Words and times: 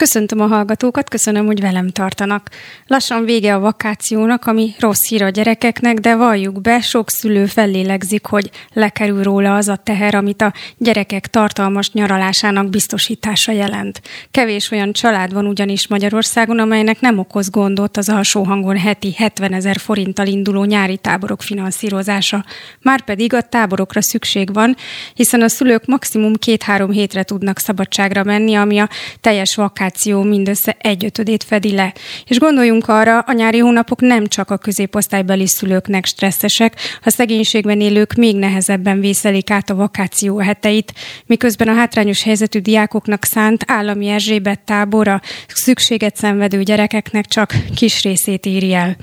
Köszöntöm 0.00 0.40
a 0.40 0.46
hallgatókat, 0.46 1.08
köszönöm, 1.08 1.46
hogy 1.46 1.60
velem 1.60 1.88
tartanak. 1.88 2.48
Lassan 2.86 3.24
vége 3.24 3.54
a 3.54 3.58
vakációnak, 3.58 4.46
ami 4.46 4.74
rossz 4.78 5.08
hír 5.08 5.22
a 5.22 5.28
gyerekeknek, 5.28 5.98
de 5.98 6.16
valljuk 6.16 6.60
be, 6.60 6.80
sok 6.80 7.10
szülő 7.10 7.46
fellélegzik, 7.46 8.26
hogy 8.26 8.50
lekerül 8.72 9.22
róla 9.22 9.56
az 9.56 9.68
a 9.68 9.76
teher, 9.76 10.14
amit 10.14 10.42
a 10.42 10.52
gyerekek 10.78 11.26
tartalmas 11.26 11.90
nyaralásának 11.92 12.68
biztosítása 12.68 13.52
jelent. 13.52 14.00
Kevés 14.30 14.70
olyan 14.70 14.92
család 14.92 15.32
van 15.32 15.46
ugyanis 15.46 15.88
Magyarországon, 15.88 16.58
amelynek 16.58 17.00
nem 17.00 17.18
okoz 17.18 17.50
gondot 17.50 17.96
az 17.96 18.08
alsó 18.08 18.42
hangon 18.42 18.76
heti 18.76 19.14
70 19.16 19.52
ezer 19.52 19.76
forinttal 19.78 20.26
induló 20.26 20.64
nyári 20.64 20.96
táborok 20.96 21.42
finanszírozása. 21.42 22.44
Márpedig 22.82 23.34
a 23.34 23.42
táborokra 23.42 24.02
szükség 24.02 24.52
van, 24.52 24.76
hiszen 25.14 25.42
a 25.42 25.48
szülők 25.48 25.86
maximum 25.86 26.34
két-három 26.34 26.90
hétre 26.90 27.22
tudnak 27.22 27.58
szabadságra 27.58 28.24
menni, 28.24 28.54
ami 28.54 28.78
a 28.78 28.88
teljes 29.20 29.54
vakáció 29.54 29.88
infláció 29.90 30.22
mindössze 30.22 30.76
egyötödét 30.80 31.44
fedi 31.44 31.72
le. 31.72 31.92
És 32.24 32.38
gondoljunk 32.38 32.88
arra, 32.88 33.18
a 33.18 33.32
nyári 33.32 33.58
hónapok 33.58 34.00
nem 34.00 34.26
csak 34.26 34.50
a 34.50 34.56
középosztálybeli 34.56 35.46
szülőknek 35.46 36.04
stresszesek, 36.04 36.76
a 37.04 37.10
szegénységben 37.10 37.80
élők 37.80 38.12
még 38.12 38.36
nehezebben 38.36 39.00
vészelik 39.00 39.50
át 39.50 39.70
a 39.70 39.74
vakáció 39.74 40.38
heteit, 40.38 40.92
miközben 41.26 41.68
a 41.68 41.74
hátrányos 41.74 42.22
helyzetű 42.22 42.58
diákoknak 42.58 43.24
szánt 43.24 43.64
állami 43.66 44.08
Erzsébet 44.08 44.60
tábora 44.60 45.20
szükséget 45.48 46.16
szenvedő 46.16 46.62
gyerekeknek 46.62 47.26
csak 47.26 47.54
kis 47.74 48.02
részét 48.02 48.46
éri 48.46 48.74
el. 48.74 48.96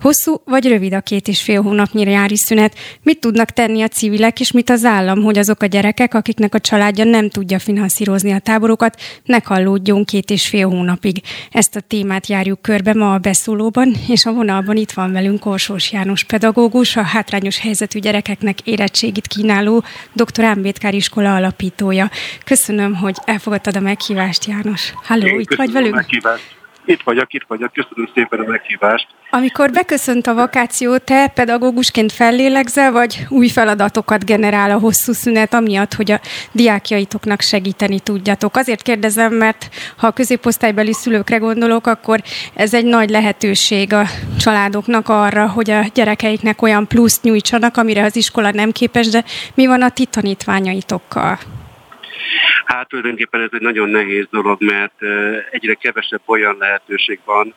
Hosszú 0.00 0.40
vagy 0.44 0.68
rövid 0.68 0.94
a 0.94 1.00
két 1.00 1.28
és 1.28 1.42
fél 1.42 1.62
hónapnyi 1.62 2.02
nyári 2.02 2.36
szünet, 2.36 2.74
mit 3.02 3.20
tudnak 3.20 3.50
tenni 3.50 3.82
a 3.82 3.88
civilek, 3.88 4.40
és 4.40 4.52
mit 4.52 4.70
az 4.70 4.84
állam, 4.84 5.22
hogy 5.22 5.38
azok 5.38 5.62
a 5.62 5.66
gyerekek, 5.66 6.14
akiknek 6.14 6.54
a 6.54 6.60
családja 6.60 7.04
nem 7.04 7.28
tudja 7.28 7.58
finanszírozni 7.58 8.32
a 8.32 8.38
táborokat, 8.38 9.00
ne 9.24 9.38
hallódjon 9.54 10.04
két 10.04 10.30
és 10.34 10.48
fél 10.48 10.68
hónapig. 10.68 11.22
Ezt 11.50 11.76
a 11.76 11.80
témát 11.80 12.26
járjuk 12.26 12.62
körbe 12.62 12.94
ma 12.94 13.14
a 13.14 13.18
beszólóban, 13.18 13.94
és 14.08 14.24
a 14.24 14.32
vonalban 14.32 14.76
itt 14.76 14.92
van 14.92 15.12
velünk 15.12 15.46
Orsós 15.46 15.92
János 15.92 16.24
pedagógus, 16.24 16.96
a 16.96 17.02
hátrányos 17.02 17.58
helyzetű 17.58 17.98
gyerekeknek 17.98 18.60
érettségit 18.60 19.26
kínáló 19.26 19.84
dr. 20.12 20.44
Ámbétkár 20.44 20.94
iskola 20.94 21.34
alapítója. 21.34 22.10
Köszönöm, 22.44 22.94
hogy 22.94 23.16
elfogadtad 23.24 23.76
a 23.76 23.80
meghívást, 23.80 24.44
János. 24.44 24.92
Halló, 25.02 25.38
itt 25.38 25.54
vagy 25.54 25.72
velünk? 25.72 25.94
Meghívást. 25.94 26.63
Itt 26.84 27.02
vagyok, 27.02 27.32
itt 27.32 27.44
vagyok. 27.46 27.72
Köszönöm 27.72 28.10
szépen 28.14 28.40
a 28.40 28.50
meghívást. 28.50 29.06
Amikor 29.30 29.70
beköszönt 29.70 30.26
a 30.26 30.34
vakáció, 30.34 30.96
te 30.96 31.26
pedagógusként 31.26 32.12
fellélegzel, 32.12 32.92
vagy 32.92 33.26
új 33.28 33.48
feladatokat 33.48 34.24
generál 34.24 34.70
a 34.70 34.78
hosszú 34.78 35.12
szünet, 35.12 35.54
amiatt, 35.54 35.94
hogy 35.94 36.10
a 36.10 36.20
diákjaitoknak 36.52 37.40
segíteni 37.40 38.00
tudjatok? 38.00 38.56
Azért 38.56 38.82
kérdezem, 38.82 39.32
mert 39.32 39.68
ha 39.96 40.06
a 40.06 40.12
középosztálybeli 40.12 40.92
szülőkre 40.92 41.36
gondolok, 41.36 41.86
akkor 41.86 42.20
ez 42.54 42.74
egy 42.74 42.84
nagy 42.84 43.10
lehetőség 43.10 43.92
a 43.92 44.06
családoknak 44.38 45.08
arra, 45.08 45.48
hogy 45.48 45.70
a 45.70 45.84
gyerekeiknek 45.94 46.62
olyan 46.62 46.86
pluszt 46.86 47.22
nyújtsanak, 47.22 47.76
amire 47.76 48.04
az 48.04 48.16
iskola 48.16 48.50
nem 48.50 48.70
képes, 48.70 49.08
de 49.08 49.24
mi 49.54 49.66
van 49.66 49.82
a 49.82 49.90
ti 49.90 50.04
tanítványaitokkal? 50.04 51.38
Hát 52.64 52.88
tulajdonképpen 52.88 53.40
ez 53.40 53.48
egy 53.52 53.60
nagyon 53.60 53.88
nehéz 53.88 54.26
dolog, 54.30 54.62
mert 54.62 55.02
egyre 55.50 55.74
kevesebb 55.74 56.22
olyan 56.26 56.56
lehetőség 56.58 57.20
van, 57.24 57.54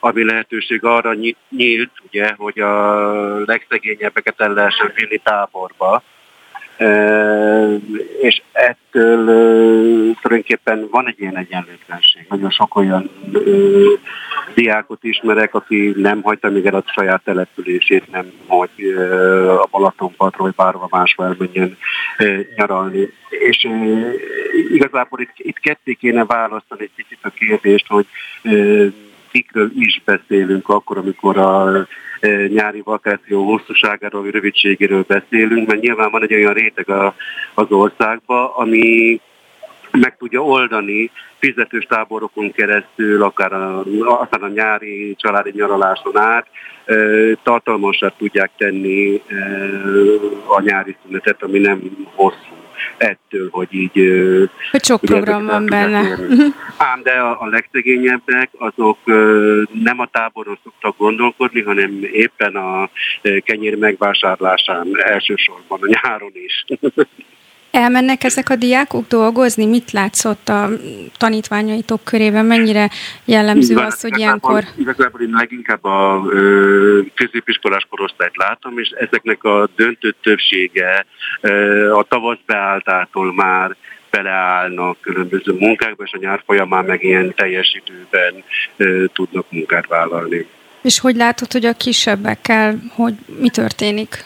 ami 0.00 0.24
lehetőség 0.24 0.84
arra 0.84 1.14
nyílt, 1.50 1.90
ugye, 2.06 2.32
hogy 2.36 2.58
a 2.58 3.44
legszegényebbeket 3.44 4.40
el 4.40 4.52
lehessen 4.52 4.92
vinni 4.94 5.16
táborba, 5.16 6.02
és 8.20 8.42
ettől 8.52 9.24
tulajdonképpen 10.20 10.88
van 10.90 11.08
egy 11.08 11.20
ilyen 11.20 11.36
egyenlőtlenség. 11.36 12.26
Nagyon 12.28 12.50
sok 12.50 12.76
olyan 12.76 13.10
diákot 14.54 15.04
ismerek, 15.04 15.54
aki 15.54 15.92
nem 15.96 16.22
hagyta 16.22 16.50
még 16.50 16.66
el 16.66 16.74
a 16.74 16.84
saját 16.86 17.22
települését, 17.24 18.10
nem 18.10 18.32
hogy 18.46 18.94
a 19.62 19.66
Balatonpartról, 19.70 20.46
vagy 20.46 20.56
bárhova 20.56 20.88
máshol 20.90 21.26
elmenjen 21.26 21.76
nyaralni. 22.56 23.08
És 23.28 23.68
igazából 24.72 25.20
itt, 25.20 25.32
itt 25.36 25.58
ketté 25.58 25.94
kéne 25.94 26.24
választani 26.24 26.82
egy 26.82 26.90
picit 26.96 27.18
a 27.22 27.28
kérdést, 27.28 27.86
hogy 27.86 28.06
kikről 29.36 29.70
is 29.74 30.02
beszélünk 30.04 30.68
akkor, 30.68 30.98
amikor 30.98 31.38
a 31.38 31.86
nyári 32.48 32.80
vakáció 32.84 33.44
hosszúságáról, 33.44 34.22
vagy 34.22 34.30
rövidségéről 34.30 35.04
beszélünk, 35.06 35.68
mert 35.68 35.80
nyilván 35.80 36.10
van 36.10 36.22
egy 36.22 36.34
olyan 36.34 36.52
réteg 36.52 36.88
a, 36.88 37.14
az 37.54 37.70
országban, 37.70 38.50
ami 38.54 39.20
meg 39.90 40.16
tudja 40.16 40.40
oldani 40.44 41.10
fizetős 41.38 41.84
táborokon 41.84 42.52
keresztül, 42.52 43.22
akár 43.22 43.52
a, 43.52 43.84
akár 44.20 44.42
a 44.42 44.48
nyári 44.48 45.14
családi 45.18 45.52
nyaraláson 45.54 46.18
át, 46.18 46.46
tartalmasra 47.42 48.14
tudják 48.18 48.50
tenni 48.56 49.22
a 50.46 50.60
nyári 50.60 50.96
szünetet, 51.04 51.42
ami 51.42 51.58
nem 51.58 51.80
hosszú 52.14 52.65
ettől, 52.98 53.48
hogy 53.50 53.74
így... 53.74 53.92
Hogy 54.70 54.84
sok 54.84 55.00
program 55.00 55.46
van 55.46 55.66
benne. 55.66 56.18
Ám 56.76 57.02
de 57.02 57.12
a, 57.12 57.40
a 57.40 57.46
legszegényebbek 57.46 58.50
azok 58.58 58.98
nem 59.72 59.98
a 59.98 60.06
táboron 60.06 60.58
szoktak 60.62 60.96
gondolkodni, 60.96 61.62
hanem 61.62 62.02
éppen 62.12 62.56
a 62.56 62.90
kenyér 63.44 63.76
megvásárlásán 63.76 64.88
elsősorban 64.94 65.80
a 65.82 65.98
nyáron 66.02 66.32
is. 66.34 66.64
Elmennek 67.76 68.24
ezek 68.24 68.48
a 68.48 68.56
diákok 68.56 69.06
dolgozni? 69.08 69.66
Mit 69.66 69.90
látszott 69.90 70.48
a 70.48 70.68
tanítványaitok 71.16 72.04
körében? 72.04 72.44
Mennyire 72.44 72.90
jellemző 73.24 73.72
Igen, 73.72 73.84
az, 73.84 74.00
hogy 74.00 74.18
ilyenkor... 74.18 74.64
Igazából 74.78 75.20
én 75.20 75.30
leginkább 75.32 75.84
a 75.84 76.22
középiskolás 77.14 77.86
korosztályt 77.90 78.36
látom, 78.36 78.78
és 78.78 78.88
ezeknek 78.88 79.44
a 79.44 79.68
döntő 79.76 80.14
többsége 80.22 81.06
a 81.92 82.02
tavasz 82.02 82.38
beálltától 82.46 83.34
már 83.34 83.76
beleállnak 84.10 85.00
különböző 85.00 85.52
munkákba, 85.52 86.04
és 86.04 86.12
a 86.12 86.18
nyár 86.20 86.42
folyamán 86.46 86.84
meg 86.84 87.02
ilyen 87.04 87.34
teljes 87.34 87.80
időben 87.84 88.44
tudnak 89.12 89.46
munkát 89.50 89.86
vállalni. 89.86 90.46
És 90.82 91.00
hogy 91.00 91.16
látod, 91.16 91.52
hogy 91.52 91.66
a 91.66 91.72
kisebbekkel, 91.72 92.78
hogy 92.94 93.14
mi 93.40 93.48
történik? 93.48 94.24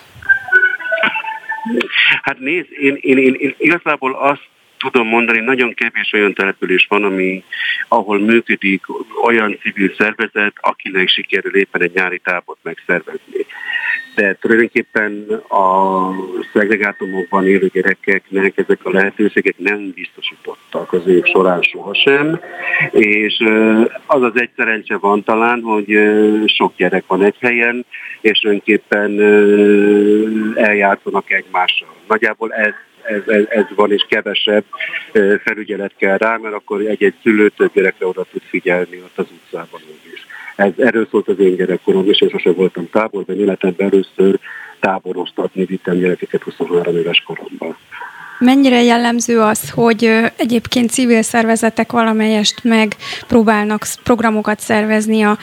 Hát 2.21 2.39
nézd, 2.39 2.71
én, 2.71 2.97
én, 3.01 3.17
én, 3.17 3.33
én 3.33 3.55
igazából 3.57 4.13
azt 4.13 4.47
tudom 4.81 5.07
mondani, 5.07 5.39
nagyon 5.39 5.73
kevés 5.73 6.13
olyan 6.13 6.33
település 6.33 6.85
van, 6.89 7.03
ami, 7.03 7.43
ahol 7.87 8.19
működik 8.19 8.81
olyan 9.23 9.57
civil 9.61 9.93
szervezet, 9.97 10.53
akinek 10.55 11.07
sikerül 11.07 11.55
éppen 11.55 11.81
egy 11.81 11.93
nyári 11.93 12.19
tábort 12.19 12.59
megszervezni. 12.61 13.45
De 14.15 14.33
tulajdonképpen 14.33 15.27
a 15.49 16.09
szegregátumokban 16.53 17.47
élő 17.47 17.69
gyerekeknek 17.73 18.57
ezek 18.57 18.85
a 18.85 18.91
lehetőségek 18.91 19.57
nem 19.57 19.91
biztosítottak 19.95 20.93
az 20.93 21.07
év 21.07 21.23
során 21.23 21.61
sohasem, 21.61 22.39
és 22.91 23.43
az 24.05 24.21
az 24.21 24.31
egy 24.33 24.49
szerencse 24.55 24.97
van 24.97 25.23
talán, 25.23 25.61
hogy 25.61 25.99
sok 26.45 26.75
gyerek 26.75 27.03
van 27.07 27.23
egy 27.23 27.35
helyen, 27.39 27.85
és 28.21 28.43
önképpen 28.43 29.21
eljátszanak 30.55 31.31
egymással. 31.31 31.95
Nagyjából 32.07 32.53
ez 32.53 32.73
ez, 33.03 33.21
ez, 33.27 33.43
ez 33.49 33.65
van, 33.75 33.91
és 33.91 34.05
kevesebb 34.09 34.63
felügyelet 35.43 35.91
kell 35.97 36.17
rá, 36.17 36.37
mert 36.37 36.55
akkor 36.55 36.81
egy-egy 36.81 37.15
szülő 37.21 37.49
több 37.49 37.73
gyerekre 37.73 38.07
oda 38.07 38.25
tud 38.31 38.41
figyelni 38.41 39.01
ott 39.03 39.17
az 39.17 39.25
utcában 39.31 39.81
is. 40.13 40.25
Ez, 40.55 40.71
erről 40.77 41.07
szólt 41.11 41.27
az 41.27 41.39
én 41.39 41.55
gyerekkorom, 41.55 42.09
és 42.09 42.21
én 42.21 42.29
sosem 42.29 42.53
voltam 42.53 42.89
táborban, 42.89 43.39
életemben 43.39 43.91
először 43.91 44.39
táboroztatni 44.79 45.65
vittem 45.65 45.97
gyerekeket 45.97 46.43
23 46.43 46.95
éves 46.95 47.23
koromban. 47.25 47.77
Mennyire 48.39 48.83
jellemző 48.83 49.39
az, 49.39 49.69
hogy 49.69 50.03
egyébként 50.35 50.89
civil 50.89 51.21
szervezetek 51.21 51.91
valamelyest 51.91 52.63
megpróbálnak 52.63 53.85
programokat 54.03 54.59
szervezni 54.59 55.21
a 55.21 55.37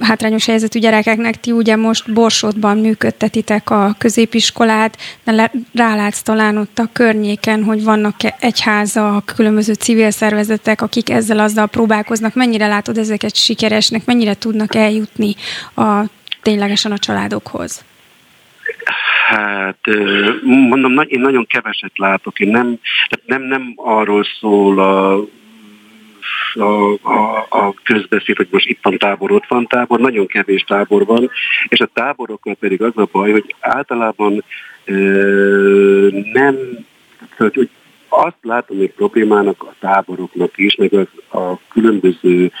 hátrányos 0.00 0.46
helyzetű 0.46 0.78
gyerekeknek. 0.78 1.40
Ti 1.40 1.52
ugye 1.52 1.76
most 1.76 2.12
Borsodban 2.12 2.78
működtetitek 2.78 3.70
a 3.70 3.94
középiskolát, 3.98 4.98
de 5.24 5.50
rálátsz 5.74 6.22
talán 6.22 6.56
ott 6.56 6.78
a 6.78 6.88
környéken, 6.92 7.64
hogy 7.64 7.84
vannak 7.84 8.14
egyháza, 8.40 9.22
különböző 9.36 9.72
civil 9.72 10.10
szervezetek, 10.10 10.82
akik 10.82 11.10
ezzel 11.10 11.38
azzal 11.38 11.66
próbálkoznak. 11.66 12.34
Mennyire 12.34 12.66
látod 12.66 12.98
ezeket 12.98 13.36
sikeresnek, 13.36 14.04
mennyire 14.04 14.34
tudnak 14.34 14.74
eljutni 14.74 15.34
a, 15.74 16.02
ténylegesen 16.42 16.92
a 16.92 16.98
családokhoz? 16.98 17.84
Hát 19.28 19.78
mondom, 20.42 21.00
én 21.06 21.20
nagyon 21.20 21.46
keveset 21.46 21.92
látok, 21.98 22.40
én 22.40 22.48
nem, 22.48 22.78
nem, 23.26 23.42
nem 23.42 23.72
arról 23.76 24.24
szól 24.40 24.80
a 24.80 25.24
a, 26.54 26.92
a, 26.92 27.46
a 27.48 27.74
közbeszéd, 27.82 28.36
hogy 28.36 28.48
most 28.50 28.68
itt 28.68 28.78
van 28.82 28.98
tábor, 28.98 29.32
ott 29.32 29.46
van 29.48 29.66
tábor, 29.66 30.00
nagyon 30.00 30.26
kevés 30.26 30.62
tábor 30.62 31.04
van, 31.06 31.30
és 31.68 31.80
a 31.80 31.90
táborokkal 31.92 32.54
pedig 32.54 32.82
az 32.82 32.92
a 32.94 33.08
baj, 33.12 33.30
hogy 33.30 33.54
általában 33.60 34.44
ö, 34.84 36.08
nem, 36.32 36.56
szóval, 37.30 37.52
hogy 37.54 37.70
azt 38.08 38.36
látom 38.42 38.76
még 38.76 38.92
problémának 38.92 39.62
a 39.62 39.74
táboroknak 39.80 40.58
is, 40.58 40.76
meg 40.76 40.92
az, 40.92 41.06
a 41.40 41.58
különböző 41.68 42.52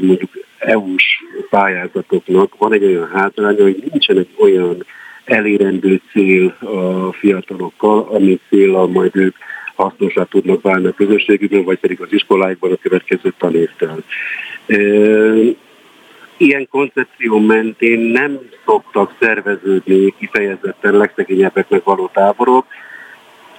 mondjuk 0.00 0.30
EU-s 0.58 1.04
pályázatoknak 1.50 2.58
van 2.58 2.72
egy 2.72 2.84
olyan 2.84 3.08
hátránya, 3.08 3.62
hogy 3.62 3.84
nincsenek 3.90 4.26
olyan 4.38 4.84
elérendő 5.24 6.00
cél 6.12 6.56
a 6.60 7.12
fiatalokkal, 7.12 8.08
ami 8.10 8.40
célral 8.48 8.86
majd 8.86 9.16
ők 9.16 9.36
hasznosra 9.82 10.24
tudnak 10.24 10.62
válni 10.62 10.86
a 10.86 10.92
közösségükben, 10.92 11.64
vagy 11.64 11.78
pedig 11.78 12.00
az 12.00 12.12
iskoláikban 12.12 12.72
a 12.72 12.76
következő 12.82 13.34
tanévtől. 13.38 14.04
Ilyen 16.36 16.68
koncepció 16.70 17.38
mentén 17.38 17.98
nem 17.98 18.38
szoktak 18.64 19.16
szerveződni 19.20 20.14
kifejezetten 20.18 20.96
legszegényebbeknek 20.96 21.84
való 21.84 22.10
táborok. 22.12 22.66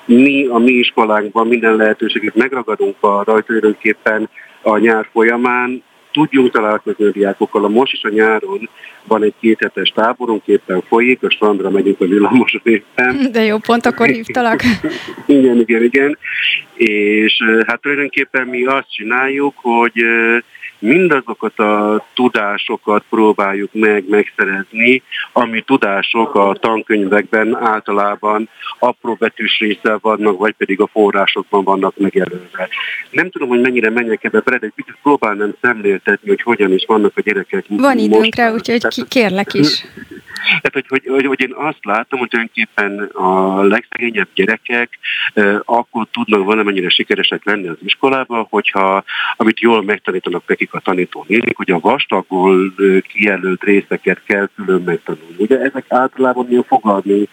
Mi 0.06 0.46
a 0.46 0.58
mi 0.58 0.72
iskolánkban 0.72 1.48
minden 1.48 1.76
lehetőséget 1.76 2.36
megragadunk 2.36 2.96
arra, 3.00 3.34
hogy 3.34 3.44
tulajdonképpen 3.44 4.30
a 4.62 4.78
nyár 4.78 5.08
folyamán 5.12 5.84
tudjunk 6.12 6.52
találkozni 6.52 7.06
a 7.06 7.12
diákokkal. 7.12 7.64
A 7.64 7.70
most 7.70 7.94
is 7.94 8.04
a 8.04 8.10
nyáron 8.10 8.70
van 9.08 9.24
egy 9.24 9.34
kéthetes 9.40 9.90
táborunk, 9.90 10.42
éppen 10.46 10.82
folyik, 10.88 11.24
a 11.24 11.30
strandra 11.30 11.70
megyünk 11.70 12.02
a 12.02 12.06
villamos 12.06 12.60
éppen. 12.64 13.32
De 13.32 13.44
jó, 13.44 13.58
pont 13.58 13.86
akkor 13.86 14.08
hívtalak. 14.18 14.62
igen, 15.26 15.60
igen, 15.60 15.84
igen. 15.84 16.18
És 16.76 17.44
hát 17.68 17.82
tulajdonképpen 17.82 18.48
mi 18.48 18.66
azt 18.66 18.94
csináljuk, 18.94 19.54
hogy 19.56 20.04
mindazokat 20.84 21.60
a 21.60 22.06
tudásokat 22.14 23.04
próbáljuk 23.10 23.70
meg 23.74 24.10
megszerezni, 24.10 25.04
ami 25.32 25.62
tudások 25.62 26.36
a 26.36 26.58
tankönyvekben 26.60 27.56
általában 27.56 28.50
apró 28.80 29.16
betűs 29.20 29.60
része 29.60 29.98
vannak, 30.02 30.38
vagy 30.38 30.54
pedig 30.58 30.80
a 30.80 30.88
forrásokban 30.88 31.64
vannak 31.64 31.98
megjelölve. 31.98 32.68
Nem 33.12 33.30
tudom, 33.30 33.48
hogy 33.48 33.62
mennyire 33.62 33.90
menjek 33.90 34.24
ebbe 34.24 34.40
bele, 34.40 34.58
de 34.58 34.66
egy 34.66 34.74
picit 34.76 34.98
próbálnám 35.02 35.54
szemléltetni, 35.62 36.30
hogy 36.30 36.42
hogyan 36.42 36.74
is 36.74 36.84
vannak 36.88 37.12
a 37.16 37.22
gyerekek. 37.22 37.66
Van 37.68 37.98
időnk 37.98 38.36
rá, 38.36 38.52
úgyhogy 38.98 39.22
kérlek 39.22 39.54
is. 39.54 39.86
Tehát, 40.44 40.72
hogy, 40.74 40.86
hogy, 40.88 41.04
hogy, 41.08 41.26
hogy 41.26 41.42
én 41.42 41.54
azt 41.56 41.86
látom, 41.86 42.20
hogy 42.20 42.30
tulajdonképpen 42.30 43.00
a 43.14 43.62
legszegényebb 43.64 44.28
gyerekek 44.34 45.00
eh, 45.34 45.60
akkor 45.66 46.08
tudnak 46.12 46.44
valamennyire 46.46 46.90
sikeresek 46.90 47.46
lenni 47.46 47.68
az 47.68 47.78
iskolában, 47.84 48.48
hogyha 48.50 49.04
amit 49.36 49.60
jól 49.60 49.84
megtanítanak 49.84 50.44
nekik 50.48 50.74
a 50.74 50.80
tanító 50.80 51.26
nézik, 51.28 51.58
hogy 51.58 51.72
a 51.72 51.80
vastagból 51.80 52.74
eh, 52.78 53.00
kijelölt 53.02 53.64
részeket 53.64 54.22
kell 54.26 54.50
külön 54.56 54.82
megtanulni. 54.82 55.36
Ugye 55.38 55.60
ezek 55.60 55.86
általában 55.88 56.50
ilyen 56.50 56.64
fogalmi 56.68 57.28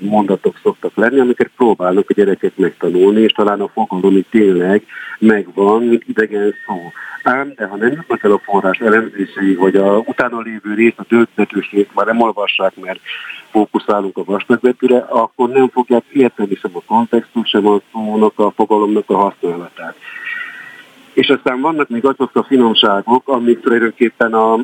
mondatok 0.00 0.58
szoktak 0.62 0.92
lenni, 0.94 1.18
amiket 1.20 1.50
próbálnak 1.56 2.10
a 2.10 2.14
gyerekek 2.14 2.56
megtanulni, 2.56 3.20
és 3.20 3.32
talán 3.32 3.60
a 3.60 3.68
fogalom 3.68 4.16
itt 4.16 4.30
tényleg 4.30 4.82
megvan, 5.18 5.82
mint 5.82 6.04
idegen 6.06 6.54
szó. 6.66 6.92
Ám, 7.22 7.52
de 7.56 7.66
ha 7.66 7.76
nem 7.76 7.92
jutnak 7.92 8.24
el 8.24 8.32
a 8.32 8.40
forrás 8.44 8.78
elemzései, 8.78 9.54
hogy 9.54 9.76
a 9.76 9.96
utána 9.98 10.40
lévő 10.40 10.74
rész, 10.74 10.92
a 10.96 11.04
döntős 11.08 11.70
részt 11.70 11.94
már 11.94 12.06
nem 12.06 12.20
olvassák, 12.20 12.72
mert 12.80 13.00
fókuszálunk 13.50 14.16
a 14.16 14.24
vastagbetűre, 14.24 14.98
akkor 14.98 15.48
nem 15.48 15.68
fogják 15.68 16.04
érteni 16.12 16.54
sem 16.54 16.70
a 16.74 16.82
kontextus, 16.86 17.48
sem 17.48 17.66
a 17.66 17.80
szónak, 17.92 18.38
a 18.38 18.50
fogalomnak 18.50 19.10
a 19.10 19.16
használatát. 19.16 19.96
És 21.12 21.28
aztán 21.28 21.60
vannak 21.60 21.88
még 21.88 22.04
azok 22.04 22.30
a 22.36 22.42
finomságok, 22.42 23.28
amik 23.28 23.60
tulajdonképpen 23.60 24.34
a 24.34 24.58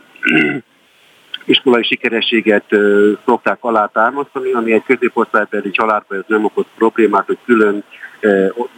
iskolai 1.49 1.83
sikerességet 1.83 2.65
szokták 3.25 3.59
alátámasztani, 3.61 4.53
ami 4.53 4.73
egy 4.73 4.83
középosztálybeli 4.87 5.71
családban 5.71 6.19
ez 6.19 6.25
nem 6.27 6.45
okoz 6.45 6.65
problémát, 6.77 7.27
hogy 7.27 7.39
külön 7.45 7.85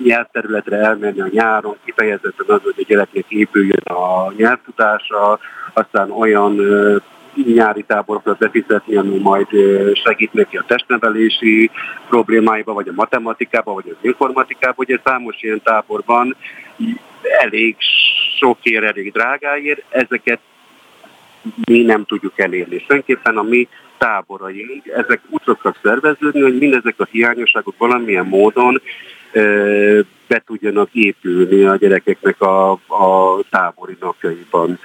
nyelvterületre 0.05 0.77
elmenni 0.77 1.21
a 1.21 1.29
nyáron, 1.31 1.77
kifejezetten 1.85 2.47
az, 2.47 2.63
hogy 2.63 2.75
a 2.77 2.85
gyereknek 2.87 3.25
épüljön 3.29 3.83
a 3.85 4.33
nyelvtudása, 4.37 5.39
aztán 5.73 6.11
olyan 6.11 6.61
nyári 7.45 7.83
táborokat 7.83 8.39
befizetni, 8.39 8.97
ami 8.97 9.19
majd 9.19 9.47
segít 10.05 10.33
neki 10.33 10.57
a 10.57 10.65
testnevelési 10.67 11.71
problémáiba, 12.09 12.73
vagy 12.73 12.89
a 12.89 12.93
matematikába, 12.95 13.73
vagy 13.73 13.89
az 13.89 13.97
informatikába. 14.01 14.75
Ugye 14.77 14.99
számos 15.05 15.37
ilyen 15.43 15.61
táborban 15.63 16.37
elég 17.41 17.77
sokért, 18.39 18.85
elég 18.85 19.13
drágáért, 19.13 19.83
ezeket 19.89 20.41
mi 21.71 21.83
nem 21.83 22.05
tudjuk 22.05 22.39
elérni. 22.39 22.77
Tulajdonképpen 22.77 23.37
a 23.37 23.43
mi 23.43 23.69
táboraink, 23.99 24.87
ezek 24.87 25.21
úgy 25.29 25.41
szoktak 25.45 25.77
szerveződni, 25.83 26.41
hogy 26.41 26.59
mindezek 26.59 26.95
a 26.97 27.09
hiányosságok 27.11 27.75
valamilyen 27.79 28.27
módon 28.27 28.83
be 30.27 30.43
tudjanak 30.47 30.89
épülni 30.93 31.65
a 31.65 31.77
gyerekeknek 31.77 32.41
a, 32.41 32.71
a 32.73 33.41
tábori 33.51 33.97
napjaiban. 34.01 34.79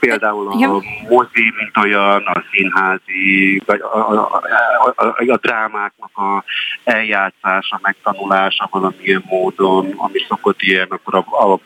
Például 0.00 0.48
a 0.48 0.56
ja. 0.58 0.68
mozi, 1.08 1.52
mint 1.56 1.76
olyan, 1.84 2.22
a 2.22 2.44
színházi, 2.52 3.62
vagy 3.66 3.80
a, 3.80 3.96
a, 3.96 4.42
a, 4.84 5.04
a, 5.04 5.32
a 5.32 5.36
drámáknak 5.36 6.10
a 6.14 6.44
eljátszása, 6.84 7.78
megtanulása 7.82 8.68
valamilyen 8.70 9.24
módon, 9.28 9.94
ami 9.96 10.18
szokott 10.28 10.62
ilyen, 10.62 10.86
akkor 10.90 11.14
a, 11.14 11.52
a 11.52 11.60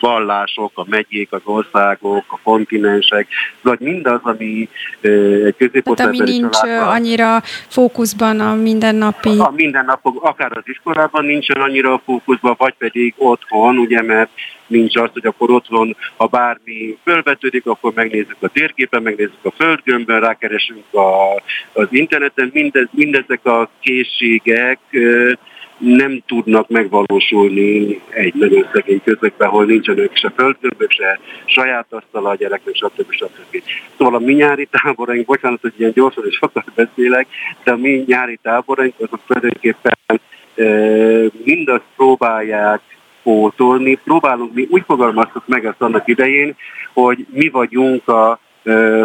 vallások, 0.00 0.72
a 0.74 0.84
megyék, 0.88 1.32
az 1.32 1.40
országok, 1.44 2.24
a 2.26 2.38
kontinensek, 2.42 3.26
vagy 3.62 3.80
mindaz, 3.80 4.20
ami 4.22 4.68
egy 5.00 5.54
középosztályban 5.56 6.20
ami 6.20 6.30
nincs 6.30 6.60
családban, 6.60 6.88
annyira 6.88 7.42
fókuszban 7.68 8.40
a 8.40 8.54
mindennapi... 8.54 9.38
A 9.38 9.52
mindennapok, 9.54 10.24
akár 10.24 10.56
az 10.56 10.62
iskolában 10.64 11.24
nincsen 11.24 11.60
annyira 11.60 11.92
a 11.92 12.02
fókuszban, 12.04 12.54
vagy 12.58 12.74
pedig 12.78 13.14
otthon, 13.16 13.78
ugye, 13.78 14.02
mert 14.02 14.30
nincs 14.70 14.96
az, 14.96 15.10
hogy 15.12 15.26
akkor 15.26 15.50
otthon, 15.50 15.96
ha 16.16 16.26
bármi 16.26 16.98
fölvetődik, 17.04 17.66
akkor 17.66 17.92
megnézzük 17.94 18.36
a 18.40 18.48
térképen, 18.48 19.02
megnézzük 19.02 19.44
a 19.44 19.50
földgömbben, 19.50 20.20
rákeresünk 20.20 20.94
a, 20.94 21.34
az 21.72 21.86
interneten, 21.90 22.50
mindez, 22.52 22.86
mindezek 22.90 23.46
a 23.46 23.70
készségek 23.80 24.78
nem 25.80 26.22
tudnak 26.26 26.68
megvalósulni 26.68 28.00
egy 28.08 28.34
nagyon 28.34 28.68
szegény 28.72 29.00
közökben, 29.04 29.48
ahol 29.48 29.64
nincsenek 29.64 30.16
se 30.16 30.30
földgömbök, 30.36 30.90
se 30.90 31.18
saját 31.44 31.86
asztala 31.90 32.28
a 32.28 32.34
gyereknek, 32.34 32.74
stb. 32.74 33.12
stb. 33.12 33.62
Szóval 33.98 34.14
a 34.14 34.24
mi 34.24 34.32
nyári 34.32 34.68
táboraink, 34.70 35.26
bocsánat, 35.26 35.60
hogy 35.60 35.72
ilyen 35.76 35.92
gyorsan 35.92 36.24
és 36.26 36.34
sokat 36.34 36.72
beszélek, 36.74 37.26
de 37.64 37.72
a 37.72 37.76
mi 37.76 38.04
nyári 38.06 38.38
táboraink 38.42 38.94
azok 38.96 39.20
tulajdonképpen 39.26 39.98
mindazt 41.44 41.84
próbálják 41.96 42.80
pótolni. 43.22 43.94
Próbálunk, 43.94 44.54
mi 44.54 44.66
úgy 44.70 44.82
fogalmaztuk 44.86 45.46
meg 45.46 45.64
ezt 45.64 45.82
annak 45.82 46.08
idején, 46.08 46.56
hogy 46.92 47.26
mi 47.30 47.48
vagyunk 47.48 48.08
a 48.08 48.38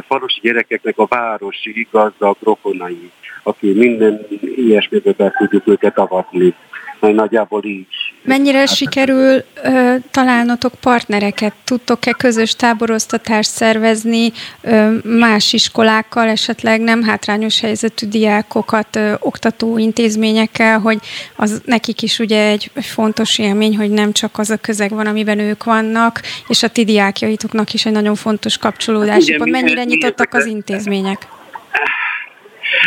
falusi 0.07 0.39
gyerekeknek 0.41 0.97
a 0.97 1.05
városi 1.05 1.87
gazdag 1.91 2.37
rokonai, 2.43 3.11
aki 3.43 3.73
minden 3.73 4.27
ilyesmibe 4.55 5.31
tudjuk 5.37 5.67
őket 5.67 5.97
avatni 5.97 6.53
nagyjából 6.99 7.63
így. 7.63 8.04
Mennyire 8.25 8.65
sikerül 8.65 9.43
ö, 9.63 9.95
találnotok 10.11 10.73
partnereket? 10.79 11.53
Tudtok-e 11.63 12.11
közös 12.11 12.55
táboroztatást 12.55 13.49
szervezni 13.49 14.31
ö, 14.61 14.91
más 15.03 15.53
iskolákkal, 15.53 16.27
esetleg 16.27 16.81
nem 16.81 17.03
hátrányos 17.03 17.59
helyzetű 17.59 18.07
diákokat 18.07 18.95
ö, 18.95 19.13
oktató 19.19 19.77
intézményekkel, 19.77 20.79
hogy 20.79 20.99
az 21.35 21.61
nekik 21.65 22.01
is 22.01 22.19
ugye 22.19 22.47
egy, 22.47 22.71
fontos 22.75 23.39
élmény, 23.39 23.77
hogy 23.77 23.89
nem 23.89 24.11
csak 24.11 24.37
az 24.37 24.49
a 24.49 24.57
közeg 24.57 24.91
van, 24.91 25.07
amiben 25.07 25.39
ők 25.39 25.63
vannak, 25.63 26.21
és 26.47 26.63
a 26.63 26.67
ti 26.67 26.83
diákjaitoknak 26.83 27.73
is 27.73 27.85
egy 27.85 27.93
nagyon 27.93 28.15
fontos 28.15 28.57
kapcsolódás. 28.57 29.29
Hát 29.29 29.49
mennyire 29.49 29.83
nyitottak 29.83 30.33
az 30.33 30.45
intézmények? 30.45 31.27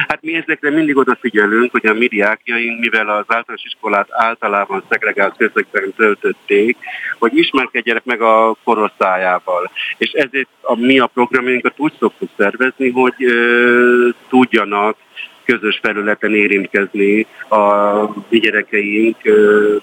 Hát 0.09 0.23
mi 0.23 0.35
ezekre 0.35 0.71
mindig 0.71 0.97
odafigyelünk, 0.97 1.71
hogy 1.71 1.87
a 1.87 1.93
mi 1.93 2.07
diákjaink, 2.07 2.81
mivel 2.81 3.09
az 3.09 3.25
általános 3.27 3.65
iskolát 3.65 4.09
általában 4.11 4.83
szegregált 4.89 5.37
közökben 5.37 5.93
töltötték, 5.97 6.77
hogy 7.19 7.37
ismerkedjenek 7.37 8.05
meg 8.05 8.21
a 8.21 8.57
korosztályával. 8.65 9.71
És 9.99 10.11
ezért 10.11 10.49
a, 10.61 10.77
mi 10.77 10.99
a 10.99 11.07
programjainkat 11.07 11.75
úgy 11.77 11.93
szoktuk 11.99 12.31
szervezni, 12.37 12.91
hogy 12.91 13.25
ö, 13.25 14.09
tudjanak 14.29 14.97
közös 15.45 15.79
felületen 15.83 16.35
érintkezni 16.35 17.27
a 17.49 18.03
mi 18.29 18.39
gyerekeink 18.39 19.17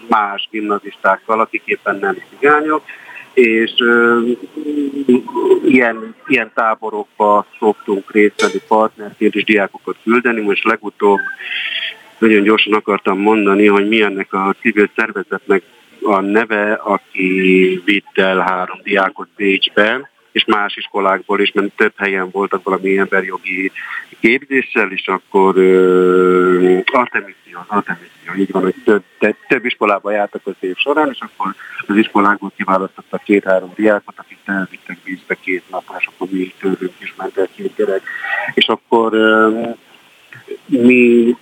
más 0.07 0.47
gimnazistákkal, 0.51 1.39
akik 1.39 1.61
éppen 1.65 1.97
nem 1.99 2.17
cigányok, 2.29 2.83
és 3.35 3.73
ilyen, 5.65 6.15
ilyen 6.27 6.51
táborokba 6.53 7.45
szoktunk 7.59 8.11
részt 8.11 8.41
venni 8.41 8.61
partnerként 8.67 9.35
és 9.35 9.43
diákokat 9.43 9.95
küldeni. 10.03 10.41
Most 10.41 10.63
legutóbb 10.63 11.19
nagyon 12.17 12.43
gyorsan 12.43 12.73
akartam 12.73 13.19
mondani, 13.19 13.67
hogy 13.67 13.87
mi 13.87 14.01
ennek 14.01 14.33
a 14.33 14.55
civil 14.61 14.89
szervezetnek 14.95 15.63
a 16.01 16.19
neve, 16.19 16.73
aki 16.73 17.81
vitt 17.85 18.17
el 18.17 18.39
három 18.39 18.79
diákot 18.83 19.27
Bécsbe, 19.35 20.09
és 20.35 20.45
más 20.45 20.75
iskolákból 20.75 21.41
is, 21.41 21.51
mert 21.51 21.75
több 21.75 21.93
helyen 21.97 22.29
voltak 22.31 22.63
valami 22.63 22.97
emberjogi 22.97 23.71
képzéssel, 24.19 24.91
és 24.91 25.07
akkor 25.07 25.57
uh, 25.57 26.81
Artemisia, 26.85 27.65
Artemisia, 27.67 28.33
így 28.37 28.51
van, 28.51 28.61
hogy 28.61 28.75
több, 28.83 29.03
de, 29.19 29.35
több 29.47 29.65
iskolába 29.65 30.11
jártak 30.11 30.41
az 30.45 30.53
év 30.59 30.75
során, 30.75 31.09
és 31.11 31.19
akkor 31.19 31.55
az 31.87 31.95
iskolákból 31.95 32.51
kiválasztottak 32.55 33.23
két-három 33.23 33.71
diákot, 33.75 34.13
akik 34.17 34.37
elvittek 34.45 34.97
vízbe 35.03 35.35
két 35.35 35.63
napra, 35.69 35.95
és 35.99 36.07
akkor 36.07 36.27
mi 36.31 36.53
tőlünk 36.59 36.93
is 36.99 37.13
ment 37.17 37.37
el 37.37 37.47
két 37.55 37.75
gyerek. 37.75 38.01
És 38.53 38.67
akkor 38.67 39.13
uh, 39.13 39.75
mi 40.65 41.35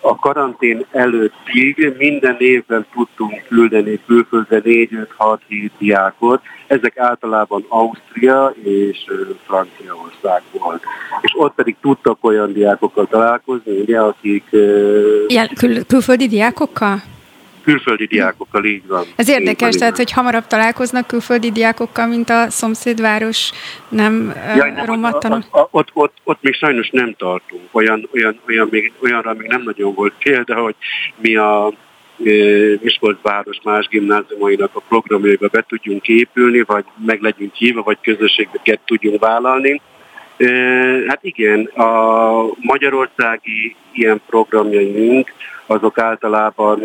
a 0.00 0.16
karantén 0.16 0.84
előttig 0.90 1.94
minden 1.98 2.36
évben 2.38 2.86
tudtunk 2.92 3.42
küldeni 3.48 4.00
külföldre 4.06 4.60
4-5-6-7 4.64 5.70
diákot, 5.78 6.42
ezek 6.66 6.98
általában 6.98 7.64
Ausztria 7.68 8.54
és 8.62 9.04
Franciaország 9.46 10.42
volt. 10.52 10.82
És 11.20 11.32
ott 11.36 11.54
pedig 11.54 11.76
tudtak 11.80 12.24
olyan 12.24 12.52
diákokkal 12.52 13.06
találkozni, 13.06 13.80
ugye, 13.80 14.00
akik... 14.00 14.44
Ilyen 15.26 15.48
kül- 15.58 15.86
külföldi 15.86 16.26
diákokkal? 16.26 17.02
Külföldi 17.68 18.04
diákokkal, 18.04 18.64
így 18.64 18.86
van. 18.86 19.04
Ez 19.16 19.28
érdekes, 19.28 19.74
tehát, 19.74 19.96
hogy 19.96 20.12
hamarabb 20.12 20.46
találkoznak 20.46 21.06
külföldi 21.06 21.50
diákokkal, 21.50 22.06
mint 22.06 22.30
a 22.30 22.50
szomszédváros 22.50 23.50
nem 23.88 24.34
Jaj, 24.56 24.70
nem, 24.70 25.04
ott, 25.50 25.68
ott, 25.70 25.88
ott, 25.92 26.16
ott 26.24 26.38
még 26.40 26.54
sajnos 26.54 26.90
nem 26.90 27.14
tartunk. 27.18 27.62
Olyan, 27.72 28.08
olyan, 28.14 28.40
olyan 28.48 28.68
még, 28.70 28.92
olyanra 29.02 29.34
még 29.34 29.48
nem 29.48 29.62
nagyon 29.62 29.94
volt 29.94 30.12
példa, 30.18 30.54
hogy 30.54 30.74
mi 31.16 31.36
a 31.36 31.72
Miskolc 32.80 33.18
város 33.22 33.58
más 33.64 33.86
gimnáziumainak 33.88 34.70
a 34.74 34.82
programjaiba 34.88 35.48
be 35.48 35.64
tudjunk 35.68 36.08
épülni, 36.08 36.60
vagy 36.60 36.84
meg 37.06 37.20
legyünk 37.20 37.54
hívva, 37.54 37.82
vagy 37.82 37.98
közösségeket 38.02 38.80
tudjunk 38.84 39.20
vállalni. 39.20 39.80
Hát 41.06 41.18
igen, 41.20 41.64
a 41.64 42.42
magyarországi 42.60 43.76
ilyen 43.92 44.20
programjaink 44.26 45.32
azok 45.68 45.98
általában 45.98 46.78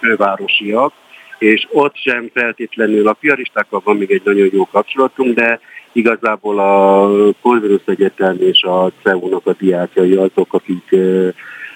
fővárosiak, 0.00 0.92
és 1.38 1.66
ott 1.70 1.96
sem 1.96 2.30
feltétlenül 2.34 3.08
a 3.08 3.12
piaristákkal 3.12 3.80
van 3.84 3.96
még 3.96 4.10
egy 4.10 4.22
nagyon 4.24 4.48
jó 4.52 4.66
kapcsolatunk, 4.72 5.34
de 5.34 5.60
igazából 5.92 6.58
a 6.58 7.08
Corvinus 7.42 7.82
Egyetem 7.84 8.36
és 8.40 8.62
a 8.62 8.90
CEU-nak 9.02 9.46
a 9.46 9.54
diákjai 9.58 10.14
azok, 10.14 10.52
akik 10.52 10.96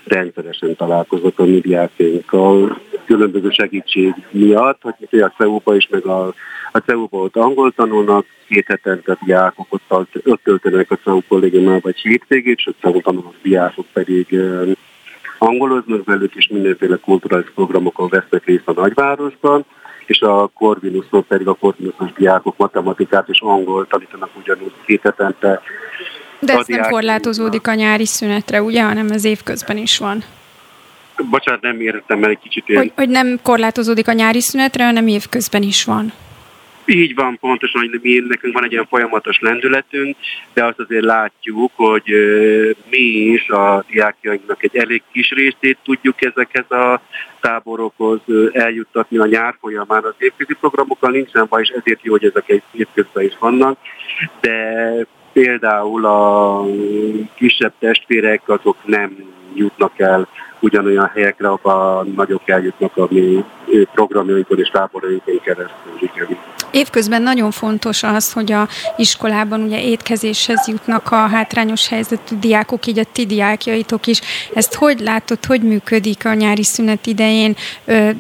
rendszeresen 0.04 0.76
találkoznak 0.76 1.38
a 1.38 1.44
mi 1.44 1.60
diákjainkkal 1.60 2.80
különböző 3.06 3.50
segítség 3.50 4.14
miatt, 4.30 4.82
hogy 4.82 5.20
a 5.20 5.32
CEU-ba 5.36 5.76
is, 5.76 5.88
meg 5.90 6.06
a, 6.06 6.34
a 6.72 6.78
CEU-ba 6.78 7.18
ott 7.18 7.36
angol 7.36 7.72
tanulnak, 7.72 8.26
két 8.48 8.66
hetente 8.66 9.18
diákok 9.24 9.66
ott, 9.68 10.14
ott 10.24 10.42
töltenek 10.42 10.90
a 10.90 10.98
CEU 11.04 11.20
kollégiumában 11.28 11.80
vagy 11.82 11.96
hétvégét, 11.96 12.56
és 12.56 12.66
a 12.66 12.74
CEU 12.80 13.00
tanuló 13.00 13.34
diákok 13.42 13.86
pedig 13.92 14.26
angoloznak 15.38 16.04
velük, 16.04 16.34
és 16.34 16.48
mindenféle 16.48 16.96
kulturális 16.96 17.50
programokon 17.54 18.08
vesznek 18.08 18.44
részt 18.44 18.68
a 18.68 18.72
nagyvárosban, 18.72 19.64
és 20.06 20.20
a 20.20 20.50
Corvinuson 20.54 21.26
pedig 21.26 21.46
a 21.46 21.54
Corvinusos 21.54 22.12
diákok 22.12 22.56
matematikát 22.56 23.28
és 23.28 23.40
angol 23.40 23.86
tanítanak 23.86 24.30
ugyanúgy 24.36 24.72
két 24.86 25.02
hetente. 25.02 25.60
De 26.40 26.52
ez 26.52 26.66
nem 26.66 26.90
korlátozódik 26.90 27.66
a 27.66 27.74
nyári 27.74 28.06
szünetre, 28.06 28.62
ugye, 28.62 28.82
hanem 28.82 29.10
ez 29.10 29.24
évközben 29.24 29.76
is 29.76 29.98
van. 29.98 30.24
Bocsánat, 31.30 31.60
nem 31.60 31.80
értem 31.80 32.24
el 32.24 32.30
egy 32.30 32.38
kicsit. 32.38 32.68
Ilyen... 32.68 32.82
Hogy, 32.82 32.92
hogy 32.96 33.08
nem 33.08 33.38
korlátozódik 33.42 34.08
a 34.08 34.12
nyári 34.12 34.40
szünetre, 34.40 34.84
hanem 34.84 35.06
évközben 35.06 35.62
is 35.62 35.84
van. 35.84 36.12
Így 36.90 37.14
van, 37.14 37.38
pontosan, 37.40 37.80
hogy 37.80 38.00
mi, 38.02 38.24
nekünk 38.28 38.54
van 38.54 38.64
egy 38.64 38.72
olyan 38.72 38.86
folyamatos 38.86 39.38
lendületünk, 39.40 40.16
de 40.52 40.64
azt 40.64 40.78
azért 40.78 41.04
látjuk, 41.04 41.72
hogy 41.74 42.04
mi 42.90 42.98
is 43.06 43.48
a 43.48 43.84
diákjainknak 43.90 44.62
egy 44.62 44.76
elég 44.76 45.02
kis 45.12 45.30
részét 45.30 45.78
tudjuk 45.84 46.24
ezekhez 46.24 46.70
a 46.70 47.00
táborokhoz 47.40 48.20
eljuttatni 48.52 49.18
a 49.18 49.26
nyár 49.26 49.54
folyamán. 49.60 50.04
Az 50.04 50.14
évközi 50.18 50.54
programokkal 50.54 51.10
nincsen 51.10 51.46
baj, 51.48 51.62
és 51.62 51.68
ezért 51.68 52.04
jó, 52.04 52.12
hogy 52.12 52.24
ezek 52.24 52.48
egy 52.48 52.62
évközben 52.72 53.24
is 53.24 53.36
vannak, 53.38 53.78
de 54.40 55.06
például 55.32 56.06
a 56.06 56.64
kisebb 57.34 57.72
testvérek 57.78 58.48
azok 58.48 58.76
nem 58.84 59.16
jutnak 59.54 59.98
el 59.98 60.28
ugyanolyan 60.60 61.10
helyekre, 61.14 61.48
ahol 61.48 62.06
nagyok 62.16 62.48
eljutnak 62.48 62.96
a 62.96 63.06
mi 63.10 63.44
programjainkon 63.92 64.58
és 64.58 64.68
táborainkon 64.68 65.40
keresztül. 65.42 65.92
Igen. 66.00 66.38
Évközben 66.70 67.22
nagyon 67.22 67.50
fontos 67.50 68.02
az, 68.02 68.32
hogy 68.32 68.52
a 68.52 68.68
iskolában 68.96 69.62
ugye 69.62 69.82
étkezéshez 69.82 70.68
jutnak 70.68 71.10
a 71.10 71.16
hátrányos 71.16 71.88
helyzetű 71.88 72.36
diákok, 72.38 72.86
így 72.86 72.98
a 72.98 73.04
ti 73.12 73.26
diákjaitok 73.26 74.06
is. 74.06 74.20
Ezt 74.54 74.74
hogy 74.74 75.00
látod, 75.00 75.44
hogy 75.44 75.62
működik 75.62 76.24
a 76.24 76.34
nyári 76.34 76.64
szünet 76.64 77.06
idején? 77.06 77.56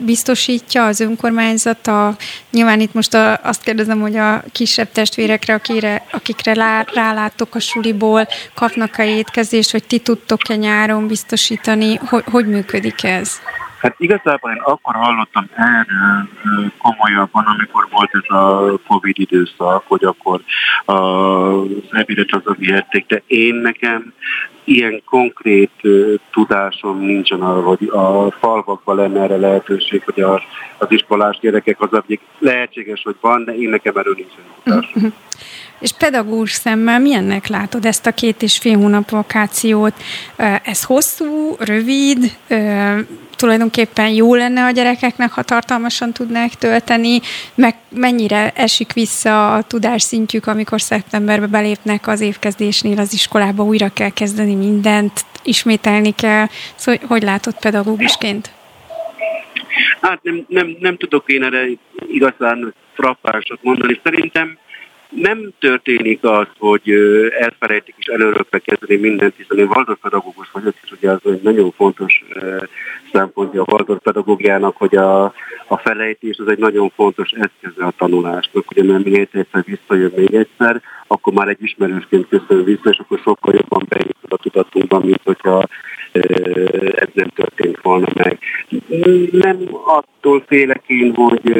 Biztosítja 0.04 0.86
az 0.86 1.00
önkormányzat 1.00 1.86
a, 1.86 2.16
nyilván 2.50 2.80
itt 2.80 2.94
most 2.94 3.14
a, 3.14 3.40
azt 3.42 3.62
kérdezem, 3.62 4.00
hogy 4.00 4.16
a 4.16 4.42
kisebb 4.52 4.88
testvérekre, 4.92 5.54
akire, 5.54 6.06
akikre 6.10 6.54
lá, 6.54 6.84
rálátok 6.94 7.54
a 7.54 7.60
suliból, 7.60 8.26
kapnak-e 8.54 9.06
étkezést, 9.06 9.72
vagy 9.72 9.84
ti 9.84 9.98
tudtok-e 9.98 10.56
nyáron 10.56 11.06
biztosítani? 11.06 11.96
Hogy, 11.96 12.24
hogy 12.30 12.46
működik 12.46 13.04
ez? 13.04 13.40
Hát 13.80 13.94
igazából 13.98 14.50
én 14.50 14.60
akkor 14.64 14.94
hallottam 14.94 15.48
erről 15.54 16.28
komolyabban, 16.78 17.44
amikor 17.44 17.86
volt 17.90 18.10
ez 18.12 18.36
a 18.36 18.78
Covid 18.86 19.18
időszak, 19.18 19.84
hogy 19.86 20.04
akkor 20.04 20.40
az 20.84 21.66
ebédet 21.90 22.32
az 22.32 22.54
vihették, 22.56 23.06
de 23.06 23.22
én 23.26 23.54
nekem 23.54 24.12
ilyen 24.64 25.02
konkrét 25.04 25.70
tudásom 26.30 26.98
nincsen 26.98 27.42
arra, 27.42 27.62
hogy 27.62 27.88
a 27.88 28.30
falvakban 28.30 28.96
lenne 28.96 29.22
erre 29.22 29.36
lehetőség, 29.36 30.02
hogy 30.04 30.20
a, 30.20 30.42
az 30.78 30.86
iskolás 30.90 31.38
gyerekek 31.40 31.80
az, 31.80 31.92
akik 31.92 32.20
lehetséges, 32.38 33.02
hogy 33.02 33.16
van, 33.20 33.44
de 33.44 33.56
én 33.56 33.68
nekem 33.68 33.96
erről 33.96 34.14
nincsen 34.14 34.44
tudásom. 34.62 35.12
És 35.80 35.92
pedagógus 35.98 36.52
szemmel 36.52 36.98
milyennek 36.98 37.46
látod 37.46 37.84
ezt 37.84 38.06
a 38.06 38.12
két 38.12 38.42
és 38.42 38.58
fél 38.58 38.76
hónap 38.76 39.10
vakációt? 39.10 39.94
Ez 40.64 40.82
hosszú, 40.82 41.56
rövid, 41.58 42.36
tulajdonképpen 43.36 44.08
jó 44.08 44.34
lenne 44.34 44.64
a 44.64 44.70
gyerekeknek, 44.70 45.32
ha 45.32 45.42
tartalmasan 45.42 46.12
tudnák 46.12 46.54
tölteni, 46.54 47.20
meg 47.54 47.74
mennyire 47.90 48.52
esik 48.54 48.92
vissza 48.92 49.54
a 49.54 49.62
tudásszintjük, 49.62 50.46
amikor 50.46 50.80
szeptemberbe 50.80 51.46
belépnek 51.46 52.06
az 52.06 52.20
évkezdésnél 52.20 52.98
az 52.98 53.12
iskolába, 53.12 53.62
újra 53.62 53.88
kell 53.88 54.10
kezdeni 54.10 54.54
mindent, 54.54 55.24
ismételni 55.42 56.14
kell. 56.14 56.46
Szóval 56.74 57.00
hogy 57.06 57.22
látod 57.22 57.54
pedagógusként? 57.60 58.50
Hát 60.00 60.22
nem, 60.22 60.44
nem, 60.48 60.76
nem 60.80 60.96
tudok 60.96 61.28
én 61.28 61.42
erre 61.42 61.66
igazán 62.06 62.74
frappásot 62.94 63.62
mondani. 63.62 64.00
Szerintem 64.02 64.58
nem 65.08 65.50
történik 65.58 66.24
az, 66.24 66.46
hogy 66.58 66.90
elfelejtik 67.38 67.94
és 67.98 68.06
előrökbe 68.06 68.58
kezdeni 68.58 68.96
mindent, 68.96 69.34
hiszen 69.36 69.58
én 69.58 69.70
Waldorf 69.74 70.00
pedagógus 70.00 70.50
vagyok, 70.52 70.74
és 70.82 70.90
ugye 70.90 71.10
az 71.10 71.20
egy 71.24 71.42
nagyon 71.42 71.70
fontos 71.70 72.24
szempontja 73.12 73.62
a 73.62 73.72
Waldorf 73.72 74.02
pedagógiának, 74.02 74.76
hogy 74.76 74.96
a, 74.96 75.24
a 75.66 75.76
felejtés 75.76 76.38
az 76.38 76.48
egy 76.48 76.58
nagyon 76.58 76.90
fontos 76.94 77.30
eszköze 77.30 77.84
a 77.84 77.92
tanulásnak, 77.96 78.70
ugye 78.70 78.84
mert 78.84 79.04
még 79.04 79.14
egyszer 79.14 79.64
visszajön 79.64 80.12
még 80.16 80.34
egyszer, 80.34 80.82
akkor 81.06 81.32
már 81.32 81.48
egy 81.48 81.62
ismerősként 81.62 82.28
köszön 82.28 82.64
vissza, 82.64 82.90
és 82.90 82.98
akkor 82.98 83.18
sokkal 83.18 83.54
jobban 83.54 83.86
bejut 83.88 84.16
a 84.28 84.36
tudatunkban, 84.36 85.00
mint 85.00 85.20
hogyha 85.24 85.66
ez 86.94 87.08
nem 87.12 87.28
történt 87.28 87.80
volna 87.82 88.06
meg. 88.14 88.38
Nem 89.30 89.56
attól 89.84 90.44
félek 90.46 90.82
én, 90.86 91.14
hogy 91.14 91.52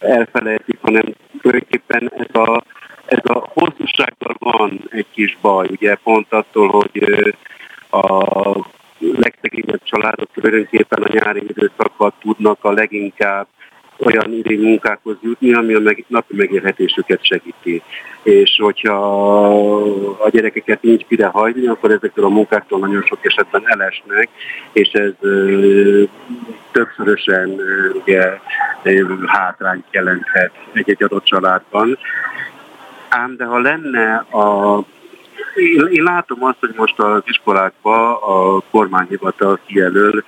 elfelejtik, 0.00 0.78
hanem 0.80 1.04
tulajdonképpen 1.40 2.12
ez 2.16 2.40
a, 2.40 2.62
ez 3.10 3.20
a 3.22 3.50
hosszúsággal 3.54 4.34
van 4.38 4.80
egy 4.90 5.06
kis 5.10 5.38
baj, 5.40 5.66
ugye 5.70 5.94
pont 5.94 6.32
attól, 6.32 6.68
hogy 6.68 7.34
a 7.90 8.24
legszegényebb 8.98 9.82
családok 9.84 10.28
tulajdonképpen 10.32 11.02
a 11.02 11.12
nyári 11.12 11.42
időszakban 11.48 12.12
tudnak 12.20 12.64
a 12.64 12.72
leginkább 12.72 13.46
olyan 13.98 14.32
idény 14.32 14.60
munkákhoz 14.60 15.16
jutni, 15.22 15.52
ami 15.52 15.74
a 15.74 15.80
meg, 15.80 16.04
napi 16.08 16.36
megélhetésüket 16.36 17.24
segíti. 17.24 17.82
És 18.22 18.58
hogyha 18.62 18.96
a 20.18 20.28
gyerekeket 20.30 20.82
nincs 20.82 21.02
mire 21.08 21.26
hagyni, 21.26 21.66
akkor 21.66 21.90
ezektől 21.90 22.24
a 22.24 22.28
munkáktól 22.28 22.78
nagyon 22.78 23.02
sok 23.02 23.18
esetben 23.22 23.62
elesnek, 23.64 24.28
és 24.72 24.88
ez 24.88 25.12
ö, 25.20 26.02
többszörösen 26.72 27.60
ugye, 28.04 28.38
hátrányt 29.26 29.84
jelenthet 29.90 30.50
egy-egy 30.72 31.02
adott 31.02 31.24
családban. 31.24 31.98
Ám 33.10 33.36
de 33.36 33.44
ha 33.44 33.58
lenne 33.58 34.14
a 34.16 34.78
én, 35.54 35.88
én 35.90 36.02
látom 36.02 36.44
azt, 36.44 36.58
hogy 36.60 36.74
most 36.76 36.98
az 36.98 37.22
iskolákban 37.26 38.12
a 38.12 38.60
kormányhivatal 38.70 39.58
kijelöl 39.66 40.24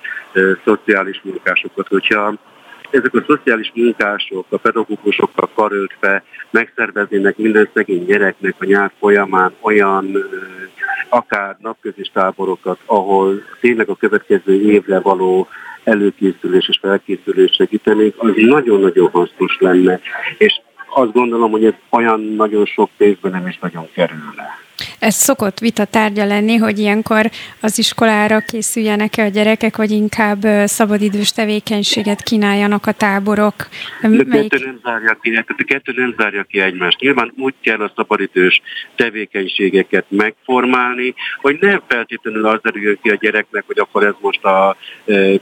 szociális 0.63 1.21
munkásokat. 1.23 1.87
Hogyha 1.87 2.33
ezek 2.89 3.13
a 3.13 3.23
szociális 3.27 3.71
munkások, 3.75 4.45
a 4.49 4.57
pedagógusokkal 4.57 5.49
karöltve 5.55 6.23
megszerveznének 6.49 7.37
minden 7.37 7.69
szegény 7.73 8.05
gyereknek 8.05 8.55
a 8.59 8.65
nyár 8.65 8.91
folyamán 8.99 9.53
olyan 9.61 10.17
akár 11.09 11.57
napközis 11.59 12.11
táborokat, 12.13 12.79
ahol 12.85 13.41
tényleg 13.59 13.89
a 13.89 13.95
következő 13.95 14.61
évre 14.61 14.99
való 14.99 15.47
előkészülés 15.83 16.67
és 16.67 16.77
felkészülés 16.81 17.51
segítenék, 17.51 18.13
az 18.17 18.31
nagyon-nagyon 18.35 19.09
hasznos 19.09 19.57
lenne. 19.59 19.99
És 20.37 20.61
azt 20.93 21.11
gondolom, 21.11 21.51
hogy 21.51 21.65
ez 21.65 21.73
olyan 21.89 22.21
nagyon 22.21 22.65
sok 22.65 22.89
pénzben 22.97 23.31
nem 23.31 23.47
is 23.47 23.59
nagyon 23.59 23.87
kerülne. 23.93 24.61
Ez 24.99 25.15
szokott 25.15 25.59
vita 25.59 25.85
tárgya 25.85 26.25
lenni, 26.25 26.55
hogy 26.55 26.79
ilyenkor 26.79 27.29
az 27.61 27.77
iskolára 27.77 28.39
készüljenek-e 28.39 29.23
a 29.23 29.27
gyerekek, 29.27 29.77
vagy 29.77 29.91
inkább 29.91 30.41
szabadidős 30.65 31.31
tevékenységet 31.31 32.23
kínáljanak 32.23 32.85
a 32.85 32.91
táborok. 32.91 33.53
De 34.01 34.07
Melyik... 34.07 34.49
kettő 34.49 34.65
nem 34.65 34.79
zárja 34.83 35.17
ki, 35.21 35.35
a 35.35 35.63
kettő 35.65 35.93
nem 35.95 36.13
zárja 36.17 36.43
ki 36.43 36.59
egymást. 36.59 36.99
Nyilván 36.99 37.33
úgy 37.37 37.53
kell 37.61 37.79
a 37.79 37.91
szabadidős 37.95 38.61
tevékenységeket 38.95 40.05
megformálni, 40.09 41.13
hogy 41.41 41.57
nem 41.61 41.81
feltétlenül 41.87 42.45
az 42.45 42.59
derül 42.61 42.99
ki 43.01 43.09
a 43.09 43.15
gyereknek, 43.15 43.63
hogy 43.65 43.79
akkor 43.79 44.05
ez 44.05 44.13
most 44.19 44.43
a 44.43 44.75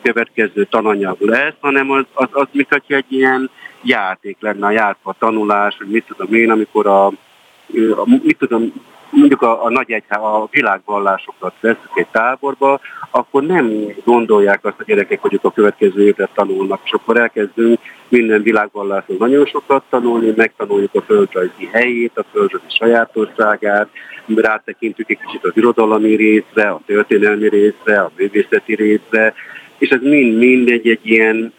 következő 0.02 0.68
tananyag 0.70 1.22
lesz, 1.22 1.56
hanem 1.60 1.92
az, 1.92 2.06
az, 2.14 2.28
az 2.32 2.48
hogy 2.52 2.68
egy 2.88 3.06
ilyen 3.08 3.50
játék 3.82 4.38
lenne, 4.40 4.66
a 4.66 4.72
játék, 4.72 5.16
tanulás, 5.20 5.76
hogy 5.78 5.88
mit 5.88 6.06
tudom 6.06 6.34
én, 6.34 6.52
amikor 6.52 6.88
a, 6.88 7.06
a 7.06 7.14
mit 8.24 8.38
tudom, 8.38 8.74
mondjuk 9.10 9.42
a, 9.42 9.64
a 9.66 9.70
nagy 9.70 9.92
egyház, 9.92 10.22
a 10.22 10.48
világvallásokat 10.52 11.54
veszük 11.60 11.92
egy 11.94 12.08
táborba, 12.12 12.80
akkor 13.12 13.44
nem 13.44 13.72
gondolják 14.04 14.66
azt 14.66 14.80
a 14.80 14.84
gyerekek, 14.84 15.22
hogy 15.22 15.34
ők 15.34 15.44
a 15.44 15.52
következő 15.52 16.06
évre 16.06 16.30
tanulnak, 16.34 16.82
és 16.84 16.92
akkor 16.92 17.18
elkezdünk 17.18 17.80
minden 18.08 18.42
világvallásról 18.42 19.18
nagyon 19.18 19.46
sokat 19.46 19.84
tanulni, 19.90 20.34
megtanuljuk 20.36 20.96
a 20.96 21.02
földrajzi 21.02 21.70
helyét, 21.72 22.18
a 22.18 22.26
földrajzi 22.32 22.66
sajátosságát, 22.68 23.90
rátekintünk 24.36 25.10
egy 25.10 25.20
kicsit 25.26 25.44
az 25.44 25.52
irodalmi 25.54 26.16
részre, 26.16 26.70
a 26.70 26.82
történelmi 26.86 27.50
részre, 27.50 28.00
a 28.00 28.12
művészeti 28.16 28.76
részre, 28.76 29.34
és 29.78 29.90
ez 29.90 30.02
mind-mind 30.02 30.70
egy, 30.70 30.88
egy 30.88 31.00
ilyen 31.04 31.54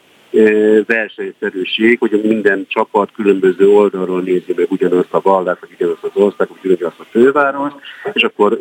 versenyszerűség, 0.87 1.99
hogy 1.99 2.21
minden 2.25 2.67
csapat 2.69 3.13
különböző 3.13 3.69
oldalról 3.69 4.21
nézi 4.21 4.53
meg 4.57 4.67
ugyanazt 4.71 5.13
a 5.15 5.21
vallást, 5.21 5.61
vagy 5.61 5.71
ugyanazt 5.75 6.03
az 6.03 6.11
ország, 6.15 6.49
vagy 6.49 6.73
ugyanazt 6.73 7.01
a 7.01 7.07
fővárost, 7.11 7.77
és 8.13 8.23
akkor 8.23 8.59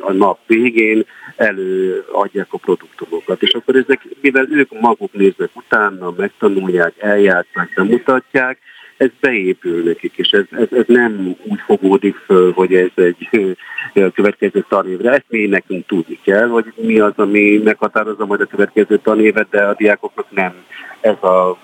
a 0.00 0.12
nap 0.12 0.38
végén 0.46 1.04
előadják 1.36 2.46
a 2.50 2.58
produktumokat. 2.58 3.42
És 3.42 3.52
akkor 3.52 3.76
ezek, 3.76 4.06
mivel 4.20 4.46
ők 4.50 4.80
maguk 4.80 5.12
néznek 5.12 5.50
utána, 5.54 6.14
megtanulják, 6.16 6.94
eljátszák, 6.98 7.70
bemutatják, 7.74 8.58
ez 8.96 9.10
beépül 9.20 9.82
nekik, 9.82 10.12
és 10.16 10.30
ez, 10.30 10.44
ez, 10.50 10.78
ez 10.78 10.84
nem 10.86 11.36
úgy 11.44 11.60
fogódik 11.66 12.16
föl, 12.16 12.52
hogy 12.52 12.74
ez 12.74 12.90
egy 12.94 13.56
a 13.94 14.10
következő 14.10 14.64
tanévre. 14.68 15.10
Ezt 15.10 15.24
mi 15.28 15.46
nekünk 15.46 15.86
tudni 15.86 16.18
kell, 16.22 16.48
hogy 16.48 16.72
mi 16.76 16.98
az, 16.98 17.12
ami 17.16 17.60
meghatározza 17.64 18.26
majd 18.26 18.40
a 18.40 18.46
következő 18.46 18.98
tanévet, 18.98 19.48
de 19.50 19.62
a 19.62 19.74
diákoknak 19.74 20.26
nem 20.30 20.54
ez 21.00 21.22
a 21.22 21.58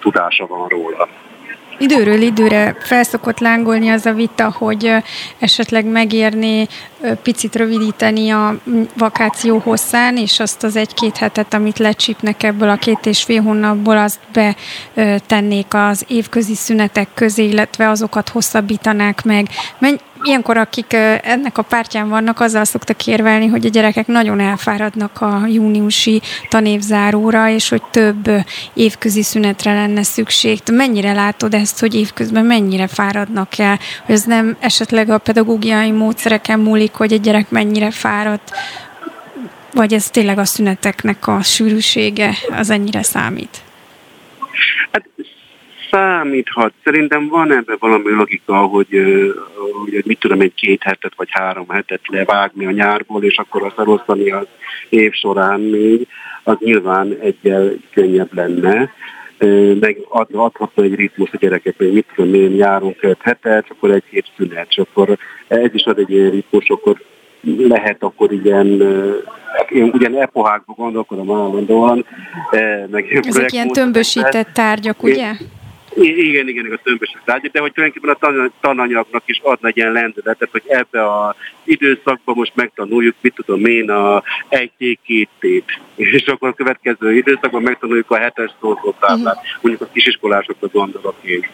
tudása 0.00 0.46
van 0.46 0.68
róla. 0.68 1.08
Időről 1.78 2.22
időre 2.22 2.76
felszokott 2.80 3.38
lángolni 3.38 3.88
az 3.88 4.06
a 4.06 4.12
vita, 4.12 4.54
hogy 4.58 4.92
esetleg 5.38 5.84
megérni 5.84 6.68
picit 7.22 7.56
rövidíteni 7.56 8.30
a 8.30 8.56
vakáció 8.96 9.58
hosszán, 9.58 10.16
és 10.16 10.40
azt 10.40 10.62
az 10.62 10.76
egy-két 10.76 11.16
hetet, 11.16 11.54
amit 11.54 11.78
lecsípnek 11.78 12.42
ebből 12.42 12.68
a 12.68 12.76
két 12.76 13.06
és 13.06 13.22
fél 13.22 13.42
hónapból, 13.42 13.96
azt 13.96 14.18
betennék 14.32 15.74
az 15.74 16.04
évközi 16.08 16.54
szünetek 16.54 17.08
közé, 17.14 17.44
illetve 17.44 17.88
azokat 17.88 18.28
hosszabbítanák 18.28 19.24
meg. 19.24 19.46
Ilyenkor, 20.26 20.56
akik 20.56 20.92
ennek 21.22 21.58
a 21.58 21.62
pártján 21.62 22.08
vannak, 22.08 22.40
azzal 22.40 22.64
szoktak 22.64 23.06
érvelni, 23.06 23.46
hogy 23.46 23.66
a 23.66 23.68
gyerekek 23.68 24.06
nagyon 24.06 24.40
elfáradnak 24.40 25.20
a 25.20 25.46
júniusi 25.46 26.22
tanévzáróra, 26.48 27.48
és 27.48 27.68
hogy 27.68 27.82
több 27.82 28.30
évközi 28.74 29.22
szünetre 29.22 29.74
lenne 29.74 30.02
szükség. 30.02 30.60
Te 30.60 30.72
mennyire 30.72 31.12
látod 31.12 31.54
ezt, 31.54 31.80
hogy 31.80 31.94
évközben 31.94 32.44
mennyire 32.44 32.86
fáradnak 32.86 33.58
el, 33.58 33.78
hogy 34.04 34.14
ez 34.14 34.22
nem 34.22 34.56
esetleg 34.60 35.10
a 35.10 35.18
pedagógiai 35.18 35.90
módszereken 35.90 36.60
múlik, 36.60 36.92
hogy 36.92 37.12
egy 37.12 37.20
gyerek 37.20 37.50
mennyire 37.50 37.90
fáradt, 37.90 38.50
vagy 39.72 39.94
ez 39.94 40.10
tényleg 40.10 40.38
a 40.38 40.44
szüneteknek 40.44 41.26
a 41.26 41.42
sűrűsége 41.42 42.34
az 42.50 42.70
ennyire 42.70 43.02
számít? 43.02 43.60
Hát 44.92 45.04
számíthat. 45.96 46.72
Szerintem 46.84 47.28
van 47.28 47.52
ebben 47.52 47.76
valami 47.80 48.10
logika, 48.10 48.56
hogy, 48.56 48.88
hogy 49.92 50.02
mit 50.06 50.18
tudom, 50.18 50.40
egy 50.40 50.54
két 50.54 50.82
hetet 50.82 51.12
vagy 51.16 51.28
három 51.30 51.68
hetet 51.68 52.00
levágni 52.06 52.66
a 52.66 52.70
nyárból, 52.70 53.24
és 53.24 53.36
akkor 53.36 53.62
azt 53.62 53.78
elosztani 53.78 54.30
az 54.30 54.46
év 54.88 55.12
során 55.12 55.60
még, 55.60 56.06
az 56.42 56.56
nyilván 56.58 57.16
egyel 57.20 57.72
könnyebb 57.92 58.34
lenne 58.34 58.90
meg 59.80 59.98
ad, 60.08 60.28
adhatna 60.32 60.82
egy 60.82 60.94
ritmus 60.94 61.30
a 61.32 61.36
gyerekek, 61.36 61.74
hogy 61.76 61.92
mit 61.92 62.06
tudom 62.14 62.34
én, 62.34 62.50
nyáron 62.50 62.96
költ 62.96 63.22
hetet, 63.22 63.66
akkor 63.68 63.90
egy 63.90 64.04
hét 64.10 64.26
szünet, 64.36 64.66
és 64.68 64.78
akkor 64.78 65.18
ez 65.48 65.70
is 65.74 65.84
ad 65.84 65.98
egy 65.98 66.10
ilyen 66.10 66.30
ritmus, 66.30 66.68
akkor 66.68 67.02
lehet 67.68 68.02
akkor 68.02 68.32
ilyen, 68.32 68.82
hát 69.56 69.70
én 69.70 69.90
ugyan 69.92 70.20
epohákban 70.20 70.76
gondolkodom 70.78 71.30
állandóan. 71.30 72.06
Meg 72.90 73.20
Ezek 73.22 73.52
ilyen 73.52 73.68
tömbösített 73.68 74.48
tárgyak, 74.52 75.02
ugye? 75.02 75.32
Igen, 75.96 76.48
igen, 76.48 76.72
a 76.72 76.76
tömbös 76.82 77.16
tárgyak, 77.24 77.52
de 77.52 77.60
hogy 77.60 77.72
tulajdonképpen 77.72 78.30
a 78.34 78.50
tananyagnak 78.60 79.22
is 79.26 79.40
adna 79.42 79.68
egy 79.68 79.76
ilyen 79.76 79.92
lendületet, 79.92 80.48
hogy 80.50 80.62
ebbe 80.66 81.18
az 81.20 81.34
időszakban 81.64 82.34
most 82.36 82.54
megtanuljuk, 82.54 83.14
mit 83.20 83.34
tudom 83.34 83.64
én, 83.64 83.90
a 83.90 84.22
egy 84.48 84.70
t 84.78 84.98
két 85.04 85.28
t 85.38 85.46
és 85.94 86.26
akkor 86.26 86.48
a 86.48 86.52
következő 86.52 87.16
időszakban 87.16 87.62
megtanuljuk 87.62 88.10
a 88.10 88.18
hetes 88.18 88.50
szószótáblát, 88.60 89.36
uh-huh. 89.36 89.60
mondjuk 89.60 89.88
a 89.88 89.92
kisiskolásokra 89.92 90.68
gondolok 90.72 91.16
én 91.22 91.46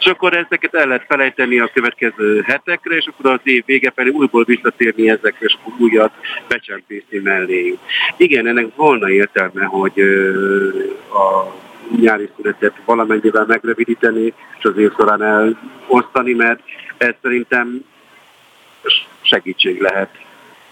és 0.00 0.06
akkor 0.06 0.36
ezeket 0.36 0.74
el 0.74 0.86
lehet 0.86 1.04
felejteni 1.08 1.58
a 1.58 1.70
következő 1.72 2.42
hetekre, 2.46 2.96
és 2.96 3.06
akkor 3.06 3.30
az 3.30 3.40
év 3.42 3.62
vége 3.66 3.92
felé 3.94 4.08
újból 4.08 4.44
visszatérni 4.44 5.10
ezekre, 5.10 5.46
és 5.46 5.56
akkor 5.60 5.72
újat 5.78 6.12
becsempészni 6.48 7.18
mellé. 7.18 7.78
Igen, 8.16 8.46
ennek 8.46 8.66
volna 8.76 9.10
értelme, 9.10 9.64
hogy 9.64 10.00
a 11.12 11.52
nyári 12.00 12.30
szünetet 12.36 12.74
valamennyivel 12.84 13.44
megrövidíteni, 13.48 14.34
és 14.58 14.64
az 14.64 14.76
év 14.76 14.90
során 14.96 15.22
elosztani, 15.22 16.32
mert 16.32 16.60
ez 16.96 17.14
szerintem 17.22 17.84
segítség 19.22 19.80
lehet 19.80 20.08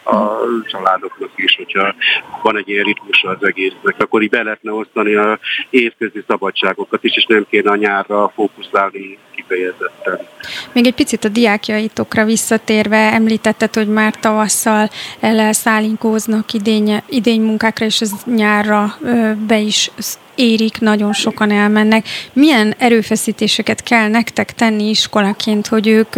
a 0.04 0.40
családoknak 0.66 1.30
is, 1.34 1.56
hogyha 1.56 1.94
van 2.42 2.56
egy 2.56 2.68
ilyen 2.68 2.84
ritmus 2.84 3.22
az 3.22 3.46
egésznek, 3.46 3.94
akkor 3.98 4.22
így 4.22 4.30
be 4.30 4.42
lehetne 4.42 4.72
osztani 4.72 5.14
a 5.14 5.38
évközi 5.70 6.24
szabadságokat 6.26 7.04
is, 7.04 7.16
és 7.16 7.24
nem 7.24 7.46
kéne 7.50 7.70
a 7.70 7.76
nyárra 7.76 8.32
fókuszálni 8.34 9.18
kifejezetten. 9.34 10.18
Még 10.72 10.86
egy 10.86 10.94
picit 10.94 11.24
a 11.24 11.28
diákjaitokra 11.28 12.24
visszatérve, 12.24 13.12
említetted, 13.12 13.74
hogy 13.74 13.88
már 13.88 14.14
tavasszal 14.14 14.88
elszállítóznak 15.20 16.52
idény, 16.52 17.02
idény 17.08 17.40
munkákra, 17.40 17.84
és 17.84 18.00
ez 18.00 18.12
nyárra 18.24 18.98
be 19.46 19.58
is 19.58 19.90
érik, 20.38 20.80
nagyon 20.80 21.12
sokan 21.12 21.50
elmennek. 21.50 22.06
Milyen 22.32 22.74
erőfeszítéseket 22.78 23.82
kell 23.82 24.08
nektek 24.08 24.52
tenni 24.52 24.88
iskolaként, 24.88 25.66
hogy 25.66 25.88
ők 25.88 26.14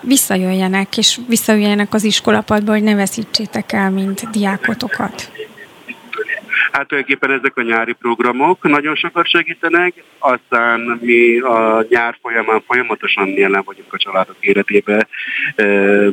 visszajöjjenek, 0.00 0.96
és 0.96 1.18
visszajöjjenek 1.28 1.94
az 1.94 2.04
iskolapadba, 2.04 2.72
hogy 2.72 2.82
ne 2.82 2.94
veszítsétek 2.94 3.72
el, 3.72 3.90
mint 3.90 4.30
diákotokat? 4.30 5.30
Hát 6.72 6.86
tulajdonképpen 6.86 7.30
ezek 7.30 7.56
a 7.56 7.62
nyári 7.62 7.92
programok 7.92 8.68
nagyon 8.68 8.94
sokat 8.94 9.28
segítenek, 9.28 10.02
aztán 10.18 10.80
mi 11.00 11.38
a 11.38 11.86
nyár 11.88 12.16
folyamán 12.22 12.62
folyamatosan 12.66 13.28
jelen 13.28 13.62
vagyunk 13.64 13.92
a 13.92 13.98
családok 13.98 14.36
életébe. 14.40 15.08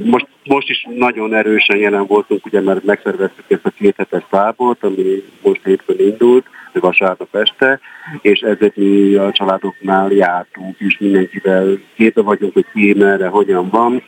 Most, 0.04 0.28
most 0.44 0.70
is 0.70 0.88
nagyon 0.96 1.34
erősen 1.34 1.78
jelen 1.78 2.06
voltunk, 2.06 2.46
ugye 2.46 2.62
mert 2.62 2.84
megszerveztük 2.84 3.46
ezt 3.48 3.66
a 3.66 3.70
két 3.70 3.96
hetes 3.98 4.24
tábort, 4.30 4.84
ami 4.84 5.24
most 5.42 5.62
hétfőn 5.64 6.00
indult, 6.00 6.46
vasárnap 6.80 7.36
este, 7.36 7.80
és 8.22 8.40
ezért 8.40 8.76
mi 8.76 9.14
a 9.14 9.32
családoknál 9.32 10.12
jártunk 10.12 10.80
is, 10.80 10.98
mindenkivel 10.98 11.80
képbe 11.96 12.22
vagyunk, 12.22 12.54
hogy 12.54 12.66
ki 12.74 12.94
merre, 12.94 13.28
hogyan 13.28 13.70
van 13.70 14.04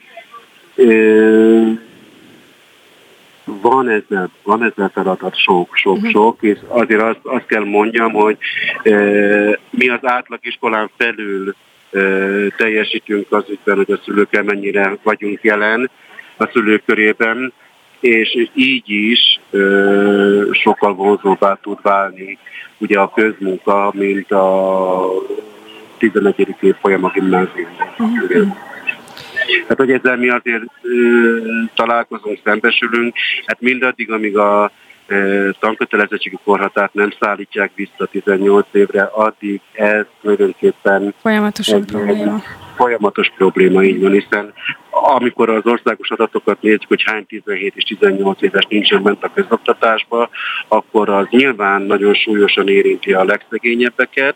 van 3.45 3.89
ezzel, 3.89 4.29
van 4.43 4.63
ezzel 4.63 4.89
feladat 4.93 5.35
sok, 5.35 5.75
sok, 5.75 5.95
uh-huh. 5.95 6.11
sok, 6.11 6.37
és 6.41 6.57
azért 6.67 7.01
azt, 7.01 7.19
azt 7.23 7.45
kell 7.45 7.63
mondjam, 7.63 8.11
hogy 8.11 8.37
mi 9.69 9.89
az 9.89 9.99
átlagiskolán 10.01 10.89
felül 10.97 11.55
e, 11.91 11.99
teljesítünk 12.57 13.31
az 13.31 13.43
ügyben, 13.49 13.75
hogy 13.75 13.91
a 13.91 13.99
szülőkkel 14.03 14.43
mennyire 14.43 14.97
vagyunk 15.03 15.41
jelen 15.41 15.89
a 16.37 16.49
szülők 16.53 16.83
körében, 16.85 17.53
és 17.99 18.49
így 18.53 18.89
is 18.89 19.39
e, 19.51 19.57
sokkal 20.51 20.93
vonzóbbá 20.93 21.59
tud 21.61 21.77
válni 21.81 22.37
ugye 22.77 22.99
a 22.99 23.11
közmunka, 23.11 23.91
mint 23.95 24.31
a 24.31 25.07
11. 25.97 26.55
évfolyam 26.59 27.03
a 27.03 27.11
gimnáziumban. 27.13 27.87
Uh-huh. 27.97 28.55
Tehát, 29.47 29.77
hogy 29.77 29.91
ezzel 29.91 30.17
mi 30.17 30.29
azért 30.29 30.63
ö, 30.81 31.37
találkozunk, 31.73 32.39
szembesülünk, 32.43 33.15
hát 33.45 33.61
mindaddig, 33.61 34.11
amíg 34.11 34.37
a 34.37 34.63
ö, 34.63 34.85
tankötelezettségi 35.59 36.37
korhatárt 36.43 36.93
nem 36.93 37.13
szállítják 37.19 37.71
vissza 37.75 38.05
18 38.11 38.67
évre, 38.71 39.01
addig 39.03 39.61
ez 39.71 40.05
tulajdonképpen 40.21 41.13
folyamatosan 41.21 41.85
probléma. 41.85 42.41
Folyamatos 42.75 43.31
probléma, 43.37 43.83
így 43.83 44.01
van, 44.01 44.11
hiszen 44.11 44.53
amikor 44.89 45.49
az 45.49 45.65
országos 45.65 46.09
adatokat 46.09 46.61
nézzük, 46.61 46.87
hogy 46.87 47.03
hány 47.05 47.25
17 47.25 47.73
és 47.75 47.83
18 47.83 48.41
éves 48.41 48.65
nincsen 48.69 49.03
bent 49.03 49.23
a 49.23 49.31
közoktatásba, 49.33 50.29
akkor 50.67 51.09
az 51.09 51.27
nyilván 51.29 51.81
nagyon 51.81 52.13
súlyosan 52.13 52.67
érinti 52.67 53.13
a 53.13 53.23
legszegényebbeket, 53.23 54.35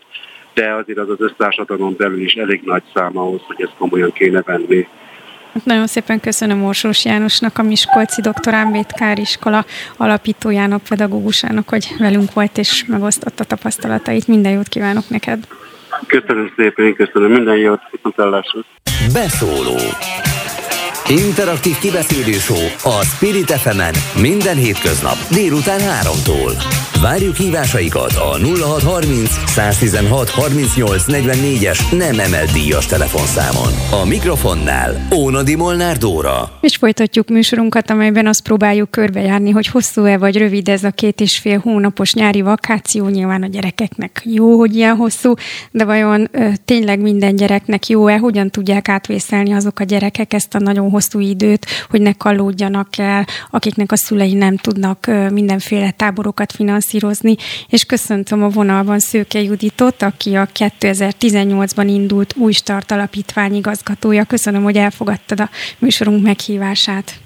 de 0.53 0.73
azért 0.73 0.99
az 0.99 1.09
az 1.09 1.21
össztársadalom 1.21 1.95
belül 1.97 2.21
is 2.21 2.33
elég 2.33 2.61
nagy 2.65 2.83
szám 2.93 3.17
ahhoz, 3.17 3.41
hogy 3.47 3.61
ezt 3.61 3.75
komolyan 3.77 4.11
kéne 4.11 4.41
venni. 4.41 4.87
Nagyon 5.63 5.87
szépen 5.87 6.19
köszönöm 6.19 6.63
Orsós 6.63 7.05
Jánosnak, 7.05 7.57
a 7.57 7.63
Miskolci 7.63 8.21
Dr. 8.21 8.53
Ámbét 8.53 8.91
Kár 8.91 9.19
iskola 9.19 9.65
alapítójának, 9.97 10.83
pedagógusának, 10.89 11.69
hogy 11.69 11.87
velünk 11.99 12.33
volt 12.33 12.57
és 12.57 12.85
megosztotta 12.87 13.43
tapasztalatait. 13.43 14.27
Minden 14.27 14.51
jót 14.51 14.67
kívánok 14.67 15.09
neked! 15.09 15.47
Köszönöm 16.07 16.53
szépen, 16.55 16.95
köszönöm. 16.95 17.31
Minden 17.31 17.57
jót, 17.57 17.81
viszontlátásra! 17.91 18.59
Beszóló 19.13 19.77
Interaktív 21.07 21.77
kibeszélő 21.77 22.37
a 22.83 23.03
Spirit 23.03 23.51
fm 23.51 23.81
minden 24.21 24.57
hétköznap 24.57 25.15
délután 25.29 25.79
3-tól. 25.79 26.63
Várjuk 27.01 27.35
hívásaikat 27.35 28.13
a 28.13 28.37
0630 28.37 29.29
116 29.45 30.29
38 30.29 31.03
44-es 31.07 31.97
nem 31.97 32.19
emelt 32.19 32.51
díjas 32.51 32.85
telefonszámon. 32.85 34.01
A 34.01 34.05
mikrofonnál 34.05 35.07
Ónadi 35.15 35.55
Molnár 35.55 35.97
Dóra. 35.97 36.57
És 36.61 36.75
folytatjuk 36.75 37.29
műsorunkat, 37.29 37.89
amelyben 37.89 38.27
azt 38.27 38.43
próbáljuk 38.43 38.91
körbejárni, 38.91 39.51
hogy 39.51 39.67
hosszú-e 39.67 40.17
vagy 40.17 40.37
rövid 40.37 40.67
ez 40.67 40.83
a 40.83 40.91
két 40.91 41.21
és 41.21 41.37
fél 41.37 41.59
hónapos 41.59 42.13
nyári 42.13 42.41
vakáció. 42.41 43.07
Nyilván 43.07 43.43
a 43.43 43.47
gyerekeknek 43.47 44.21
jó, 44.25 44.57
hogy 44.57 44.75
ilyen 44.75 44.95
hosszú, 44.95 45.33
de 45.71 45.85
vajon 45.85 46.27
ö, 46.31 46.47
tényleg 46.65 46.99
minden 46.99 47.35
gyereknek 47.35 47.87
jó-e? 47.87 48.17
Hogyan 48.17 48.49
tudják 48.49 48.89
átvészelni 48.89 49.53
azok 49.53 49.79
a 49.79 49.83
gyerekek 49.83 50.33
ezt 50.33 50.55
a 50.55 50.59
nagyon 50.59 50.89
hosszú 50.89 50.99
időt, 51.19 51.65
hogy 51.89 52.01
ne 52.01 52.13
kallódjanak 52.13 52.97
el, 52.97 53.25
akiknek 53.49 53.91
a 53.91 53.95
szülei 53.95 54.33
nem 54.33 54.57
tudnak 54.57 55.11
mindenféle 55.31 55.91
táborokat 55.91 56.51
finanszírozni, 56.51 57.35
és 57.67 57.83
köszöntöm 57.83 58.43
a 58.43 58.49
vonalban 58.49 58.99
Szőke 58.99 59.41
Juditot, 59.41 60.01
aki 60.01 60.35
a 60.35 60.47
2018-ban 60.47 61.85
indult 61.87 62.35
új 62.35 62.51
start 62.51 62.91
alapítvány 62.91 63.55
igazgatója. 63.55 64.23
Köszönöm, 64.23 64.63
hogy 64.63 64.77
elfogadtad 64.77 65.39
a 65.39 65.49
műsorunk 65.79 66.23
meghívását. 66.23 67.19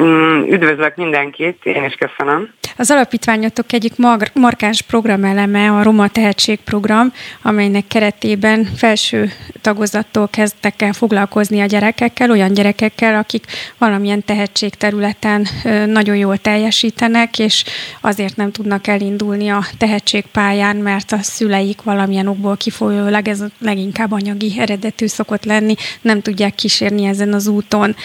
Mm, 0.00 0.42
üdvözlök 0.48 0.96
mindenkit, 0.96 1.58
én 1.62 1.84
is 1.84 1.94
köszönöm. 1.94 2.52
Az 2.76 2.90
alapítványotok 2.90 3.72
egyik 3.72 3.92
markáns 4.34 4.82
programeleme 4.82 5.70
a 5.70 5.82
Roma 5.82 6.08
Tehetségprogram, 6.08 7.12
amelynek 7.42 7.86
keretében 7.86 8.64
felső 8.76 9.30
tagozattól 9.60 10.28
kezdtek 10.28 10.82
el 10.82 10.92
foglalkozni 10.92 11.60
a 11.60 11.66
gyerekekkel, 11.66 12.30
olyan 12.30 12.52
gyerekekkel, 12.52 13.14
akik 13.14 13.44
valamilyen 13.78 14.24
tehetségterületen 14.24 15.46
nagyon 15.86 16.16
jól 16.16 16.36
teljesítenek, 16.36 17.38
és 17.38 17.64
azért 18.00 18.36
nem 18.36 18.52
tudnak 18.52 18.86
elindulni 18.86 19.48
a 19.48 19.64
tehetségpályán, 19.78 20.76
mert 20.76 21.12
a 21.12 21.18
szüleik 21.22 21.82
valamilyen 21.82 22.26
okból 22.26 22.56
kifolyólag, 22.56 23.28
ez 23.28 23.44
leginkább 23.58 24.12
anyagi 24.12 24.52
eredetű 24.58 25.06
szokott 25.06 25.44
lenni, 25.44 25.74
nem 26.00 26.20
tudják 26.20 26.54
kísérni 26.54 27.04
ezen 27.04 27.32
az 27.32 27.46
úton. 27.46 27.96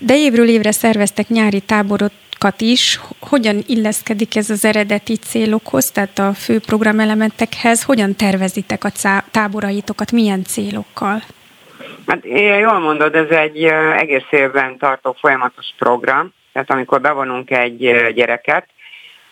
De 0.00 0.16
évről 0.16 0.48
évre 0.48 0.72
szerveztek 0.72 1.28
nyári 1.36 1.60
táborot 1.60 2.12
is, 2.58 3.00
hogyan 3.20 3.62
illeszkedik 3.66 4.36
ez 4.36 4.50
az 4.50 4.64
eredeti 4.64 5.16
célokhoz, 5.16 5.90
tehát 5.90 6.18
a 6.18 6.32
fő 6.32 6.60
programelementekhez, 6.60 7.82
hogyan 7.82 8.14
tervezitek 8.14 8.84
a 8.84 8.90
táboraitokat, 9.30 10.12
milyen 10.12 10.44
célokkal? 10.44 11.22
Hát 12.06 12.24
jól 12.60 12.78
mondod, 12.78 13.14
ez 13.14 13.28
egy 13.28 13.64
egész 13.96 14.30
évben 14.30 14.78
tartó 14.78 15.16
folyamatos 15.20 15.66
program, 15.78 16.32
tehát 16.52 16.70
amikor 16.70 17.00
bevonunk 17.00 17.50
egy 17.50 17.78
gyereket, 18.14 18.66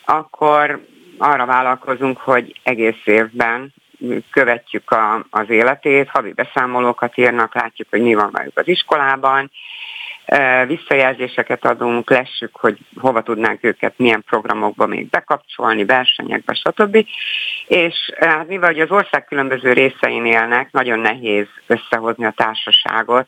akkor 0.05 0.81
arra 1.19 1.47
vállalkozunk, 1.47 2.19
hogy 2.19 2.61
egész 2.63 3.03
évben 3.05 3.75
követjük 4.31 4.91
a, 4.91 5.27
az 5.31 5.51
életét, 5.51 6.09
havi 6.09 6.33
beszámolókat 6.33 7.19
írnak, 7.19 7.55
látjuk, 7.55 7.89
hogy 7.91 8.01
mi 8.01 8.15
van 8.15 8.31
velük 8.33 8.59
az 8.59 8.69
iskolában, 8.69 9.51
visszajelzéseket 10.67 11.65
adunk, 11.65 12.11
lessük, 12.11 12.57
hogy 12.57 12.79
hova 13.01 13.23
tudnánk 13.23 13.65
őket, 13.65 13.95
milyen 13.97 14.25
programokba 14.27 14.87
még 14.87 15.09
bekapcsolni, 15.09 15.85
versenyekbe, 15.85 16.55
stb. 16.55 17.07
És 17.67 18.13
hát 18.19 18.49
mivel 18.49 18.81
az 18.81 18.91
ország 18.91 19.25
különböző 19.25 19.73
részein 19.73 20.27
élnek, 20.27 20.73
nagyon 20.73 20.99
nehéz 20.99 21.47
összehozni 21.67 22.25
a 22.25 22.35
társaságot, 22.37 23.27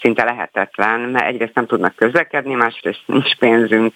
szinte 0.00 0.24
lehetetlen, 0.24 1.00
mert 1.00 1.26
egyrészt 1.26 1.54
nem 1.54 1.66
tudnak 1.66 1.96
közlekedni, 1.96 2.54
másrészt 2.54 3.02
nincs 3.06 3.36
pénzünk, 3.36 3.94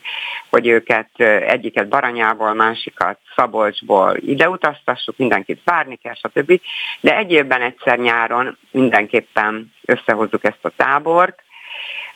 hogy 0.50 0.66
őket 0.66 1.10
egyiket 1.46 1.88
Baranyából, 1.88 2.54
másikat 2.54 3.18
Szabolcsból 3.36 4.16
ide 4.16 4.48
utaztassuk, 4.48 5.16
mindenkit 5.16 5.60
várni 5.64 5.96
kell, 5.96 6.14
stb. 6.14 6.60
De 7.00 7.16
egy 7.16 7.32
évben 7.32 7.62
egyszer 7.62 7.98
nyáron 7.98 8.58
mindenképpen 8.70 9.72
összehozzuk 9.84 10.44
ezt 10.44 10.64
a 10.64 10.72
tábort, 10.76 11.43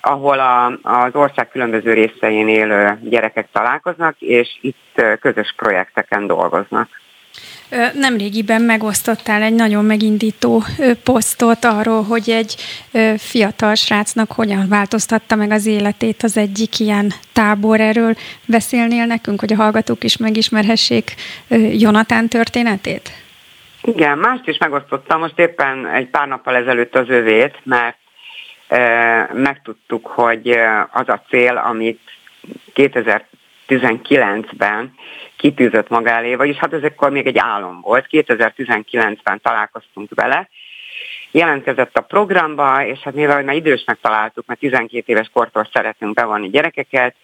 ahol 0.01 0.39
a, 0.39 0.67
az 0.83 1.15
ország 1.15 1.49
különböző 1.49 1.93
részein 1.93 2.49
élő 2.49 2.99
gyerekek 3.03 3.49
találkoznak, 3.53 4.15
és 4.19 4.59
itt 4.61 5.03
közös 5.21 5.55
projekteken 5.57 6.27
dolgoznak. 6.27 6.89
Nemrégiben 7.95 8.63
megosztottál 8.63 9.43
egy 9.43 9.55
nagyon 9.55 9.85
megindító 9.85 10.63
posztot 11.05 11.65
arról, 11.65 12.03
hogy 12.03 12.31
egy 12.31 12.55
fiatal 13.17 13.75
srácnak 13.75 14.33
hogyan 14.33 14.69
változtatta 14.69 15.37
meg 15.37 15.51
az 15.51 15.67
életét 15.67 16.23
az 16.23 16.37
egyik 16.37 16.79
ilyen 16.79 17.13
tábor. 17.33 17.81
Erről 17.81 18.15
beszélnél 18.47 19.07
nekünk, 19.07 19.41
hogy 19.41 19.53
a 19.53 19.57
hallgatók 19.57 20.05
is 20.05 20.17
megismerhessék 20.17 21.15
Jonatán 21.73 22.29
történetét? 22.29 23.11
Igen, 23.83 24.19
mást 24.19 24.49
is 24.49 24.59
megosztottam, 24.59 25.21
most 25.21 25.39
éppen 25.39 25.87
egy 25.87 26.09
pár 26.09 26.29
nappal 26.29 26.55
ezelőtt 26.55 26.97
az 26.97 27.09
övét, 27.09 27.55
mert 27.63 27.97
megtudtuk, 29.33 30.07
hogy 30.07 30.49
az 30.91 31.09
a 31.09 31.23
cél, 31.29 31.57
amit 31.57 32.01
2019-ben 32.75 34.95
kitűzött 35.37 35.89
maga 35.89 36.11
elé, 36.11 36.35
vagyis 36.35 36.57
hát 36.57 36.73
ez 36.73 36.83
akkor 36.83 37.11
még 37.11 37.27
egy 37.27 37.39
álom 37.39 37.81
volt. 37.81 38.07
2019-ben 38.11 39.41
találkoztunk 39.43 40.11
vele, 40.15 40.49
jelentkezett 41.31 41.97
a 41.97 42.01
programba, 42.01 42.87
és 42.87 42.99
hát 42.99 43.15
mivel 43.15 43.43
már 43.43 43.55
idősnek 43.55 43.99
találtuk, 44.01 44.47
mert 44.47 44.61
12 44.61 45.03
éves 45.07 45.31
kortól 45.33 45.69
szeretünk 45.73 46.15
bevonni 46.15 46.51
gyerekeket, 46.51 47.15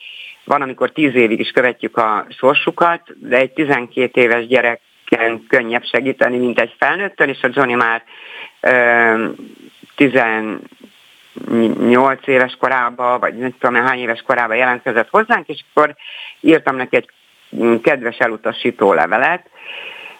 van, 0.44 0.62
amikor 0.62 0.90
10 0.90 1.14
évig 1.14 1.40
is 1.40 1.50
követjük 1.50 1.96
a 1.96 2.26
sorsukat, 2.38 3.28
de 3.28 3.36
egy 3.36 3.52
12 3.52 4.20
éves 4.20 4.46
gyereken 4.46 5.46
könnyebb 5.48 5.84
segíteni, 5.84 6.38
mint 6.38 6.60
egy 6.60 6.74
felnőttön, 6.78 7.28
és 7.28 7.42
a 7.42 7.50
Johnny 7.52 7.74
már 7.74 8.02
ö, 8.60 9.28
8 11.88 12.26
éves 12.26 12.56
korában, 12.60 13.20
vagy 13.20 13.34
nem 13.34 13.54
tudom 13.58 13.84
hány 13.84 13.98
éves 13.98 14.22
korában 14.22 14.56
jelentkezett 14.56 15.08
hozzánk, 15.10 15.48
és 15.48 15.64
akkor 15.70 15.94
írtam 16.40 16.76
neki 16.76 16.96
egy 16.96 17.08
kedves 17.82 18.18
elutasító 18.18 18.92
levelet, 18.92 19.50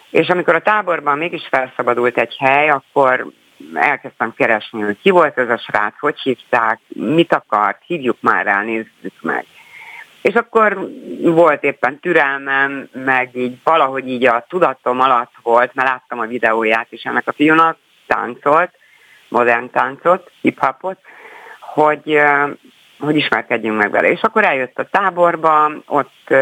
és 0.09 0.27
amikor 0.27 0.55
a 0.55 0.61
táborban 0.61 1.17
mégis 1.17 1.47
felszabadult 1.49 2.17
egy 2.17 2.35
hely, 2.39 2.69
akkor 2.69 3.27
elkezdtem 3.73 4.33
keresni, 4.33 4.81
hogy 4.81 4.97
ki 5.01 5.09
volt 5.09 5.37
ez 5.37 5.49
a 5.49 5.57
srác, 5.57 5.99
hogy 5.99 6.19
hívták, 6.19 6.79
mit 6.87 7.33
akart, 7.33 7.81
hívjuk 7.85 8.17
már 8.21 8.45
rá, 8.45 8.61
nézzük 8.61 9.21
meg. 9.21 9.45
És 10.21 10.33
akkor 10.33 10.89
volt 11.21 11.63
éppen 11.63 11.99
türelmem, 11.99 12.89
meg 12.91 13.29
így 13.35 13.57
valahogy 13.63 14.09
így 14.09 14.25
a 14.25 14.45
tudatom 14.49 14.99
alatt 14.99 15.33
volt, 15.41 15.73
mert 15.73 15.87
láttam 15.87 16.19
a 16.19 16.25
videóját 16.25 16.87
is 16.89 17.03
ennek 17.03 17.27
a 17.27 17.33
fiúnak, 17.33 17.77
táncolt, 18.07 18.71
modern 19.29 19.69
táncot, 19.69 20.31
hip-hopot, 20.41 20.97
hogy, 21.59 22.19
hogy 22.99 23.15
ismerkedjünk 23.15 23.77
meg 23.77 23.91
vele. 23.91 24.09
És 24.09 24.21
akkor 24.21 24.43
eljött 24.43 24.79
a 24.79 24.87
táborba, 24.91 25.71
ott 25.87 26.33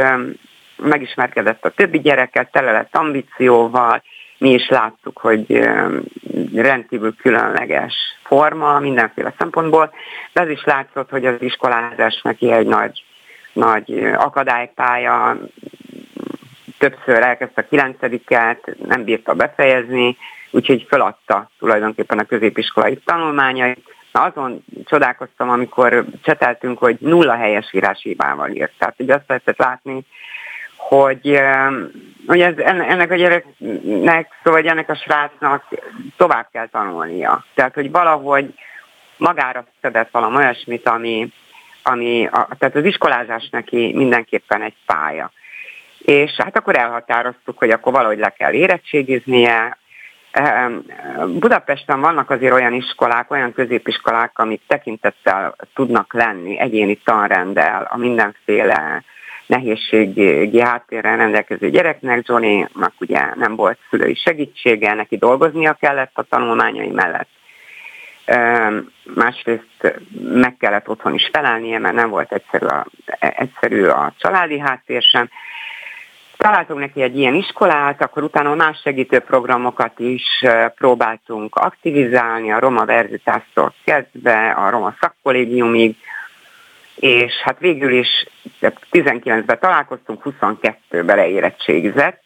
megismerkedett 0.78 1.65
a 1.65 1.69
többi 1.69 2.00
gyereket, 2.00 2.52
tele 2.52 2.72
lett 2.72 2.96
ambícióval, 2.96 4.04
mi 4.38 4.50
is 4.50 4.69
láttuk, 4.69 5.17
hogy 5.17 5.69
rendkívül 6.54 7.15
különleges 7.15 7.93
forma 8.24 8.80
mindenféle 8.80 9.34
szempontból, 9.38 9.93
de 10.34 10.41
az 10.41 10.50
is 10.50 10.63
látszott, 10.63 11.10
hogy 11.10 11.26
az 11.26 11.41
iskolázás 11.41 12.22
neki 12.22 12.52
egy 12.52 12.67
nagy, 12.67 13.04
nagy 13.54 14.12
akadálypálya, 14.15 15.38
többször 16.78 17.24
elkezdte 17.24 17.62
a 17.62 17.67
kilencediket, 17.69 18.76
nem 18.86 19.04
bírta 19.04 19.34
befejezni, 19.34 20.17
úgyhogy 20.54 20.86
feladta 20.89 21.50
tulajdonképpen 21.60 22.20
a 22.20 22.24
középiskolai 22.24 22.96
tanulmányait. 23.06 23.84
Na 24.12 24.22
azon 24.22 24.63
csodálkoztam, 24.86 25.50
amikor 25.50 26.06
cseteltünk, 26.24 26.78
hogy 26.78 26.98
nulla 27.00 27.36
helyes 27.36 27.76
hibával 28.02 28.50
írt. 28.50 28.74
Tehát 28.78 28.96
hogy 28.98 29.10
azt 29.10 29.28
lehetett 29.28 29.58
látni, 29.58 30.06
hogy, 30.76 31.39
hogy 32.28 32.42
ez, 32.42 32.58
ennek 32.58 33.12
a 33.12 33.16
gyereknek, 33.16 34.28
szóval 34.44 34.68
ennek 34.68 34.89
a 34.89 34.96
srácnak 34.96 35.63
tovább 36.18 36.48
kell 36.52 36.68
tanulnia. 36.68 37.46
Tehát, 37.54 37.74
hogy 37.74 37.92
valahogy 37.92 38.54
magára 39.18 39.66
szedett 39.82 40.12
valami 40.12 40.36
olyasmit, 40.36 40.88
ami, 40.88 41.32
ami 41.84 42.26
a, 42.26 42.48
tehát 42.58 42.76
az 42.76 42.86
iskolázás 42.86 43.50
neki 43.52 43.94
mindenképpen 43.96 44.62
egy 44.62 44.76
pálya. 44.86 45.32
És 45.98 46.32
hát 46.32 46.58
akkor 46.58 46.76
elhatároztuk, 46.78 47.58
hogy 47.58 47.70
akkor 47.70 47.94
valahogy 47.94 48.20
le 48.20 48.30
kell 48.30 48.54
érettségiznie. 48.54 49.78
Budapesten 51.28 52.00
vannak 52.00 52.30
azért 52.30 52.54
olyan 52.54 52.74
iskolák, 52.74 53.32
olyan 53.32 53.54
középiskolák, 53.54 54.39
amik 54.39 54.62
tekintettel 54.67 55.56
tudnak 55.74 56.13
lenni 56.13 56.60
egyéni 56.60 56.96
tanrendel 56.96 57.88
a 57.91 57.98
mindenféle 57.98 59.04
nehézségi 59.46 60.60
háttérrel 60.60 61.17
rendelkező 61.17 61.69
gyereknek. 61.69 62.28
Johnnynak 62.28 62.93
ugye 63.00 63.36
nem 63.36 63.56
volt 63.56 63.78
szülői 63.89 64.15
segítsége, 64.15 64.93
neki 64.93 65.17
dolgoznia 65.17 65.74
kellett 65.74 66.12
a 66.13 66.24
tanulmányai 66.24 66.89
mellett. 66.89 67.30
Másrészt 69.15 70.02
meg 70.34 70.58
kellett 70.58 70.89
otthon 70.89 71.13
is 71.13 71.30
felelnie, 71.34 71.80
mert 71.80 71.96
nem 71.96 72.10
volt 72.10 72.32
egyszerű 72.32 72.65
a, 72.65 72.86
egyszerű 73.19 73.84
a 73.86 74.13
családi 74.17 74.60
háttér 74.60 75.02
sem. 75.02 75.30
Találtunk 76.43 76.79
neki 76.79 77.01
egy 77.01 77.17
ilyen 77.17 77.34
iskolát, 77.34 78.01
akkor 78.01 78.23
utána 78.23 78.56
más 78.56 78.79
segítő 78.82 79.19
programokat 79.19 79.99
is 79.99 80.43
próbáltunk 80.75 81.56
aktivizálni, 81.56 82.51
a 82.51 82.60
Roma 82.60 82.86
Verzitástól 82.86 83.73
kezdve, 83.84 84.51
a 84.51 84.69
Roma 84.69 84.95
Szakkollégiumig, 84.99 85.95
és 86.95 87.34
hát 87.43 87.60
végül 87.60 87.91
is 87.91 88.25
19-ben 88.91 89.60
találkoztunk, 89.60 90.21
22-ben 90.25 91.15
leérettségizett, 91.15 92.21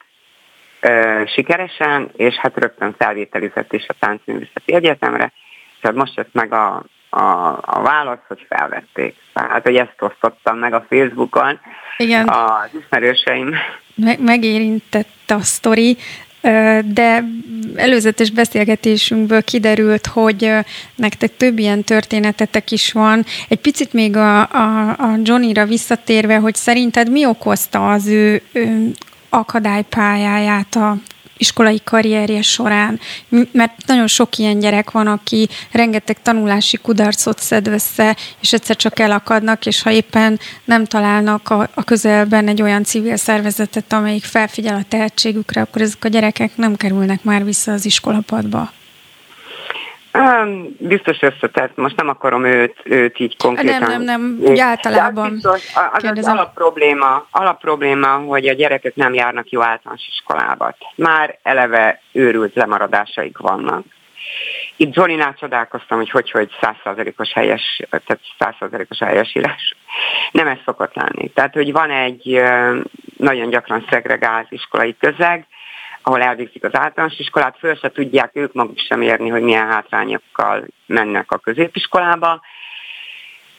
sikeresen, 1.26 2.10
és 2.16 2.36
hát 2.36 2.58
rögtön 2.58 2.96
felvételizett 2.98 3.74
is 3.74 3.86
a 3.88 3.96
Táncművészeti 4.00 4.74
Egyetemre, 4.74 5.32
és 5.78 5.80
hát 5.82 5.96
most 5.96 6.16
jött 6.16 6.34
meg 6.34 6.54
a, 6.54 6.84
a, 7.18 7.60
a 7.62 7.82
válasz, 7.82 8.20
hogy 8.28 8.46
felvették. 8.50 9.16
Tehát, 9.34 9.64
hogy 9.64 9.76
ezt 9.76 9.96
osztottam 10.00 10.58
meg 10.58 10.74
a 10.74 10.86
Facebookon 10.90 11.60
Igen. 11.98 12.28
az 12.28 12.70
ismerőseim. 12.80 13.56
Me- 13.96 14.20
megérintett 14.20 15.32
a 15.32 15.40
sztori 15.40 15.98
de 16.86 17.24
előzetes 17.76 18.32
beszélgetésünkből 18.32 19.44
kiderült, 19.44 20.06
hogy 20.06 20.52
nektek 20.96 21.38
több 21.38 21.60
ilyen 21.60 21.84
történetetek 21.84 22.72
is 22.72 22.92
van. 22.92 23.26
Egy 23.48 23.60
picit 23.60 23.94
még 23.94 24.16
a, 24.16 24.40
a, 24.40 24.90
a 24.90 25.16
Johnnyra 25.24 25.66
visszatérve, 25.66 26.38
hogy 26.38 26.56
szerinted 26.56 27.12
mi 27.12 27.26
okozta 27.26 27.92
az 27.92 28.08
ő, 28.08 28.42
ő 28.52 28.92
akadálypályáját 29.30 30.76
a 30.76 30.98
iskolai 31.38 31.82
karrierje 31.84 32.42
során, 32.42 33.00
mert 33.52 33.74
nagyon 33.86 34.08
sok 34.08 34.38
ilyen 34.38 34.60
gyerek 34.60 34.92
van, 34.92 35.08
aki 35.08 35.50
rengeteg 35.72 36.22
tanulási 36.22 36.78
kudarcot 36.78 37.40
szed 37.40 37.68
össze, 37.68 38.16
és 38.42 38.54
egyszer 38.54 38.76
csak 38.76 39.00
elakadnak, 39.00 39.66
és 39.66 39.82
ha 39.82 39.92
éppen 39.92 40.40
nem 40.66 40.86
találnak 40.86 41.50
a, 41.50 41.70
a 41.74 41.84
közelben 41.84 42.48
egy 42.48 42.62
olyan 42.62 42.84
civil 42.84 43.16
szervezetet, 43.16 43.94
amelyik 43.94 44.24
felfigyel 44.24 44.76
a 44.76 44.86
tehetségükre, 44.88 45.62
akkor 45.62 45.82
ezek 45.82 46.06
a 46.06 46.08
gyerekek 46.08 46.58
nem 46.58 46.76
kerülnek 46.76 47.24
már 47.24 47.46
vissza 47.46 47.72
az 47.72 47.86
iskolapadba. 47.86 48.72
Biztos 50.78 51.22
összetett, 51.22 51.76
most 51.76 51.96
nem 51.96 52.08
akarom 52.08 52.46
őt, 52.46 52.76
őt 52.84 53.20
így 53.20 53.38
konkrétan. 53.38 53.80
Nem, 53.80 53.90
nem, 53.90 54.02
nem, 54.02 54.38
úgy 54.42 54.60
általában. 54.60 55.32
biztos, 55.32 55.74
az, 55.92 56.04
az 56.04 56.28
alapprobléma, 56.28 57.28
alapprobléma, 57.32 58.18
hogy 58.18 58.48
a 58.48 58.54
gyerekek 58.54 58.96
nem 58.96 59.14
járnak 59.14 59.50
jó 59.50 59.62
általános 59.62 60.08
iskolába. 60.08 60.76
Már 60.96 61.38
eleve 61.44 62.02
őrült 62.12 62.56
lemaradásaik 62.56 63.38
vannak. 63.38 63.86
Itt 64.76 64.94
Zsolinál 64.94 65.36
csodálkoztam, 65.40 65.98
hogy 65.98 66.10
hogy, 66.10 66.32
hogy 66.32 66.50
százszázalékos 66.62 67.34
helyes, 67.34 67.82
tehát 67.90 68.20
százszázalékos 68.40 69.00
helyesírás. 69.00 69.76
Nem 70.32 70.48
ez 70.48 70.58
szokott 70.66 70.94
lenni. 70.96 71.30
Tehát, 71.30 71.54
hogy 71.54 71.72
van 71.72 71.90
egy 71.90 72.42
nagyon 73.18 73.50
gyakran 73.50 73.86
szegregált 73.90 74.52
iskolai 74.52 74.96
közeg, 75.00 75.48
ahol 76.08 76.22
elvégzik 76.22 76.64
az 76.64 76.76
általános 76.76 77.20
iskolát, 77.20 77.58
föl 77.60 77.76
se 77.76 77.92
tudják 77.92 78.30
ők 78.34 78.54
maguk 78.54 78.78
sem 78.78 79.02
érni, 79.02 79.30
hogy 79.30 79.42
milyen 79.42 79.68
hátrányokkal 79.68 80.66
mennek 80.86 81.32
a 81.32 81.38
középiskolába. 81.38 82.42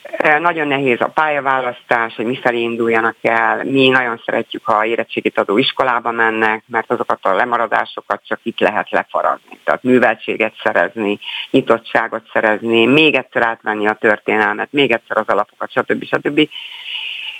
E, 0.03 0.39
nagyon 0.39 0.67
nehéz 0.67 1.01
a 1.01 1.09
pályaválasztás, 1.09 2.15
hogy 2.15 2.25
mifelé 2.25 2.61
induljanak 2.61 3.17
el. 3.23 3.65
Mi 3.65 3.89
nagyon 3.89 4.23
szeretjük, 4.25 4.65
ha 4.65 4.85
érettségit 4.85 5.39
adó 5.39 5.59
iskolába 5.59 6.11
mennek, 6.11 6.63
mert 6.67 6.91
azokat 6.91 7.19
a 7.23 7.35
lemaradásokat 7.35 8.21
csak 8.27 8.41
itt 8.43 8.59
lehet 8.59 8.91
lefaradni. 8.91 9.59
Tehát 9.65 9.83
műveltséget 9.83 10.55
szerezni, 10.63 11.19
nyitottságot 11.51 12.29
szerezni, 12.33 12.87
még 12.87 13.15
egyszer 13.15 13.43
átvenni 13.43 13.87
a 13.87 13.99
történelmet, 14.01 14.73
még 14.73 14.91
egyszer 14.91 15.17
az 15.17 15.27
alapokat, 15.27 15.71
stb. 15.71 16.05
stb. 16.05 16.49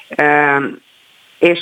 E, 0.09 0.61
és 1.39 1.59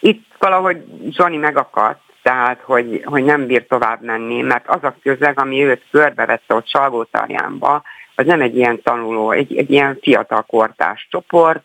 itt 0.00 0.26
valahogy 0.38 0.84
Zsani 1.10 1.36
megakadt, 1.36 2.07
tehát 2.28 2.60
hogy, 2.62 3.02
hogy 3.04 3.24
nem 3.24 3.46
bír 3.46 3.66
tovább 3.66 4.02
menni, 4.02 4.40
mert 4.40 4.68
az 4.68 4.82
a 4.82 4.94
közeg, 5.02 5.40
ami 5.40 5.64
őt 5.64 5.82
körbevette 5.90 6.54
ott 6.54 6.68
Salgótarjánba, 6.68 7.82
az 8.14 8.26
nem 8.26 8.40
egy 8.40 8.56
ilyen 8.56 8.82
tanuló, 8.82 9.30
egy, 9.30 9.56
egy 9.56 9.70
ilyen 9.70 9.98
fiatal 10.02 10.42
kortás 10.42 11.06
csoport, 11.10 11.62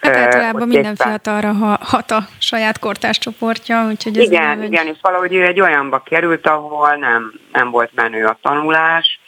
Hát 0.00 0.16
általában 0.16 0.68
minden 0.68 0.96
fiatalra 0.96 1.52
hat 1.80 2.10
a 2.10 2.26
saját 2.38 2.78
kortás 2.78 3.18
csoportja, 3.18 3.86
úgyhogy 3.90 4.18
ez 4.18 4.24
Igen, 4.24 4.58
nem, 4.58 4.62
igen, 4.62 4.86
és 4.86 4.96
valahogy 5.00 5.34
ő 5.34 5.44
egy 5.44 5.60
olyanba 5.60 6.02
került, 6.02 6.46
ahol 6.46 6.94
nem, 6.94 7.32
nem 7.52 7.70
volt 7.70 7.90
menő 7.94 8.24
a 8.24 8.38
tanulás, 8.42 9.20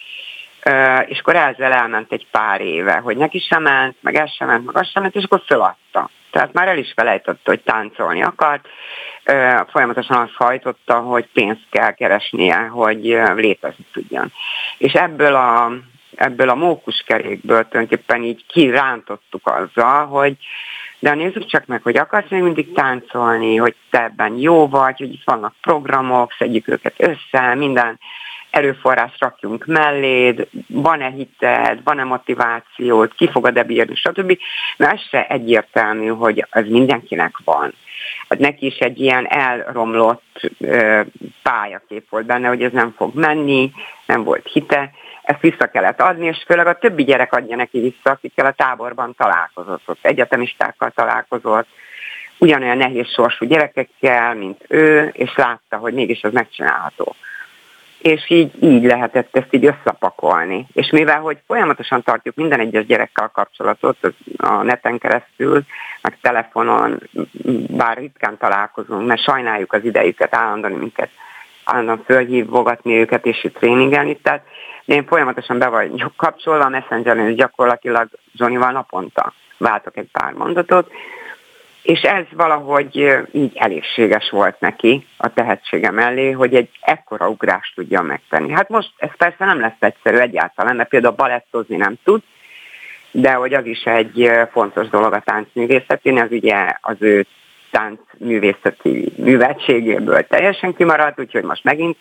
és 1.06 1.18
akkor 1.18 1.36
ezzel 1.36 1.72
elment 1.72 2.12
egy 2.12 2.26
pár 2.30 2.60
éve, 2.60 2.94
hogy 2.94 3.16
neki 3.16 3.38
sem 3.38 3.62
ment, 3.62 3.96
meg 4.00 4.14
ez 4.14 4.30
sem 4.30 4.48
ment, 4.48 4.64
meg 4.64 4.76
az 4.76 4.88
sem 4.88 5.02
ment, 5.02 5.14
és 5.14 5.24
akkor 5.24 5.42
föladta. 5.46 6.10
Tehát 6.30 6.52
már 6.52 6.68
el 6.68 6.78
is 6.78 6.92
felejtett, 6.96 7.40
hogy 7.44 7.60
táncolni 7.60 8.22
akart, 8.22 8.66
folyamatosan 9.70 10.16
azt 10.16 10.34
hajtotta, 10.34 11.00
hogy 11.00 11.28
pénzt 11.32 11.66
kell 11.70 11.90
keresnie, 11.92 12.56
hogy 12.56 13.02
létezni 13.36 13.86
tudjon. 13.92 14.32
És 14.78 14.92
ebből 14.92 15.34
a, 15.34 15.72
ebből 16.14 16.48
a 16.48 16.54
mókuskerékből 16.54 17.68
tulajdonképpen 17.68 18.22
így 18.22 18.44
kirántottuk 18.46 19.46
azzal, 19.46 20.06
hogy 20.06 20.36
de 20.98 21.14
nézzük 21.14 21.46
csak 21.46 21.66
meg, 21.66 21.82
hogy 21.82 21.96
akarsz 21.96 22.30
még 22.30 22.42
mindig 22.42 22.72
táncolni, 22.72 23.56
hogy 23.56 23.74
te 23.90 24.02
ebben 24.02 24.38
jó 24.38 24.68
vagy, 24.68 24.98
hogy 24.98 25.12
itt 25.12 25.24
vannak 25.24 25.54
programok, 25.60 26.32
szedjük 26.38 26.68
őket 26.68 26.94
össze, 26.96 27.54
minden 27.54 27.98
erőforrás 28.50 29.12
rakjunk 29.18 29.64
melléd, 29.66 30.48
van-e 30.66 31.10
hited, 31.10 31.82
van-e 31.84 32.04
motivációt, 32.04 33.14
ki 33.14 33.30
fogod-e 33.30 33.62
bírni, 33.62 33.94
stb. 33.94 34.38
Mert 34.76 34.92
ez 34.92 35.00
se 35.00 35.26
egyértelmű, 35.26 36.06
hogy 36.06 36.46
az 36.50 36.66
mindenkinek 36.68 37.38
van. 37.44 37.72
Hát 38.28 38.38
neki 38.38 38.66
is 38.66 38.78
egy 38.78 39.00
ilyen 39.00 39.26
elromlott 39.26 40.50
ö, 40.58 41.00
pályakép 41.42 42.08
volt 42.10 42.26
benne, 42.26 42.48
hogy 42.48 42.62
ez 42.62 42.72
nem 42.72 42.94
fog 42.96 43.14
menni, 43.14 43.70
nem 44.06 44.24
volt 44.24 44.48
hite, 44.52 44.90
ezt 45.22 45.40
vissza 45.40 45.66
kellett 45.66 46.00
adni, 46.00 46.26
és 46.26 46.42
főleg 46.46 46.66
a 46.66 46.78
többi 46.78 47.04
gyerek 47.04 47.32
adja 47.32 47.56
neki 47.56 47.80
vissza, 47.80 48.10
akikkel 48.10 48.46
a 48.46 48.52
táborban 48.52 49.14
találkozott, 49.16 49.82
ott 49.86 49.98
egyetemistákkal 50.02 50.90
találkozott, 50.90 51.66
ugyanolyan 52.38 52.76
nehéz 52.76 53.08
sorsú 53.08 53.46
gyerekekkel, 53.46 54.34
mint 54.34 54.64
ő, 54.68 55.10
és 55.12 55.34
látta, 55.36 55.76
hogy 55.76 55.94
mégis 55.94 56.22
az 56.22 56.32
megcsinálható. 56.32 57.14
És 58.04 58.30
így, 58.30 58.62
így 58.62 58.84
lehetett 58.84 59.36
ezt 59.36 59.54
így 59.54 59.64
összepakolni. 59.64 60.66
És 60.72 60.90
mivel, 60.90 61.20
hogy 61.20 61.38
folyamatosan 61.46 62.02
tartjuk 62.02 62.34
minden 62.34 62.60
egyes 62.60 62.86
gyerekkel 62.86 63.30
kapcsolatot 63.32 63.96
a 64.36 64.62
neten 64.62 64.98
keresztül, 64.98 65.62
meg 66.02 66.18
telefonon, 66.20 67.00
bár 67.68 67.96
ritkán 67.96 68.36
találkozunk, 68.38 69.06
mert 69.06 69.22
sajnáljuk 69.22 69.72
az 69.72 69.84
idejüket, 69.84 70.34
állandóan 70.34 70.72
minket, 70.72 71.10
állandóan 71.64 72.02
fölhívogatni 72.04 72.98
őket 72.98 73.26
és 73.26 73.44
itt 73.44 73.56
tréningelni, 73.56 74.16
tehát 74.16 74.46
én 74.84 75.06
folyamatosan 75.06 75.58
be 75.58 75.68
vagyok 75.68 76.16
kapcsolva 76.16 76.64
a 76.64 76.68
Messengeren, 76.68 77.28
és 77.28 77.34
gyakorlatilag 77.34 78.08
Johnnyval 78.32 78.72
naponta 78.72 79.32
váltok 79.58 79.96
egy 79.96 80.08
pár 80.12 80.32
mondatot, 80.32 80.90
és 81.84 82.00
ez 82.00 82.24
valahogy 82.30 83.24
így 83.32 83.56
elégséges 83.56 84.30
volt 84.30 84.60
neki 84.60 85.06
a 85.16 85.32
tehetsége 85.32 85.90
mellé, 85.90 86.30
hogy 86.30 86.54
egy 86.54 86.68
ekkora 86.80 87.28
ugrást 87.28 87.74
tudja 87.74 88.02
megtenni. 88.02 88.52
Hát 88.52 88.68
most 88.68 88.90
ez 88.96 89.16
persze 89.16 89.44
nem 89.44 89.60
lesz 89.60 89.76
egyszerű 89.78 90.16
egyáltalán, 90.16 90.76
mert 90.76 90.88
például 90.88 91.14
balettozni 91.14 91.76
nem 91.76 91.94
tud, 92.04 92.22
de 93.10 93.32
hogy 93.32 93.54
az 93.54 93.66
is 93.66 93.82
egy 93.82 94.30
fontos 94.52 94.88
dolog 94.88 95.12
a 95.12 95.20
táncművészetén, 95.20 96.18
az 96.18 96.30
ugye 96.30 96.66
az 96.80 96.96
ő 96.98 97.26
táncművészeti 97.70 99.12
műveltségéből 99.16 100.26
teljesen 100.26 100.74
kimaradt, 100.74 101.20
úgyhogy 101.20 101.44
most 101.44 101.64
megint 101.64 101.96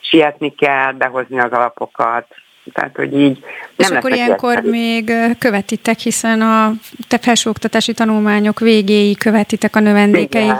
sietni 0.00 0.54
kell, 0.54 0.92
behozni 0.92 1.40
az 1.40 1.52
alapokat, 1.52 2.26
tehát, 2.72 2.96
hogy 2.96 3.12
így 3.12 3.38
nem 3.76 3.90
És 3.92 3.96
akkor 3.96 4.12
ilyenkor 4.12 4.56
egyszerű. 4.56 4.70
még 4.70 5.12
követitek, 5.38 5.98
hiszen 5.98 6.40
a 6.40 6.72
te 7.08 7.18
felsőoktatási 7.18 7.92
tanulmányok 7.92 8.60
végéig 8.60 9.18
követitek 9.18 9.76
a 9.76 9.80
növendékei. 9.80 10.50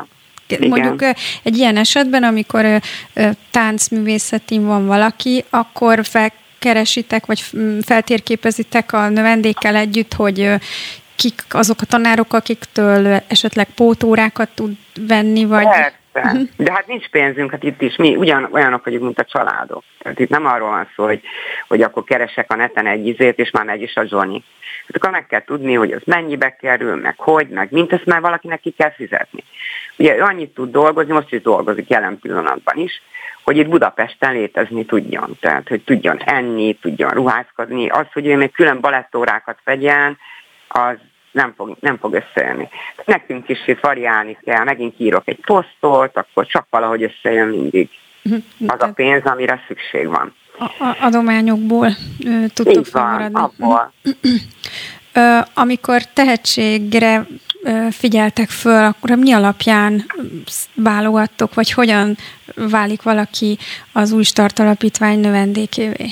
Igen. 0.46 0.68
Mondjuk 0.68 1.02
egy 1.42 1.56
ilyen 1.56 1.76
esetben, 1.76 2.22
amikor 2.22 2.80
táncművészetén 3.50 4.66
van 4.66 4.86
valaki, 4.86 5.44
akkor 5.50 6.04
felkeresitek, 6.04 7.26
vagy 7.26 7.44
feltérképezitek 7.82 8.92
a 8.92 9.08
növendékkel 9.08 9.76
együtt, 9.76 10.14
hogy 10.14 10.54
kik 11.16 11.42
azok 11.48 11.80
a 11.80 11.84
tanárok, 11.84 12.32
akiktől 12.32 13.22
esetleg 13.26 13.66
pótórákat 13.74 14.48
tud 14.54 14.72
venni, 15.00 15.44
vagy... 15.44 15.64
Persze, 15.64 15.92
Uh-huh. 16.24 16.48
De 16.66 16.72
hát 16.72 16.86
nincs 16.86 17.08
pénzünk, 17.08 17.50
hát 17.50 17.62
itt 17.62 17.82
is 17.82 17.96
mi 17.96 18.16
ugyan, 18.16 18.48
olyanok 18.52 18.84
vagyunk, 18.84 19.02
mint 19.02 19.18
a 19.18 19.24
családok. 19.24 19.82
Tehát 19.98 20.18
itt 20.18 20.28
nem 20.28 20.46
arról 20.46 20.68
van 20.68 20.88
szó, 20.96 21.04
hogy, 21.04 21.20
hogy 21.68 21.82
akkor 21.82 22.04
keresek 22.04 22.52
a 22.52 22.56
neten 22.56 22.86
egy 22.86 23.06
izét, 23.06 23.38
és 23.38 23.50
már 23.50 23.64
megy 23.64 23.82
is 23.82 23.96
a 23.96 24.04
Johnny. 24.08 24.44
Hát 24.86 24.96
akkor 24.96 25.10
meg 25.10 25.26
kell 25.26 25.44
tudni, 25.44 25.74
hogy 25.74 25.92
az 25.92 26.02
mennyibe 26.04 26.56
kerül, 26.56 26.96
meg 26.96 27.14
hogy, 27.16 27.48
meg 27.48 27.68
mint 27.70 27.92
ezt 27.92 28.04
már 28.04 28.20
valakinek 28.20 28.60
ki 28.60 28.70
kell 28.70 28.92
fizetni. 28.92 29.44
Ugye 29.96 30.16
ő 30.16 30.20
annyit 30.20 30.54
tud 30.54 30.70
dolgozni, 30.70 31.12
most 31.12 31.32
is 31.32 31.42
dolgozik 31.42 31.88
jelen 31.88 32.18
pillanatban 32.18 32.76
is, 32.76 33.02
hogy 33.44 33.56
itt 33.56 33.68
Budapesten 33.68 34.32
létezni 34.32 34.84
tudjon. 34.84 35.36
Tehát, 35.40 35.68
hogy 35.68 35.82
tudjon 35.84 36.18
enni, 36.24 36.74
tudjon 36.74 37.10
ruházkodni. 37.10 37.88
Az, 37.88 38.06
hogy 38.12 38.26
ő 38.26 38.36
még 38.36 38.52
külön 38.52 38.80
balettórákat 38.80 39.58
vegyen, 39.64 40.18
az 40.68 40.96
nem 41.38 41.54
fog, 41.56 41.76
nem 41.80 41.98
fog 41.98 42.14
összejönni. 42.14 42.68
Nekünk 43.04 43.48
is 43.48 43.66
itt 43.66 43.80
variálni 43.80 44.38
kell, 44.44 44.64
megint 44.64 44.94
írok 44.96 45.22
egy 45.24 45.40
posztot, 45.46 46.16
akkor 46.16 46.46
csak 46.46 46.66
valahogy 46.70 47.02
összejön 47.02 47.48
mindig 47.48 47.88
mhm. 48.22 48.38
az 48.66 48.80
a 48.82 48.92
pénz, 48.94 49.24
amire 49.24 49.60
szükség 49.66 50.06
van. 50.06 50.34
A, 50.58 50.96
adományokból 51.00 51.96
tudtok 52.54 52.86
felmaradni. 52.86 53.40
Abból. 53.40 53.92
Amikor 55.54 56.02
tehetségre 56.02 57.26
figyeltek 57.90 58.48
föl, 58.48 58.84
akkor 58.84 59.10
mi 59.10 59.32
alapján 59.32 60.04
válogattok, 60.74 61.54
vagy 61.54 61.72
hogyan 61.72 62.16
válik 62.54 63.02
valaki 63.02 63.58
az 63.92 64.12
új 64.12 64.22
start 64.22 64.58
alapítvány 64.58 65.18
növendékévé? 65.18 66.10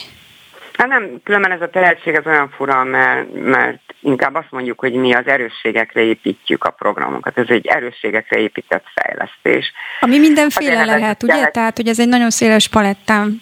Hát 0.77 0.89
nem, 0.89 1.21
különben 1.25 1.51
ez 1.51 1.61
a 1.61 1.71
tehetség 1.71 2.17
az 2.17 2.27
olyan 2.27 2.49
fura, 2.51 2.85
mert, 2.85 3.35
mert 3.45 3.79
inkább 4.01 4.35
azt 4.35 4.51
mondjuk, 4.51 4.79
hogy 4.79 4.93
mi 4.93 5.13
az 5.13 5.27
erősségekre 5.27 6.01
építjük 6.01 6.65
a 6.65 6.71
programokat. 6.71 7.39
Ez 7.39 7.49
egy 7.49 7.67
erősségekre 7.67 8.39
épített 8.39 8.85
fejlesztés. 8.95 9.73
Ami 10.01 10.19
mindenféle 10.19 10.81
Azért 10.81 10.87
lehet, 11.01 11.23
ugye? 11.23 11.35
Gyerek... 11.35 11.51
Tehát, 11.51 11.77
hogy 11.77 11.89
ez 11.89 12.01
egy 12.01 12.09
nagyon 12.09 12.31
széles 12.31 12.69
palettán 12.69 13.41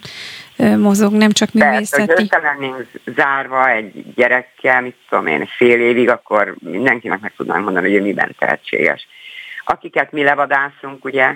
mozog, 0.56 1.12
nem 1.12 1.30
csak 1.30 1.52
művészeti. 1.52 2.26
Tehát, 2.28 2.32
hogy 2.32 2.42
lennénk 2.42 2.86
zárva 3.16 3.70
egy 3.70 4.14
gyerekkel, 4.14 4.80
mit 4.80 4.96
tudom 5.08 5.26
én, 5.26 5.46
fél 5.56 5.80
évig, 5.80 6.08
akkor 6.08 6.54
mindenkinek 6.60 7.20
meg 7.20 7.32
tudnánk 7.36 7.64
mondani, 7.64 7.86
hogy 7.86 7.96
ő 7.96 8.02
miben 8.02 8.34
tehetséges. 8.38 9.06
Akiket 9.64 10.12
mi 10.12 10.22
levadászunk, 10.22 11.04
ugye, 11.04 11.34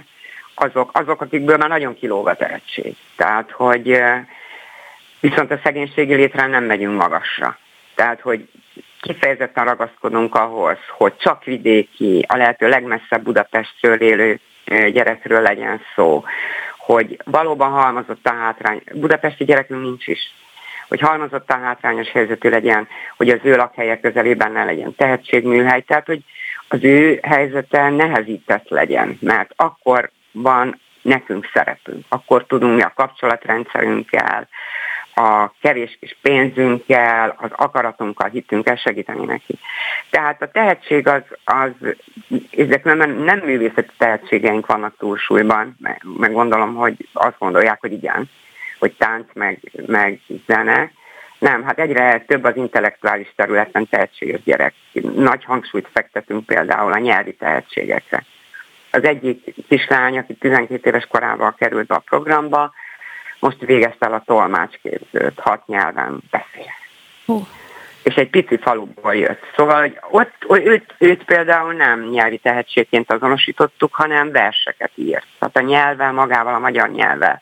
azok, 0.55 0.91
azok, 0.93 1.21
akikből 1.21 1.57
már 1.57 1.69
nagyon 1.69 1.95
kilóg 1.95 2.29
a 2.29 2.37
tehetség. 2.37 2.97
Tehát, 3.17 3.51
hogy 3.51 4.01
viszont 5.21 5.51
a 5.51 5.61
szegénységi 5.63 6.15
létre 6.15 6.47
nem 6.47 6.65
megyünk 6.65 7.01
magasra. 7.01 7.59
Tehát, 7.95 8.21
hogy 8.21 8.49
kifejezetten 9.01 9.65
ragaszkodunk 9.65 10.35
ahhoz, 10.35 10.79
hogy 10.97 11.17
csak 11.17 11.45
vidéki, 11.45 12.25
a 12.29 12.37
lehető 12.37 12.69
legmesszebb 12.69 13.23
Budapestről 13.23 14.01
élő 14.01 14.41
gyerekről 14.93 15.43
legyen 15.43 15.81
szó, 15.95 16.25
hogy 16.79 17.17
valóban 17.25 17.71
halmozott 17.71 18.27
a 18.27 18.33
hátrány, 18.33 18.83
budapesti 18.95 19.45
gyerekünk 19.45 19.83
nincs 19.83 20.07
is, 20.07 20.19
hogy 20.89 21.01
halmozott 21.01 21.51
a 21.51 21.59
hátrányos 21.59 22.11
helyzetű 22.11 22.49
legyen, 22.49 22.89
hogy 23.17 23.29
az 23.29 23.39
ő 23.43 23.57
lakhelye 23.57 24.01
közelében 24.01 24.53
ne 24.53 24.65
legyen 24.65 24.95
tehetségműhely, 24.95 25.81
tehát 25.81 26.07
hogy 26.07 26.21
az 26.69 26.85
ő 26.85 27.19
helyzete 27.23 27.89
nehezített 27.89 28.69
legyen, 28.69 29.19
mert 29.21 29.53
akkor 29.57 30.11
van 30.33 30.81
nekünk 31.03 31.51
szerepünk, 31.53 32.05
akkor 32.09 32.47
tudunk 32.47 32.77
mi 32.77 32.83
a 32.83 32.93
kapcsolatrendszerünkkel, 32.95 34.49
a 35.19 35.53
kevés 35.61 35.97
kis 36.01 36.17
pénzünkkel, 36.23 37.37
az 37.39 37.51
akaratunkkal, 37.57 38.29
hitünkkel 38.29 38.77
segíteni 38.77 39.25
neki. 39.25 39.59
Tehát 40.11 40.43
a 40.43 40.51
tehetség 40.51 41.09
az, 41.09 41.23
az 41.45 41.71
ezek 42.57 42.85
nem, 42.85 43.11
nem 43.11 43.39
művészeti 43.39 43.91
tehetségeink 43.97 44.67
vannak 44.67 44.97
túlsúlyban, 44.99 45.77
meg, 45.81 46.03
meg 46.19 46.33
gondolom, 46.33 46.75
hogy 46.75 47.09
azt 47.13 47.39
gondolják, 47.39 47.81
hogy 47.81 47.93
igen, 47.93 48.31
hogy 48.79 48.93
tánc, 48.99 49.27
meg, 49.35 49.61
meg 49.87 50.21
zene, 50.47 50.91
nem, 51.39 51.65
hát 51.65 51.79
egyre 51.79 52.25
több 52.27 52.45
az 52.45 52.57
intellektuális 52.57 53.33
területen 53.37 53.89
tehetséges 53.89 54.43
gyerek. 54.43 54.75
Nagy 55.15 55.45
hangsúlyt 55.45 55.89
fektetünk 55.93 56.47
például 56.47 56.93
a 56.93 56.99
nyelvi 56.99 57.35
tehetségekre. 57.35 58.25
Az 58.91 59.05
egyik 59.05 59.55
kislány, 59.69 60.19
aki 60.19 60.35
12 60.35 60.89
éves 60.89 61.07
korában 61.07 61.55
került 61.59 61.91
a 61.91 62.03
programba, 62.05 62.73
most 63.39 63.61
végezte 63.61 64.07
el 64.07 64.13
a 64.13 64.23
tolmácsképzőt, 64.27 65.41
hat 65.41 65.67
nyelven 65.67 66.19
beszél. 66.31 66.73
Uh. 67.27 67.47
És 68.03 68.15
egy 68.15 68.31
pici 68.31 68.57
faluból 68.57 69.15
jött. 69.15 69.43
Szóval 69.57 69.81
hogy 69.81 69.99
ott 70.11 70.65
őt, 70.65 70.95
őt 70.99 71.25
például 71.25 71.73
nem 71.73 72.09
nyelvi 72.09 72.39
tehetségként 72.39 73.13
azonosítottuk, 73.13 73.95
hanem 73.95 74.33
verseket 74.33 74.91
írt. 74.95 75.27
Tehát 75.39 75.57
a 75.57 75.61
nyelvvel, 75.61 76.13
magával, 76.13 76.55
a 76.55 76.59
magyar 76.59 76.91
nyelvvel 76.91 77.41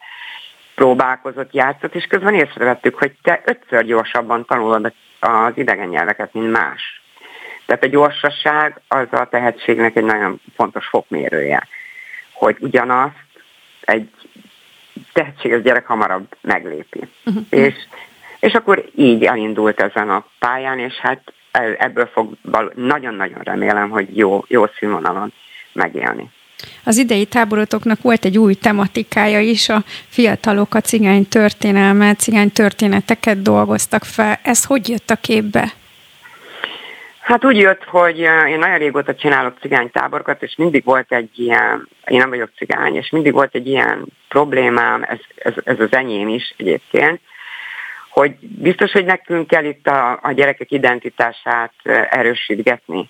próbálkozott, 0.74 1.52
játszott, 1.52 1.94
és 1.94 2.04
közben 2.04 2.34
észrevettük, 2.34 2.98
hogy 2.98 3.12
te 3.22 3.42
ötször 3.44 3.84
gyorsabban 3.84 4.44
tanulod 4.44 4.92
az 5.20 5.52
idegen 5.54 5.88
nyelveket, 5.88 6.32
mint 6.32 6.50
más. 6.50 7.02
Tehát 7.66 7.84
a 7.84 7.88
gyorsaság 7.88 8.80
az 8.88 9.06
a 9.10 9.28
tehetségnek 9.30 9.96
egy 9.96 10.04
nagyon 10.04 10.40
fontos 10.56 10.86
fokmérője, 10.86 11.68
hogy 12.32 12.56
ugyanazt 12.60 13.14
egy 13.80 14.10
tehetséges 15.12 15.62
gyerek 15.62 15.86
hamarabb 15.86 16.36
meglépi. 16.40 17.00
Uh-huh. 17.24 17.44
És, 17.50 17.74
és 18.40 18.52
akkor 18.52 18.84
így 18.94 19.24
elindult 19.24 19.80
ezen 19.80 20.10
a 20.10 20.26
pályán, 20.38 20.78
és 20.78 20.94
hát 20.94 21.32
ebből 21.78 22.06
fog 22.06 22.36
nagyon-nagyon 22.74 23.40
remélem, 23.42 23.90
hogy 23.90 24.16
jó, 24.16 24.44
jó 24.48 24.66
színvonalon 24.78 25.32
megélni. 25.72 26.30
Az 26.84 26.96
idei 26.96 27.24
táborotoknak 27.24 28.02
volt 28.02 28.24
egy 28.24 28.38
új 28.38 28.54
tematikája 28.54 29.40
is, 29.40 29.68
a 29.68 29.82
fiatalok 30.08 30.74
a 30.74 30.80
cigány 30.80 31.28
történelmet, 31.28 32.18
cigány 32.18 32.52
történeteket 32.52 33.42
dolgoztak 33.42 34.04
fel. 34.04 34.38
Ez 34.42 34.64
hogy 34.64 34.88
jött 34.88 35.10
a 35.10 35.16
képbe? 35.16 35.72
Hát 37.20 37.44
úgy 37.44 37.56
jött, 37.56 37.84
hogy 37.84 38.18
én 38.18 38.58
nagyon 38.58 38.78
régóta 38.78 39.14
csinálok 39.14 39.56
cigánytáborokat, 39.60 40.42
és 40.42 40.54
mindig 40.56 40.84
volt 40.84 41.12
egy 41.12 41.30
ilyen, 41.38 41.88
én 42.06 42.18
nem 42.18 42.28
vagyok 42.28 42.50
cigány, 42.56 42.94
és 42.94 43.10
mindig 43.10 43.32
volt 43.32 43.54
egy 43.54 43.66
ilyen 43.66 44.06
problémám, 44.28 45.02
ez, 45.02 45.18
ez, 45.34 45.54
ez 45.64 45.80
az 45.80 45.92
enyém 45.92 46.28
is 46.28 46.54
egyébként, 46.56 47.20
hogy 48.10 48.36
biztos, 48.40 48.92
hogy 48.92 49.04
nekünk 49.04 49.46
kell 49.46 49.64
itt 49.64 49.86
a, 49.86 50.18
a 50.22 50.32
gyerekek 50.32 50.70
identitását 50.70 51.72
erősítgetni. 52.10 53.08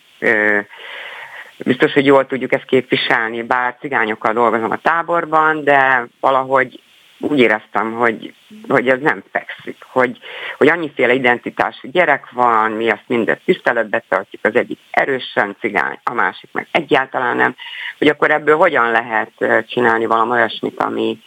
Biztos, 1.58 1.92
hogy 1.92 2.06
jól 2.06 2.26
tudjuk 2.26 2.52
ezt 2.52 2.64
képviselni, 2.64 3.42
bár 3.42 3.76
cigányokkal 3.80 4.32
dolgozom 4.32 4.70
a 4.70 4.80
táborban, 4.82 5.64
de 5.64 6.06
valahogy 6.20 6.80
úgy 7.20 7.38
éreztem, 7.38 7.92
hogy, 7.92 8.34
hogy 8.68 8.88
ez 8.88 9.00
nem 9.00 9.22
fekszik, 9.32 9.76
hogy, 9.86 10.18
hogy 10.58 10.68
annyiféle 10.68 11.12
identitású 11.12 11.88
gyerek 11.90 12.30
van, 12.30 12.70
mi 12.70 12.90
azt 12.90 13.04
mindet 13.06 13.40
tiszteletbe 13.44 14.04
tartjuk, 14.08 14.44
az 14.44 14.54
egyik 14.54 14.78
erősen 14.90 15.56
cigány, 15.60 15.98
a 16.02 16.12
másik 16.12 16.50
meg 16.52 16.66
egyáltalán 16.70 17.36
nem, 17.36 17.56
hogy 17.98 18.08
akkor 18.08 18.30
ebből 18.30 18.56
hogyan 18.56 18.90
lehet 18.90 19.30
csinálni 19.68 20.06
valami 20.06 20.30
olyasmit, 20.30 20.82
ami, 20.82 21.18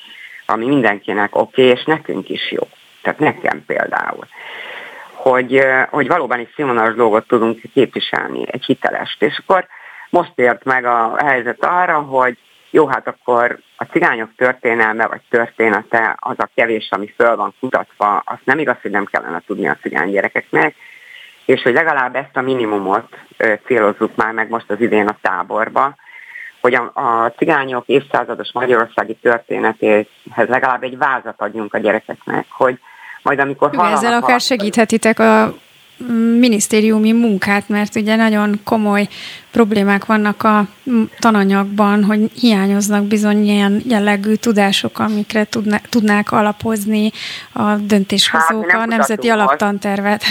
ami 0.46 0.66
mindenkinek 0.66 1.36
oké, 1.36 1.62
okay, 1.62 1.78
és 1.78 1.84
nekünk 1.84 2.30
is 2.30 2.52
jó. 2.52 2.68
Tehát 3.02 3.20
nekem 3.20 3.66
például. 3.66 4.28
Hogy, 5.14 5.64
hogy 5.90 6.08
valóban 6.08 6.40
egy 6.40 6.52
színvonalas 6.56 6.96
dolgot 6.96 7.28
tudunk 7.28 7.62
képviselni, 7.74 8.44
egy 8.52 8.66
hitelest. 8.66 9.22
És 9.22 9.38
akkor 9.38 9.68
most 10.10 10.32
ért 10.36 10.64
meg 10.64 10.86
a 10.86 11.26
helyzet 11.26 11.66
arra, 11.66 12.00
hogy 12.00 12.38
jó, 12.72 12.88
hát 12.88 13.08
akkor 13.08 13.60
a 13.78 13.84
cigányok 13.84 14.30
történelme 14.36 15.08
vagy 15.08 15.22
története 15.30 16.16
az 16.20 16.36
a 16.38 16.50
kevés, 16.56 16.88
ami 16.92 17.14
föl 17.18 17.36
van 17.36 17.54
kutatva, 17.60 18.22
azt 18.26 18.46
nem 18.46 18.60
igaz, 18.60 18.76
hogy 18.82 18.92
nem 18.92 19.06
kellene 19.06 19.42
tudni 19.46 19.68
a 19.68 19.78
cigány 19.82 20.12
gyerekeknek, 20.12 20.76
és 21.46 21.62
hogy 21.62 21.74
legalább 21.74 22.16
ezt 22.16 22.38
a 22.38 22.42
minimumot 22.42 23.18
célozzuk 23.66 24.16
már 24.16 24.32
meg 24.32 24.50
most 24.50 24.70
az 24.70 24.82
idén 24.82 25.08
a 25.08 25.18
táborba, 25.22 25.96
hogy 26.62 26.74
a, 26.74 26.92
a 26.94 27.34
cigányok 27.38 27.88
évszázados 27.88 28.52
magyarországi 28.54 29.16
történetéhez 29.22 30.48
legalább 30.48 30.84
egy 30.84 30.98
vázat 30.98 31.42
adjunk 31.42 31.74
a 31.74 31.78
gyerekeknek, 31.78 32.46
hogy 32.50 32.80
majd 33.22 33.40
amikor 33.40 33.74
Jó, 33.74 33.84
Ezzel 33.84 34.14
akár 34.14 34.40
segíthetitek 34.40 35.20
a 35.20 35.54
minisztériumi 36.40 37.12
munkát, 37.12 37.70
mert 37.70 37.96
ugye 37.96 38.16
nagyon 38.16 38.60
komoly 38.64 39.08
problémák 39.52 40.06
vannak 40.06 40.44
a 40.44 40.64
tananyagban, 41.20 42.04
hogy 42.04 42.32
hiányoznak 42.40 43.04
bizony 43.04 43.44
ilyen 43.44 43.82
jellegű 43.86 44.34
tudások, 44.34 45.00
amikre 45.00 45.44
tudná, 45.44 45.82
tudnák 45.90 46.32
alapozni 46.32 47.12
a 47.54 47.76
döntéshozók 47.76 48.72
hát, 48.72 48.82
a 48.82 48.86
nemzeti 48.86 49.30
alaptantervet. 49.30 50.24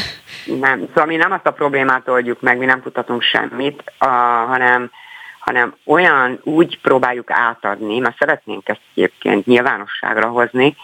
Nem, 0.60 0.86
szóval 0.88 1.06
mi 1.06 1.16
nem 1.16 1.32
azt 1.32 1.46
a 1.46 1.50
problémát 1.50 2.08
oldjuk 2.08 2.40
meg, 2.40 2.58
mi 2.58 2.64
nem 2.64 2.82
kutatunk 2.82 3.22
semmit, 3.22 3.82
a, 3.98 4.06
hanem 4.48 4.90
hanem 5.48 5.74
olyan 5.84 6.40
úgy 6.42 6.80
próbáljuk 6.80 7.30
átadni, 7.30 7.98
mert 7.98 8.18
szeretnénk 8.18 8.68
ezt 8.68 8.80
egyébként 8.94 9.46
nyilvánosságra 9.46 10.28
hozni, 10.28 10.76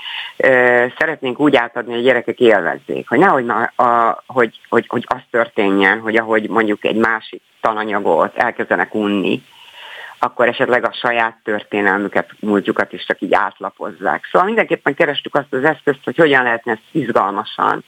szeretnénk 0.98 1.40
úgy 1.40 1.56
átadni, 1.56 1.92
hogy 1.92 2.00
a 2.00 2.04
gyerekek 2.04 2.40
élvezzék, 2.40 3.08
hogy 3.08 3.18
nehogy 3.18 3.48
a, 3.48 3.82
a, 3.82 4.22
hogy, 4.26 4.60
hogy, 4.68 4.86
hogy 4.88 5.04
az 5.06 5.20
történjen, 5.30 6.00
hogy 6.00 6.16
ahogy 6.16 6.48
mondjuk 6.48 6.84
egy 6.84 6.96
másik 6.96 7.42
tananyagot 7.60 8.36
elkezdenek 8.36 8.94
unni, 8.94 9.42
akkor 10.18 10.48
esetleg 10.48 10.84
a 10.84 10.92
saját 10.92 11.36
történelmüket, 11.42 12.30
múltjukat 12.40 12.92
is 12.92 13.04
csak 13.06 13.20
így 13.20 13.34
átlapozzák. 13.34 14.28
Szóval 14.30 14.46
mindenképpen 14.46 14.94
kerestük 14.94 15.34
azt 15.34 15.52
az 15.52 15.64
eszközt, 15.64 16.04
hogy 16.04 16.16
hogyan 16.16 16.42
lehetne 16.42 16.72
ezt 16.72 16.82
izgalmasan, 16.90 17.84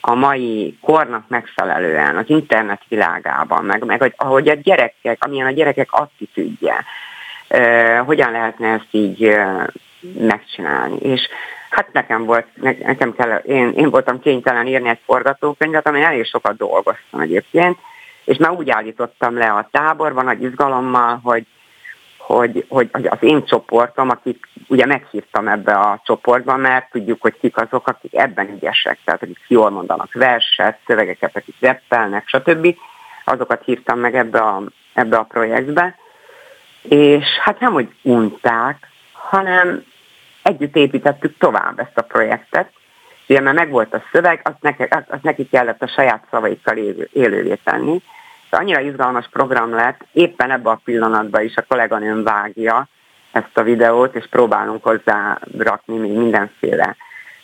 a 0.00 0.14
mai 0.14 0.78
kornak 0.80 1.24
megfelelően, 1.28 2.16
az 2.16 2.24
internet 2.26 2.82
világában, 2.88 3.64
meg, 3.64 3.84
meg 3.84 4.14
ahogy 4.16 4.48
a 4.48 4.54
gyerekek, 4.54 5.24
amilyen 5.24 5.46
a 5.46 5.50
gyerekek 5.50 5.92
attitűdje, 5.92 6.84
hogyan 8.04 8.30
lehetne 8.30 8.68
ezt 8.68 8.88
így 8.90 9.36
megcsinálni. 10.18 10.96
És 10.96 11.28
hát 11.70 11.92
nekem 11.92 12.24
volt, 12.24 12.46
nekem 12.84 13.14
kell, 13.14 13.36
én, 13.36 13.72
én 13.76 13.90
voltam 13.90 14.20
kénytelen 14.20 14.66
írni 14.66 14.88
egy 14.88 15.00
forgatókönyvet, 15.04 15.86
ami 15.86 16.02
elég 16.02 16.24
sokat 16.24 16.56
dolgoztam 16.56 17.20
egyébként, 17.20 17.78
és 18.24 18.36
már 18.36 18.50
úgy 18.50 18.70
állítottam 18.70 19.36
le 19.36 19.46
a 19.46 19.68
táborban 19.70 20.24
nagy 20.24 20.42
izgalommal, 20.42 21.20
hogy 21.22 21.46
hogy, 22.36 22.64
hogy, 22.68 22.88
hogy 22.92 23.06
az 23.06 23.18
én 23.20 23.44
csoportom, 23.44 24.08
akik 24.08 24.48
ugye 24.68 24.86
meghívtam 24.86 25.48
ebbe 25.48 25.72
a 25.72 26.00
csoportba, 26.04 26.56
mert 26.56 26.90
tudjuk, 26.90 27.22
hogy 27.22 27.38
kik 27.40 27.56
azok, 27.56 27.88
akik 27.88 28.14
ebben 28.14 28.48
ügyesek, 28.48 28.98
tehát 29.04 29.22
akik 29.22 29.38
jól 29.48 29.70
mondanak 29.70 30.12
verset, 30.12 30.78
szövegeket, 30.86 31.36
akik 31.36 31.54
reppelnek, 31.60 32.28
stb. 32.28 32.76
Azokat 33.24 33.64
hívtam 33.64 33.98
meg 33.98 34.14
ebbe 34.14 34.38
a, 34.38 34.62
ebbe 34.94 35.16
a 35.16 35.22
projektbe, 35.22 35.96
és 36.82 37.26
hát 37.42 37.60
nem, 37.60 37.72
hogy 37.72 37.88
unták, 38.02 38.88
hanem 39.12 39.84
együtt 40.42 40.76
építettük 40.76 41.38
tovább 41.38 41.78
ezt 41.78 41.98
a 41.98 42.02
projektet, 42.02 42.70
ugye 43.28 43.40
mert 43.40 43.56
megvolt 43.56 43.94
a 43.94 44.02
szöveg, 44.12 44.40
azt 44.44 44.60
neki, 44.60 44.82
azt 45.08 45.22
neki 45.22 45.48
kellett 45.48 45.82
a 45.82 45.88
saját 45.88 46.26
szavaikkal 46.30 46.76
élő, 46.76 47.08
élővé 47.12 47.54
tenni, 47.64 48.02
annyira 48.56 48.80
izgalmas 48.80 49.28
program 49.28 49.74
lett, 49.74 50.00
éppen 50.12 50.50
ebben 50.50 50.72
a 50.72 50.80
pillanatban 50.84 51.42
is 51.42 51.56
a 51.56 51.64
kolléganőm 51.68 52.22
vágja 52.22 52.88
ezt 53.32 53.58
a 53.58 53.62
videót, 53.62 54.14
és 54.14 54.26
próbálunk 54.30 54.82
hozzá 54.84 55.38
rakni 55.58 55.98
még 55.98 56.12
mindenféle 56.12 56.96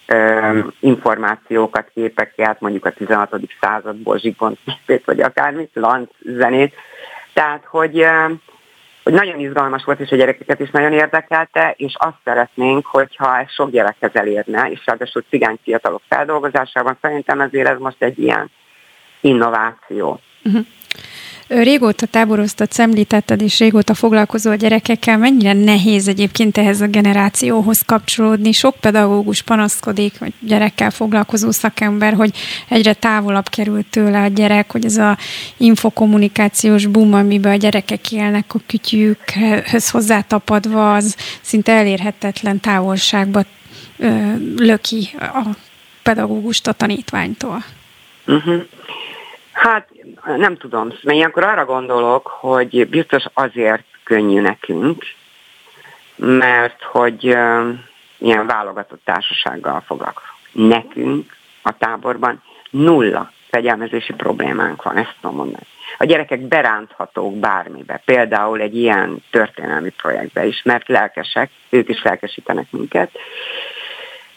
ö, 0.07 0.59
információkat, 0.81 1.91
képeket, 1.95 2.61
mondjuk 2.61 2.85
a 2.85 2.91
16. 2.91 3.37
századból 3.61 4.19
Zsigmond 4.19 4.57
képét, 4.65 5.05
vagy 5.05 5.21
akármit, 5.21 5.71
Lanc 5.75 6.11
zenét. 6.21 6.75
Tehát, 7.33 7.65
hogy, 7.65 7.99
ö, 7.99 8.27
hogy 9.03 9.13
nagyon 9.13 9.39
izgalmas 9.39 9.85
volt, 9.85 10.01
és 10.01 10.11
a 10.11 10.17
gyerekeket 10.17 10.61
is 10.61 10.71
nagyon 10.71 10.93
érdekelte, 10.93 11.75
és 11.77 11.95
azt 11.99 12.17
szeretnénk, 12.25 12.87
hogyha 12.87 13.39
ez 13.39 13.51
sok 13.51 13.71
gyerekhez 13.71 14.11
elérne, 14.15 14.71
és 14.71 14.83
ráadásul 14.85 15.25
cigány 15.29 15.59
fiatalok 15.63 16.03
feldolgozásában 16.09 16.99
szerintem 17.01 17.41
ezért 17.41 17.69
ez 17.69 17.79
most 17.79 18.03
egy 18.03 18.19
ilyen 18.19 18.51
innováció. 19.21 20.21
Uh-huh. 20.45 20.67
Régóta 21.49 22.07
táboroztat, 22.07 22.79
említetted, 22.79 23.43
és 23.43 23.59
régóta 23.59 23.95
foglalkozó 23.95 24.51
a 24.51 24.55
gyerekekkel. 24.55 25.19
Mennyire 25.19 25.53
nehéz 25.53 26.09
egyébként 26.09 26.59
ehhez 26.59 26.81
a 26.81 26.87
generációhoz 26.87 27.81
kapcsolódni? 27.81 28.53
Sok 28.53 28.77
pedagógus 28.81 29.43
panaszkodik, 29.43 30.19
vagy 30.19 30.33
gyerekkel 30.41 30.91
foglalkozó 30.91 31.51
szakember, 31.51 32.15
hogy 32.15 32.37
egyre 32.69 32.93
távolabb 32.93 33.49
került 33.49 33.87
tőle 33.87 34.23
a 34.23 34.27
gyerek, 34.27 34.73
hogy 34.73 34.85
ez 34.85 34.97
a 34.97 35.19
infokommunikációs 35.57 36.87
boom, 36.87 37.15
amiben 37.15 37.53
a 37.53 37.57
gyerekek 37.57 38.13
élnek 38.13 38.55
a 38.55 38.61
kütyükhöz 38.67 39.91
hozzátapadva, 39.91 40.95
az 40.95 41.17
szinte 41.41 41.73
elérhetetlen 41.73 42.61
távolságba 42.61 43.43
löki 44.57 45.09
a 45.19 45.43
pedagógust 46.03 46.67
a 46.67 46.73
tanítványtól. 46.73 47.65
Uh-huh. 48.27 48.63
Hát 49.53 49.89
nem 50.37 50.57
tudom, 50.57 50.87
mert 50.87 51.17
ilyenkor 51.17 51.45
arra 51.45 51.65
gondolok, 51.65 52.27
hogy 52.27 52.89
biztos 52.89 53.25
azért 53.33 53.85
könnyű 54.05 54.41
nekünk, 54.41 55.05
mert 56.17 56.83
hogy 56.83 57.27
uh, 57.27 57.69
ilyen 58.19 58.47
válogatott 58.47 59.05
társasággal 59.05 59.83
fogok. 59.87 60.23
Nekünk 60.53 61.37
a 61.63 61.77
táborban 61.77 62.43
nulla 62.71 63.33
fegyelmezési 63.51 64.13
problémánk 64.13 64.83
van, 64.83 64.97
ezt 64.97 65.15
tudom 65.21 65.37
mondani. 65.37 65.65
A 65.99 66.05
gyerekek 66.05 66.41
beránthatók 66.41 67.39
bármibe, 67.39 68.03
például 68.05 68.61
egy 68.61 68.77
ilyen 68.77 69.25
történelmi 69.31 69.91
projektbe 69.91 70.47
is, 70.47 70.63
mert 70.63 70.89
lelkesek, 70.89 71.51
ők 71.69 71.89
is 71.89 72.03
lelkesítenek 72.03 72.67
minket, 72.71 73.11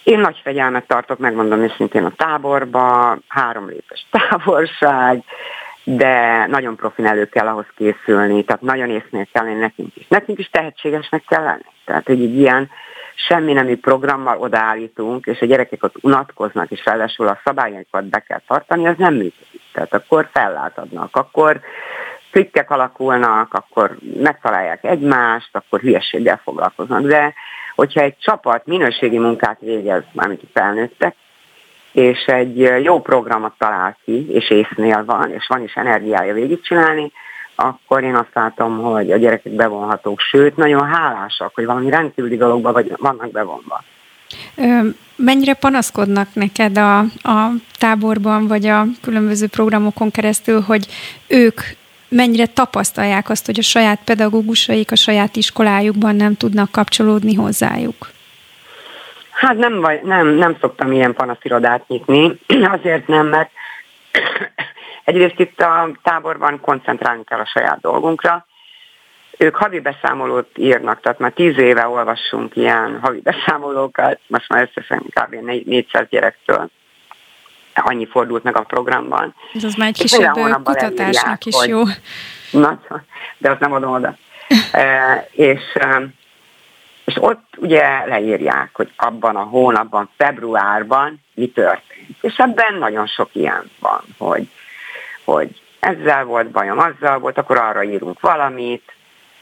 én 0.10 0.20
nagy 0.20 0.39
fegyelmet 0.43 0.88
tartok, 0.88 1.18
megmondom 1.18 1.60
őszintén 1.60 2.03
a 2.03 2.14
táborba, 2.16 3.18
három 3.28 3.68
lépes 3.68 4.05
távolság, 4.12 5.24
de 5.84 6.45
nagyon 6.45 6.76
profin 6.76 7.05
elő 7.05 7.26
kell 7.26 7.47
ahhoz 7.47 7.66
készülni, 7.76 8.43
tehát 8.43 8.62
nagyon 8.62 8.89
észnél 8.89 9.28
kell 9.32 9.43
lenni 9.43 9.60
nekünk 9.60 9.95
is. 9.95 10.07
Nekünk 10.07 10.39
is 10.39 10.49
tehetségesnek 10.49 11.24
kell 11.28 11.43
lenni. 11.43 11.72
Tehát, 11.86 12.10
egy 12.10 12.36
ilyen 12.36 12.70
semmi 13.16 13.53
nemű 13.53 13.78
programmal 13.78 14.38
odaállítunk, 14.38 15.26
és 15.26 15.41
a 15.41 15.45
gyerekek 15.45 15.84
ott 15.84 15.95
unatkoznak, 16.01 16.72
és 16.72 16.86
ráadásul 16.86 17.28
a 17.28 17.39
szabályokat 17.43 18.05
be 18.05 18.20
kell 18.20 18.41
tartani, 18.47 18.88
az 18.88 18.95
nem 18.97 19.14
működik. 19.14 19.62
Tehát 19.74 19.93
akkor 19.93 20.30
fellátadnak, 20.32 21.16
akkor 21.16 21.60
trükkek 22.32 22.72
alakulnak, 22.72 23.53
akkor 23.53 23.97
megtalálják 24.22 24.84
egymást, 24.84 25.49
akkor 25.51 25.80
hülyeséggel 25.80 26.41
foglalkoznak. 26.43 27.01
De 27.01 27.34
hogyha 27.80 28.02
egy 28.02 28.18
csapat 28.20 28.66
minőségi 28.66 29.18
munkát 29.18 29.58
végez, 29.60 30.04
mármint 30.12 30.42
felnőttek, 30.54 31.16
és 31.92 32.26
egy 32.26 32.58
jó 32.84 33.02
programot 33.02 33.54
talál 33.58 33.98
ki, 34.04 34.32
és 34.32 34.50
észnél 34.50 35.06
van, 35.06 35.32
és 35.34 35.48
van 35.48 35.64
is 35.64 35.74
energiája 35.74 36.34
végigcsinálni, 36.34 37.12
akkor 37.56 38.04
én 38.04 38.16
azt 38.16 38.34
látom, 38.34 38.78
hogy 38.78 39.12
a 39.12 39.18
gyerekek 39.18 39.52
bevonhatók, 39.52 40.20
sőt, 40.20 40.58
nagyon 40.58 40.88
hálásak, 40.88 41.56
hogy 41.56 41.66
valami 41.66 41.90
rendkívüli 41.90 42.38
dologban 42.38 42.74
vagy 42.74 42.94
vannak 42.98 43.32
bevonva. 43.32 43.84
Mennyire 45.16 45.54
panaszkodnak 45.54 46.28
neked 46.34 46.78
a, 46.78 47.00
a 47.22 47.52
táborban, 47.78 48.48
vagy 48.48 48.66
a 48.66 48.86
különböző 49.02 49.48
programokon 49.48 50.12
keresztül, 50.12 50.62
hogy 50.62 50.86
ők 51.28 51.62
mennyire 52.10 52.45
tapasztalják 52.45 53.30
azt, 53.30 53.45
hogy 53.45 53.60
a 53.60 53.64
saját 53.64 53.99
pedagógusaik 54.05 54.91
a 54.91 54.95
saját 54.95 55.36
iskolájukban 55.36 56.16
nem 56.16 56.36
tudnak 56.36 56.72
kapcsolódni 56.72 57.34
hozzájuk? 57.34 58.10
Hát 59.32 59.57
nem, 59.57 59.80
vagy, 59.82 60.01
nem, 60.01 60.28
nem 60.28 60.57
szoktam 60.62 60.91
ilyen 60.91 61.14
panaszirodát 61.14 61.88
nyitni, 61.88 62.39
azért 62.78 63.07
nem, 63.07 63.28
mert 63.28 63.51
egyrészt 65.03 65.39
itt 65.39 65.60
a 65.60 65.89
táborban 66.03 66.60
koncentrálni 66.62 67.24
kell 67.24 67.39
a 67.39 67.45
saját 67.45 67.80
dolgunkra. 67.80 68.45
Ők 69.38 69.55
havi 69.55 69.80
beszámolót 69.80 70.57
írnak, 70.57 71.01
tehát 71.01 71.20
már 71.20 71.32
tíz 71.32 71.57
éve 71.57 71.88
olvassunk 71.88 72.55
ilyen 72.55 72.99
havi 73.01 73.20
beszámolókat, 73.20 74.20
most 74.28 74.49
már 74.49 74.70
összesen 74.70 75.03
kb. 75.14 75.36
400 75.66 76.07
gyerektől 76.10 76.70
annyi 77.86 78.08
fordult 78.08 78.44
meg 78.44 78.56
a 78.56 78.62
programban. 78.62 79.36
Ez 79.54 79.64
az 79.64 79.74
már 79.74 79.88
egy 79.88 79.98
kisebb 79.98 80.64
kutatásnak 80.64 81.46
is 81.46 81.56
jó. 81.66 81.84
Na, 82.52 82.80
de 83.38 83.52
azt 83.52 83.60
nem 83.60 83.74
adom 83.74 83.94
oda. 83.94 84.16
e, 84.72 85.28
és, 85.32 85.62
és 87.06 87.16
ott 87.20 87.44
ugye 87.58 88.06
leírják, 88.06 88.70
hogy 88.74 88.92
abban 88.96 89.36
a 89.36 89.44
hónapban, 89.44 90.10
februárban 90.18 91.22
mi 91.34 91.48
történt. 91.48 92.18
És 92.22 92.38
ebben 92.38 92.74
nagyon 92.74 93.08
sok 93.08 93.30
ilyen 93.32 93.70
van, 93.80 94.02
hogy, 94.18 94.48
hogy 95.24 95.62
ezzel 95.80 96.24
volt 96.24 96.50
bajom, 96.50 96.80
azzal 96.80 97.20
volt, 97.20 97.38
akkor 97.38 97.58
arra 97.58 97.84
írunk 97.84 98.20
valamit, 98.20 98.94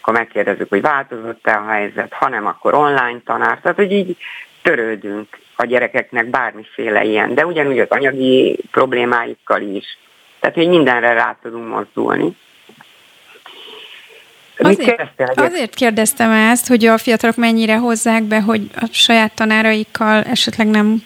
akkor 0.01 0.13
megkérdezzük, 0.13 0.69
hogy 0.69 0.81
változott-e 0.81 1.57
a 1.57 1.69
helyzet, 1.69 2.13
ha 2.13 2.29
nem, 2.29 2.45
akkor 2.45 2.73
online 2.73 3.19
tanár. 3.25 3.59
Tehát, 3.59 3.77
hogy 3.77 3.91
így 3.91 4.17
törődünk 4.61 5.39
a 5.59 5.65
gyerekeknek 5.65 6.25
bármiféle 6.25 7.03
ilyen, 7.03 7.33
de 7.33 7.45
ugyanúgy 7.45 7.79
az 7.79 7.89
anyagi 7.89 8.59
problémáikkal 8.71 9.61
is. 9.61 9.97
Tehát, 10.39 10.55
hogy 10.55 10.67
mindenre 10.67 11.13
rá 11.13 11.37
tudunk 11.41 11.67
mozdulni. 11.67 12.35
Azért, 14.57 15.11
azért 15.35 15.75
kérdeztem 15.75 16.31
ezt, 16.31 16.67
hogy 16.67 16.85
a 16.85 16.97
fiatalok 16.97 17.35
mennyire 17.35 17.77
hozzák 17.77 18.23
be, 18.23 18.41
hogy 18.41 18.61
a 18.75 18.87
saját 18.91 19.35
tanáraikkal 19.35 20.23
esetleg 20.23 20.67
nem 20.67 21.03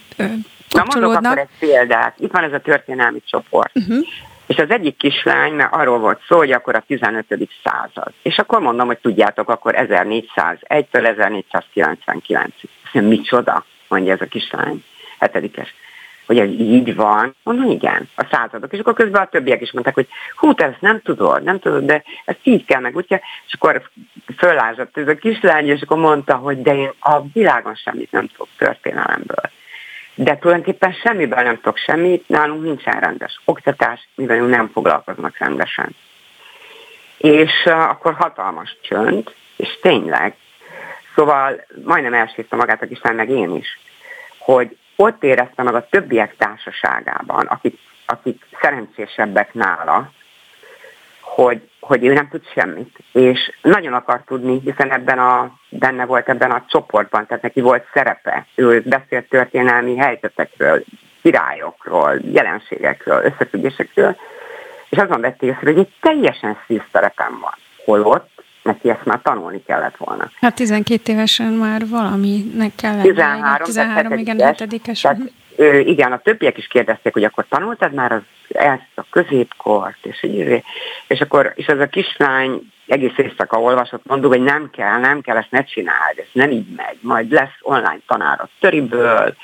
Na 0.72 0.86
mondok 0.93 1.14
akkor 1.14 1.38
egy 1.38 1.47
példát. 1.60 2.16
Itt 2.20 2.32
van 2.32 2.43
ez 2.43 2.54
a 2.54 2.60
történelmi 2.60 3.22
csoport. 3.26 3.76
Uh-huh. 3.76 4.06
És 4.47 4.58
az 4.58 4.70
egyik 4.70 4.97
kislány, 4.97 5.54
mert 5.54 5.74
arról 5.74 5.99
volt 5.99 6.22
szó, 6.28 6.38
hogy 6.38 6.52
akkor 6.52 6.76
a 6.76 6.84
15. 6.88 7.26
század. 7.64 8.14
És 8.22 8.38
akkor 8.38 8.60
mondom, 8.60 8.88
hogy 8.88 8.97
tudjátok, 8.97 9.49
akkor 9.49 9.76
1401-től 9.78 11.62
1499-ig. 11.72 12.52
Micsoda, 12.91 13.66
mondja 13.92 14.14
ez 14.14 14.22
a 14.22 14.26
kislány, 14.26 14.84
hetedikes 15.20 15.74
hogy 16.32 16.39
ez 16.39 16.50
így 16.50 16.96
van. 16.96 17.36
Mondom, 17.44 17.70
igen, 17.70 18.10
a 18.16 18.28
századok. 18.32 18.74
És 18.74 18.80
akkor 18.80 18.94
közben 18.94 19.22
a 19.22 19.30
többiek 19.30 19.62
is 19.62 19.72
mondták, 19.72 19.94
hogy 19.94 20.08
hú, 20.36 20.54
te 20.54 20.66
ezt 20.66 20.82
nem 20.82 21.02
tudod, 21.02 21.44
nem 21.44 21.60
tudod, 21.60 21.84
de 21.84 22.04
ezt 22.26 22.39
így 22.44 22.66
kell 22.66 22.82
meg, 22.82 22.96
úgy 22.96 23.08
kell. 23.08 23.20
És 23.48 23.54
akkor 23.54 23.89
föllázott 24.38 24.98
ez 24.98 25.08
a 25.08 25.16
kislány, 25.16 25.68
és 25.68 25.82
akkor 25.82 25.98
mondta, 25.98 26.36
hogy 26.36 26.62
de 26.62 26.76
én 26.76 26.92
a 27.00 27.22
világon 27.34 27.76
semmit 27.76 28.12
nem 28.12 28.28
tudok 28.28 28.48
történelemből. 28.58 29.50
De 30.16 30.38
tulajdonképpen 30.38 30.94
semmiből 30.94 31.44
nem 31.44 31.56
tudok 31.56 31.78
semmit, 31.78 32.28
nálunk 32.28 32.64
nincsen 32.64 33.00
rendes 33.00 33.42
oktatás, 33.46 34.08
mivel 34.16 34.38
nem 34.38 34.70
foglalkoznak 34.74 35.38
rendesen. 35.38 35.96
És 37.18 37.52
uh, 37.66 37.89
akkor 37.89 38.14
hatalmas 38.14 38.78
csönd, 38.82 39.34
és 39.56 39.80
tényleg, 39.82 40.36
szóval 41.16 41.66
majdnem 41.86 42.14
elsírta 42.14 42.55
magát 42.55 42.82
a 42.82 42.88
kislány, 42.88 43.16
meg 43.16 43.30
én 43.30 43.55
is, 43.55 43.80
hogy 44.38 44.78
ott 44.95 45.24
érezte 45.24 45.64
meg 45.64 45.76
a 45.76 45.88
többiek 45.89 46.36
társaságában, 46.36 47.45
akik, 47.45 47.80
akik 48.05 48.45
szerencsésebbek 48.62 49.53
nála, 49.53 50.12
hogy, 51.22 51.70
hogy 51.80 52.05
ő 52.05 52.14
nem 52.14 52.28
tud 52.30 52.41
semmit. 52.53 52.97
És 53.12 53.51
nagyon 53.62 53.93
akar 53.93 54.22
tudni, 54.26 54.59
hiszen 54.59 54.91
ebben 54.91 55.20
a, 55.20 55.51
benne 55.70 56.05
volt 56.05 56.30
ebben 56.30 56.51
a 56.51 56.66
csoportban, 56.68 57.26
tehát 57.26 57.43
neki 57.43 57.62
volt 57.62 57.88
szerepe. 57.93 58.45
Ő 58.55 58.82
beszélt 58.86 59.30
történelmi 59.30 59.95
helyzetekről, 59.97 60.84
királyokról, 61.22 62.20
jelenségekről, 62.24 63.24
összefüggésekről, 63.24 64.16
és 64.89 64.97
azon 64.97 65.22
vett 65.22 65.43
észre, 65.43 65.72
hogy 65.72 65.78
egy 65.78 65.93
teljesen 66.01 66.57
szív 66.68 66.82
szerepem 66.91 67.39
van. 67.41 67.53
Holott 67.86 68.31
neki 68.64 68.89
ezt 68.89 69.05
már 69.05 69.20
tanulni 69.24 69.64
kellett 69.64 69.97
volna. 69.97 70.32
Hát 70.41 70.55
12 70.55 71.12
évesen 71.12 71.53
már 71.53 71.88
valaminek 71.88 72.72
kellett. 72.76 73.01
13, 73.01 73.66
13 73.66 74.18
igen, 74.18 74.39
hetedikes. 74.39 75.01
Tehát, 75.01 75.20
ö, 75.55 75.78
igen, 75.78 76.12
a 76.12 76.18
többiek 76.18 76.57
is 76.57 76.68
kérdezték, 76.68 77.14
hogy 77.14 77.24
akkor 77.24 77.45
tanultad 77.49 77.93
már 77.93 78.12
az, 78.12 78.22
ezt 78.47 78.91
a 78.95 79.05
középkort, 79.09 80.05
és, 80.05 80.24
így, 80.24 80.64
és 81.07 81.22
akkor, 81.22 81.53
és 81.55 81.68
az 81.68 81.80
a 81.80 81.88
kislány 81.88 82.72
egész 82.88 83.18
éjszaka 83.18 83.59
olvasott, 83.59 84.05
mondjuk, 84.05 84.32
hogy 84.32 84.43
nem 84.43 84.70
kell, 84.70 84.99
nem 84.99 85.22
kell, 85.22 85.38
ezt 85.38 85.51
ne 85.51 85.64
csináld, 85.64 86.18
ez 86.18 86.26
nem 86.32 86.51
így 86.51 86.68
megy, 86.76 86.97
majd 87.01 87.32
lesz 87.32 87.57
online 87.62 87.99
tanár 88.07 88.39
a 88.41 88.49
töriből, 88.59 89.36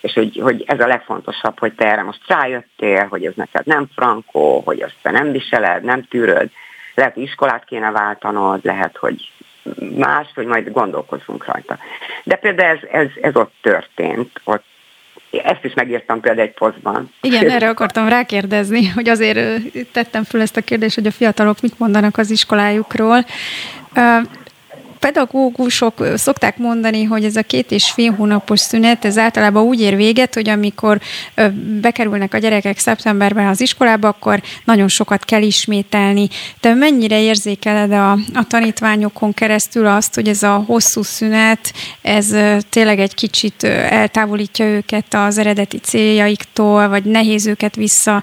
és 0.00 0.12
hogy, 0.12 0.40
hogy 0.42 0.64
ez 0.66 0.80
a 0.80 0.86
legfontosabb, 0.86 1.58
hogy 1.58 1.72
te 1.72 1.86
erre 1.86 2.02
most 2.02 2.20
rájöttél, 2.26 3.06
hogy 3.06 3.24
ez 3.24 3.32
neked 3.36 3.66
nem 3.66 3.86
frankó, 3.94 4.62
hogy 4.64 4.82
azt 4.82 4.96
te 5.02 5.10
nem 5.10 5.32
viseled, 5.32 5.82
nem 5.82 6.02
tűröd, 6.02 6.50
lehet, 6.96 7.14
hogy 7.14 7.22
iskolát 7.22 7.64
kéne 7.64 7.90
váltanod, 7.90 8.60
lehet, 8.64 8.96
hogy 8.96 9.30
más, 9.96 10.26
hogy 10.34 10.46
majd 10.46 10.72
gondolkozunk 10.72 11.46
rajta. 11.46 11.78
De 12.24 12.36
például 12.36 12.76
ez, 12.76 12.88
ez, 12.90 13.08
ez 13.20 13.36
ott 13.36 13.52
történt, 13.62 14.40
ott 14.44 14.64
ezt 15.30 15.64
is 15.64 15.74
megírtam 15.74 16.20
például 16.20 16.46
egy 16.46 16.54
posztban. 16.54 17.12
Igen, 17.20 17.50
erre 17.50 17.68
akartam 17.68 18.08
rákérdezni, 18.08 18.86
hogy 18.86 19.08
azért 19.08 19.62
tettem 19.92 20.24
föl 20.24 20.40
ezt 20.40 20.56
a 20.56 20.60
kérdést, 20.60 20.94
hogy 20.94 21.06
a 21.06 21.10
fiatalok 21.10 21.60
mit 21.60 21.78
mondanak 21.78 22.18
az 22.18 22.30
iskolájukról 22.30 23.24
pedagógusok 24.98 26.06
szokták 26.14 26.58
mondani, 26.58 27.04
hogy 27.04 27.24
ez 27.24 27.36
a 27.36 27.42
két 27.42 27.70
és 27.70 27.90
fél 27.90 28.12
hónapos 28.12 28.60
szünet, 28.60 29.04
ez 29.04 29.18
általában 29.18 29.62
úgy 29.62 29.80
ér 29.80 29.96
véget, 29.96 30.34
hogy 30.34 30.48
amikor 30.48 31.00
bekerülnek 31.80 32.34
a 32.34 32.38
gyerekek 32.38 32.78
szeptemberben 32.78 33.46
az 33.46 33.60
iskolába, 33.60 34.08
akkor 34.08 34.40
nagyon 34.64 34.88
sokat 34.88 35.24
kell 35.24 35.42
ismételni. 35.42 36.28
Te 36.60 36.74
mennyire 36.74 37.20
érzékeled 37.20 37.92
a, 37.92 38.12
a 38.12 38.46
tanítványokon 38.48 39.34
keresztül 39.34 39.86
azt, 39.86 40.14
hogy 40.14 40.28
ez 40.28 40.42
a 40.42 40.64
hosszú 40.66 41.02
szünet, 41.02 41.72
ez 42.02 42.34
tényleg 42.70 42.98
egy 42.98 43.14
kicsit 43.14 43.64
eltávolítja 43.64 44.66
őket 44.66 45.14
az 45.14 45.38
eredeti 45.38 45.78
céljaiktól, 45.78 46.88
vagy 46.88 47.04
nehéz 47.04 47.46
őket 47.46 47.76
vissza 47.76 48.22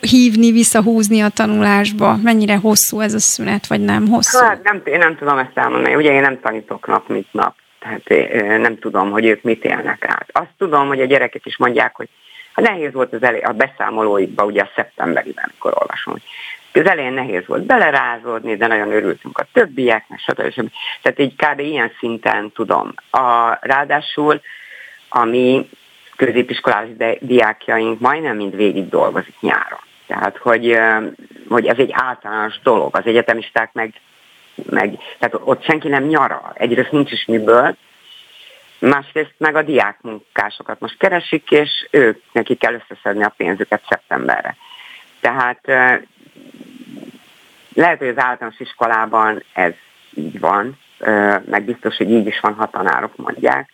hívni, 0.00 0.52
visszahúzni 0.52 1.20
a 1.20 1.28
tanulásba? 1.28 2.18
Mennyire 2.22 2.56
hosszú 2.56 3.00
ez 3.00 3.14
a 3.14 3.18
szünet, 3.18 3.66
vagy 3.66 3.80
nem 3.80 4.08
hosszú? 4.08 4.38
Hát 4.38 4.62
nem, 4.62 4.82
én 4.86 4.98
nem 4.98 5.16
tudom 5.16 5.38
ezt 5.38 5.58
elmondani. 5.58 5.94
Ugye 5.94 6.12
én 6.12 6.20
nem 6.20 6.40
tanítok 6.40 6.86
nap, 6.86 7.08
mint 7.08 7.32
nap. 7.32 7.54
Tehát 7.78 8.34
nem 8.58 8.78
tudom, 8.78 9.10
hogy 9.10 9.24
ők 9.24 9.42
mit 9.42 9.64
élnek 9.64 10.04
át. 10.04 10.28
Azt 10.32 10.54
tudom, 10.58 10.88
hogy 10.88 11.00
a 11.00 11.04
gyerekek 11.04 11.46
is 11.46 11.56
mondják, 11.56 11.96
hogy 11.96 12.08
ha 12.52 12.62
nehéz 12.62 12.92
volt 12.92 13.12
az 13.12 13.22
elé, 13.22 13.40
a 13.40 13.52
beszámolóikba, 13.52 14.44
ugye 14.44 14.62
a 14.62 14.70
szeptemberiben, 14.74 15.44
amikor 15.44 15.72
olvasom, 15.80 16.12
hogy 16.12 16.22
az 16.80 16.90
elején 16.90 17.12
nehéz 17.12 17.46
volt 17.46 17.66
belerázódni, 17.66 18.56
de 18.56 18.66
nagyon 18.66 18.92
örültünk 18.92 19.38
a 19.38 19.46
többieknek, 19.52 20.18
stb. 20.18 20.50
stb. 20.50 20.70
Tehát 21.02 21.18
így 21.18 21.34
kb. 21.36 21.60
ilyen 21.60 21.92
szinten 21.98 22.52
tudom. 22.52 22.94
A, 23.10 23.58
ráadásul, 23.60 24.40
ami 25.08 25.68
középiskolás 26.16 26.88
diákjaink 27.20 28.00
majdnem 28.00 28.36
mind 28.36 28.56
végig 28.56 28.88
dolgozik 28.88 29.34
nyáron. 29.40 29.80
Tehát, 30.06 30.36
hogy, 30.36 30.78
hogy 31.48 31.66
ez 31.66 31.78
egy 31.78 31.90
általános 31.92 32.60
dolog. 32.62 32.96
Az 32.96 33.06
egyetemisták 33.06 33.72
meg 33.72 33.92
meg, 34.70 34.98
tehát 35.18 35.38
ott 35.44 35.64
senki 35.64 35.88
nem 35.88 36.04
nyaral, 36.04 36.52
egyrészt 36.54 36.92
nincs 36.92 37.12
is 37.12 37.24
miből, 37.24 37.76
másrészt 38.78 39.34
meg 39.36 39.56
a 39.56 39.62
diákmunkásokat 39.62 40.80
most 40.80 40.98
keresik, 40.98 41.50
és 41.50 41.88
ők 41.90 42.22
neki 42.32 42.54
kell 42.54 42.74
összeszedni 42.74 43.22
a 43.24 43.34
pénzüket 43.36 43.82
szeptemberre. 43.88 44.56
Tehát 45.20 45.60
lehet, 47.74 47.98
hogy 47.98 48.08
az 48.08 48.18
általános 48.18 48.60
iskolában 48.60 49.42
ez 49.52 49.72
így 50.14 50.40
van, 50.40 50.78
meg 51.44 51.62
biztos, 51.64 51.96
hogy 51.96 52.10
így 52.10 52.26
is 52.26 52.40
van, 52.40 52.54
ha 52.54 52.70
tanárok 52.70 53.16
mondják, 53.16 53.70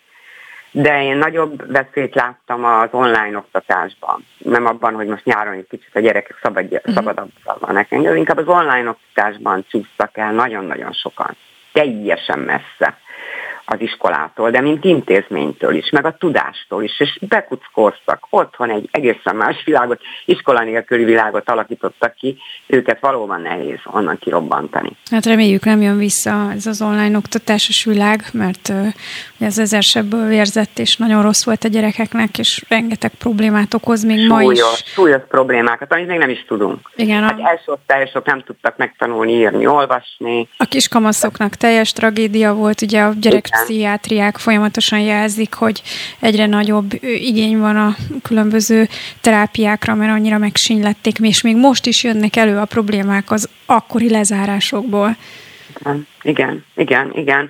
de 0.75 1.03
én 1.03 1.17
nagyobb 1.17 1.71
veszélyt 1.71 2.15
láttam 2.15 2.65
az 2.65 2.89
online 2.91 3.37
oktatásban. 3.37 4.25
Nem 4.37 4.65
abban, 4.65 4.93
hogy 4.93 5.07
most 5.07 5.25
nyáron 5.25 5.53
egy 5.53 5.67
kicsit 5.69 5.95
a 5.95 5.99
gyerekek 5.99 6.39
szabad, 6.41 6.63
uh-huh. 6.63 6.93
szabadabbak 6.93 7.59
vannak 7.59 7.91
engedni, 7.91 8.17
inkább 8.17 8.37
az 8.37 8.47
online 8.47 8.89
oktatásban 8.89 9.65
csúsztak 9.69 10.17
el 10.17 10.31
nagyon-nagyon 10.31 10.91
sokan. 10.91 11.35
Teljesen 11.71 12.39
messze 12.39 12.97
az 13.65 13.81
iskolától, 13.81 14.51
de 14.51 14.61
mint 14.61 14.83
intézménytől 14.83 15.75
is, 15.75 15.89
meg 15.89 16.05
a 16.05 16.15
tudástól 16.17 16.83
is, 16.83 16.99
és 16.99 17.19
bekuckóztak. 17.27 18.27
Otthon 18.29 18.69
egy 18.69 18.89
egészen 18.91 19.35
más 19.35 19.63
világot, 19.65 20.01
iskola 20.25 20.63
nélküli 20.63 21.03
világot 21.03 21.49
alakítottak 21.49 22.15
ki, 22.15 22.37
őket 22.67 22.99
valóban 22.99 23.41
nehéz 23.41 23.79
onnan 23.85 24.17
kirobbantani. 24.19 24.91
Hát 25.11 25.25
reméljük 25.25 25.65
nem 25.65 25.81
jön 25.81 25.97
vissza 25.97 26.51
ez 26.55 26.65
az 26.65 26.81
online 26.81 27.17
oktatásos 27.17 27.83
világ, 27.83 28.23
mert 28.33 28.73
ez 29.39 29.57
ezer 29.57 29.83
sebből 29.83 30.27
vérzett, 30.27 30.79
és 30.79 30.97
nagyon 30.97 31.21
rossz 31.21 31.45
volt 31.45 31.63
a 31.63 31.67
gyerekeknek, 31.67 32.37
és 32.37 32.65
rengeteg 32.67 33.11
problémát 33.11 33.73
okoz 33.73 34.03
még 34.03 34.17
súlyos, 34.17 34.29
ma 34.29 34.51
is. 34.51 34.83
Súlyos 34.85 35.21
problémákat, 35.27 35.93
amit 35.93 36.07
még 36.07 36.17
nem 36.17 36.29
is 36.29 36.45
tudunk. 36.47 36.91
Igen, 36.95 37.21
hát 37.21 37.39
a... 37.39 37.49
első 37.49 37.71
osztályosok 37.71 38.25
nem 38.25 38.41
tudtak 38.41 38.77
megtanulni 38.77 39.31
írni, 39.31 39.67
olvasni. 39.67 40.47
A 40.57 40.65
kiskamaszoknak 40.65 41.55
teljes 41.55 41.91
tragédia 41.91 42.53
volt, 42.53 42.81
ugye 42.81 43.01
a 43.01 43.13
gyerek 43.19 43.47
pszichiátriák 43.61 44.37
folyamatosan 44.37 44.99
jelzik, 44.99 45.53
hogy 45.53 45.81
egyre 46.19 46.45
nagyobb 46.45 46.93
igény 47.01 47.57
van 47.59 47.75
a 47.75 47.95
különböző 48.23 48.87
terápiákra, 49.21 49.95
mert 49.95 50.11
annyira 50.11 50.37
megsínylették, 50.37 51.17
és 51.19 51.41
még 51.41 51.55
most 51.55 51.85
is 51.85 52.03
jönnek 52.03 52.35
elő 52.35 52.57
a 52.57 52.65
problémák 52.65 53.31
az 53.31 53.49
akkori 53.65 54.09
lezárásokból. 54.09 55.15
Igen, 56.21 56.65
igen, 56.75 57.11
igen. 57.15 57.49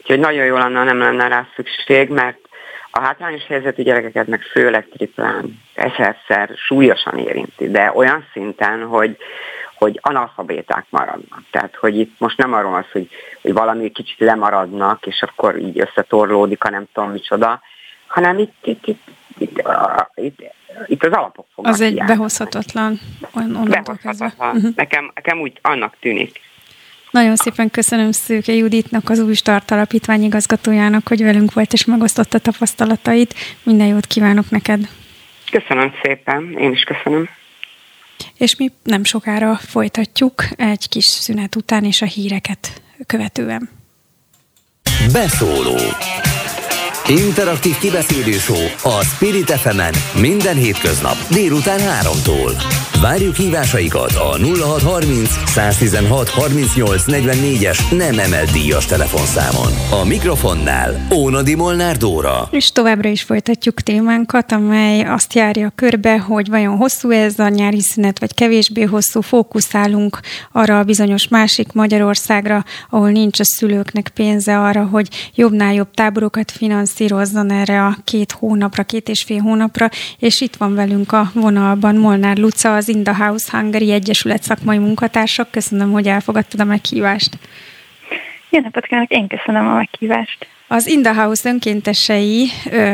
Úgyhogy 0.00 0.18
nagyon 0.18 0.44
jó 0.44 0.56
lenne, 0.56 0.84
nem 0.84 0.98
lenne 0.98 1.28
rá 1.28 1.46
szükség, 1.56 2.08
mert 2.08 2.38
A 2.96 3.00
hátrányos 3.00 3.46
helyzetű 3.46 3.82
gyerekeket 3.82 4.26
meg 4.26 4.40
főleg 4.40 4.88
triplán 4.88 5.62
ezerszer 5.74 6.50
súlyosan 6.66 7.18
érinti, 7.18 7.70
de 7.70 7.92
olyan 7.94 8.26
szinten, 8.32 8.82
hogy, 8.82 9.16
hogy 9.84 9.98
analfabéták 10.02 10.86
maradnak. 10.90 11.42
Tehát, 11.50 11.74
hogy 11.74 11.98
itt 11.98 12.14
most 12.18 12.36
nem 12.36 12.52
arról 12.52 12.74
az, 12.74 12.84
hogy, 12.92 13.08
hogy 13.42 13.52
valami 13.52 13.90
kicsit 13.90 14.18
lemaradnak, 14.18 15.06
és 15.06 15.22
akkor 15.22 15.58
így 15.58 15.80
összetorlódik, 15.80 16.64
a 16.64 16.70
nem 16.70 16.84
tudom 16.92 17.10
micsoda, 17.10 17.60
hanem 18.06 18.38
itt, 18.38 18.54
itt, 18.62 18.86
itt, 18.86 19.02
itt, 19.38 19.62
itt, 20.14 20.42
itt 20.86 21.04
az 21.04 21.12
alapok 21.12 21.46
fognak 21.54 21.72
Az 21.72 21.80
egy 21.80 22.02
behozhatatlan. 22.06 23.00
Behozhatatlan. 23.68 24.56
Uh-huh. 24.56 24.74
Nekem, 24.76 25.10
nekem 25.14 25.40
úgy 25.40 25.58
annak 25.62 25.96
tűnik. 26.00 26.40
Nagyon 27.10 27.36
szépen 27.36 27.70
köszönöm 27.70 28.12
Szőke 28.12 28.52
Juditnak, 28.52 29.10
az 29.10 29.18
új 29.18 29.34
Start 29.34 29.70
Alapítvány 29.70 30.22
igazgatójának, 30.22 31.08
hogy 31.08 31.22
velünk 31.22 31.52
volt 31.52 31.72
és 31.72 31.84
megosztotta 31.84 32.38
tapasztalatait. 32.38 33.34
Minden 33.62 33.86
jót 33.86 34.06
kívánok 34.06 34.50
neked! 34.50 34.88
Köszönöm 35.50 35.92
szépen, 36.02 36.58
én 36.58 36.72
is 36.72 36.82
köszönöm. 36.82 37.28
És 38.34 38.56
mi 38.56 38.72
nem 38.82 39.04
sokára 39.04 39.56
folytatjuk 39.56 40.44
egy 40.56 40.88
kis 40.88 41.04
szünet 41.04 41.56
után 41.56 41.84
és 41.84 42.02
a 42.02 42.06
híreket 42.06 42.82
követően. 43.06 43.68
Beszóló 45.12 45.76
Interaktív 47.08 47.78
kibeszélő 47.78 48.36
a 48.82 49.04
Spirit 49.04 49.50
fm 49.50 49.80
minden 50.20 50.56
hétköznap 50.56 51.16
délután 51.30 51.78
3-tól. 51.78 52.52
Várjuk 53.00 53.34
hívásaikat 53.34 54.12
a 54.12 54.38
0630 54.38 55.30
116 55.46 56.28
38 56.28 57.04
44-es 57.06 57.96
nem 57.96 58.18
emelt 58.18 58.50
díjas 58.50 58.86
telefonszámon. 58.86 59.72
A 60.02 60.04
mikrofonnál 60.04 61.06
Ónadi 61.14 61.54
Molnár 61.54 61.96
Dóra. 61.96 62.48
És 62.50 62.72
továbbra 62.72 63.08
is 63.08 63.22
folytatjuk 63.22 63.80
témánkat, 63.80 64.52
amely 64.52 65.00
azt 65.00 65.34
járja 65.34 65.72
körbe, 65.74 66.18
hogy 66.18 66.48
vajon 66.48 66.76
hosszú 66.76 67.10
ez 67.10 67.38
a 67.38 67.48
nyári 67.48 67.80
szünet, 67.80 68.18
vagy 68.18 68.34
kevésbé 68.34 68.82
hosszú. 68.82 69.20
Fókuszálunk 69.20 70.20
arra 70.52 70.78
a 70.78 70.84
bizonyos 70.84 71.28
másik 71.28 71.72
Magyarországra, 71.72 72.64
ahol 72.90 73.10
nincs 73.10 73.40
a 73.40 73.44
szülőknek 73.44 74.10
pénze 74.14 74.60
arra, 74.60 74.84
hogy 74.84 75.08
jobbnál 75.34 75.74
jobb 75.74 75.90
táborokat 75.94 76.50
finanszírozzon 76.94 77.50
erre 77.50 77.84
a 77.84 77.96
két 78.04 78.32
hónapra, 78.32 78.82
két 78.82 79.08
és 79.08 79.22
fél 79.22 79.40
hónapra, 79.40 79.88
és 80.18 80.40
itt 80.40 80.56
van 80.56 80.74
velünk 80.74 81.12
a 81.12 81.30
vonalban 81.34 81.96
Molnár 81.96 82.36
Luca, 82.36 82.74
az 82.74 82.88
In 82.88 83.02
the 83.02 83.14
House 83.14 83.58
Hungary 83.58 83.92
Egyesület 83.92 84.42
szakmai 84.42 84.78
munkatársak. 84.78 85.50
Köszönöm, 85.50 85.92
hogy 85.92 86.06
elfogadtad 86.06 86.60
a 86.60 86.64
meghívást. 86.64 87.38
Jó 88.50 88.60
napot 88.60 88.86
kívánok, 88.86 89.10
én 89.10 89.26
köszönöm 89.26 89.66
a 89.66 89.74
meghívást. 89.74 90.46
Az 90.68 90.86
In 90.86 91.02
the 91.02 91.14
House 91.14 91.48
önkéntesei 91.48 92.50
ö, 92.70 92.92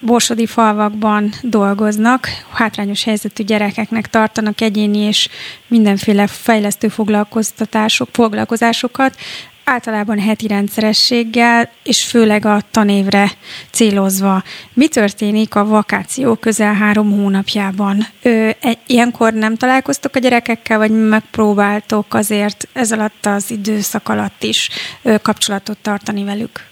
borsodi 0.00 0.46
falvakban 0.46 1.30
dolgoznak, 1.42 2.28
hátrányos 2.52 3.04
helyzetű 3.04 3.44
gyerekeknek 3.44 4.06
tartanak 4.06 4.60
egyéni 4.60 4.98
és 4.98 5.28
mindenféle 5.66 6.26
fejlesztő 6.26 6.88
foglalkoztatások, 6.88 8.08
foglalkozásokat 8.12 9.16
általában 9.64 10.18
heti 10.18 10.46
rendszerességgel, 10.46 11.70
és 11.82 12.04
főleg 12.04 12.44
a 12.44 12.58
tanévre 12.70 13.26
célozva. 13.70 14.42
Mi 14.72 14.88
történik 14.88 15.54
a 15.54 15.64
vakáció 15.64 16.34
közel 16.34 16.74
három 16.74 17.10
hónapjában? 17.10 17.98
Ö, 18.22 18.48
e, 18.60 18.74
ilyenkor 18.86 19.32
nem 19.32 19.56
találkoztok 19.56 20.14
a 20.14 20.18
gyerekekkel, 20.18 20.78
vagy 20.78 21.08
megpróbáltok 21.08 22.14
azért 22.14 22.68
ez 22.72 22.92
alatt 22.92 23.26
az 23.26 23.50
időszak 23.50 24.08
alatt 24.08 24.42
is 24.42 24.68
ö, 25.02 25.14
kapcsolatot 25.22 25.78
tartani 25.82 26.24
velük? 26.24 26.70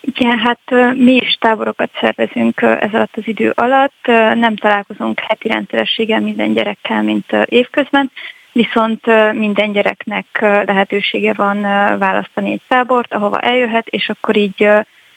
Igen, 0.00 0.38
hát 0.38 0.94
mi 0.94 1.14
is 1.14 1.36
táborokat 1.40 1.90
szervezünk 2.00 2.62
ez 2.62 2.92
alatt 2.92 3.16
az 3.16 3.26
idő 3.26 3.52
alatt. 3.54 4.06
Nem 4.34 4.56
találkozunk 4.56 5.20
heti 5.20 5.48
rendszerességgel 5.48 6.20
minden 6.20 6.52
gyerekkel, 6.52 7.02
mint 7.02 7.32
évközben, 7.44 8.10
viszont 8.52 9.32
minden 9.32 9.72
gyereknek 9.72 10.26
lehetősége 10.40 11.32
van 11.32 11.60
választani 11.98 12.52
egy 12.52 12.62
tábort, 12.68 13.14
ahova 13.14 13.40
eljöhet, 13.40 13.86
és 13.86 14.08
akkor 14.08 14.36
így 14.36 14.68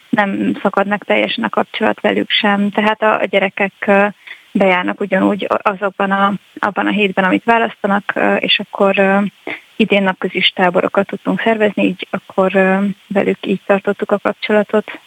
nem 0.09 0.57
szakadnak 0.61 1.03
teljesen 1.05 1.43
a 1.43 1.49
kapcsolat 1.49 2.01
velük 2.01 2.29
sem. 2.29 2.69
Tehát 2.69 3.01
a, 3.01 3.25
gyerekek 3.25 3.91
bejárnak 4.51 4.99
ugyanúgy 4.99 5.47
azokban 5.61 6.11
a, 6.11 6.34
abban 6.59 6.88
a 6.88 6.91
hétben, 6.91 7.23
amit 7.23 7.43
választanak, 7.43 8.13
és 8.39 8.59
akkor 8.59 9.23
idén 9.75 10.03
napközis 10.03 10.47
táborokat 10.47 11.07
tudtunk 11.07 11.41
szervezni, 11.41 11.84
így 11.84 12.07
akkor 12.09 12.51
velük 13.07 13.45
így 13.45 13.61
tartottuk 13.65 14.11
a 14.11 14.17
kapcsolatot. 14.17 14.99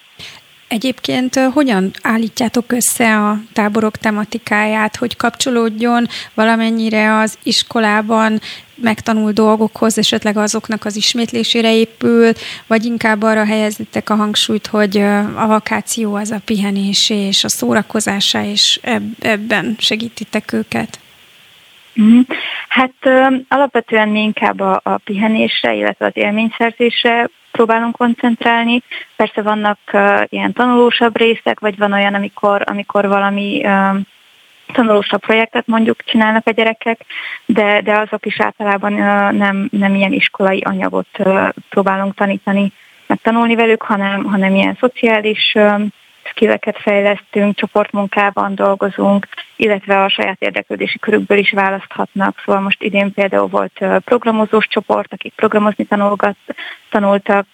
Egyébként 0.69 1.35
hogyan 1.35 1.91
állítjátok 2.03 2.73
össze 2.73 3.17
a 3.17 3.39
táborok 3.53 3.97
tematikáját, 3.97 4.97
hogy 4.97 5.17
kapcsolódjon 5.17 6.07
valamennyire 6.35 7.19
az 7.19 7.39
iskolában 7.43 8.41
megtanult 8.75 9.35
dolgokhoz, 9.35 9.99
esetleg 9.99 10.37
azoknak 10.37 10.85
az 10.85 10.97
ismétlésére 10.97 11.75
épül, 11.75 12.33
vagy 12.67 12.85
inkább 12.85 13.23
arra 13.23 13.45
helyezitek 13.45 14.11
a 14.11 14.15
hangsúlyt, 14.15 14.67
hogy 14.67 14.97
a 15.37 15.47
vakáció 15.47 16.15
az 16.15 16.31
a 16.31 16.41
pihenés 16.45 17.11
és 17.11 17.45
a 17.45 17.49
szórakozása, 17.49 18.45
és 18.45 18.81
ebben 19.19 19.77
segítitek 19.79 20.53
őket? 20.53 20.99
Mhm. 21.93 22.21
Hát 22.69 22.95
alapvetően 23.49 24.09
mi 24.09 24.21
inkább 24.21 24.61
a, 24.61 24.81
a 24.83 24.97
pihenésre, 24.97 25.75
illetve 25.75 26.07
az 26.07 26.13
élményszerzésre 26.15 27.29
próbálunk 27.57 27.97
koncentrálni. 27.97 28.83
Persze 29.17 29.43
vannak 29.43 29.79
uh, 29.93 30.23
ilyen 30.29 30.53
tanulósabb 30.53 31.17
részek, 31.19 31.61
vagy 31.61 31.79
van 31.79 31.93
olyan, 31.93 32.15
amikor, 32.15 32.63
amikor 32.65 33.09
valami 33.09 33.61
uh, 33.65 33.97
tanulósabb 34.73 35.21
projektet 35.21 35.67
mondjuk 35.67 36.05
csinálnak 36.05 36.47
a 36.47 36.51
gyerekek, 36.51 37.01
de, 37.47 37.81
de 37.81 37.99
azok 37.99 38.27
is 38.27 38.41
általában 38.41 38.93
uh, 38.93 39.33
nem, 39.33 39.69
nem 39.71 39.95
ilyen 39.95 40.13
iskolai 40.13 40.61
anyagot 40.61 41.09
uh, 41.19 41.49
próbálunk 41.69 42.15
tanítani, 42.15 42.73
megtanulni 43.07 43.55
velük, 43.55 43.83
hanem, 43.83 44.25
hanem 44.25 44.55
ilyen 44.55 44.77
szociális 44.81 45.53
uh, 45.55 45.83
skilleket 46.37 46.79
fejlesztünk, 46.79 47.57
csoportmunkában 47.57 48.55
dolgozunk, 48.55 49.27
illetve 49.57 50.03
a 50.03 50.09
saját 50.09 50.43
érdeklődési 50.43 50.99
körükből 50.99 51.39
is 51.39 51.51
választhatnak. 51.51 52.43
Szóval 52.45 52.61
most 52.61 52.83
idén 52.83 53.13
például 53.13 53.47
volt 53.47 53.85
programozós 54.05 54.67
csoport, 54.69 55.13
akik 55.13 55.33
programozni 55.37 55.85
tanulgat, 55.85 56.37
tanultak, 56.91 57.47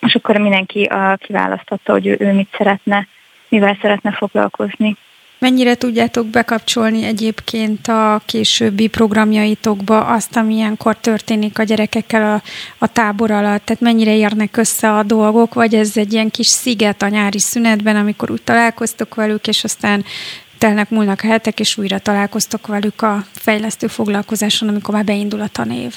és 0.00 0.14
akkor 0.14 0.36
mindenki 0.38 0.90
kiválasztotta, 1.16 1.92
hogy 1.92 2.06
ő, 2.06 2.16
ő 2.18 2.32
mit 2.32 2.54
szeretne, 2.56 3.06
mivel 3.48 3.78
szeretne 3.80 4.12
foglalkozni. 4.12 4.96
Mennyire 5.38 5.74
tudjátok 5.74 6.26
bekapcsolni 6.26 7.04
egyébként 7.04 7.88
a 7.88 8.22
későbbi 8.26 8.86
programjaitokba 8.86 10.04
azt, 10.04 10.36
ami 10.36 10.54
ilyenkor 10.54 10.96
történik 10.96 11.58
a 11.58 11.62
gyerekekkel 11.62 12.34
a, 12.34 12.42
a 12.78 12.92
tábor 12.92 13.30
alatt? 13.30 13.64
Tehát 13.64 13.82
mennyire 13.82 14.16
érnek 14.16 14.56
össze 14.56 14.92
a 14.92 15.02
dolgok, 15.02 15.54
vagy 15.54 15.74
ez 15.74 15.96
egy 15.96 16.12
ilyen 16.12 16.30
kis 16.30 16.46
sziget 16.46 17.02
a 17.02 17.08
nyári 17.08 17.38
szünetben, 17.38 17.96
amikor 17.96 18.30
úgy 18.30 18.42
találkoztok 18.42 19.14
velük, 19.14 19.46
és 19.46 19.64
aztán 19.64 20.04
telnek 20.58 20.90
múlnak 20.90 21.20
a 21.22 21.26
hetek, 21.26 21.60
és 21.60 21.76
újra 21.76 21.98
találkoztok 21.98 22.66
velük 22.66 23.02
a 23.02 23.24
fejlesztő 23.32 23.86
foglalkozáson, 23.86 24.68
amikor 24.68 24.94
már 24.94 25.04
beindul 25.04 25.40
a 25.40 25.48
tanév? 25.48 25.94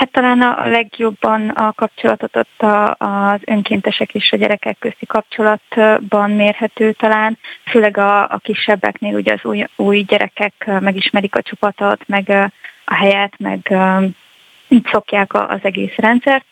Hát 0.00 0.12
talán 0.12 0.42
a 0.42 0.68
legjobban 0.68 1.48
a 1.48 1.72
kapcsolatot 1.72 2.36
ott 2.36 2.62
az 2.98 3.40
önkéntesek 3.44 4.14
és 4.14 4.32
a 4.32 4.36
gyerekek 4.36 4.76
közti 4.78 5.06
kapcsolatban 5.06 6.30
mérhető 6.30 6.92
talán, 6.92 7.38
főleg 7.66 7.96
a, 7.96 8.22
a 8.22 8.40
kisebbeknél 8.42 9.14
ugye 9.14 9.32
az 9.32 9.38
új, 9.42 9.64
új 9.76 10.00
gyerekek 10.00 10.70
megismerik 10.80 11.34
a 11.34 11.42
csapatot, 11.42 12.08
meg 12.08 12.28
a 12.84 12.94
helyet, 12.94 13.34
meg 13.38 13.74
így 14.68 14.86
szokják 14.92 15.34
az 15.34 15.60
egész 15.62 15.94
rendszert, 15.96 16.44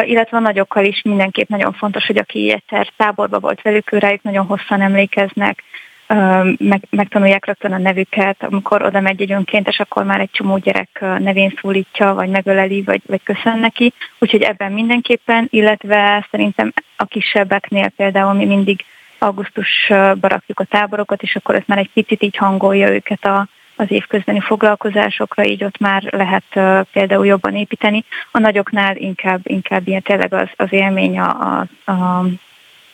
illetve 0.00 0.36
a 0.36 0.40
nagyokkal 0.40 0.84
is 0.84 1.02
mindenképp 1.02 1.48
nagyon 1.48 1.72
fontos, 1.72 2.06
hogy 2.06 2.18
aki 2.18 2.52
egyszer 2.52 2.92
táborba 2.96 3.38
volt 3.38 3.62
velük, 3.62 3.92
őrájuk 3.92 4.22
nagyon 4.22 4.46
hosszan 4.46 4.80
emlékeznek, 4.80 5.62
meg, 6.58 6.82
megtanulják 6.90 7.46
rögtön 7.46 7.72
a 7.72 7.78
nevüket, 7.78 8.42
amikor 8.42 8.82
oda 8.82 9.00
megy 9.00 9.22
egy 9.22 9.32
önkéntes, 9.32 9.78
akkor 9.78 10.04
már 10.04 10.20
egy 10.20 10.30
csomó 10.30 10.58
gyerek 10.58 11.00
nevén 11.00 11.58
szólítja, 11.60 12.14
vagy 12.14 12.28
megöleli, 12.28 12.82
vagy, 12.82 13.00
vagy 13.06 13.20
köszön 13.22 13.58
neki, 13.58 13.92
úgyhogy 14.18 14.42
ebben 14.42 14.72
mindenképpen, 14.72 15.46
illetve 15.50 16.26
szerintem 16.30 16.72
a 16.96 17.04
kisebbeknél 17.04 17.88
például 17.88 18.32
mi 18.32 18.44
mindig 18.44 18.84
augusztusba 19.18 20.28
rakjuk 20.28 20.60
a 20.60 20.64
táborokat, 20.64 21.22
és 21.22 21.36
akkor 21.36 21.54
ez 21.54 21.62
már 21.66 21.78
egy 21.78 21.90
picit 21.94 22.22
így 22.22 22.36
hangolja 22.36 22.92
őket 22.92 23.24
a, 23.24 23.46
az 23.76 23.86
évközbeni 23.90 24.40
foglalkozásokra, 24.40 25.44
így 25.44 25.64
ott 25.64 25.78
már 25.78 26.02
lehet 26.02 26.44
uh, 26.54 26.80
például 26.92 27.26
jobban 27.26 27.56
építeni. 27.56 28.04
A 28.30 28.38
nagyoknál 28.38 28.96
inkább, 28.96 29.40
inkább 29.42 29.88
ilyen 29.88 30.02
tényleg 30.02 30.32
az, 30.32 30.48
az 30.56 30.72
élmény, 30.72 31.18
a, 31.18 31.66
a, 31.84 32.24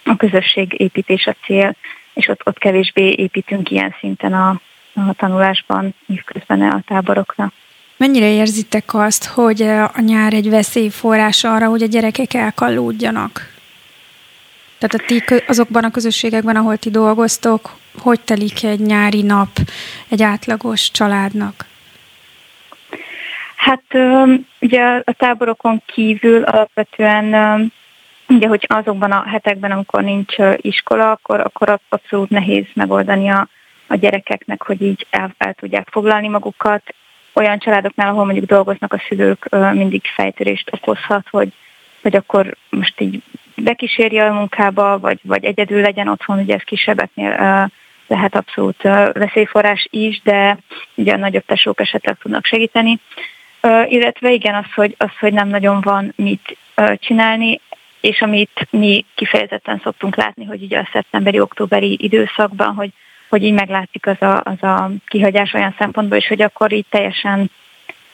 a 0.04 0.16
közösség 0.16 0.80
építés 0.80 1.26
a 1.26 1.34
cél, 1.44 1.76
és 2.14 2.28
ott, 2.28 2.40
ott 2.44 2.58
kevésbé 2.58 3.14
építünk 3.16 3.70
ilyen 3.70 3.94
szinten 4.00 4.32
a, 4.32 4.60
a 4.94 5.12
tanulásban, 5.16 5.94
évközben 6.06 6.62
a 6.62 6.82
táborokra. 6.86 7.52
Mennyire 7.96 8.30
érzitek 8.30 8.94
azt, 8.94 9.24
hogy 9.24 9.62
a 9.62 10.00
nyár 10.00 10.32
egy 10.32 10.50
veszélyforrás 10.50 11.44
arra, 11.44 11.68
hogy 11.68 11.82
a 11.82 11.86
gyerekek 11.86 12.34
elkallódjanak? 12.34 13.52
Tehát 14.78 14.94
a 14.94 15.06
ti, 15.06 15.42
azokban 15.46 15.84
a 15.84 15.90
közösségekben, 15.90 16.56
ahol 16.56 16.76
ti 16.76 16.90
dolgoztok, 16.90 17.76
hogy 17.98 18.20
telik 18.20 18.64
egy 18.64 18.80
nyári 18.80 19.22
nap 19.22 19.48
egy 20.08 20.22
átlagos 20.22 20.90
családnak? 20.90 21.66
Hát 23.56 23.82
ugye 24.60 25.02
a 25.04 25.12
táborokon 25.12 25.82
kívül 25.86 26.42
alapvetően 26.42 27.72
ugye, 28.34 28.48
hogy 28.48 28.66
azokban 28.68 29.10
a 29.10 29.24
hetekben, 29.28 29.70
amikor 29.70 30.02
nincs 30.02 30.34
iskola, 30.56 31.10
akkor, 31.10 31.40
akkor 31.40 31.80
abszolút 31.88 32.30
nehéz 32.30 32.64
megoldani 32.74 33.28
a, 33.28 33.48
a 33.86 33.94
gyerekeknek, 33.94 34.62
hogy 34.62 34.82
így 34.82 35.06
el, 35.10 35.34
el 35.38 35.54
tudják 35.54 35.88
foglalni 35.90 36.28
magukat. 36.28 36.94
Olyan 37.32 37.58
családoknál, 37.58 38.08
ahol 38.08 38.24
mondjuk 38.24 38.46
dolgoznak 38.46 38.92
a 38.92 39.02
szülők, 39.08 39.48
mindig 39.72 40.02
fejtörést 40.14 40.70
okozhat, 40.72 41.26
hogy, 41.30 41.52
hogy 42.02 42.16
akkor 42.16 42.56
most 42.70 43.00
így 43.00 43.22
bekísérje 43.56 44.26
a 44.26 44.32
munkába, 44.32 44.98
vagy, 44.98 45.18
vagy 45.22 45.44
egyedül 45.44 45.80
legyen 45.80 46.08
otthon, 46.08 46.38
ugye 46.38 46.54
ez 46.54 46.62
kisebbeknél 46.62 47.70
lehet 48.06 48.34
abszolút 48.34 48.82
veszélyforrás 49.12 49.86
is, 49.90 50.20
de 50.22 50.58
ugye 50.94 51.12
a 51.12 51.16
nagyobb 51.16 51.44
tesók 51.46 51.80
esetleg 51.80 52.16
tudnak 52.22 52.44
segíteni. 52.44 52.98
Illetve 53.86 54.32
igen, 54.32 54.54
az, 54.54 54.72
hogy, 54.74 54.94
az, 54.98 55.18
hogy 55.20 55.32
nem 55.32 55.48
nagyon 55.48 55.80
van 55.80 56.12
mit 56.16 56.56
csinálni, 56.96 57.60
és 58.04 58.20
amit 58.20 58.66
mi 58.70 59.04
kifejezetten 59.14 59.80
szoktunk 59.82 60.16
látni, 60.16 60.44
hogy 60.44 60.62
ugye 60.62 60.78
a 60.78 60.88
szeptemberi-októberi 60.92 61.96
időszakban, 62.00 62.74
hogy, 62.74 62.90
hogy 63.28 63.42
így 63.42 63.52
meglátszik 63.52 64.06
az 64.06 64.22
a, 64.22 64.40
az 64.44 64.62
a 64.62 64.90
kihagyás 65.06 65.52
olyan 65.52 65.74
szempontból 65.78 66.18
is, 66.18 66.26
hogy 66.26 66.42
akkor 66.42 66.72
így 66.72 66.86
teljesen 66.88 67.50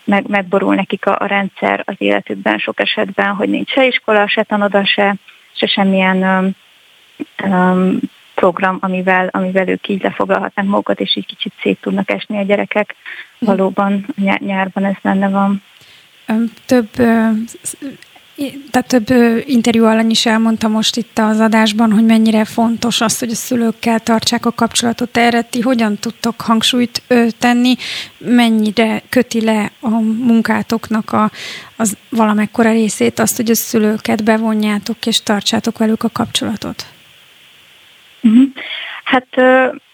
meg, 0.05 0.29
megborul 0.29 0.75
nekik 0.75 1.07
a, 1.07 1.17
a 1.19 1.27
rendszer 1.27 1.83
az 1.87 1.95
életükben 1.99 2.59
sok 2.59 2.81
esetben, 2.81 3.35
hogy 3.35 3.49
nincs 3.49 3.71
se 3.71 3.87
iskola, 3.87 4.29
se 4.29 4.43
tanoda, 4.43 4.87
se, 4.87 5.15
se 5.53 5.67
semmilyen 5.67 6.23
um, 6.23 7.51
um, 7.51 7.99
program, 8.35 8.79
amivel, 8.81 9.29
amivel 9.33 9.69
ők 9.69 9.89
így 9.89 10.03
lefoglalhatnak 10.03 10.67
magukat, 10.67 11.01
és 11.01 11.17
így 11.17 11.27
kicsit 11.27 11.53
szét 11.63 11.81
tudnak 11.81 12.11
esni 12.11 12.39
a 12.39 12.43
gyerekek. 12.43 12.95
Valóban 13.39 14.07
nyárban 14.39 14.85
ez 14.85 14.97
benne 15.03 15.29
van. 15.29 15.63
Több 16.67 16.89
tehát 18.71 18.89
több 18.89 19.07
interjú 19.47 19.85
alany 19.85 20.11
is 20.11 20.27
elmondta 20.27 20.69
most 20.69 20.97
itt 20.97 21.19
az 21.19 21.41
adásban, 21.41 21.93
hogy 21.93 22.05
mennyire 22.05 22.45
fontos 22.45 23.01
az, 23.01 23.19
hogy 23.19 23.31
a 23.31 23.35
szülőkkel 23.35 24.01
tartsák 24.01 24.47
a 24.47 24.53
kapcsolatot. 24.53 25.17
Erre 25.17 25.43
ti 25.43 25.61
hogyan 25.61 25.97
tudtok 25.97 26.41
hangsúlyt 26.41 27.03
tenni, 27.39 27.75
mennyire 28.19 29.03
köti 29.09 29.45
le 29.45 29.71
a 29.81 29.89
munkátoknak 30.01 31.13
a, 31.13 31.31
az 31.77 31.97
valamekkora 32.09 32.71
részét 32.71 33.19
azt, 33.19 33.37
hogy 33.37 33.51
a 33.51 33.55
szülőket 33.55 34.25
bevonjátok 34.25 35.07
és 35.07 35.23
tartsátok 35.23 35.79
velük 35.79 36.03
a 36.03 36.11
kapcsolatot? 36.13 36.87
Uh-huh. 38.23 38.49
Hát 39.05 39.27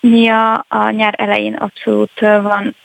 mi 0.00 0.28
a, 0.28 0.64
a 0.68 0.90
nyár 0.90 1.14
elején 1.16 1.54
abszolút 1.54 2.20
van 2.20 2.76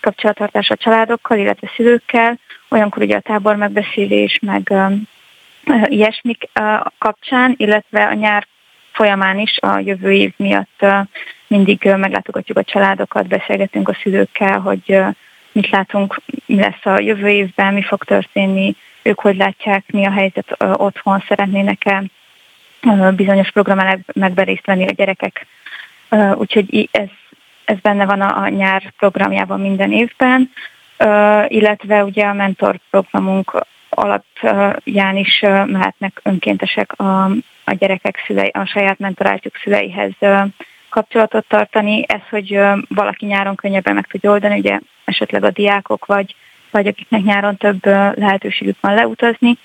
kapcsolattartás 0.00 0.68
a 0.68 0.76
családokkal, 0.76 1.38
illetve 1.38 1.70
szülőkkel, 1.76 2.38
olyankor 2.74 3.02
ugye 3.02 3.16
a 3.16 3.20
tábor 3.20 3.56
megbeszélés, 3.56 4.38
meg 4.42 4.72
ilyesmik 5.84 6.48
kapcsán, 6.98 7.54
illetve 7.56 8.06
a 8.06 8.12
nyár 8.12 8.46
folyamán 8.92 9.38
is 9.38 9.58
a 9.58 9.78
jövő 9.78 10.12
év 10.12 10.32
miatt 10.36 10.86
mindig 11.46 11.82
meglátogatjuk 11.84 12.58
a 12.58 12.64
családokat, 12.64 13.26
beszélgetünk 13.26 13.88
a 13.88 13.96
szülőkkel, 14.02 14.58
hogy 14.58 15.00
mit 15.52 15.70
látunk, 15.70 16.20
mi 16.46 16.54
lesz 16.54 16.84
a 16.86 17.00
jövő 17.00 17.28
évben, 17.28 17.74
mi 17.74 17.82
fog 17.82 18.04
történni, 18.04 18.76
ők 19.02 19.20
hogy 19.20 19.36
látják, 19.36 19.84
mi 19.86 20.06
a 20.06 20.10
helyzet 20.10 20.56
otthon, 20.58 21.24
szeretnének-e 21.28 22.02
bizonyos 23.16 23.50
programekben 23.50 24.44
részt 24.44 24.66
venni 24.66 24.86
a 24.86 24.92
gyerekek. 24.92 25.46
Úgyhogy 26.34 26.88
ez, 26.92 27.08
ez 27.64 27.76
benne 27.78 28.04
van 28.04 28.20
a, 28.20 28.42
a 28.42 28.48
nyár 28.48 28.92
programjában 28.96 29.60
minden 29.60 29.92
évben, 29.92 30.50
illetve 31.48 32.04
ugye 32.04 32.24
a 32.24 32.32
mentor 32.32 32.78
programunk 32.90 33.66
alapján 33.88 35.16
is 35.16 35.40
mehetnek 35.66 36.20
önkéntesek 36.22 36.92
a, 37.00 37.24
a 37.64 37.72
gyerekek 37.78 38.22
szülei, 38.26 38.48
a 38.48 38.64
saját 38.64 38.98
mentoráltjuk 38.98 39.56
szüleihez 39.56 40.12
kapcsolatot 40.88 41.46
tartani. 41.48 42.04
Ez, 42.08 42.20
hogy 42.30 42.60
valaki 42.88 43.26
nyáron 43.26 43.54
könnyebben 43.54 43.94
meg 43.94 44.06
tudja 44.06 44.30
oldani, 44.30 44.58
ugye 44.58 44.78
esetleg 45.04 45.44
a 45.44 45.50
diákok, 45.50 46.06
vagy, 46.06 46.34
vagy 46.70 46.86
akiknek 46.86 47.22
nyáron 47.22 47.56
több 47.56 47.84
lehetőségük 48.14 48.76
van 48.80 48.94
leutazni 48.94 49.58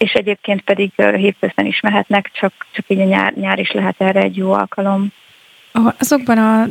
és 0.00 0.12
egyébként 0.12 0.60
pedig 0.60 0.90
hétközben 0.96 1.66
is 1.66 1.80
mehetnek, 1.80 2.30
csak, 2.32 2.52
csak 2.70 2.84
így 2.88 3.00
a 3.00 3.04
nyár, 3.04 3.32
nyár 3.32 3.58
is 3.58 3.70
lehet 3.70 3.94
erre 3.98 4.20
egy 4.20 4.36
jó 4.36 4.52
alkalom. 4.52 5.12
Azokban 5.98 6.38
a 6.38 6.66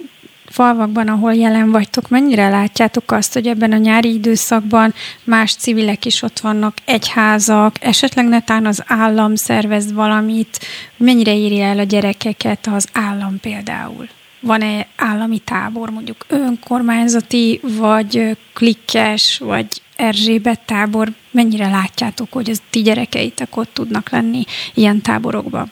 falvakban, 0.50 1.08
ahol 1.08 1.34
jelen 1.34 1.72
vagytok, 1.72 2.10
mennyire 2.10 2.50
látjátok 2.50 3.12
azt, 3.12 3.34
hogy 3.34 3.48
ebben 3.48 3.72
a 3.72 3.78
nyári 3.78 4.14
időszakban 4.14 4.94
más 5.24 5.56
civilek 5.56 6.06
is 6.06 6.22
ott 6.22 6.40
vannak, 6.40 6.78
egyházak, 6.86 7.76
esetleg 7.80 8.28
netán 8.28 8.66
az 8.66 8.84
állam 8.88 9.36
szervez 9.36 9.94
valamit, 9.94 10.60
mennyire 10.98 11.34
írja 11.34 11.66
el 11.66 11.80
a 11.80 11.84
gyerekeket 11.84 12.68
az 12.68 12.88
állam 12.94 13.40
például? 13.40 14.08
Van-e 14.42 14.88
állami 14.96 15.40
tábor, 15.40 15.90
mondjuk 15.90 16.26
önkormányzati, 16.28 17.60
vagy 17.64 18.38
klikkes, 18.54 19.38
vagy 19.38 19.68
Erzsébet 19.96 20.60
tábor, 20.60 21.12
mennyire 21.32 21.70
látjátok, 21.70 22.32
hogy 22.32 22.50
az 22.50 22.62
ti 22.70 22.82
gyerekeitek 22.82 23.58
ott 23.58 23.74
tudnak 23.74 24.10
lenni 24.10 24.44
ilyen 24.74 25.02
táborokban? 25.02 25.72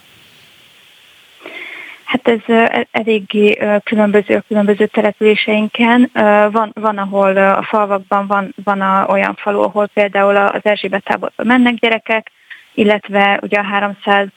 Hát 2.07 2.27
ez 2.27 2.69
eléggé 2.91 3.57
különböző 3.83 4.35
a 4.35 4.43
különböző 4.47 4.85
településeinken. 4.85 6.09
Van, 6.51 6.71
van 6.73 6.97
ahol 6.97 7.37
a 7.37 7.63
falvakban 7.63 8.27
van, 8.27 8.53
van 8.63 8.81
a, 8.81 9.05
olyan 9.09 9.35
falu, 9.35 9.61
ahol 9.61 9.87
például 9.93 10.35
az 10.35 10.59
Erzsébet 10.63 11.03
táborba 11.03 11.43
mennek 11.43 11.73
gyerekek, 11.73 12.31
illetve 12.73 13.39
ugye 13.41 13.59
a 13.59 13.63
300 13.63 14.27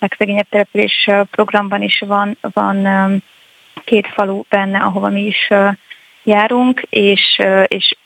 legszegényebb 0.00 0.48
település 0.50 1.10
programban 1.30 1.82
is 1.82 2.02
van, 2.06 2.36
van 2.40 3.22
két 3.84 4.06
falu 4.06 4.42
benne, 4.48 4.78
ahova 4.78 5.08
mi 5.08 5.26
is 5.26 5.50
járunk, 6.22 6.86
és, 6.90 7.42
és 7.66 7.96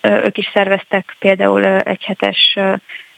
ők 0.00 0.38
is 0.38 0.50
szerveztek 0.52 1.16
például 1.18 1.64
egy 1.64 2.02
hetes 2.04 2.58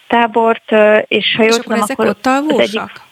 tábort, 0.06 0.72
és 1.06 1.34
ha 1.36 1.42
jól 1.42 1.58
tudom, 1.58 1.80
akkor 1.80 2.06
ott 2.06 2.26
az 2.26 2.58
egyik... 2.58 3.04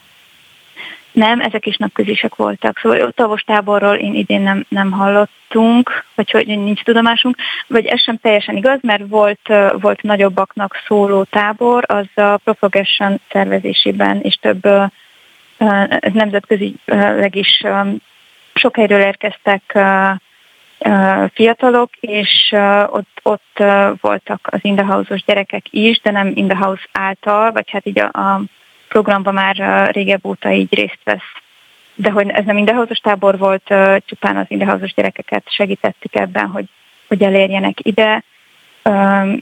Nem, 1.14 1.40
ezek 1.40 1.66
is 1.66 1.76
napközisek 1.76 2.34
voltak. 2.34 2.78
Szóval 2.78 3.00
ott 3.00 3.16
tavos 3.16 3.42
táborról 3.42 3.94
én 3.94 4.14
idén 4.14 4.40
nem, 4.40 4.64
nem 4.68 4.90
hallottunk, 4.90 6.04
vagy 6.14 6.30
hogy 6.30 6.46
nincs 6.46 6.82
tudomásunk, 6.82 7.36
vagy 7.66 7.86
ez 7.86 8.02
sem 8.02 8.18
teljesen 8.18 8.56
igaz, 8.56 8.78
mert 8.82 9.02
volt, 9.08 9.48
volt 9.72 10.02
nagyobbaknak 10.02 10.82
szóló 10.86 11.24
tábor, 11.24 11.84
az 11.86 12.24
a 12.24 12.36
Propagation 12.36 13.20
szervezésében 13.30 14.20
és 14.20 14.34
több 14.34 14.68
nemzetközileg 16.12 17.34
is 17.34 17.62
sok 18.54 18.76
helyről 18.76 19.00
érkeztek 19.00 19.78
fiatalok, 21.32 21.90
és 22.00 22.54
ott, 22.86 23.20
ott 23.22 23.64
voltak 24.00 24.48
az 24.50 24.58
Indahouse-os 24.62 25.22
gyerekek 25.24 25.66
is, 25.70 26.00
de 26.00 26.10
nem 26.10 26.32
Indahouse 26.34 26.88
által, 26.92 27.52
vagy 27.52 27.70
hát 27.70 27.86
így 27.86 27.98
a, 27.98 28.04
a 28.12 28.40
programban 28.94 29.34
már 29.34 29.90
régebb 29.92 30.26
óta 30.26 30.52
így 30.52 30.74
részt 30.74 31.00
vesz. 31.04 31.32
De 31.94 32.10
hogy 32.10 32.28
ez 32.28 32.44
nem 32.44 32.56
Indahouse-os 32.56 32.98
tábor 32.98 33.38
volt, 33.38 33.74
csupán 34.06 34.36
az 34.36 34.44
Indahouse-os 34.48 34.94
gyerekeket 34.94 35.42
segítettük 35.46 36.14
ebben, 36.14 36.46
hogy, 36.46 36.64
hogy 37.08 37.22
elérjenek 37.22 37.78
ide. 37.82 38.22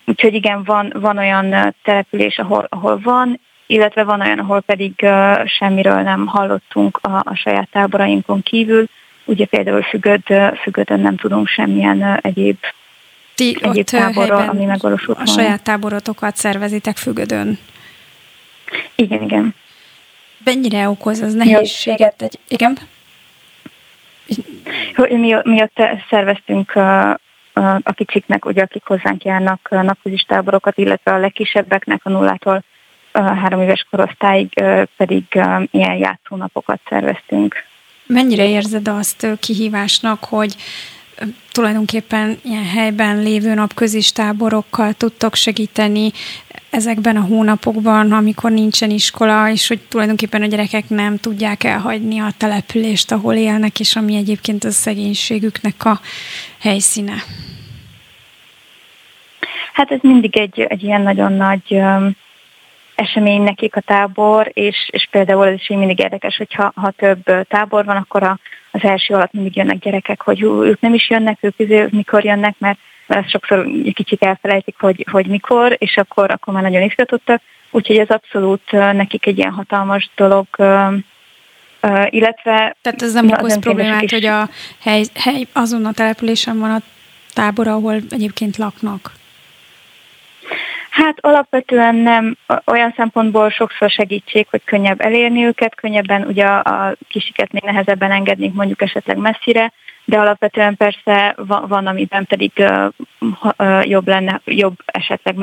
Úgyhogy 0.04 0.34
igen, 0.34 0.64
van, 0.64 0.92
van 0.94 1.18
olyan 1.18 1.74
település, 1.82 2.38
ahol, 2.38 2.66
ahol 2.68 3.00
van, 3.02 3.40
illetve 3.66 4.04
van 4.04 4.20
olyan, 4.20 4.38
ahol 4.38 4.60
pedig 4.60 5.06
semmiről 5.44 6.00
nem 6.00 6.26
hallottunk 6.26 6.98
a, 7.02 7.16
a 7.16 7.34
saját 7.34 7.68
táborainkon 7.70 8.42
kívül 8.42 8.86
Ugye 9.24 9.46
például 9.46 9.82
függöd, 9.82 10.22
függödön 10.62 11.00
nem 11.00 11.16
tudunk 11.16 11.46
semmilyen 11.46 12.18
egyéb, 12.22 12.56
Ti 13.34 13.56
egyéb 13.60 13.84
táborról, 13.84 14.48
ami 14.48 14.64
megvalósult 14.64 15.18
A 15.18 15.26
saját 15.26 15.62
táborotokat 15.62 16.36
szervezitek 16.36 16.96
függödön. 16.96 17.58
Igen, 18.94 19.22
igen. 19.22 19.54
Mennyire 20.44 20.88
okoz 20.88 21.20
az 21.20 21.34
nehézséget? 21.34 22.22
Egy, 22.22 22.38
igen? 22.48 22.78
Mi, 24.96 25.34
mi 25.42 25.62
ott 25.62 25.82
szerveztünk 26.10 26.74
a, 26.74 27.10
a 27.82 27.92
kicsiknek, 27.94 28.44
ugye, 28.44 28.62
akik 28.62 28.84
hozzánk 28.84 29.24
járnak 29.24 29.68
napközis 29.70 30.22
táborokat, 30.22 30.78
illetve 30.78 31.12
a 31.12 31.18
legkisebbeknek 31.18 32.00
a 32.04 32.10
nullától 32.10 32.64
három 33.12 33.60
éves 33.60 33.86
korosztályig 33.90 34.48
pedig 34.96 35.24
ilyen 35.70 35.96
játszónapokat 35.96 36.80
szerveztünk. 36.88 37.54
Mennyire 38.06 38.48
érzed 38.48 38.88
azt 38.88 39.26
kihívásnak, 39.40 40.24
hogy 40.24 40.56
tulajdonképpen 41.52 42.38
ilyen 42.42 42.66
helyben 42.66 43.22
lévő 43.22 43.54
napközis 43.54 44.12
táborokkal 44.12 44.92
tudtok 44.92 45.34
segíteni 45.34 46.12
ezekben 46.72 47.16
a 47.16 47.20
hónapokban, 47.20 48.12
amikor 48.12 48.50
nincsen 48.50 48.90
iskola, 48.90 49.50
és 49.50 49.68
hogy 49.68 49.80
tulajdonképpen 49.88 50.42
a 50.42 50.46
gyerekek 50.46 50.88
nem 50.88 51.16
tudják 51.18 51.64
elhagyni 51.64 52.18
a 52.18 52.28
települést, 52.36 53.12
ahol 53.12 53.34
élnek, 53.34 53.80
és 53.80 53.96
ami 53.96 54.16
egyébként 54.16 54.64
a 54.64 54.70
szegénységüknek 54.70 55.84
a 55.84 56.00
helyszíne? 56.60 57.14
Hát 59.72 59.90
ez 59.90 59.98
mindig 60.02 60.36
egy, 60.36 60.60
egy 60.60 60.82
ilyen 60.82 61.02
nagyon 61.02 61.32
nagy 61.32 61.80
esemény 62.94 63.42
nekik 63.42 63.76
a 63.76 63.80
tábor, 63.80 64.50
és, 64.52 64.88
és 64.90 65.08
például 65.10 65.46
ez 65.46 65.54
is 65.54 65.68
mindig 65.68 65.98
érdekes, 65.98 66.36
hogyha 66.36 66.72
ha 66.74 66.90
több 66.90 67.22
tábor 67.48 67.84
van, 67.84 67.96
akkor 67.96 68.22
a, 68.22 68.38
az 68.70 68.80
első 68.82 69.14
alatt 69.14 69.32
mindig 69.32 69.56
jönnek 69.56 69.78
gyerekek, 69.78 70.22
hogy 70.22 70.42
ők 70.42 70.80
nem 70.80 70.94
is 70.94 71.10
jönnek, 71.10 71.38
ők, 71.40 71.54
ők 71.56 71.90
mikor 71.90 72.24
jönnek, 72.24 72.54
mert, 72.58 72.78
mert 73.14 73.30
sokszor 73.30 73.58
egy 73.58 73.94
kicsit 73.94 74.22
elfelejtik, 74.22 74.74
hogy, 74.78 75.06
hogy 75.10 75.26
mikor, 75.26 75.76
és 75.78 75.96
akkor, 75.96 76.30
akkor 76.30 76.54
már 76.54 76.62
nagyon 76.62 76.82
izgatottak. 76.82 77.42
Úgyhogy 77.70 77.96
ez 77.98 78.08
abszolút 78.08 78.70
nekik 78.70 79.26
egy 79.26 79.38
ilyen 79.38 79.52
hatalmas 79.52 80.10
dolog, 80.16 80.46
illetve... 82.08 82.76
Tehát 82.82 83.02
ez 83.02 83.12
nem 83.12 83.30
okoz 83.30 83.58
problémát, 83.58 84.02
is. 84.02 84.12
hogy 84.12 84.24
a 84.24 84.48
hely, 84.80 85.02
hely 85.14 85.46
azon 85.52 85.84
a 85.84 85.92
településen 85.92 86.58
van 86.58 86.70
a 86.70 86.80
tábor, 87.34 87.68
ahol 87.68 88.00
egyébként 88.10 88.56
laknak? 88.56 89.12
Hát 90.90 91.18
alapvetően 91.20 91.94
nem 91.94 92.36
olyan 92.66 92.92
szempontból 92.96 93.50
sokszor 93.50 93.90
segítség, 93.90 94.46
hogy 94.50 94.64
könnyebb 94.64 95.00
elérni 95.00 95.44
őket, 95.44 95.74
könnyebben 95.74 96.24
ugye 96.26 96.44
a 96.44 96.96
kisiket 97.08 97.52
még 97.52 97.62
nehezebben 97.62 98.10
engedni 98.10 98.52
mondjuk 98.54 98.82
esetleg 98.82 99.16
messzire, 99.16 99.72
de 100.04 100.18
alapvetően 100.18 100.76
persze 100.76 101.34
van, 101.36 101.68
van 101.68 101.86
amiben 101.86 102.26
pedig 102.26 102.52
uh, 102.56 103.88
jobb 103.88 104.08
lenne, 104.08 104.40
jobb 104.44 104.76
esetleg 104.84 105.36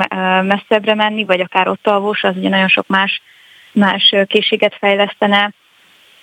messzebbre 0.44 0.94
menni, 0.94 1.24
vagy 1.24 1.40
akár 1.40 1.68
ott 1.68 1.86
alvós, 1.86 2.22
az 2.22 2.36
ugye 2.36 2.48
nagyon 2.48 2.68
sok 2.68 2.86
más, 2.86 3.22
más 3.72 4.14
készséget 4.26 4.76
fejlesztene. 4.78 5.52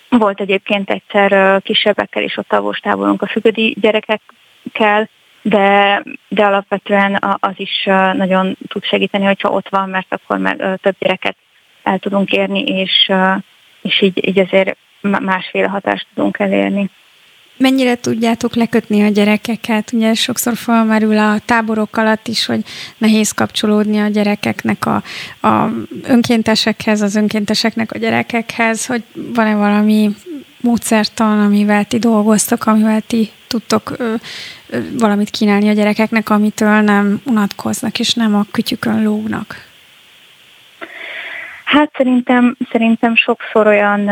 Volt 0.08 0.40
egyébként 0.40 0.90
egyszer 0.90 1.60
kisebbekkel 1.62 2.22
is 2.22 2.36
ott 2.36 2.52
alvós 2.52 2.78
táborunk 2.78 3.22
a 3.22 3.26
függödi 3.26 3.76
gyerekekkel, 3.80 5.08
de, 5.42 6.02
de 6.28 6.44
alapvetően 6.44 7.18
az 7.40 7.54
is 7.56 7.84
nagyon 8.12 8.56
tud 8.68 8.84
segíteni, 8.84 9.24
hogyha 9.24 9.50
ott 9.50 9.68
van, 9.68 9.88
mert 9.88 10.06
akkor 10.08 10.38
már 10.38 10.56
több 10.56 10.96
gyereket 10.98 11.36
el 11.82 11.98
tudunk 11.98 12.32
érni, 12.32 12.62
és, 12.62 13.12
és 13.82 14.00
így, 14.00 14.28
így 14.28 14.38
azért 14.38 14.76
másféle 15.00 15.68
hatást 15.68 16.06
tudunk 16.14 16.38
elérni. 16.38 16.90
Mennyire 17.58 17.94
tudjátok 17.94 18.54
lekötni 18.54 19.02
a 19.02 19.08
gyerekeket? 19.08 19.92
Ugye 19.92 20.14
sokszor 20.14 20.56
felmerül 20.56 21.18
a 21.18 21.38
táborok 21.44 21.96
alatt 21.96 22.28
is, 22.28 22.46
hogy 22.46 22.64
nehéz 22.98 23.30
kapcsolódni 23.30 23.98
a 23.98 24.08
gyerekeknek 24.08 24.86
a, 24.86 25.02
a 25.46 25.70
önkéntesekhez, 26.02 27.00
az 27.00 27.16
önkénteseknek 27.16 27.92
a 27.92 27.98
gyerekekhez, 27.98 28.86
hogy 28.86 29.02
van-e 29.34 29.54
valami 29.54 30.10
módszertan, 30.60 31.40
amivel 31.40 31.84
ti 31.84 31.98
dolgoztok, 31.98 32.66
amivel 32.66 33.00
ti 33.00 33.30
tudtok 33.46 33.92
ö, 33.98 34.14
ö, 34.68 34.78
valamit 34.98 35.30
kínálni 35.30 35.68
a 35.68 35.72
gyerekeknek, 35.72 36.30
amitől 36.30 36.80
nem 36.80 37.20
unatkoznak, 37.24 37.98
és 37.98 38.14
nem 38.14 38.34
a 38.34 38.44
kütyükön 38.50 39.02
lógnak? 39.02 39.66
Hát 41.64 41.90
szerintem, 41.96 42.56
szerintem 42.70 43.16
sokszor 43.16 43.66
olyan 43.66 44.08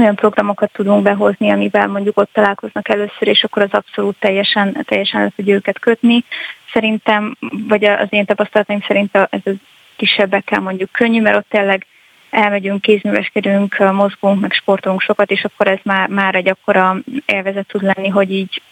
olyan 0.00 0.14
programokat 0.14 0.72
tudunk 0.72 1.02
behozni, 1.02 1.50
amivel 1.50 1.86
mondjuk 1.86 2.18
ott 2.18 2.32
találkoznak 2.32 2.88
először, 2.88 3.28
és 3.28 3.44
akkor 3.44 3.62
az 3.62 3.72
abszolút 3.72 4.16
teljesen, 4.18 4.84
teljesen 4.84 5.22
le 5.22 5.32
tudja 5.36 5.54
őket 5.54 5.78
kötni. 5.78 6.24
Szerintem, 6.72 7.36
vagy 7.68 7.84
az 7.84 8.06
én 8.10 8.24
tapasztalataim 8.24 8.84
szerint 8.86 9.14
ez 9.14 9.40
a 9.44 9.50
kisebbekkel 9.96 10.60
mondjuk 10.60 10.92
könnyű, 10.92 11.20
mert 11.20 11.36
ott 11.36 11.48
tényleg 11.48 11.86
elmegyünk, 12.30 12.80
kézműveskedünk, 12.80 13.92
mozgunk, 13.92 14.40
meg 14.40 14.52
sportolunk 14.52 15.00
sokat, 15.00 15.30
és 15.30 15.44
akkor 15.44 15.66
ez 15.66 15.78
már, 15.82 16.08
már 16.08 16.34
egy 16.34 16.48
akkora 16.48 16.96
élvezet 17.26 17.66
tud 17.66 17.82
lenni, 17.82 18.08
hogy 18.08 18.32
így 18.32 18.62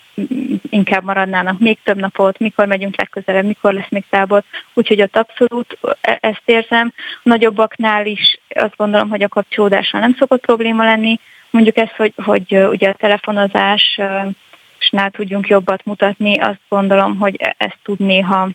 inkább 0.71 1.05
maradnának 1.05 1.59
még 1.59 1.79
több 1.83 1.97
napot, 1.97 2.39
mikor 2.39 2.67
megyünk 2.67 2.97
legközelebb, 2.97 3.45
mikor 3.45 3.73
lesz 3.73 3.89
még 3.91 4.05
tábor. 4.11 4.43
Úgyhogy 4.75 5.03
ott 5.03 5.17
abszolút 5.17 5.79
e, 6.01 6.19
ezt 6.21 6.43
érzem. 6.45 6.93
Nagyobbaknál 7.23 8.07
is 8.07 8.39
azt 8.55 8.77
gondolom, 8.77 9.09
hogy 9.09 9.23
a 9.23 9.29
kapcsolódással 9.29 10.01
nem 10.01 10.17
szokott 10.19 10.45
probléma 10.45 10.85
lenni. 10.85 11.21
Mondjuk 11.51 11.77
ezt, 11.77 11.95
hogy, 11.97 12.13
hogy 12.17 12.57
ugye 12.57 12.89
a 12.89 12.95
telefonozás 12.95 14.01
nál 14.91 15.11
tudjunk 15.11 15.49
jobbat 15.49 15.85
mutatni, 15.85 16.39
azt 16.39 16.61
gondolom, 16.69 17.19
hogy 17.19 17.37
e, 17.39 17.55
ezt 17.59 17.79
tud 17.83 17.99
néha 18.01 18.49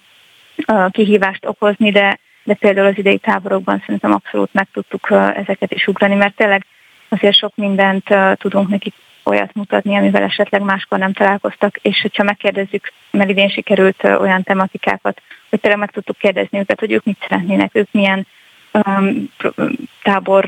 kihívást 0.91 1.45
okozni, 1.45 1.91
de 1.91 2.19
de 2.43 2.55
például 2.55 2.87
az 2.87 2.97
idei 2.97 3.17
táborokban 3.17 3.79
szerintem 3.79 4.11
abszolút 4.11 4.53
meg 4.53 4.67
tudtuk 4.73 5.07
ezeket 5.35 5.73
is 5.73 5.87
ugrani, 5.87 6.15
mert 6.15 6.35
tényleg 6.35 6.65
azért 7.09 7.37
sok 7.37 7.55
mindent 7.55 8.03
tudunk 8.33 8.69
nekik 8.69 8.93
olyat 9.29 9.53
mutatni, 9.53 9.95
amivel 9.95 10.23
esetleg 10.23 10.61
máskor 10.61 10.99
nem 10.99 11.13
találkoztak, 11.13 11.77
és 11.81 12.01
hogyha 12.01 12.23
megkérdezzük, 12.23 12.91
mert 13.11 13.29
idén 13.29 13.49
sikerült 13.49 14.03
olyan 14.03 14.43
tematikákat, 14.43 15.21
hogy 15.49 15.59
tényleg 15.59 15.79
meg 15.79 15.91
tudtuk 15.91 16.17
kérdezni 16.17 16.59
őket, 16.59 16.79
hogy 16.79 16.91
ők 16.91 17.03
mit 17.03 17.17
szeretnének, 17.21 17.69
ők 17.73 17.87
milyen 17.91 18.27
um, 18.71 19.29
tábor 20.03 20.45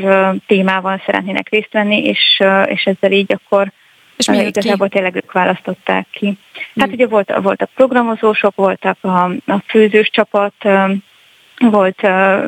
témával 0.47 1.01
szeretnének 1.05 1.49
részt 1.49 1.71
venni, 1.71 2.03
és, 2.03 2.37
uh, 2.39 2.71
és 2.71 2.83
ezzel 2.83 3.11
így 3.11 3.33
akkor 3.33 3.71
és 4.17 4.27
uh, 4.27 4.47
igazából 4.47 4.87
ki? 4.87 4.93
tényleg 4.93 5.15
ők 5.15 5.31
választották 5.31 6.07
ki. 6.11 6.37
Hát 6.79 6.89
mm. 6.89 6.91
ugye 6.91 7.07
volt, 7.07 7.33
voltak 7.41 7.69
programozósok, 7.75 8.55
voltak 8.55 8.97
a, 9.01 9.23
a 9.45 9.63
főzős 9.67 10.09
csapat, 10.09 10.53
volt, 11.57 11.99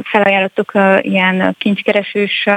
felajánlottuk 0.04 0.72
ilyen 1.02 1.56
kincskeresős 1.58 2.48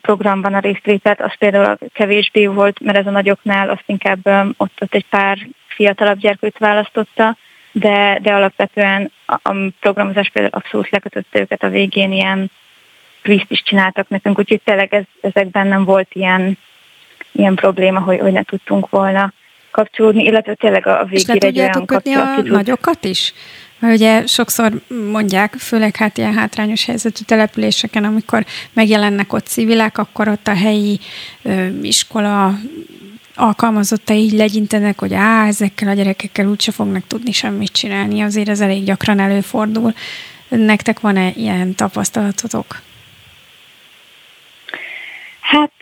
programban 0.00 0.54
a 0.54 0.58
résztvételt, 0.58 1.20
az 1.20 1.34
például 1.38 1.78
kevésbé 1.92 2.46
volt, 2.46 2.80
mert 2.80 2.98
ez 2.98 3.06
a 3.06 3.10
nagyoknál 3.10 3.70
azt 3.70 3.84
inkább 3.86 4.26
ott, 4.56 4.82
ott 4.82 4.94
egy 4.94 5.06
pár 5.10 5.38
fiatalabb 5.66 6.18
gyerkőt 6.18 6.58
választotta, 6.58 7.36
de, 7.72 8.18
de 8.22 8.32
alapvetően 8.32 9.12
a 9.26 9.70
programozás 9.80 10.30
például 10.32 10.54
abszolút 10.54 10.90
lekötötte 10.90 11.40
őket 11.40 11.62
a 11.62 11.68
végén, 11.68 12.12
ilyen 12.12 12.50
kvízt 13.22 13.50
is 13.50 13.62
csináltak 13.62 14.08
nekünk, 14.08 14.38
úgyhogy 14.38 14.60
tényleg 14.64 14.94
ez, 14.94 15.04
ezekben 15.20 15.66
nem 15.66 15.84
volt 15.84 16.08
ilyen, 16.12 16.58
ilyen 17.32 17.54
probléma, 17.54 18.00
hogy, 18.00 18.18
hogy 18.18 18.32
ne 18.32 18.42
tudtunk 18.42 18.88
volna 18.88 19.32
kapcsolódni, 19.70 20.24
illetve 20.24 20.54
tényleg 20.54 20.86
a 20.86 21.04
végére 21.04 21.46
egy 21.46 21.58
olyan 21.58 21.86
kötni 21.86 22.14
a 22.14 22.40
nagyokat 22.42 23.04
is? 23.04 23.32
Mert 23.78 23.94
ugye 23.94 24.26
sokszor 24.26 24.80
mondják, 25.10 25.54
főleg 25.54 25.96
hát 25.96 26.18
ilyen 26.18 26.34
hátrányos 26.34 26.84
helyzetű 26.84 27.24
településeken, 27.24 28.04
amikor 28.04 28.44
megjelennek 28.72 29.32
ott 29.32 29.46
civilek, 29.46 29.98
akkor 29.98 30.28
ott 30.28 30.48
a 30.48 30.54
helyi 30.54 30.98
ö, 31.42 31.66
iskola 31.82 32.58
alkalmazottai 33.34 34.18
így 34.18 34.32
legyintenek, 34.32 34.98
hogy 34.98 35.14
á, 35.14 35.46
ezekkel 35.46 35.88
a 35.88 35.92
gyerekekkel 35.92 36.46
úgyse 36.46 36.72
fognak 36.72 37.06
tudni 37.06 37.32
semmit 37.32 37.72
csinálni, 37.72 38.20
azért 38.20 38.48
ez 38.48 38.60
elég 38.60 38.84
gyakran 38.84 39.20
előfordul. 39.20 39.92
Nektek 40.48 41.00
van-e 41.00 41.30
ilyen 41.34 41.74
tapasztalatotok? 41.74 42.80
Hát 45.40 45.72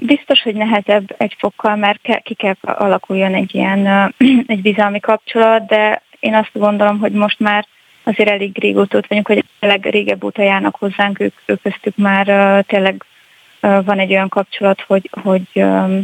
biztos, 0.00 0.42
hogy 0.42 0.54
nehezebb 0.54 1.14
egy 1.18 1.36
fokkal, 1.38 1.76
mert 1.76 2.22
ki 2.22 2.34
kell 2.34 2.54
alakuljon 2.60 3.34
egy 3.34 3.54
ilyen 3.54 4.14
egy 4.46 4.62
bizalmi 4.62 5.00
kapcsolat, 5.00 5.66
de 5.66 6.02
én 6.24 6.34
azt 6.34 6.50
gondolom, 6.52 6.98
hogy 6.98 7.12
most 7.12 7.38
már 7.38 7.66
azért 8.02 8.28
elég 8.28 8.58
régóta 8.58 8.98
ott 8.98 9.06
vagyunk, 9.06 9.26
hogy 9.26 9.44
tényleg 9.58 9.86
régebb 9.86 10.24
óta 10.24 10.42
járnak 10.42 10.76
hozzánk, 10.76 11.20
ők, 11.20 11.34
ők 11.46 11.62
köztük 11.62 11.96
már 11.96 12.28
uh, 12.28 12.66
tényleg 12.66 13.04
uh, 13.62 13.84
van 13.84 13.98
egy 13.98 14.10
olyan 14.10 14.28
kapcsolat, 14.28 14.80
hogy, 14.80 15.10
hogy, 15.22 15.48
um, 15.54 16.02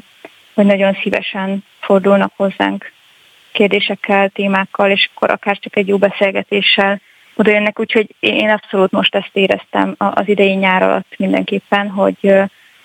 hogy 0.55 0.65
nagyon 0.67 0.97
szívesen 1.03 1.65
fordulnak 1.81 2.33
hozzánk 2.37 2.93
kérdésekkel, 3.53 4.29
témákkal, 4.29 4.91
és 4.91 5.09
akkor 5.15 5.31
akár 5.31 5.59
csak 5.59 5.77
egy 5.77 5.89
jó 5.89 5.97
beszélgetéssel 5.97 7.01
oda 7.35 7.51
jönnek, 7.51 7.81
úgyhogy 7.81 8.15
én 8.21 8.51
abszolút 8.51 8.91
most 8.91 9.15
ezt 9.15 9.31
éreztem 9.33 9.95
az 9.99 10.29
idei 10.29 10.55
nyár 10.55 10.83
alatt 10.83 11.15
mindenképpen, 11.17 11.89
hogy, 11.89 12.35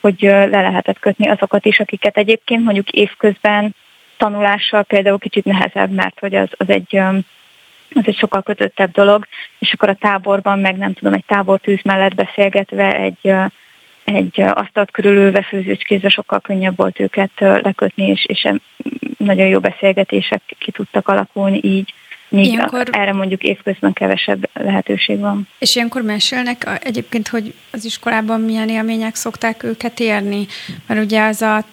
hogy 0.01 0.17
le 0.21 0.61
lehetett 0.61 0.99
kötni 0.99 1.27
azokat 1.27 1.65
is, 1.65 1.79
akiket 1.79 2.17
egyébként 2.17 2.63
mondjuk 2.63 2.89
évközben 2.89 3.75
tanulással 4.17 4.83
például 4.83 5.17
kicsit 5.17 5.45
nehezebb, 5.45 5.91
mert 5.91 6.19
hogy 6.19 6.35
az, 6.35 6.49
az 6.57 6.69
egy 6.69 7.01
az 7.95 8.03
egy 8.05 8.17
sokkal 8.17 8.41
kötöttebb 8.41 8.91
dolog, 8.91 9.27
és 9.59 9.73
akkor 9.73 9.89
a 9.89 9.95
táborban 9.95 10.59
meg 10.59 10.77
nem 10.77 10.93
tudom, 10.93 11.13
egy 11.13 11.25
tábortűz 11.27 11.79
mellett 11.83 12.15
beszélgetve 12.15 12.95
egy, 12.95 13.33
egy 14.03 14.41
asztalt 14.41 14.91
körülülve 14.91 15.41
főzőcskézve 15.41 16.09
sokkal 16.09 16.39
könnyebb 16.39 16.77
volt 16.77 16.99
őket 16.99 17.31
lekötni, 17.37 18.07
és, 18.07 18.25
és 18.25 18.47
nagyon 19.17 19.47
jó 19.47 19.59
beszélgetések 19.59 20.41
ki 20.59 20.71
tudtak 20.71 21.07
alakulni 21.07 21.59
így. 21.63 21.93
Míg 22.29 22.45
ilyenkor, 22.45 22.87
erre 22.91 23.13
mondjuk 23.13 23.43
évközben 23.43 23.93
kevesebb 23.93 24.49
lehetőség 24.53 25.19
van. 25.19 25.47
És 25.59 25.75
ilyenkor 25.75 26.01
mesélnek 26.01 26.79
egyébként, 26.83 27.27
hogy 27.27 27.53
az 27.71 27.85
iskolában 27.85 28.41
milyen 28.41 28.69
élmények 28.69 29.15
szokták 29.15 29.63
őket 29.63 29.99
érni? 29.99 30.45
Mert 30.87 31.03
ugye 31.03 31.23
az 31.23 31.41
a 31.41 31.63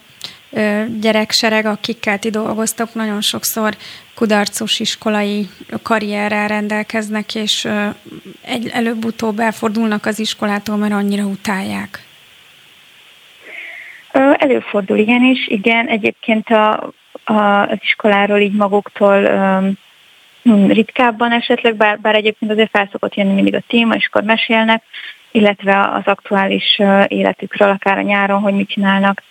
gyereksereg, 1.01 1.67
akikkel 1.67 2.19
ti 2.19 2.31
dolgoztok, 2.31 2.95
nagyon 2.95 3.21
sokszor 3.21 3.75
kudarcos 4.15 4.81
iskolai 4.81 5.49
karrierrel 5.83 6.49
rendelkeznek, 6.49 7.35
és 7.35 7.69
egy 8.45 8.69
előbb-utóbb 8.73 9.39
elfordulnak 9.39 10.07
az 10.07 10.19
iskolától, 10.19 10.77
mert 10.77 10.93
annyira 10.93 11.25
utálják. 11.25 12.05
Előfordul, 14.33 14.99
igenis, 14.99 15.47
igen. 15.47 15.87
Egyébként 15.87 16.49
a, 16.49 16.93
a, 17.25 17.35
az 17.69 17.79
iskoláról 17.81 18.39
így 18.39 18.53
maguktól 18.53 19.25
um, 20.43 20.69
ritkábban 20.69 21.33
esetleg, 21.33 21.75
bár, 21.75 22.01
bár 22.01 22.15
egyébként 22.15 22.51
azért 22.51 22.71
felszokott 22.71 23.15
jönni 23.15 23.33
mindig 23.33 23.55
a 23.55 23.63
téma, 23.67 23.95
és 23.95 24.07
akkor 24.07 24.23
mesélnek, 24.23 24.83
illetve 25.31 25.91
az 25.93 26.03
aktuális 26.05 26.81
életükről, 27.07 27.71
akár 27.71 27.99
a 27.99 28.03
nyáron, 28.03 28.41
hogy 28.41 28.55
mit 28.55 28.69
csinálnak, 28.69 29.23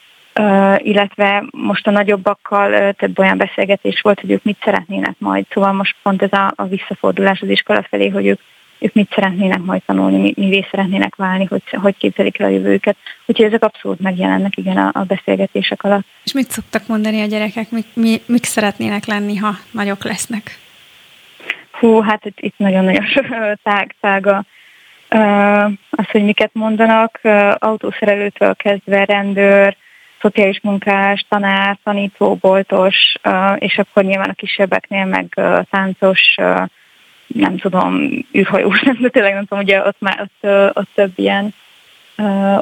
illetve 0.77 1.43
most 1.51 1.88
a 1.88 1.91
nagyobbakkal 1.91 2.93
több 2.93 3.19
olyan 3.19 3.38
beszélgetés 3.38 4.01
volt, 4.01 4.19
hogy 4.19 4.32
ők 4.32 4.43
mit 4.43 4.57
szeretnének 4.63 5.15
majd. 5.17 5.45
Szóval 5.49 5.71
most 5.71 5.95
pont 6.03 6.21
ez 6.21 6.32
a, 6.32 6.53
a 6.55 6.65
visszafordulás 6.65 7.41
az 7.41 7.49
iskola 7.49 7.86
felé, 7.89 8.09
hogy 8.09 8.25
ők 8.25 8.39
ők 8.82 8.93
mit 8.93 9.11
szeretnének 9.13 9.59
majd 9.59 9.82
tanulni, 9.86 10.17
mi, 10.17 10.34
mivé 10.36 10.67
szeretnének 10.71 11.15
válni, 11.15 11.45
hogy, 11.45 11.61
hogy 11.71 11.97
képzelik 11.97 12.39
el 12.39 12.47
a 12.47 12.51
jövőket. 12.51 12.97
Úgyhogy 13.25 13.45
ezek 13.45 13.63
abszolút 13.63 13.99
megjelennek 13.99 14.57
igen 14.57 14.77
a, 14.77 14.89
a 14.93 15.03
beszélgetések 15.03 15.84
alatt. 15.84 16.05
És 16.23 16.34
mit 16.34 16.49
szoktak 16.49 16.88
mondani 16.88 17.21
a 17.21 17.25
gyerekek, 17.25 17.71
mik, 17.71 17.86
mi, 17.93 18.21
mik 18.25 18.43
szeretnének 18.43 19.05
lenni, 19.05 19.36
ha 19.36 19.51
nagyok 19.71 20.03
lesznek? 20.03 20.59
Hú, 21.71 21.99
hát 21.99 22.25
itt, 22.25 22.39
itt 22.39 22.57
nagyon-nagyon 22.57 23.05
tág, 23.63 23.95
tága 23.99 24.43
az, 25.89 26.09
hogy 26.11 26.23
miket 26.23 26.49
mondanak, 26.53 27.19
autószerelőtől 27.55 28.55
kezdve 28.55 29.05
rendőr, 29.05 29.75
szociális 30.22 30.59
munkás, 30.61 31.26
tanár, 31.30 31.78
tanító, 31.84 32.36
boltos, 32.36 32.95
és 33.55 33.78
akkor 33.78 34.03
nyilván 34.03 34.30
a 34.30 34.34
kisebbeknél 34.34 35.05
meg 35.05 35.39
táncos, 35.69 36.36
nem 37.28 37.57
tudom, 37.57 38.09
űrhajós, 38.38 38.82
de 39.01 39.09
tényleg 39.09 39.34
nem 39.34 39.45
tudom, 39.45 39.63
ugye 39.63 39.86
ott, 39.86 39.99
már, 39.99 40.22
ott, 40.22 40.51
ott 40.74 40.89
több 40.95 41.11
ilyen 41.15 41.53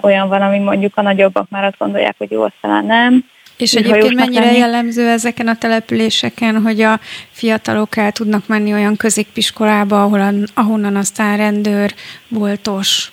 olyan 0.01 0.27
van, 0.27 0.41
ami 0.41 0.59
mondjuk 0.59 0.97
a 0.97 1.01
nagyobbak 1.01 1.49
már 1.49 1.63
azt 1.63 1.77
gondolják, 1.77 2.15
hogy 2.17 2.31
jó, 2.31 2.43
azt 2.43 2.53
talán 2.61 2.85
nem. 2.85 3.25
És 3.57 3.73
egyébként 3.73 4.15
mennyire 4.15 4.45
lenni. 4.45 4.57
jellemző 4.57 5.09
ezeken 5.09 5.47
a 5.47 5.55
településeken, 5.55 6.61
hogy 6.61 6.81
a 6.81 6.99
fiatalok 7.31 7.97
el 7.97 8.11
tudnak 8.11 8.47
menni 8.47 8.73
olyan 8.73 8.95
középiskolába, 8.95 10.03
ahol, 10.03 10.33
ahonnan 10.53 10.95
aztán 10.95 11.37
rendőr, 11.37 11.93
boltos 12.27 13.11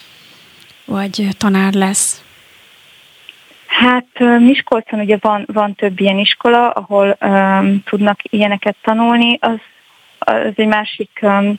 vagy 0.85 1.29
tanár 1.39 1.73
lesz? 1.73 2.26
Hát 3.67 4.39
Miskolcon 4.39 5.01
ugye 5.01 5.17
van, 5.21 5.45
van 5.53 5.75
több 5.75 6.01
ilyen 6.01 6.19
iskola, 6.19 6.71
ahol 6.71 7.17
um, 7.21 7.83
tudnak 7.85 8.19
ilyeneket 8.23 8.77
tanulni. 8.83 9.39
Az 9.41 9.59
az 10.19 10.53
egy 10.55 10.67
másik, 10.67 11.19
um, 11.23 11.55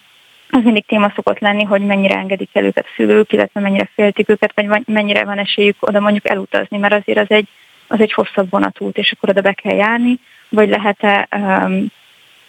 az 0.50 0.64
mindig 0.64 0.86
téma 0.86 1.12
szokott 1.16 1.40
lenni, 1.40 1.64
hogy 1.64 1.82
mennyire 1.82 2.16
engedik 2.16 2.50
el 2.54 2.64
őket 2.64 2.86
szülők, 2.96 3.34
illetve 3.34 3.60
mennyire 3.60 3.90
féltik 3.94 4.30
őket, 4.30 4.52
vagy 4.56 4.82
mennyire 4.86 5.24
van 5.24 5.38
esélyük 5.38 5.76
oda 5.80 6.00
mondjuk 6.00 6.30
elutazni, 6.30 6.78
mert 6.78 6.94
azért 6.94 7.20
az 7.20 7.32
egy, 7.32 7.48
az 7.88 8.00
egy 8.00 8.14
hosszabb 8.14 8.50
vonatút, 8.50 8.98
és 8.98 9.12
akkor 9.12 9.30
oda 9.30 9.42
be 9.42 9.54
kell 9.54 9.76
járni, 9.76 10.20
vagy 10.50 10.70
lehet-e 10.70 11.28
um, 11.36 11.86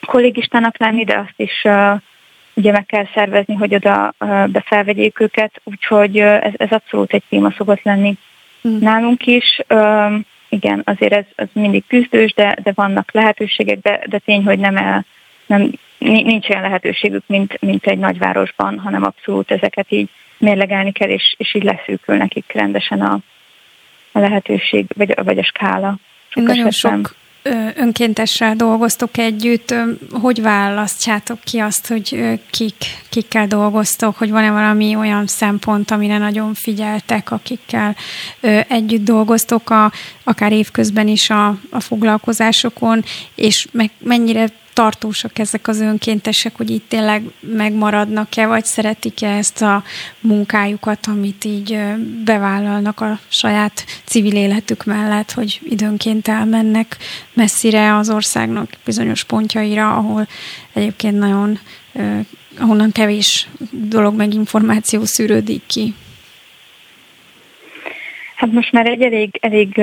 kollégistának 0.06 0.78
lenni, 0.78 1.04
de 1.04 1.18
azt 1.18 1.34
is 1.36 1.60
uh, 1.64 2.00
ugye 2.54 2.72
meg 2.72 2.86
kell 2.86 3.06
szervezni, 3.14 3.54
hogy 3.54 3.74
oda 3.74 4.14
uh, 4.18 4.46
befelvegyék 4.46 5.20
őket, 5.20 5.60
úgyhogy 5.64 6.20
uh, 6.20 6.46
ez, 6.46 6.52
ez 6.56 6.70
abszolút 6.70 7.12
egy 7.12 7.22
téma 7.28 7.50
szokott 7.56 7.82
lenni 7.82 8.18
mm. 8.68 8.78
nálunk 8.78 9.26
is. 9.26 9.60
Um, 9.68 10.24
igen, 10.48 10.82
azért 10.84 11.12
ez, 11.12 11.24
ez 11.34 11.48
mindig 11.52 11.84
küzdős, 11.86 12.32
de, 12.34 12.56
de 12.62 12.72
vannak 12.74 13.12
lehetőségek, 13.12 13.78
de, 13.80 14.00
de 14.06 14.18
tény, 14.18 14.44
hogy 14.44 14.58
nem, 14.58 14.76
el, 14.76 15.04
nem 15.46 15.70
nincs 15.98 16.48
olyan 16.48 16.62
lehetőségük, 16.62 17.22
mint, 17.26 17.60
mint 17.60 17.86
egy 17.86 17.98
nagyvárosban, 17.98 18.78
hanem 18.78 19.04
abszolút 19.04 19.50
ezeket 19.50 19.86
így 19.88 20.08
mérlegelni 20.38 20.92
kell, 20.92 21.08
és, 21.08 21.34
és 21.38 21.54
így 21.54 21.62
leszűkül 21.62 22.16
nekik 22.16 22.52
rendesen 22.52 23.00
a, 23.00 23.18
a 24.12 24.18
lehetőség, 24.18 24.86
vagy, 24.96 25.14
vagy 25.24 25.38
a 25.38 25.44
skála. 25.44 25.96
Sok 26.28 26.44
Nagyon 26.44 26.66
esetben. 26.66 27.04
sok 27.04 27.14
önkéntessel 27.74 28.56
dolgoztok 28.56 29.18
együtt, 29.18 29.74
hogy 30.10 30.42
választjátok 30.42 31.38
ki 31.44 31.58
azt, 31.58 31.86
hogy 31.86 32.38
kik, 32.50 32.74
kikkel 33.08 33.46
dolgoztok, 33.46 34.16
hogy 34.16 34.30
van-e 34.30 34.50
valami 34.50 34.96
olyan 34.96 35.26
szempont, 35.26 35.90
amire 35.90 36.18
nagyon 36.18 36.54
figyeltek, 36.54 37.30
akikkel 37.30 37.96
együtt 38.68 39.04
dolgoztok, 39.04 39.70
a, 39.70 39.92
akár 40.24 40.52
évközben 40.52 41.08
is 41.08 41.30
a, 41.30 41.46
a 41.70 41.80
foglalkozásokon, 41.80 43.04
és 43.34 43.66
meg, 43.72 43.90
mennyire 43.98 44.48
tartósak 44.78 45.38
ezek 45.38 45.68
az 45.68 45.80
önkéntesek, 45.80 46.56
hogy 46.56 46.70
itt 46.70 46.88
tényleg 46.88 47.22
megmaradnak-e, 47.40 48.46
vagy 48.46 48.64
szeretik-e 48.64 49.28
ezt 49.28 49.62
a 49.62 49.82
munkájukat, 50.20 51.06
amit 51.06 51.44
így 51.44 51.78
bevállalnak 52.24 53.00
a 53.00 53.18
saját 53.28 53.84
civil 54.04 54.36
életük 54.36 54.84
mellett, 54.84 55.30
hogy 55.32 55.60
időnként 55.62 56.28
elmennek 56.28 56.96
messzire 57.32 57.96
az 57.96 58.10
országnak 58.10 58.70
bizonyos 58.84 59.24
pontjaira, 59.24 59.96
ahol 59.96 60.28
egyébként 60.72 61.18
nagyon, 61.18 61.58
ahonnan 62.58 62.92
kevés 62.92 63.48
dolog 63.70 64.16
meg 64.16 64.34
információ 64.34 65.04
szűrődik 65.04 65.62
ki. 65.66 65.94
Hát 68.36 68.52
most 68.52 68.72
már 68.72 68.86
egy 68.86 69.02
elég, 69.02 69.38
elég 69.40 69.80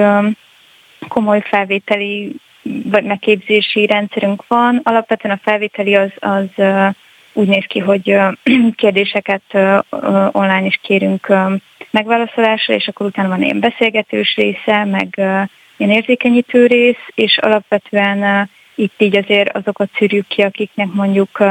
komoly 1.07 1.41
felvételi 1.49 2.35
megképzési 3.03 3.85
rendszerünk 3.85 4.47
van. 4.47 4.81
Alapvetően 4.83 5.35
a 5.35 5.41
felvételi 5.43 5.95
az, 5.95 6.11
az 6.19 6.65
úgy 7.33 7.47
néz 7.47 7.65
ki, 7.67 7.79
hogy 7.79 8.17
kérdéseket 8.75 9.41
online 10.31 10.65
is 10.65 10.79
kérünk 10.81 11.33
megválaszolásra, 11.91 12.73
és 12.73 12.87
akkor 12.87 13.05
utána 13.05 13.27
van 13.27 13.41
ilyen 13.41 13.59
beszélgetős 13.59 14.35
része, 14.35 14.83
meg 14.83 15.15
ilyen 15.77 15.91
érzékenyítő 15.91 16.65
rész, 16.65 17.03
és 17.15 17.37
alapvetően 17.37 18.49
itt 18.75 19.01
így 19.01 19.17
azért 19.17 19.55
azokat 19.55 19.89
szűrjük 19.97 20.27
ki, 20.27 20.41
akiknek 20.41 20.87
mondjuk 20.93 21.43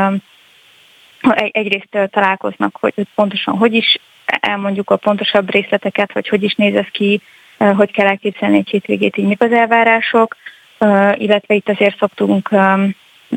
egyrészt 1.51 2.09
találkoznak, 2.11 2.77
hogy 2.81 2.95
pontosan 3.15 3.57
hogy 3.57 3.75
is 3.75 3.99
elmondjuk 4.25 4.91
a 4.91 4.97
pontosabb 4.97 5.51
részleteket, 5.51 6.13
vagy 6.13 6.29
hogy 6.29 6.43
is 6.43 6.55
néz 6.55 6.75
ez 6.75 6.87
ki, 6.93 7.21
hogy 7.59 7.91
kell 7.93 8.07
elképzelni 8.07 8.57
egy 8.57 8.69
hétvégét, 8.69 9.17
így 9.17 9.27
mik 9.27 9.43
az 9.43 9.53
elvárások, 9.53 10.37
illetve 11.15 11.55
itt 11.55 11.69
azért 11.69 11.99
szoktunk, 11.99 12.49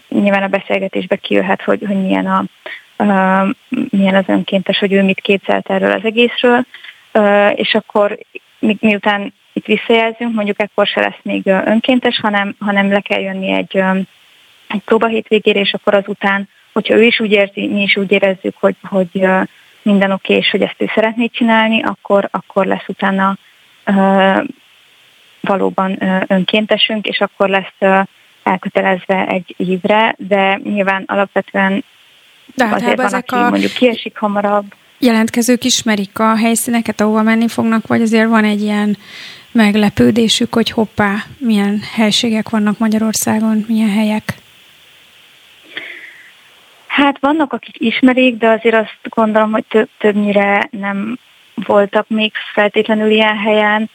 nyilván 0.10 0.44
a 0.44 0.48
beszélgetésbe 0.48 1.16
kijöhet, 1.16 1.62
hogy, 1.62 1.84
hogy 1.88 2.02
milyen, 2.02 2.26
a, 2.26 2.44
milyen 3.90 4.16
az 4.16 4.24
önkéntes, 4.28 4.80
hogy 4.80 4.94
ő 4.94 5.04
mit 5.04 5.22
képzelt 5.22 5.70
erről 5.70 5.92
az 5.92 6.04
egészről, 6.04 6.66
és 7.56 7.74
akkor 7.74 8.18
mi, 8.60 8.78
miután 8.80 9.34
itt 9.54 9.66
visszajelzünk, 9.66 10.34
mondjuk 10.34 10.62
ekkor 10.62 10.88
se 10.88 11.02
lesz 11.02 11.20
még 11.22 11.46
önkéntes, 11.46 12.20
hanem, 12.20 12.56
hanem 12.60 12.92
le 12.92 13.00
kell 13.00 13.22
jönni 13.22 13.52
egy, 13.52 13.84
egy 14.68 14.82
próba 14.86 15.08
hétvégére, 15.08 15.60
és 15.60 15.74
akkor 15.74 15.94
azután, 15.94 16.50
hogyha 16.74 16.96
ő 16.96 17.04
is 17.04 17.20
úgy 17.20 17.32
érzi, 17.32 17.68
mi 17.68 17.82
is 17.82 17.98
úgy 17.98 18.12
érezzük, 18.12 18.56
hogy, 18.60 18.76
hogy 18.84 19.28
minden 19.82 20.12
oké, 20.12 20.34
és 20.34 20.50
hogy 20.50 20.62
ezt 20.62 20.76
ő 20.78 20.92
szeretné 20.96 21.28
csinálni, 21.28 21.84
akkor, 21.84 22.28
akkor 22.32 22.66
lesz 22.66 22.88
utána 22.88 23.38
valóban 25.48 26.04
önkéntesünk, 26.28 27.06
és 27.06 27.20
akkor 27.20 27.50
lesz 27.50 28.08
elkötelezve 28.44 29.28
egy 29.28 29.54
évre, 29.58 30.16
de 30.18 30.60
nyilván 30.64 31.04
alapvetően 31.08 31.84
de 32.56 32.66
hát 32.66 32.76
azért 32.76 32.96
van, 32.96 33.06
ezek 33.06 33.32
aki 33.32 33.36
a... 33.36 33.50
mondjuk 33.50 33.72
kiesik 33.72 34.18
hamarabb. 34.18 34.66
Jelentkezők 35.00 35.64
ismerik 35.64 36.20
a 36.20 36.36
helyszíneket, 36.36 37.02
ahova 37.02 37.22
menni 37.22 37.48
fognak, 37.48 37.88
vagy 37.88 38.02
azért 38.02 38.28
van 38.28 38.44
egy 38.44 38.62
ilyen 38.62 38.98
meglepődésük, 39.52 40.54
hogy 40.54 40.70
hoppá, 40.70 41.16
milyen 41.38 41.82
helységek 41.96 42.50
vannak 42.50 42.78
Magyarországon, 42.78 43.66
milyen 43.68 43.92
helyek? 43.92 44.24
Hát 46.88 47.18
vannak, 47.20 47.54
akik 47.54 47.76
ismerik, 47.80 48.38
de 48.38 48.50
azért 48.50 48.76
azt 48.76 48.98
gondolom, 49.04 49.52
hogy 49.52 49.66
több, 49.70 49.90
többnyire 49.98 50.68
nem 50.72 51.18
voltak 51.54 52.10
még 52.10 52.32
feltétlenül 52.54 53.10
ilyen 53.10 53.38
helyen 53.38 53.90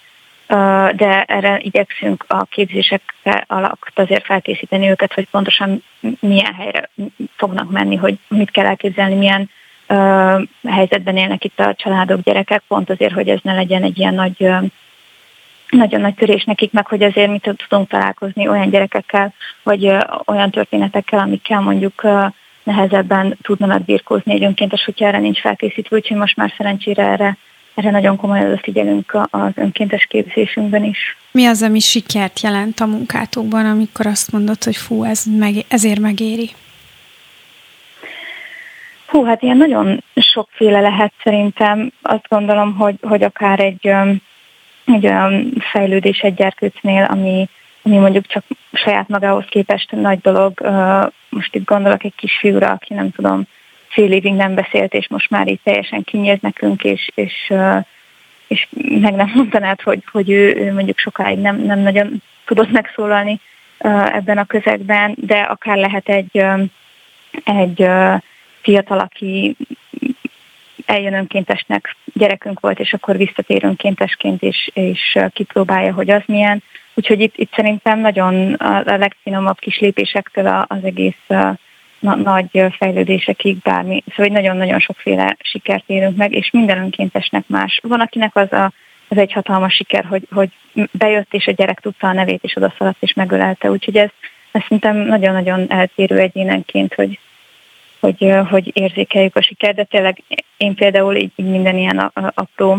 de 0.97 1.23
erre 1.27 1.59
igyekszünk 1.63 2.25
a 2.29 2.45
képzések 2.45 3.15
alatt 3.47 3.91
azért 3.95 4.25
felkészíteni 4.25 4.89
őket, 4.89 5.13
hogy 5.13 5.29
pontosan 5.31 5.83
milyen 6.21 6.55
helyre 6.55 6.89
fognak 7.37 7.71
menni, 7.71 7.97
hogy 7.97 8.19
mit 8.29 8.51
kell 8.51 8.67
elképzelni, 8.67 9.15
milyen 9.15 9.51
helyzetben 10.69 11.17
élnek 11.17 11.45
itt 11.45 11.61
a 11.61 11.75
családok, 11.75 12.23
gyerekek, 12.23 12.63
pont 12.69 12.91
azért, 12.91 13.13
hogy 13.13 13.29
ez 13.29 13.39
ne 13.43 13.55
legyen 13.55 13.83
egy 13.83 13.99
ilyen 13.99 14.15
nagy 14.15 14.49
nagyon 15.69 16.01
nagy 16.01 16.15
törés 16.15 16.45
nekik, 16.45 16.73
meg 16.73 16.87
hogy 16.87 17.03
azért 17.03 17.31
mit 17.31 17.55
tudunk 17.57 17.89
találkozni 17.89 18.49
olyan 18.49 18.71
gyerekekkel, 18.71 19.35
vagy 19.63 19.93
olyan 20.25 20.51
történetekkel, 20.51 21.19
amikkel 21.19 21.61
mondjuk 21.61 22.03
nehezebben 22.63 23.39
tudnának 23.43 23.85
birkózni 23.85 24.33
egy 24.33 24.45
önkéntes, 24.45 24.85
hogyha 24.85 25.07
erre 25.07 25.19
nincs 25.19 25.41
felkészítve, 25.41 25.97
úgyhogy 25.97 26.17
most 26.17 26.37
már 26.37 26.53
szerencsére 26.57 27.03
erre 27.03 27.37
erre 27.75 27.91
nagyon 27.91 28.17
komolyan 28.17 28.47
odafigyelünk 28.47 29.19
az 29.31 29.53
önkéntes 29.55 30.07
képzésünkben 30.07 30.85
is. 30.85 31.17
Mi 31.31 31.47
az, 31.47 31.63
ami 31.63 31.81
sikert 31.81 32.41
jelent 32.41 32.81
a 32.81 32.87
munkátokban, 32.87 33.67
amikor 33.67 34.07
azt 34.07 34.33
mondod, 34.33 34.65
hogy 34.65 34.77
fú, 34.77 35.05
ez 35.05 35.25
meg, 35.39 35.55
ezért 35.69 36.01
megéri? 36.01 36.51
Hú, 39.07 39.25
hát 39.25 39.43
ilyen 39.43 39.57
nagyon 39.57 40.03
sokféle 40.15 40.81
lehet 40.81 41.13
szerintem. 41.23 41.93
Azt 42.03 42.29
gondolom, 42.29 42.75
hogy, 42.75 42.95
hogy 43.01 43.23
akár 43.23 43.61
egy, 43.61 43.87
egy 44.85 45.07
olyan 45.07 45.53
fejlődés 45.73 46.19
egy 46.19 46.35
gyerkőcnél, 46.35 47.05
ami, 47.05 47.49
ami 47.83 47.97
mondjuk 47.97 48.27
csak 48.27 48.45
saját 48.73 49.09
magához 49.09 49.45
képest 49.49 49.91
nagy 49.91 50.21
dolog. 50.21 50.61
Most 51.29 51.55
itt 51.55 51.65
gondolok 51.65 52.05
egy 52.05 52.15
kis 52.17 52.39
fiúra, 52.39 52.71
aki 52.71 52.95
nem 52.95 53.11
tudom, 53.11 53.47
fél 53.93 54.13
évig 54.13 54.33
nem 54.33 54.55
beszélt, 54.55 54.95
és 54.95 55.09
most 55.09 55.31
már 55.31 55.49
így 55.49 55.61
teljesen 55.65 56.05
kinyílt 56.05 56.43
nekünk, 56.43 56.85
és, 56.85 57.11
és, 57.15 57.53
és 58.47 58.67
meg 59.01 59.15
nem 59.15 59.33
mondanád, 59.35 59.81
hogy, 59.81 60.03
hogy 60.13 60.31
ő, 60.31 60.55
ő 60.57 60.73
mondjuk 60.73 60.99
sokáig 60.99 61.39
nem, 61.39 61.63
nem 61.63 61.79
nagyon 61.79 62.23
tudott 62.45 62.71
megszólalni 62.71 63.41
ebben 64.13 64.39
a 64.39 64.45
közegben, 64.45 65.15
de 65.17 65.41
akár 65.41 65.77
lehet 65.77 66.09
egy, 66.09 66.45
egy 67.45 67.89
fiatal, 68.63 68.99
aki 68.99 69.57
eljön 70.87 71.15
önkéntesnek, 71.15 71.97
gyerekünk 72.15 72.61
volt, 72.61 72.81
és 72.81 72.93
akkor 72.93 73.17
visszatér 73.17 73.65
önkéntesként, 73.65 74.43
és, 74.43 74.71
és 74.75 75.19
kipróbálja, 75.33 75.93
hogy 75.93 76.11
az 76.11 76.23
milyen. 76.27 76.63
Úgyhogy 76.95 77.21
itt, 77.21 77.37
itt 77.37 77.55
szerintem 77.55 77.99
nagyon 77.99 78.53
a 78.53 78.97
legfinomabb 78.97 79.59
kis 79.59 79.79
lépésektől 79.79 80.65
az 80.69 80.85
egész 80.85 81.27
na, 82.03 82.15
nagy 82.15 82.65
fejlődésekig 82.79 83.59
bármi. 83.59 84.03
Szóval 84.17 84.33
nagyon-nagyon 84.33 84.79
sokféle 84.79 85.37
sikert 85.41 85.85
érünk 85.87 86.17
meg, 86.17 86.33
és 86.33 86.51
minden 86.51 86.79
önkéntesnek 86.79 87.45
más. 87.47 87.81
Van, 87.83 88.01
akinek 88.01 88.37
az 88.37 88.53
a 88.53 88.73
ez 89.09 89.19
egy 89.19 89.33
hatalmas 89.33 89.75
siker, 89.75 90.05
hogy, 90.05 90.27
hogy 90.31 90.51
bejött, 90.93 91.35
és 91.35 91.47
a 91.47 91.53
gyerek 91.53 91.81
tudta 91.81 92.09
a 92.09 92.13
nevét, 92.13 92.43
és 92.43 92.57
odaszaladt, 92.57 93.03
és 93.03 93.13
megölelte. 93.15 93.71
Úgyhogy 93.71 93.97
ez, 93.97 94.09
ez 94.53 94.63
szerintem 94.63 94.97
nagyon-nagyon 94.97 95.71
eltérő 95.71 96.19
egyénenként, 96.19 96.95
hogy, 96.95 97.19
hogy, 98.01 98.35
hogy 98.51 98.71
érzékeljük 98.73 99.37
a 99.37 99.43
sikert, 99.43 99.75
de 99.75 99.85
tényleg 99.85 100.23
én 100.57 100.75
például 100.75 101.17
így, 101.17 101.33
így 101.37 101.51
minden 101.51 101.77
ilyen 101.77 102.13
apró 102.15 102.79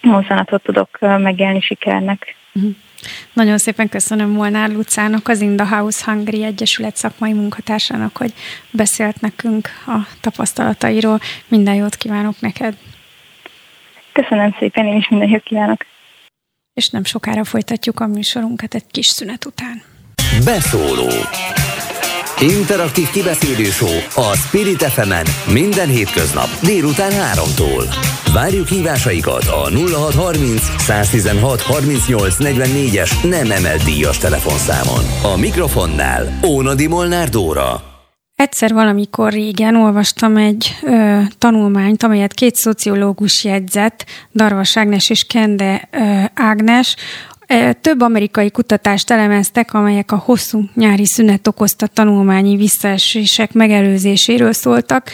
mozzanatot 0.00 0.62
tudok 0.62 0.98
megélni 1.00 1.60
sikernek. 1.60 2.36
Uh-huh. 2.58 2.74
Nagyon 3.32 3.58
szépen 3.58 3.88
köszönöm 3.88 4.30
Molnár 4.30 4.70
Lucának, 4.70 5.28
az 5.28 5.40
In 5.40 5.56
the 5.56 5.76
House 5.76 6.04
Hungary 6.04 6.44
Egyesület 6.44 6.96
szakmai 6.96 7.32
munkatársának, 7.32 8.16
hogy 8.16 8.32
beszélt 8.70 9.20
nekünk 9.20 9.68
a 9.86 9.98
tapasztalatairól. 10.20 11.20
Minden 11.48 11.74
jót 11.74 11.96
kívánok 11.96 12.40
neked! 12.40 12.76
Köszönöm 14.12 14.56
szépen, 14.58 14.86
én 14.86 14.96
is 14.96 15.08
minden 15.08 15.28
jót 15.28 15.42
kívánok! 15.42 15.86
És 16.74 16.88
nem 16.88 17.04
sokára 17.04 17.44
folytatjuk 17.44 18.00
a 18.00 18.06
műsorunkat 18.06 18.74
egy 18.74 18.86
kis 18.90 19.06
szünet 19.06 19.44
után. 19.44 19.82
Beszóló 20.44 21.10
Interaktív 22.40 23.10
kibeszélő 23.10 23.64
show 23.64 23.96
a 24.14 24.36
Spirit 24.36 24.82
fm 24.82 25.12
minden 25.52 25.88
hétköznap 25.88 26.48
délután 26.62 27.12
3-tól. 27.12 28.17
Várjuk 28.32 28.66
hívásaikat 28.66 29.44
a 29.44 29.70
0630 29.70 30.62
116 30.78 31.60
38 31.60 32.36
44-es 32.38 33.30
nem 33.30 33.50
emelt 33.50 33.84
díjas 33.84 34.18
telefonszámon. 34.18 35.32
A 35.34 35.36
mikrofonnál 35.36 36.38
Ónadi 36.46 36.86
Molnár 36.86 37.28
Dóra. 37.28 37.82
Egyszer 38.34 38.72
valamikor 38.72 39.32
régen 39.32 39.76
olvastam 39.76 40.36
egy 40.36 40.76
ö, 40.82 41.20
tanulmányt, 41.38 42.02
amelyet 42.02 42.32
két 42.32 42.54
szociológus 42.54 43.44
jegyzett, 43.44 44.04
Darvas 44.34 44.76
Ágnes 44.76 45.10
és 45.10 45.24
Kende 45.24 45.88
ö, 45.90 46.22
Ágnes, 46.34 46.96
több 47.80 48.00
amerikai 48.00 48.50
kutatást 48.50 49.10
elemeztek, 49.10 49.74
amelyek 49.74 50.12
a 50.12 50.16
hosszú 50.16 50.64
nyári 50.74 51.06
szünet 51.06 51.46
okozta 51.46 51.86
tanulmányi 51.86 52.56
visszaesések 52.56 53.52
megelőzéséről 53.52 54.52
szóltak, 54.52 55.10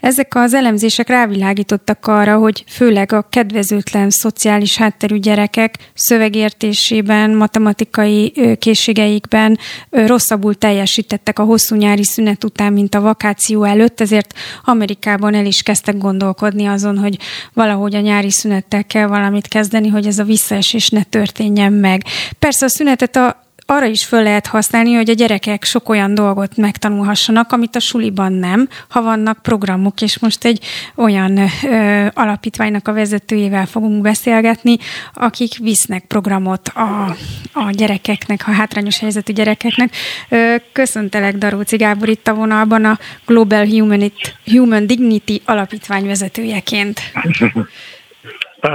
ezek 0.00 0.34
az 0.34 0.54
elemzések 0.54 1.08
rávilágítottak 1.08 2.06
arra, 2.06 2.36
hogy 2.36 2.64
főleg 2.68 3.12
a 3.12 3.26
kedvezőtlen 3.30 4.10
szociális 4.10 4.76
hátterű 4.76 5.16
gyerekek 5.16 5.74
szövegértésében, 5.94 7.30
matematikai 7.30 8.32
készségeikben 8.58 9.58
rosszabbul 9.90 10.54
teljesítettek 10.54 11.38
a 11.38 11.44
hosszú 11.44 11.76
nyári 11.76 12.04
szünet 12.04 12.44
után, 12.44 12.72
mint 12.72 12.94
a 12.94 13.00
vakáció 13.00 13.64
előtt, 13.64 14.00
ezért 14.00 14.34
Amerikában 14.64 15.34
el 15.34 15.46
is 15.46 15.62
kezdtek 15.62 15.98
gondolkodni 15.98 16.66
azon, 16.66 16.98
hogy 16.98 17.18
valahogy 17.52 17.94
a 17.94 18.00
nyári 18.00 18.30
szünettel 18.30 18.84
kell 18.84 19.06
valamit 19.06 19.48
kezdeni, 19.48 19.88
hogy 19.88 20.06
ez 20.06 20.18
a 20.18 20.24
visszaesés 20.24 20.88
ne 20.88 21.02
történjen 21.02 21.72
meg. 21.72 22.02
Persze 22.38 22.64
a 22.64 22.68
szünetet 22.68 23.16
a 23.16 23.46
arra 23.70 23.86
is 23.86 24.04
föl 24.04 24.22
lehet 24.22 24.46
használni, 24.46 24.94
hogy 24.94 25.10
a 25.10 25.14
gyerekek 25.14 25.64
sok 25.64 25.88
olyan 25.88 26.14
dolgot 26.14 26.56
megtanulhassanak, 26.56 27.52
amit 27.52 27.76
a 27.76 27.80
suliban 27.80 28.32
nem, 28.32 28.68
ha 28.88 29.02
vannak 29.02 29.42
programok, 29.42 30.00
és 30.00 30.18
most 30.18 30.44
egy 30.44 30.64
olyan 30.94 31.38
ö, 31.62 32.06
alapítványnak 32.14 32.88
a 32.88 32.92
vezetőjével 32.92 33.66
fogunk 33.66 34.02
beszélgetni, 34.02 34.76
akik 35.14 35.56
visznek 35.58 36.04
programot 36.04 36.68
a, 36.68 37.16
a 37.52 37.70
gyerekeknek, 37.70 38.42
a 38.46 38.50
hátrányos 38.50 38.98
helyzetű 38.98 39.32
gyerekeknek. 39.32 39.94
Ö, 40.28 40.54
köszöntelek 40.72 41.36
Daróci 41.36 41.76
Gábor 41.76 42.08
itt 42.08 42.28
a 42.28 42.34
vonalban 42.34 42.84
a 42.84 42.98
Global 43.26 43.66
Humanity, 43.66 44.22
Human 44.44 44.86
Dignity 44.86 45.42
alapítvány 45.44 46.06
vezetőjeként. 46.06 47.00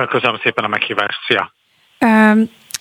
Köszönöm 0.10 0.40
szépen 0.44 0.64
a 0.64 0.68
meghívást, 0.68 1.20
szia! 1.28 1.52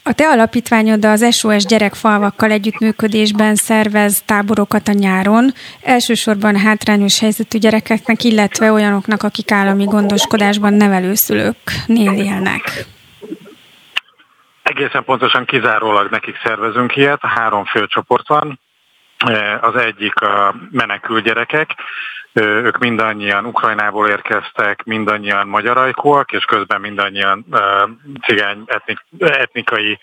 A 0.05 0.12
te 0.12 0.28
alapítványod 0.28 1.05
az 1.05 1.34
SOS 1.34 1.64
gyerekfalvakkal 1.64 2.50
együttműködésben 2.50 3.55
szervez 3.55 4.22
táborokat 4.22 4.88
a 4.88 4.92
nyáron, 4.92 5.53
elsősorban 5.82 6.57
hátrányos 6.57 7.20
helyzetű 7.20 7.59
gyerekeknek, 7.59 8.24
illetve 8.24 8.72
olyanoknak, 8.72 9.22
akik 9.22 9.53
állami 9.53 9.84
gondoskodásban 9.84 10.74
nevelőszülőknél 10.74 12.12
élnek. 12.12 12.86
Egészen 14.62 15.05
pontosan 15.05 15.44
kizárólag 15.44 16.11
nekik 16.11 16.40
szervezünk 16.44 16.96
ilyet, 16.96 17.20
három 17.20 17.64
fő 17.64 17.86
csoport 17.86 18.28
van. 18.28 18.61
Az 19.61 19.76
egyik 19.76 20.20
a 20.20 20.55
menekült 20.70 21.24
gyerekek, 21.24 21.70
ők 22.33 22.78
mindannyian 22.78 23.45
Ukrajnából 23.45 24.09
érkeztek, 24.09 24.83
mindannyian 24.85 25.47
magyarajkúak, 25.47 26.33
és 26.33 26.45
közben 26.45 26.80
mindannyian 26.80 27.47
cigány 28.26 28.62
etnik, 28.66 28.99
etnikai 29.18 29.99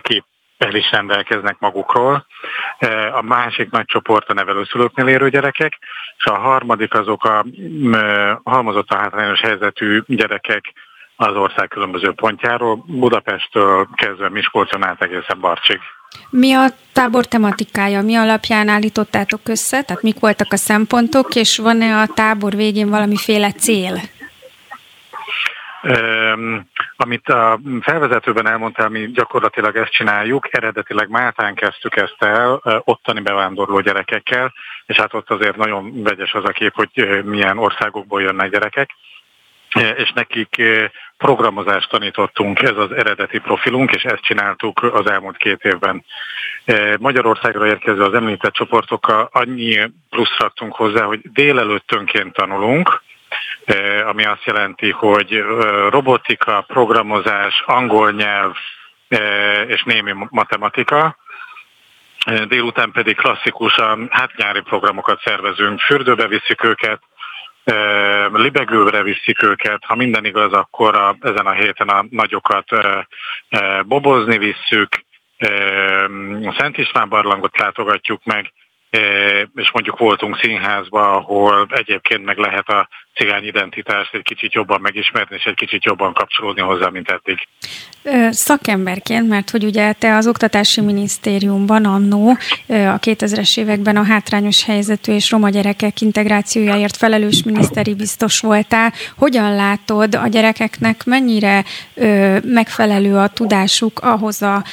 kép 0.00 0.24
el 0.58 0.74
is 0.74 0.90
rendelkeznek 0.90 1.58
magukról. 1.58 2.26
A 3.12 3.22
másik 3.22 3.70
nagy 3.70 3.84
csoport 3.84 4.28
a 4.28 4.34
nevelőszülőknél 4.34 5.08
érő 5.08 5.28
gyerekek, 5.28 5.78
és 6.16 6.24
a 6.24 6.38
harmadik 6.38 6.94
azok 6.94 7.24
a 7.24 7.44
halmozott 8.44 8.90
a 8.90 8.96
hátrányos 8.96 9.40
helyzetű 9.40 10.02
gyerekek 10.06 10.72
az 11.16 11.34
ország 11.34 11.68
különböző 11.68 12.12
pontjáról, 12.12 12.84
Budapesttől 12.86 13.88
kezdve 13.94 14.28
Miskolcon 14.28 14.84
át 14.84 15.02
egészen 15.02 15.40
Barcsig. 15.40 15.80
Mi 16.30 16.52
a 16.52 16.66
tábor 16.92 17.26
tematikája? 17.26 18.02
Mi 18.02 18.14
alapján 18.14 18.68
állítottátok 18.68 19.40
össze? 19.44 19.82
Tehát 19.82 20.02
mik 20.02 20.18
voltak 20.18 20.52
a 20.52 20.56
szempontok, 20.56 21.34
és 21.34 21.58
van-e 21.58 22.00
a 22.00 22.06
tábor 22.06 22.56
végén 22.56 22.88
valamiféle 22.88 23.52
cél? 23.52 24.00
Amit 26.96 27.28
a 27.28 27.60
felvezetőben 27.80 28.46
elmondtál, 28.46 28.88
mi 28.88 29.10
gyakorlatilag 29.10 29.76
ezt 29.76 29.92
csináljuk, 29.92 30.48
eredetileg 30.50 31.08
Máltán 31.08 31.54
kezdtük 31.54 31.96
ezt 31.96 32.16
el, 32.18 32.60
ottani 32.84 33.20
bevándorló 33.20 33.80
gyerekekkel, 33.80 34.52
és 34.86 34.96
hát 34.96 35.14
ott 35.14 35.30
azért 35.30 35.56
nagyon 35.56 36.02
vegyes 36.02 36.32
az 36.32 36.44
a 36.44 36.50
kép, 36.50 36.74
hogy 36.74 37.20
milyen 37.24 37.58
országokból 37.58 38.22
jönnek 38.22 38.50
gyerekek 38.50 38.90
és 39.74 40.12
nekik 40.14 40.62
programozást 41.16 41.90
tanítottunk, 41.90 42.62
ez 42.62 42.76
az 42.76 42.92
eredeti 42.92 43.38
profilunk, 43.38 43.92
és 43.92 44.02
ezt 44.02 44.22
csináltuk 44.22 44.82
az 44.82 45.10
elmúlt 45.10 45.36
két 45.36 45.64
évben. 45.64 46.04
Magyarországra 46.98 47.66
érkező 47.66 48.02
az 48.02 48.14
említett 48.14 48.52
csoportokkal 48.52 49.28
annyi 49.32 49.90
plusz 50.10 50.38
raktunk 50.38 50.74
hozzá, 50.74 51.04
hogy 51.04 51.20
délelőttönként 51.22 52.32
tanulunk, 52.32 53.02
ami 54.06 54.24
azt 54.24 54.44
jelenti, 54.44 54.90
hogy 54.90 55.44
robotika, 55.88 56.64
programozás, 56.66 57.62
angol 57.66 58.10
nyelv 58.10 58.54
és 59.66 59.82
némi 59.82 60.12
matematika, 60.30 61.16
délután 62.48 62.90
pedig 62.90 63.16
klasszikusan, 63.16 64.08
hát 64.10 64.36
nyári 64.36 64.60
programokat 64.60 65.20
szervezünk, 65.24 65.80
fürdőbe 65.80 66.26
viszik 66.26 66.64
őket, 66.64 67.00
libegőre 68.32 69.02
viszik 69.02 69.42
őket, 69.42 69.84
ha 69.84 69.94
minden 69.94 70.24
igaz, 70.24 70.52
akkor 70.52 70.96
a, 70.96 71.16
ezen 71.20 71.46
a 71.46 71.52
héten 71.52 71.88
a 71.88 72.04
nagyokat 72.10 72.64
bobozni 73.86 74.38
visszük, 74.38 75.04
a 76.46 76.54
Szent 76.58 76.78
István 76.78 77.08
barlangot 77.08 77.58
látogatjuk 77.58 78.24
meg, 78.24 78.52
és 79.54 79.70
mondjuk 79.72 79.98
voltunk 79.98 80.38
színházba, 80.38 81.10
ahol 81.10 81.66
egyébként 81.70 82.24
meg 82.24 82.38
lehet 82.38 82.68
a 82.68 82.88
cigány 83.14 83.44
identitást 83.44 84.14
egy 84.14 84.22
kicsit 84.22 84.52
jobban 84.52 84.80
megismerni, 84.80 85.36
és 85.36 85.44
egy 85.44 85.54
kicsit 85.54 85.84
jobban 85.84 86.12
kapcsolódni 86.12 86.60
hozzá, 86.60 86.88
mint 86.88 87.08
eddig. 87.08 87.38
Szakemberként, 88.30 89.28
mert 89.28 89.50
hogy 89.50 89.64
ugye 89.64 89.92
te 89.92 90.16
az 90.16 90.26
Oktatási 90.26 90.80
Minisztériumban 90.80 91.84
annó 91.84 92.28
a 92.68 92.98
2000-es 92.98 93.58
években 93.58 93.96
a 93.96 94.04
hátrányos 94.04 94.64
helyzetű 94.64 95.12
és 95.12 95.30
roma 95.30 95.48
gyerekek 95.48 96.00
integrációjáért 96.00 96.96
felelős 96.96 97.42
miniszteri 97.42 97.94
biztos 97.94 98.40
voltál. 98.40 98.92
Hogyan 99.16 99.54
látod 99.54 100.14
a 100.14 100.26
gyerekeknek 100.26 101.04
mennyire 101.04 101.64
megfelelő 102.42 103.16
a 103.16 103.28
tudásuk 103.28 103.98
ahhoz 103.98 104.42
a 104.42 104.64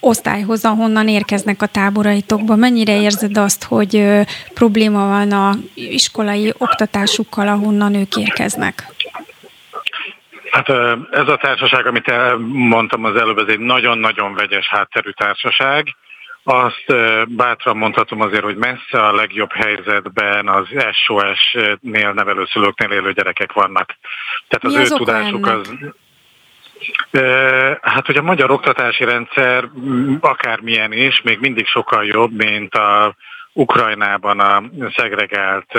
osztályhoz, 0.00 0.64
ahonnan 0.64 1.08
érkeznek 1.08 1.62
a 1.62 1.66
táboraitokba? 1.66 2.56
Mennyire 2.56 3.00
érzed 3.00 3.38
azt, 3.38 3.64
hogy 3.64 4.04
probléma 4.54 5.06
van 5.06 5.32
a 5.32 5.58
iskolai 5.74 6.52
oktatásukkal, 6.58 7.45
ahonnan 7.48 7.94
ők 7.94 8.16
érkeznek? 8.16 8.86
Hát 10.50 10.68
ez 11.10 11.28
a 11.28 11.36
társaság, 11.40 11.86
amit 11.86 12.12
mondtam 12.46 13.04
az 13.04 13.16
előbb, 13.16 13.38
ez 13.38 13.48
egy 13.48 13.58
nagyon-nagyon 13.58 14.34
vegyes 14.34 14.68
hátterű 14.68 15.10
társaság. 15.10 15.96
Azt 16.42 16.94
bátran 17.28 17.76
mondhatom 17.76 18.20
azért, 18.20 18.42
hogy 18.42 18.56
messze 18.56 19.06
a 19.06 19.14
legjobb 19.14 19.52
helyzetben 19.52 20.48
az 20.48 20.66
SOS-nél 20.92 22.12
nevelőszülőknél 22.12 22.90
élő 22.90 23.12
gyerekek 23.12 23.52
vannak. 23.52 23.96
Tehát 24.48 24.64
az 24.64 24.74
Mi 24.74 24.80
ő 24.80 24.96
tudásuk 24.96 25.46
ennek? 25.46 25.58
az 25.58 25.92
Hát, 27.82 28.06
hogy 28.06 28.16
a 28.16 28.22
magyar 28.22 28.50
oktatási 28.50 29.04
rendszer 29.04 29.68
akármilyen 30.20 30.92
is, 30.92 31.22
még 31.22 31.38
mindig 31.40 31.66
sokkal 31.66 32.04
jobb, 32.04 32.32
mint 32.36 32.74
a 32.74 33.14
Ukrajnában 33.52 34.40
a 34.40 34.62
szegregált 34.96 35.72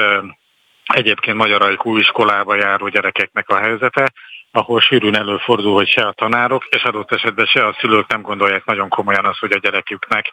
egyébként 0.87 1.37
magyar 1.37 1.61
ajkú 1.61 1.97
iskolába 1.97 2.55
járó 2.55 2.87
gyerekeknek 2.87 3.49
a 3.49 3.57
helyzete, 3.57 4.11
ahol 4.51 4.81
sűrűn 4.81 5.15
előfordul, 5.15 5.73
hogy 5.73 5.87
se 5.87 6.01
a 6.01 6.11
tanárok, 6.11 6.65
és 6.69 6.83
adott 6.83 7.11
esetben 7.11 7.45
se 7.45 7.65
a 7.65 7.75
szülők 7.79 8.07
nem 8.07 8.21
gondolják 8.21 8.65
nagyon 8.65 8.89
komolyan 8.89 9.25
azt, 9.25 9.39
hogy 9.39 9.51
a 9.51 9.59
gyereküknek 9.59 10.31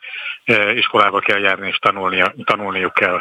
iskolába 0.75 1.19
kell 1.19 1.41
járni 1.41 1.69
és 1.69 1.77
tanulnia, 1.77 2.35
tanulniuk 2.45 2.95
kell. 2.95 3.21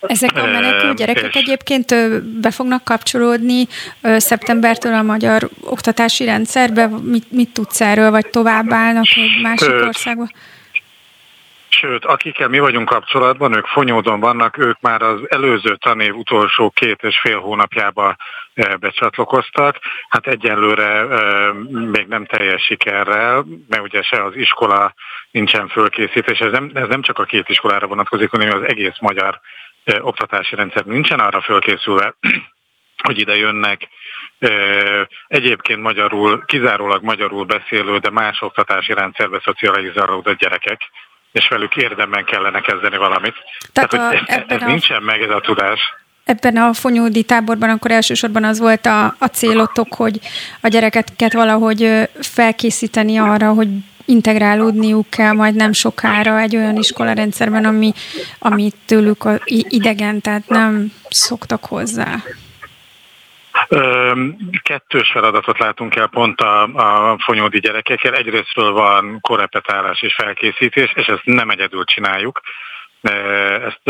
Ezek 0.00 0.36
a 0.36 0.46
menekül 0.46 0.94
gyerekek 0.94 1.34
és... 1.34 1.40
egyébként 1.40 1.94
be 2.40 2.50
fognak 2.50 2.84
kapcsolódni 2.84 3.66
szeptembertől 4.02 4.94
a 4.94 5.02
magyar 5.02 5.48
oktatási 5.60 6.24
rendszerbe? 6.24 6.86
Mit, 6.86 7.32
mit 7.32 7.52
tudsz 7.52 7.80
erről, 7.80 8.10
vagy 8.10 8.26
tovább 8.30 8.72
állnak 8.72 9.06
egy 9.14 9.42
másik 9.42 9.72
országba? 9.86 10.28
Sőt, 11.80 12.04
akikkel 12.04 12.48
mi 12.48 12.58
vagyunk 12.58 12.88
kapcsolatban, 12.88 13.56
ők 13.56 13.66
fonyódon 13.66 14.20
vannak, 14.20 14.58
ők 14.58 14.80
már 14.80 15.02
az 15.02 15.20
előző 15.28 15.76
tanév 15.76 16.14
utolsó 16.14 16.70
két 16.70 17.02
és 17.02 17.18
fél 17.18 17.38
hónapjába 17.38 18.16
becsatlakoztak. 18.80 19.78
Hát 20.08 20.26
egyelőre 20.26 21.02
még 21.70 22.06
nem 22.06 22.26
teljes 22.26 22.62
sikerrel, 22.62 23.46
mert 23.68 23.82
ugye 23.82 24.02
se 24.02 24.22
az 24.22 24.36
iskola 24.36 24.94
nincsen 25.30 25.68
fölkészítés. 25.68 26.38
Ez 26.38 26.52
nem, 26.52 26.70
ez 26.74 26.88
nem 26.88 27.02
csak 27.02 27.18
a 27.18 27.24
két 27.24 27.48
iskolára 27.48 27.86
vonatkozik, 27.86 28.30
hanem 28.30 28.62
az 28.62 28.68
egész 28.68 28.98
magyar 29.00 29.40
oktatási 29.98 30.54
rendszer 30.54 30.84
nincsen 30.84 31.20
arra 31.20 31.40
fölkészülve, 31.40 32.14
hogy 33.06 33.18
ide 33.18 33.36
jönnek 33.36 33.88
egyébként 35.26 35.82
magyarul, 35.82 36.44
kizárólag 36.44 37.02
magyarul 37.02 37.44
beszélő, 37.44 37.98
de 37.98 38.10
más 38.10 38.42
oktatási 38.42 38.92
rendszerbe 38.92 39.40
szocializálódott 39.44 40.38
gyerekek, 40.38 40.80
és 41.36 41.48
velük 41.48 41.76
érdemben 41.76 42.24
kellene 42.24 42.60
kezdeni 42.60 42.96
valamit. 42.96 43.34
Tehát, 43.72 43.90
Tehát 43.90 44.12
a, 44.12 44.32
ez, 44.32 44.42
ez 44.46 44.62
a... 44.62 44.66
nincsen 44.66 45.02
meg 45.02 45.22
ez 45.22 45.30
a 45.30 45.40
tudás. 45.40 45.80
Ebben 46.24 46.56
a 46.56 46.72
fonyódi 46.72 47.22
táborban 47.22 47.70
akkor 47.70 47.90
elsősorban 47.90 48.44
az 48.44 48.58
volt 48.58 48.86
a, 48.86 49.04
a 49.18 49.26
célotok, 49.26 49.94
hogy 49.94 50.20
a 50.60 50.68
gyerekeket 50.68 51.32
valahogy 51.32 52.08
felkészíteni 52.20 53.16
arra, 53.16 53.52
hogy 53.52 53.68
integrálódniuk 54.04 55.10
kell 55.10 55.32
majd 55.32 55.54
nem 55.54 55.72
sokára 55.72 56.40
egy 56.40 56.56
olyan 56.56 56.76
iskolarendszerben, 56.76 57.64
ami, 57.64 57.92
ami 58.38 58.70
tőlük 58.84 59.24
idegen, 59.68 60.20
tehát 60.20 60.48
nem 60.48 60.92
szoktak 61.08 61.64
hozzá. 61.64 62.22
Kettős 64.62 65.10
feladatot 65.10 65.58
látunk 65.58 65.96
el 65.96 66.06
pont 66.06 66.40
a, 66.40 66.62
a 66.62 67.18
fonyódi 67.18 67.58
gyerekekkel. 67.58 68.14
Egyrésztről 68.14 68.72
van 68.72 69.20
korrepetálás 69.20 70.02
és 70.02 70.14
felkészítés, 70.14 70.92
és 70.94 71.06
ezt 71.06 71.24
nem 71.24 71.50
egyedül 71.50 71.84
csináljuk. 71.84 72.40
Ezt 73.66 73.80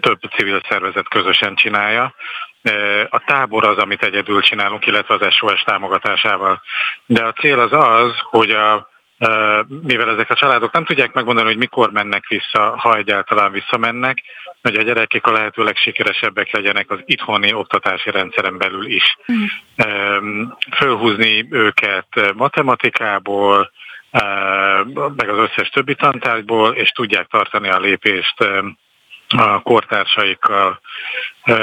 több 0.00 0.20
civil 0.36 0.60
szervezet 0.68 1.08
közösen 1.08 1.54
csinálja. 1.54 2.14
A 3.08 3.18
tábor 3.26 3.64
az, 3.64 3.76
amit 3.76 4.02
egyedül 4.02 4.40
csinálunk, 4.40 4.86
illetve 4.86 5.14
az 5.14 5.34
SOS 5.34 5.62
támogatásával. 5.62 6.62
De 7.06 7.24
a 7.24 7.32
cél 7.32 7.60
az 7.60 7.72
az, 7.72 8.12
hogy 8.20 8.50
a 8.50 8.90
mivel 9.82 10.10
ezek 10.10 10.30
a 10.30 10.34
családok 10.34 10.72
nem 10.72 10.84
tudják 10.84 11.12
megmondani, 11.12 11.46
hogy 11.46 11.56
mikor 11.56 11.90
mennek 11.92 12.26
vissza, 12.26 12.76
ha 12.78 12.96
egyáltalán 12.96 13.52
visszamennek, 13.52 14.22
hogy 14.62 14.76
a 14.76 14.82
gyerekek 14.82 15.26
a 15.26 15.32
lehető 15.32 15.62
legsikeresebbek 15.62 16.52
legyenek 16.52 16.90
az 16.90 16.98
itthoni 17.04 17.52
oktatási 17.52 18.10
rendszeren 18.10 18.58
belül 18.58 18.86
is. 18.86 19.16
Mm. 19.32 20.44
Fölhúzni 20.76 21.46
őket 21.50 22.32
matematikából, 22.34 23.70
meg 25.16 25.28
az 25.28 25.38
összes 25.38 25.68
többi 25.68 25.94
tantárgyból, 25.94 26.74
és 26.74 26.88
tudják 26.88 27.26
tartani 27.26 27.68
a 27.68 27.78
lépést 27.78 28.44
a 29.28 29.62
kortársaikkal. 29.62 30.80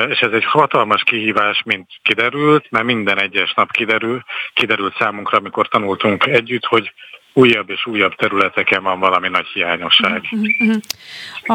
És 0.09 0.19
ez 0.19 0.31
egy 0.31 0.45
hatalmas 0.45 1.03
kihívás, 1.03 1.61
mint 1.65 1.87
kiderült, 2.01 2.65
mert 2.69 2.85
minden 2.85 3.21
egyes 3.21 3.53
nap 3.53 3.71
kiderül, 3.71 4.23
kiderült 4.53 4.95
számunkra, 4.97 5.37
amikor 5.37 5.67
tanultunk 5.67 6.25
együtt, 6.25 6.65
hogy 6.65 6.93
újabb 7.39 7.69
és 7.69 7.85
újabb 7.85 8.15
területeken 8.15 8.83
van 8.83 8.99
valami 8.99 9.29
nagy 9.29 9.45
hiányosság. 9.53 10.21
Uh-huh. 10.31 10.75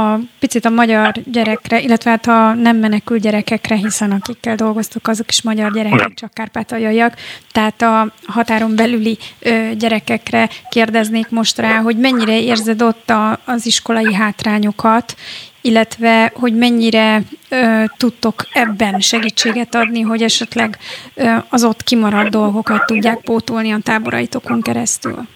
A 0.02 0.18
picit 0.38 0.64
a 0.64 0.70
magyar 0.70 1.12
gyerekre, 1.24 1.80
illetve 1.80 2.10
hát 2.10 2.26
a 2.26 2.54
nem 2.54 2.76
menekül 2.76 3.18
gyerekekre, 3.18 3.74
hiszen 3.74 4.10
akikkel 4.10 4.54
dolgoztok, 4.54 5.08
azok 5.08 5.30
is 5.30 5.42
magyar 5.42 5.72
gyerekek, 5.72 5.98
Nem. 5.98 6.14
csak 6.14 6.34
kárpátaljaiak. 6.34 7.14
Tehát 7.52 7.82
a 7.82 8.12
határon 8.26 8.76
belüli 8.76 9.18
gyerekekre 9.76 10.48
kérdeznék 10.70 11.30
most 11.30 11.58
rá, 11.58 11.76
hogy 11.76 11.96
mennyire 11.96 12.40
érzed 12.40 12.82
ott 12.82 13.10
a, 13.10 13.38
az 13.44 13.66
iskolai 13.66 14.14
hátrányokat, 14.14 15.14
illetve 15.60 16.32
hogy 16.34 16.54
mennyire 16.54 17.22
ö, 17.48 17.84
tudtok 17.96 18.46
ebben 18.52 19.00
segítséget 19.00 19.74
adni, 19.74 20.00
hogy 20.00 20.22
esetleg 20.22 20.78
ö, 21.14 21.34
az 21.48 21.64
ott 21.64 21.82
kimaradt 21.82 22.30
dolgokat 22.30 22.86
tudják 22.86 23.20
pótolni 23.20 23.72
a 23.72 23.78
táboraitokon 23.82 24.62
keresztül. 24.62 25.26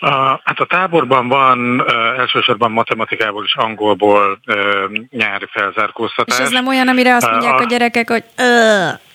A, 0.00 0.40
hát 0.44 0.60
a 0.60 0.64
táborban 0.64 1.28
van 1.28 1.80
uh, 1.80 2.18
elsősorban 2.18 2.70
matematikából 2.70 3.44
és 3.44 3.54
angolból 3.54 4.40
uh, 4.46 4.56
nyári 5.10 5.46
felzárkóztatás. 5.50 6.38
És 6.38 6.44
ez 6.44 6.50
nem 6.50 6.66
olyan, 6.66 6.88
amire 6.88 7.14
azt 7.14 7.30
mondják 7.30 7.54
uh, 7.54 7.60
a 7.60 7.64
gyerekek, 7.64 8.10
hogy 8.10 8.24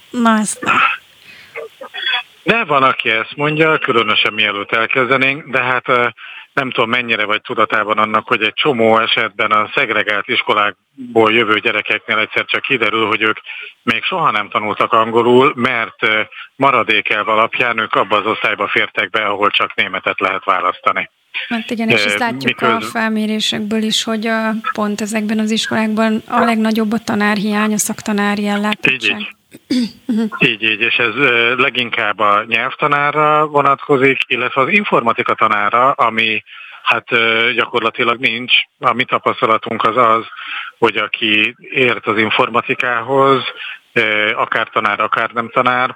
na 0.10 0.38
ezt 0.38 0.60
De 2.44 2.64
van, 2.64 2.84
aki 2.84 3.10
ezt 3.10 3.36
mondja, 3.36 3.78
különösen 3.78 4.34
mielőtt 4.34 4.72
elkezdenénk, 4.72 5.44
de 5.50 5.62
hát 5.62 5.88
uh, 5.88 6.06
nem 6.58 6.72
tudom 6.72 6.90
mennyire 6.90 7.26
vagy 7.26 7.42
tudatában 7.42 7.98
annak, 7.98 8.28
hogy 8.28 8.42
egy 8.42 8.54
csomó 8.54 9.00
esetben 9.00 9.52
a 9.52 9.70
szegregált 9.74 10.28
iskolákból 10.28 11.34
jövő 11.34 11.60
gyerekeknél 11.60 12.18
egyszer 12.18 12.46
csak 12.46 12.62
kiderül, 12.62 13.06
hogy 13.06 13.22
ők 13.22 13.38
még 13.84 14.04
soha 14.04 14.32
nem 14.32 14.50
tanultak 14.50 14.94
angolul, 14.94 15.54
mert 15.56 15.96
maradékelv 16.56 17.28
alapján 17.28 17.78
ők 17.78 17.94
abba 17.94 18.18
az 18.18 18.26
osztályba 18.26 18.68
fértek 18.68 19.10
be, 19.10 19.26
ahol 19.26 19.50
csak 19.50 19.76
németet 19.76 20.20
lehet 20.20 20.44
választani. 20.44 21.10
Hát 21.50 21.72
igen, 21.72 21.90
és 21.90 22.06
ezt 22.06 22.18
látjuk 22.18 22.44
Miköz... 22.44 22.70
a 22.70 22.82
felmérésekből 22.82 23.84
is, 23.84 24.04
hogy 24.04 24.28
a, 24.28 24.54
pont 24.74 25.02
ezekben 25.02 25.40
az 25.40 25.52
iskolákban 25.52 26.22
a 26.28 26.40
legnagyobb 26.40 26.92
a 26.92 26.98
tanárhiány, 26.98 27.74
a 27.74 27.78
szaktanári 27.78 28.48
ellátottság. 28.48 29.20
Így, 29.20 29.20
így, 29.20 29.37
így, 30.40 30.82
és 30.82 30.96
ez 30.96 31.16
leginkább 31.58 32.20
a 32.20 32.44
nyelvtanára 32.48 33.48
vonatkozik, 33.48 34.18
illetve 34.28 34.62
az 34.62 34.70
informatika 34.70 35.34
tanára, 35.34 35.92
ami 35.92 36.44
hát 36.84 37.08
gyakorlatilag 37.54 38.20
nincs. 38.20 38.54
A 38.80 38.94
mi 38.94 39.04
tapasztalatunk 39.04 39.84
az 39.84 39.98
az, 39.98 40.26
hogy 40.78 40.98
aki 40.98 41.56
ért 41.60 42.08
az 42.08 42.18
informatikához, 42.18 43.44
akár 44.36 44.68
tanár, 44.68 45.00
akár 45.00 45.32
nem 45.32 45.50
tanár, 45.50 45.96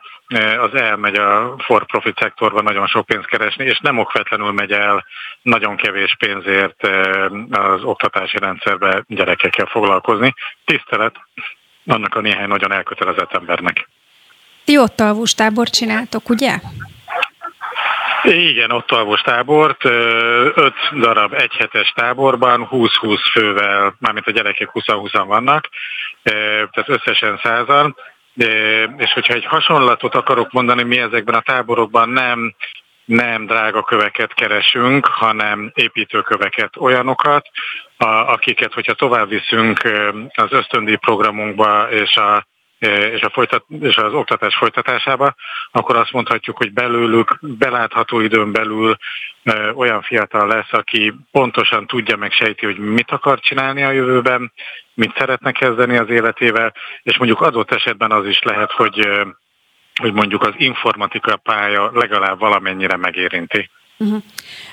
az 0.60 0.74
elmegy 0.74 1.16
a 1.16 1.56
for-profit 1.58 2.18
szektorban 2.20 2.64
nagyon 2.64 2.88
sok 2.88 3.06
pénzt 3.06 3.28
keresni, 3.28 3.66
és 3.66 3.80
nem 3.80 3.98
okvetlenül 3.98 4.52
megy 4.52 4.72
el 4.72 5.06
nagyon 5.42 5.76
kevés 5.76 6.16
pénzért 6.20 6.88
az 7.52 7.84
oktatási 7.84 8.38
rendszerbe 8.38 9.04
gyerekekkel 9.08 9.66
foglalkozni. 9.66 10.34
Tisztelet 10.66 11.16
annak 11.86 12.16
a 12.16 12.22
néhány 12.22 12.48
nagyon 12.48 12.72
elkötelezett 12.72 13.34
embernek. 13.34 13.90
Ti 14.66 14.78
ott 14.78 15.00
alvós 15.00 15.34
tábor 15.34 15.70
csináltok, 15.70 16.30
ugye? 16.30 16.60
Igen, 18.24 18.72
ott 18.72 18.92
alvos 18.92 19.22
tábort, 19.22 19.86
öt 20.56 20.76
darab 21.00 21.34
egyhetes 21.34 21.92
táborban, 21.96 22.68
20-20 22.72 23.20
fővel, 23.32 23.96
mármint 24.00 24.28
a 24.28 24.32
gyerekek 24.32 24.70
20-20 24.74 25.24
vannak, 25.26 25.70
tehát 26.24 26.90
összesen 26.90 27.40
százal. 27.44 27.96
És 28.98 29.14
hogyha 29.14 29.34
egy 29.34 29.46
hasonlatot 29.46 30.16
akarok 30.16 30.52
mondani, 30.52 30.84
mi 30.84 30.98
ezekben 30.98 31.36
a 31.36 31.42
táborokban 31.42 32.10
nem 32.10 32.56
nem 33.12 33.46
drága 33.46 33.84
köveket 33.84 34.34
keresünk, 34.34 35.06
hanem 35.06 35.72
építőköveket, 35.76 36.78
olyanokat, 36.78 37.48
a, 37.98 38.06
akiket, 38.06 38.74
hogyha 38.74 38.94
tovább 38.94 39.30
viszünk 39.30 39.82
az 40.34 40.52
ösztöndi 40.52 40.96
programunkba 40.96 41.90
és 41.90 42.16
a 42.16 42.50
és, 43.14 43.22
a 43.22 43.30
folytat, 43.30 43.66
és 43.80 43.96
az 43.96 44.14
oktatás 44.14 44.56
folytatásába, 44.56 45.36
akkor 45.72 45.96
azt 45.96 46.12
mondhatjuk, 46.12 46.58
hogy 46.58 46.74
belőlük 46.74 47.38
belátható 47.42 48.20
időn 48.20 48.52
belül 48.52 48.96
olyan 49.76 50.02
fiatal 50.02 50.48
lesz, 50.48 50.72
aki 50.74 51.14
pontosan 51.32 51.88
tudja, 51.88 52.18
meg 52.18 52.32
sejti, 52.32 52.66
hogy 52.66 52.78
mit 52.78 53.12
akar 53.12 53.40
csinálni 53.40 53.84
a 53.84 53.92
jövőben, 53.92 54.52
mit 54.94 55.18
szeretne 55.18 55.52
kezdeni 55.52 55.98
az 55.98 56.10
életével, 56.10 56.74
és 57.04 57.18
mondjuk 57.18 57.42
adott 57.42 57.72
esetben 57.72 58.12
az 58.12 58.26
is 58.26 58.42
lehet, 58.42 58.72
hogy 58.72 59.08
hogy 60.02 60.14
mondjuk 60.14 60.44
az 60.44 60.54
informatika 60.58 61.36
pálya 61.36 61.92
legalább 61.94 62.40
valamennyire 62.40 62.98
megérinti. 62.98 63.70
Uh-huh. 63.98 64.22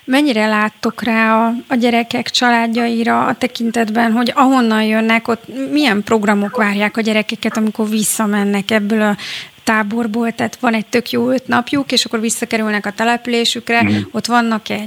Mennyire 0.04 0.46
láttok 0.46 1.02
rá 1.02 1.46
a, 1.46 1.52
a 1.68 1.74
gyerekek 1.74 2.30
családjaira 2.30 3.26
a 3.26 3.34
tekintetben, 3.34 4.12
hogy 4.12 4.32
ahonnan 4.34 4.82
jönnek, 4.82 5.28
ott 5.28 5.44
milyen 5.70 6.02
programok 6.02 6.56
várják 6.56 6.96
a 6.96 7.00
gyerekeket, 7.00 7.56
amikor 7.56 7.88
visszamennek 7.88 8.70
ebből 8.70 9.02
a 9.02 9.16
táborból, 9.64 10.32
tehát 10.32 10.56
van 10.60 10.74
egy 10.74 10.86
tök 10.86 11.10
jó 11.10 11.30
öt 11.30 11.46
napjuk, 11.46 11.92
és 11.92 12.04
akkor 12.04 12.20
visszakerülnek 12.20 12.86
a 12.86 12.90
településükre, 12.90 13.82
mm. 13.82 13.96
ott 14.10 14.26
vannak-e 14.26 14.84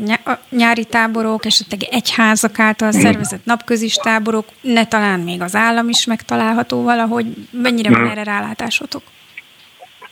nyári 0.49 0.85
táborok, 0.85 1.45
esetleg 1.45 1.83
egyházak 1.83 2.59
által 2.59 2.87
mm. 2.87 2.99
szervezett 2.99 3.45
napközis 3.45 3.95
táborok, 3.95 4.45
ne 4.61 4.85
talán 4.85 5.19
még 5.19 5.41
az 5.41 5.55
állam 5.55 5.89
is 5.89 6.05
megtalálható 6.05 6.83
valahogy, 6.83 7.25
mennyire 7.51 7.89
mm. 7.89 7.93
van 7.93 8.09
erre 8.09 8.23
rálátásotok? 8.23 9.03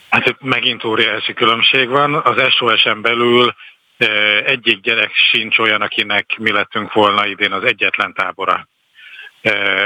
Hát 0.10 0.36
megint 0.40 0.84
óriási 0.84 1.34
különbség 1.34 1.90
van. 1.90 2.14
Az 2.14 2.52
SOS-en 2.52 3.02
belül 3.02 3.56
egyik 4.46 4.82
gyerek 4.82 5.12
sincs 5.14 5.58
olyan, 5.58 5.82
akinek 5.82 6.36
mi 6.38 6.52
lettünk 6.52 6.94
volna 6.94 7.26
idén 7.26 7.52
az 7.52 7.64
egyetlen 7.64 8.14
tábora 8.14 8.68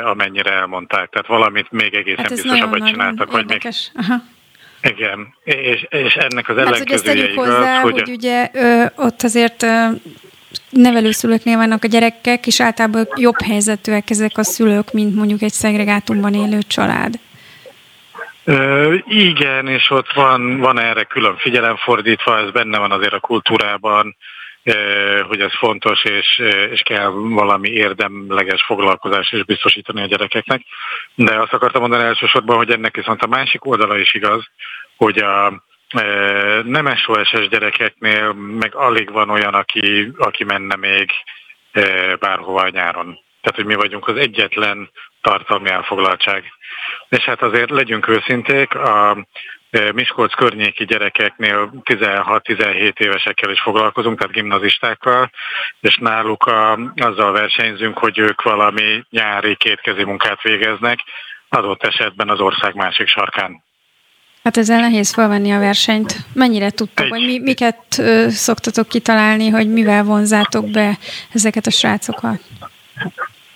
amennyire 0.04 0.52
elmondták. 0.52 1.10
Tehát 1.10 1.28
valamit 1.28 1.72
még 1.72 1.94
egészen 1.94 2.26
hát 2.26 2.34
biztosabbat 2.34 2.88
csináltak. 2.88 3.32
Vagy 3.32 3.48
még... 3.48 3.68
Aha. 3.94 4.16
Igen, 4.82 5.34
és, 5.44 5.86
és 5.90 6.14
ennek 6.14 6.50
az 6.50 6.58
ellenkezője 6.58 7.32
igaz, 7.32 7.46
hozzá, 7.46 7.80
hogy... 7.80 7.92
hogy 7.92 8.10
ugye 8.10 8.50
ö, 8.54 8.86
ott 8.96 9.22
azért 9.22 9.64
ö, 9.64 9.88
nevelőszülőknél 10.70 11.58
vannak 11.58 11.84
a 11.84 11.88
gyerekek, 11.88 12.48
és 12.48 12.62
általában 12.62 13.08
jobb 13.16 13.42
helyzetűek 13.42 14.10
ezek 14.10 14.38
a 14.38 14.44
szülők, 14.44 14.92
mint 14.92 15.16
mondjuk 15.16 15.42
egy 15.42 15.52
szegregátumban 15.52 16.34
élő 16.34 16.60
család. 16.68 17.20
Igen, 19.08 19.68
és 19.68 19.90
ott 19.90 20.14
van, 20.14 20.60
van 20.60 20.80
erre 20.80 21.04
külön 21.04 21.38
figyelem 21.38 21.76
fordítva, 21.76 22.38
ez 22.38 22.52
benne 22.52 22.78
van 22.78 22.92
azért 22.92 23.14
a 23.14 23.20
kultúrában, 23.20 24.16
hogy 25.28 25.40
ez 25.40 25.58
fontos, 25.58 26.04
és, 26.04 26.38
és 26.72 26.82
kell 26.82 27.10
valami 27.14 27.70
érdemleges 27.70 28.64
foglalkozás 28.64 29.32
is 29.32 29.44
biztosítani 29.44 30.02
a 30.02 30.06
gyerekeknek. 30.06 30.62
De 31.16 31.40
azt 31.40 31.54
akartam 31.54 31.82
mondani 31.82 32.04
elsősorban, 32.04 32.56
hogy 32.56 32.72
ennek 32.72 32.96
viszont 32.96 33.22
a 33.22 33.28
másik 33.28 33.66
oldala 33.66 33.98
is 33.98 34.14
igaz, 34.14 34.44
hogy 34.98 35.18
a 35.18 35.64
nem 36.64 36.96
SOS-es 36.96 37.48
gyerekeknél 37.48 38.34
meg 38.34 38.76
alig 38.76 39.12
van 39.12 39.30
olyan, 39.30 39.54
aki, 39.54 40.12
aki 40.18 40.44
menne 40.44 40.76
még 40.76 41.12
bárhova 42.20 42.70
nyáron. 42.70 43.20
Tehát, 43.42 43.56
hogy 43.56 43.66
mi 43.66 43.76
vagyunk 43.76 44.08
az 44.08 44.18
egyetlen 44.18 44.90
tartalmi 45.22 45.70
elfoglaltság. 45.70 46.44
És 47.18 47.24
hát 47.24 47.42
azért 47.42 47.70
legyünk 47.70 48.08
őszinték, 48.08 48.76
a 48.76 49.28
Miskolc 49.94 50.34
környéki 50.34 50.86
gyerekeknél 50.86 51.74
16-17 51.84 53.00
évesekkel 53.00 53.52
is 53.52 53.62
foglalkozunk, 53.62 54.18
tehát 54.18 54.34
gimnazistákkal, 54.34 55.32
és 55.80 55.98
náluk 55.98 56.46
a, 56.46 56.80
azzal 56.96 57.32
versenyzünk, 57.32 57.98
hogy 57.98 58.18
ők 58.18 58.42
valami 58.42 59.04
nyári 59.10 59.56
kétkezi 59.56 60.04
munkát 60.04 60.42
végeznek, 60.42 61.00
adott 61.50 61.84
esetben 61.84 62.30
az 62.30 62.40
ország 62.40 62.76
másik 62.76 63.08
sarkán. 63.08 63.64
Hát 64.44 64.58
ezzel 64.58 64.80
nehéz 64.80 65.14
felvenni 65.14 65.52
a 65.52 65.60
versenyt. 65.60 66.16
Mennyire 66.34 66.70
tudtok, 66.70 67.08
vagy 67.08 67.26
mi, 67.26 67.40
miket 67.40 67.98
ö, 67.98 68.30
szoktatok 68.30 68.88
kitalálni, 68.88 69.50
hogy 69.50 69.72
mivel 69.72 70.04
vonzátok 70.04 70.70
be 70.70 70.98
ezeket 71.34 71.66
a 71.66 71.72
srácokat? 71.72 72.40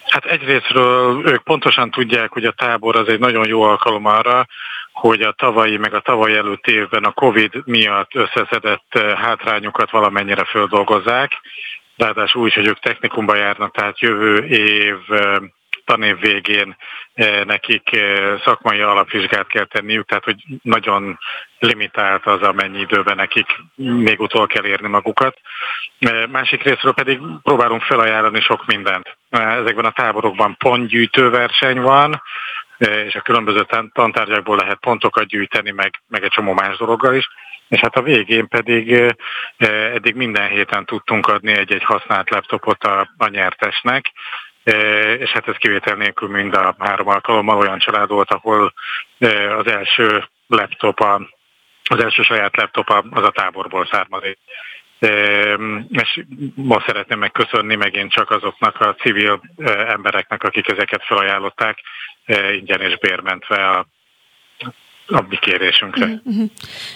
Hát 0.07 0.25
egyrésztről 0.25 1.27
ők 1.27 1.43
pontosan 1.43 1.91
tudják, 1.91 2.31
hogy 2.31 2.45
a 2.45 2.51
tábor 2.51 2.95
az 2.95 3.07
egy 3.07 3.19
nagyon 3.19 3.47
jó 3.47 3.61
alkalom 3.61 4.05
arra, 4.05 4.45
hogy 4.91 5.21
a 5.21 5.31
tavalyi 5.31 5.77
meg 5.77 5.93
a 5.93 5.99
tavaly 5.99 6.37
előtt 6.37 6.67
évben 6.67 7.03
a 7.03 7.11
Covid 7.11 7.61
miatt 7.65 8.15
összeszedett 8.15 8.87
eh, 8.89 9.17
hátrányokat 9.17 9.91
valamennyire 9.91 10.43
földolgozzák, 10.43 11.31
ráadásul 11.97 12.41
úgy, 12.41 12.53
hogy 12.53 12.67
ők 12.67 12.79
technikumba 12.79 13.35
járnak, 13.35 13.75
tehát 13.75 13.99
jövő 13.99 14.45
év 14.45 14.97
eh, 15.09 15.35
tanév 15.87 16.19
végén 16.19 16.75
eh, 17.13 17.43
nekik 17.45 17.89
szakmai 18.43 18.79
alapvizsgát 18.79 19.47
kell 19.47 19.65
tenniük, 19.65 20.05
tehát 20.07 20.23
hogy 20.23 20.43
nagyon 20.61 21.19
limitált 21.59 22.25
az, 22.25 22.41
amennyi 22.41 22.79
időben 22.79 23.15
nekik 23.15 23.45
még 23.75 24.19
utol 24.19 24.47
kell 24.47 24.65
érni 24.65 24.87
magukat. 24.87 25.37
Másik 26.29 26.63
részről 26.63 26.93
pedig 26.93 27.19
próbálunk 27.43 27.81
felajánlani 27.81 28.41
sok 28.41 28.65
mindent. 28.65 29.17
Ezekben 29.29 29.85
a 29.85 29.91
táborokban 29.91 30.55
pontgyűjtő 30.57 31.29
verseny 31.29 31.81
van, 31.81 32.21
és 32.77 33.15
a 33.15 33.21
különböző 33.21 33.65
tantárgyakból 33.93 34.55
lehet 34.55 34.79
pontokat 34.79 35.27
gyűjteni, 35.27 35.71
meg, 35.71 36.01
meg 36.07 36.23
egy 36.23 36.31
csomó 36.31 36.53
más 36.53 36.77
dologgal 36.77 37.15
is. 37.15 37.27
És 37.67 37.79
hát 37.79 37.95
a 37.95 38.01
végén 38.01 38.47
pedig 38.47 39.13
eddig 39.93 40.15
minden 40.15 40.49
héten 40.49 40.85
tudtunk 40.85 41.27
adni 41.27 41.51
egy-egy 41.51 41.83
használt 41.83 42.29
laptopot 42.29 42.83
a, 42.83 43.09
a 43.17 43.27
nyertesnek, 43.27 44.11
és 45.19 45.29
hát 45.29 45.47
ez 45.47 45.55
kivétel 45.55 45.95
nélkül 45.95 46.29
mind 46.29 46.53
a 46.53 46.75
három 46.79 47.07
alkalommal 47.07 47.57
olyan 47.57 47.79
család 47.79 48.09
volt, 48.09 48.31
ahol 48.31 48.73
az 49.57 49.67
első 49.67 50.23
laptop, 50.47 50.99
az 51.89 52.03
első 52.03 52.21
saját 52.21 52.55
laptop 52.55 52.89
az 52.89 53.23
a 53.23 53.31
táborból 53.31 53.85
származik. 53.85 54.37
És 55.89 56.23
most 56.55 56.85
szeretném 56.85 57.19
megköszönni 57.19 57.75
megint 57.75 58.11
csak 58.11 58.31
azoknak 58.31 58.81
a 58.81 58.95
civil 58.95 59.41
embereknek, 59.87 60.43
akik 60.43 60.67
ezeket 60.67 61.03
felajánlották, 61.05 61.79
ingyen 62.51 62.81
és 62.81 62.97
bérmentve 62.97 63.69
a 63.69 63.85
a 65.07 65.25
mi 65.29 65.35
kérésünkre. 65.35 66.21
Uh-huh. 66.23 66.49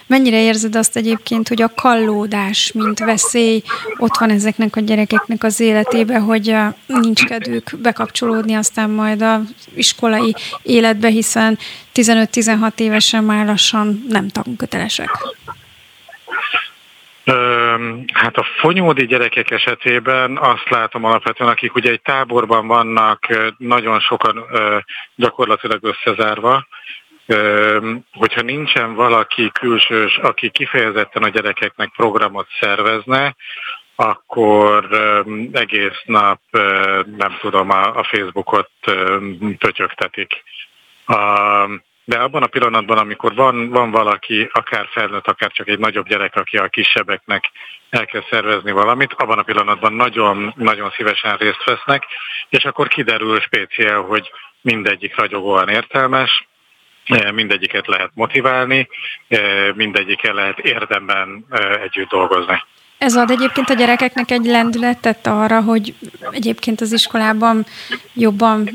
Mennyire 0.08 0.42
érzed 0.42 0.76
azt 0.76 0.96
egyébként, 0.96 1.48
hogy 1.48 1.62
a 1.62 1.74
kallódás, 1.76 2.72
mint 2.72 3.00
veszély 3.00 3.62
ott 3.98 4.18
van 4.18 4.30
ezeknek 4.30 4.76
a 4.76 4.80
gyerekeknek 4.80 5.44
az 5.44 5.60
életébe, 5.60 6.20
hogy 6.20 6.56
nincs 6.86 7.26
kedvük 7.26 7.70
bekapcsolódni 7.82 8.54
aztán 8.54 8.90
majd 8.90 9.22
az 9.22 9.56
iskolai 9.76 10.36
életbe, 10.64 11.08
hiszen 11.08 11.58
15-16 11.94 12.80
évesen 12.80 13.24
már 13.24 13.46
lassan 13.46 14.06
nem 14.10 14.28
tankötelesek. 14.28 15.10
Hát 18.14 18.36
a 18.38 18.46
fonyódi 18.60 19.06
gyerekek 19.06 19.52
esetében 19.52 20.38
azt 20.38 20.70
látom 20.70 21.04
alapvetően, 21.04 21.50
akik 21.50 21.76
ugye 21.76 21.92
egy 21.92 22.02
táborban 22.02 22.68
vannak, 22.68 23.28
nagyon 23.58 24.00
sokan 24.00 24.46
gyakorlatilag 25.16 25.84
összezárva, 25.84 26.68
hogyha 28.12 28.42
nincsen 28.42 28.94
valaki 28.94 29.52
külsős, 29.52 30.18
aki 30.18 30.50
kifejezetten 30.50 31.24
a 31.24 31.30
gyerekeknek 31.30 31.92
programot 31.96 32.48
szervezne, 32.60 33.36
akkor 33.96 34.88
egész 35.52 36.02
nap, 36.06 36.40
nem 37.18 37.38
tudom, 37.40 37.70
a 37.70 38.04
Facebookot 38.04 38.70
pötyögtetik. 39.58 40.44
De 42.04 42.18
abban 42.18 42.44
a 42.44 42.48
pillanatban, 42.48 42.98
amikor 42.98 43.36
van, 43.36 43.70
van 43.70 43.92
valaki, 43.92 44.50
akár 44.54 44.88
felnőtt, 44.92 45.28
akár 45.28 45.52
csak 45.52 45.68
egy 45.68 45.80
nagyobb 45.80 46.08
gyerek, 46.08 46.36
aki 46.36 46.58
a 46.58 46.68
kisebbeknek 46.68 47.52
el 47.90 48.06
kell 48.06 48.24
szervezni 48.30 48.72
valamit, 48.72 49.14
abban 49.14 49.38
a 49.38 49.44
pillanatban 49.44 49.94
nagyon, 49.94 50.54
nagyon 50.58 50.90
szívesen 50.90 51.38
részt 51.38 51.64
vesznek, 51.64 52.04
és 52.50 52.66
akkor 52.66 52.88
kiderül 52.88 53.40
speciál, 53.40 54.02
hogy 54.02 54.32
mindegyik 54.62 55.16
ragyogóan 55.16 55.70
értelmes, 55.70 56.48
mindegyiket 57.34 57.88
lehet 57.88 58.12
motiválni, 58.14 58.88
mindegyikkel 59.76 60.34
lehet 60.34 60.60
érdemben 60.60 61.46
együtt 61.84 62.10
dolgozni. 62.10 62.64
Ez 62.98 63.16
ad 63.16 63.30
egyébként 63.30 63.70
a 63.70 63.74
gyerekeknek 63.74 64.32
egy 64.32 64.46
lendületet 64.46 65.28
arra, 65.28 65.62
hogy 65.62 65.94
egyébként 66.32 66.82
az 66.82 66.94
iskolában 66.94 67.66
jobban 68.14 68.70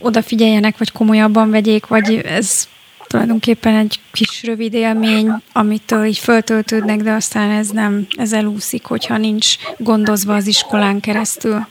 odafigyeljenek, 0.00 0.78
vagy 0.78 0.92
komolyabban 0.92 1.50
vegyék, 1.50 1.86
vagy 1.86 2.20
ez 2.24 2.68
tulajdonképpen 3.06 3.74
egy 3.74 4.00
kis 4.12 4.28
kis 4.28 4.42
rövid 4.44 4.74
élmény, 4.74 5.30
amitől 5.52 6.04
így 6.04 6.18
föltöltődnek, 6.18 7.00
de 7.00 7.12
aztán 7.12 7.50
ez 7.50 7.68
nem, 7.68 8.06
ez 8.16 8.32
elúszik, 8.32 8.84
hogyha 8.84 9.16
nincs 9.16 9.56
gondozva 9.76 10.34
az 10.34 10.46
iskolán 10.46 11.00
keresztül? 11.00 11.66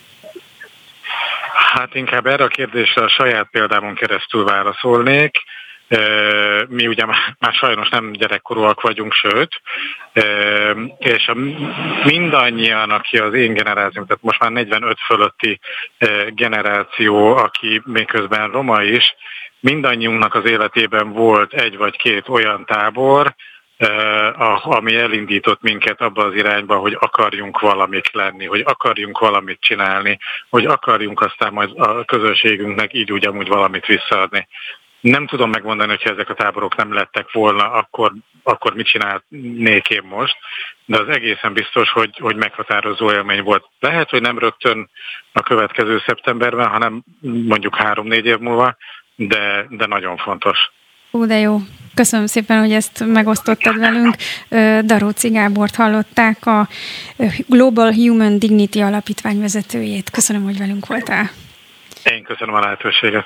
Hát 1.73 1.95
inkább 1.95 2.25
erre 2.25 2.43
a 2.43 2.47
kérdésre 2.47 3.03
a 3.03 3.09
saját 3.09 3.47
példámon 3.51 3.95
keresztül 3.95 4.43
válaszolnék. 4.43 5.37
Mi 6.67 6.87
ugye 6.87 7.05
már 7.39 7.53
sajnos 7.53 7.89
nem 7.89 8.11
gyerekkorúak 8.11 8.81
vagyunk, 8.81 9.13
sőt, 9.13 9.61
és 10.97 11.27
a 11.27 11.35
mindannyian, 12.03 12.91
aki 12.91 13.17
az 13.17 13.33
én 13.33 13.53
generációm, 13.53 14.05
tehát 14.05 14.23
most 14.23 14.39
már 14.39 14.51
45 14.51 14.97
fölötti 14.99 15.59
generáció, 16.29 17.35
aki 17.35 17.81
még 17.85 18.05
közben 18.05 18.51
roma 18.51 18.81
is, 18.83 19.15
mindannyiunknak 19.59 20.35
az 20.35 20.45
életében 20.45 21.11
volt 21.11 21.53
egy 21.53 21.77
vagy 21.77 21.97
két 21.97 22.27
olyan 22.29 22.65
tábor, 22.65 23.35
ami 24.63 24.95
elindított 24.95 25.61
minket 25.61 26.01
abba 26.01 26.23
az 26.23 26.33
irányba, 26.33 26.77
hogy 26.77 26.97
akarjunk 26.99 27.59
valamit 27.59 28.09
lenni, 28.11 28.45
hogy 28.45 28.63
akarjunk 28.65 29.19
valamit 29.19 29.61
csinálni, 29.61 30.19
hogy 30.49 30.65
akarjunk 30.65 31.21
aztán 31.21 31.53
majd 31.53 31.69
a 31.75 32.03
közösségünknek 32.05 32.93
így 32.93 33.11
úgy 33.11 33.25
valamit 33.47 33.85
visszaadni. 33.85 34.47
Nem 35.01 35.27
tudom 35.27 35.49
megmondani, 35.49 35.89
hogyha 35.89 36.09
ezek 36.09 36.29
a 36.29 36.33
táborok 36.33 36.75
nem 36.75 36.93
lettek 36.93 37.31
volna, 37.31 37.71
akkor, 37.71 38.13
akkor 38.43 38.73
mit 38.73 38.87
csinálnék 38.87 39.89
én 39.89 40.03
most, 40.03 40.35
de 40.85 40.99
az 40.99 41.07
egészen 41.07 41.53
biztos, 41.53 41.89
hogy, 41.89 42.17
hogy 42.19 42.35
meghatározó 42.35 43.11
élmény 43.11 43.43
volt. 43.43 43.65
Lehet, 43.79 44.09
hogy 44.09 44.21
nem 44.21 44.39
rögtön 44.39 44.89
a 45.31 45.41
következő 45.41 46.01
szeptemberben, 46.05 46.67
hanem 46.67 47.03
mondjuk 47.21 47.75
három-négy 47.75 48.25
év 48.25 48.37
múlva, 48.37 48.75
de, 49.15 49.65
de 49.69 49.85
nagyon 49.85 50.17
fontos. 50.17 50.71
Ó, 51.13 51.25
de 51.25 51.37
jó. 51.37 51.57
Köszönöm 51.93 52.25
szépen, 52.25 52.59
hogy 52.59 52.71
ezt 52.71 53.05
megosztottad 53.05 53.79
velünk. 53.79 54.15
Daróci 54.85 55.29
Gábort 55.29 55.75
hallották, 55.75 56.45
a 56.45 56.67
Global 57.47 57.93
Human 57.93 58.39
Dignity 58.39 58.79
alapítvány 58.81 59.39
vezetőjét. 59.39 60.09
Köszönöm, 60.09 60.43
hogy 60.43 60.57
velünk 60.57 60.87
voltál. 60.87 61.29
Én 62.03 62.23
köszönöm 62.23 62.55
a 62.55 62.59
lehetőséget. 62.59 63.25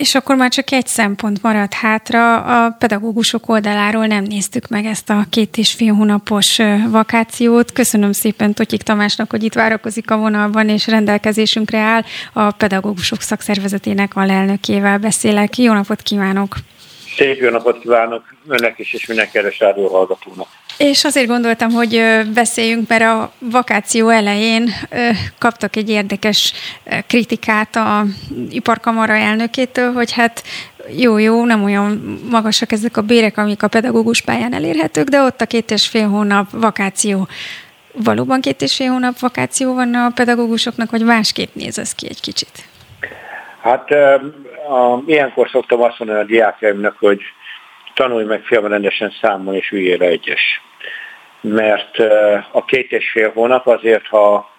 És 0.00 0.14
akkor 0.14 0.36
már 0.36 0.50
csak 0.50 0.72
egy 0.72 0.86
szempont 0.86 1.42
maradt 1.42 1.74
hátra. 1.74 2.42
A 2.42 2.70
pedagógusok 2.70 3.48
oldaláról 3.48 4.06
nem 4.06 4.24
néztük 4.24 4.68
meg 4.68 4.84
ezt 4.84 5.10
a 5.10 5.26
két 5.30 5.56
és 5.56 5.72
fél 5.72 5.94
hónapos 5.94 6.58
vakációt. 6.88 7.72
Köszönöm 7.72 8.12
szépen 8.12 8.54
Totyik 8.54 8.82
Tamásnak, 8.82 9.30
hogy 9.30 9.42
itt 9.42 9.54
várakozik 9.54 10.10
a 10.10 10.16
vonalban, 10.16 10.68
és 10.68 10.86
rendelkezésünkre 10.86 11.78
áll. 11.78 12.02
A 12.32 12.50
pedagógusok 12.50 13.20
szakszervezetének 13.20 14.16
a 14.16 14.24
lelnökével 14.24 14.98
beszélek. 14.98 15.58
Jó 15.58 15.72
napot 15.72 16.02
kívánok! 16.02 16.56
Szép 17.16 17.40
jó 17.40 17.50
napot 17.50 17.78
kívánok 17.80 18.22
önnek 18.48 18.78
is, 18.78 18.92
és 18.92 19.06
minden 19.06 19.30
kedves 19.30 19.58
hallgatónak. 19.58 20.48
És 20.76 21.04
azért 21.04 21.26
gondoltam, 21.26 21.70
hogy 21.70 22.02
beszéljünk, 22.34 22.88
mert 22.88 23.02
a 23.02 23.32
vakáció 23.38 24.08
elején 24.08 24.70
kaptak 25.38 25.76
egy 25.76 25.88
érdekes 25.88 26.52
kritikát 27.06 27.76
a 27.76 28.04
iparkamara 28.50 29.14
elnökétől, 29.14 29.92
hogy 29.92 30.12
hát 30.12 30.42
jó-jó, 30.96 31.44
nem 31.44 31.64
olyan 31.64 32.20
magasak 32.30 32.72
ezek 32.72 32.96
a 32.96 33.02
bérek, 33.02 33.38
amik 33.38 33.62
a 33.62 33.68
pedagógus 33.68 34.20
pályán 34.20 34.54
elérhetők, 34.54 35.08
de 35.08 35.20
ott 35.20 35.40
a 35.40 35.46
két 35.46 35.70
és 35.70 35.86
fél 35.86 36.08
hónap 36.08 36.50
vakáció. 36.50 37.28
Valóban 37.92 38.40
két 38.40 38.62
és 38.62 38.74
fél 38.74 38.90
hónap 38.90 39.18
vakáció 39.18 39.74
van 39.74 39.94
a 39.94 40.10
pedagógusoknak, 40.14 40.90
vagy 40.90 41.02
másképp 41.02 41.54
néz 41.54 41.78
ez 41.78 41.94
ki 41.94 42.08
egy 42.08 42.20
kicsit? 42.20 42.68
Hát 43.62 43.90
a, 44.68 45.02
ilyenkor 45.06 45.48
szoktam 45.48 45.82
azt 45.82 45.98
mondani 45.98 46.20
a 46.20 46.24
diákjaimnak, 46.24 46.96
hogy 46.98 47.20
tanulj 47.94 48.24
meg 48.24 48.42
félrendesen 48.42 49.12
számolni 49.20 49.58
és 49.58 49.70
üljél 49.70 50.02
egyes. 50.02 50.62
Mert 51.40 51.98
a 52.52 52.64
két 52.64 52.92
és 52.92 53.10
fél 53.10 53.30
hónap 53.32 53.66
azért, 53.66 54.06
ha 54.06 54.50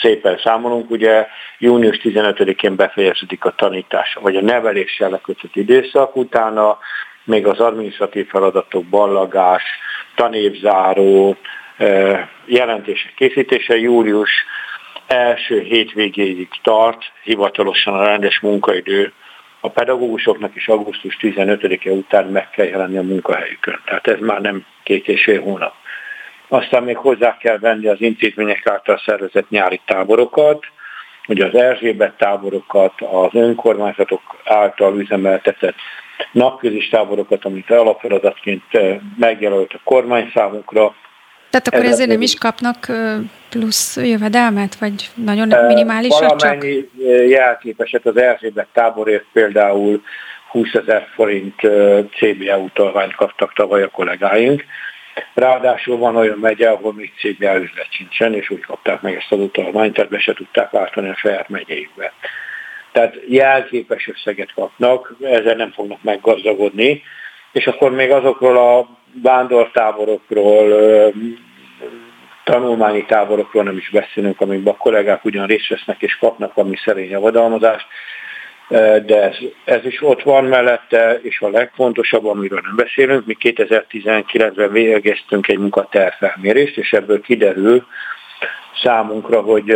szépen 0.00 0.38
számolunk, 0.38 0.90
ugye 0.90 1.26
június 1.58 2.00
15-én 2.02 2.76
befejeződik 2.76 3.44
a 3.44 3.54
tanítás, 3.56 4.14
vagy 4.20 4.36
a 4.36 4.42
neveléssel 4.42 5.10
lekötött 5.10 5.56
időszak, 5.56 6.16
utána 6.16 6.78
még 7.24 7.46
az 7.46 7.60
administratív 7.60 8.28
feladatok, 8.28 8.84
ballagás, 8.84 9.62
tanévzáró, 10.14 11.36
jelentések 12.44 13.14
készítése 13.14 13.76
július 13.76 14.30
első 15.06 15.60
hétvégéig 15.60 16.48
tart, 16.62 17.02
hivatalosan 17.22 17.94
a 17.94 18.04
rendes 18.04 18.40
munkaidő 18.40 19.12
a 19.60 19.68
pedagógusoknak 19.68 20.54
is 20.54 20.68
augusztus 20.68 21.16
15-e 21.20 21.90
után 21.90 22.26
meg 22.26 22.50
kell 22.50 22.66
jelenni 22.66 22.96
a 22.96 23.02
munkahelyükön. 23.02 23.80
Tehát 23.84 24.06
ez 24.06 24.18
már 24.20 24.40
nem 24.40 24.64
két 24.82 25.08
és 25.08 25.22
fél 25.22 25.42
hónap. 25.42 25.74
Aztán 26.48 26.82
még 26.82 26.96
hozzá 26.96 27.36
kell 27.36 27.58
venni 27.58 27.86
az 27.86 28.00
intézmények 28.00 28.66
által 28.66 29.02
szervezett 29.04 29.48
nyári 29.48 29.80
táborokat, 29.84 30.64
hogy 31.26 31.40
az 31.40 31.54
Erzsébet 31.54 32.16
táborokat, 32.16 32.92
az 33.00 33.34
önkormányzatok 33.34 34.20
által 34.44 34.98
üzemeltetett 34.98 35.74
napközis 36.32 36.88
táborokat, 36.88 37.44
amit 37.44 37.70
alapfeladatként 37.70 38.62
megjelölt 39.18 39.72
a 39.72 39.80
kormány 39.84 40.30
számunkra. 40.34 40.94
Tehát 41.62 41.68
akkor 41.68 41.92
ezért 41.92 42.08
nem 42.08 42.22
is 42.22 42.34
kapnak 42.34 42.86
plusz 43.50 43.96
jövedelmet, 43.96 44.78
vagy 44.78 45.10
nagyon 45.14 45.48
minimálisat 45.66 46.36
csak? 46.36 46.40
Valamennyi 46.40 46.88
jelképeset 47.28 48.06
az 48.06 48.16
Erzsébet 48.16 48.66
táborért 48.72 49.24
például 49.32 50.02
20 50.50 50.72
ezer 50.72 51.06
forint 51.14 51.60
CBA 52.18 52.56
utalványt 52.56 53.14
kaptak 53.14 53.52
tavaly 53.52 53.82
a 53.82 53.88
kollégáink, 53.88 54.64
Ráadásul 55.34 55.96
van 55.96 56.16
olyan 56.16 56.38
megye, 56.38 56.68
ahol 56.68 56.92
még 56.92 57.12
cégbe 57.18 57.54
üzlet 57.54 57.86
sincsen, 57.90 58.34
és 58.34 58.50
úgy 58.50 58.60
kapták 58.60 59.00
meg 59.00 59.14
ezt 59.14 59.32
az 59.32 59.38
utalmányt, 59.38 59.94
tehát 59.94 60.10
be 60.10 60.18
se 60.18 60.32
tudták 60.32 60.70
váltani 60.70 61.08
a 61.08 61.16
saját 61.16 61.48
megyéjükbe. 61.48 62.12
Tehát 62.92 63.14
jelképes 63.28 64.08
összeget 64.08 64.52
kapnak, 64.54 65.16
ezzel 65.20 65.54
nem 65.54 65.70
fognak 65.70 66.02
meggazdagodni, 66.02 67.02
és 67.52 67.66
akkor 67.66 67.90
még 67.90 68.10
azokról 68.10 68.56
a 68.56 68.88
vándortáborokról, 69.22 70.68
tanulmányi 72.44 73.04
táborokról 73.04 73.62
nem 73.62 73.76
is 73.76 73.90
beszélünk, 73.90 74.40
amikben 74.40 74.74
a 74.74 74.76
kollégák 74.76 75.24
ugyan 75.24 75.46
részt 75.46 75.68
vesznek 75.68 76.02
és 76.02 76.16
kapnak 76.16 76.54
valami 76.54 76.76
szerény 76.84 77.10
javadalmazást, 77.10 77.86
de 79.06 79.22
ez, 79.22 79.36
ez 79.64 79.84
is 79.84 80.02
ott 80.02 80.22
van 80.22 80.44
mellette, 80.44 81.18
és 81.22 81.40
a 81.40 81.48
legfontosabb, 81.48 82.26
amiről 82.26 82.60
nem 82.62 82.76
beszélünk, 82.76 83.26
mi 83.26 83.36
2019-ben 83.40 84.72
végeztünk 84.72 85.48
egy 85.48 85.58
munkatervfelmérést, 85.58 86.76
és 86.76 86.92
ebből 86.92 87.20
kiderül 87.20 87.86
számunkra, 88.82 89.40
hogy 89.40 89.70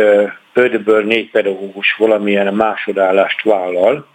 ötből 0.53 1.03
négy 1.03 1.29
pedagógus 1.29 1.95
valamilyen 1.97 2.53
másodállást 2.53 3.43
vállal, 3.43 4.07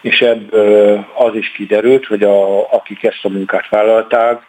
és 0.00 0.20
ebből 0.20 1.06
az 1.14 1.34
is 1.34 1.52
kiderült, 1.52 2.06
hogy 2.06 2.22
a, 2.22 2.72
akik 2.72 3.02
ezt 3.04 3.24
a 3.24 3.28
munkát 3.28 3.68
vállalták, 3.68 4.42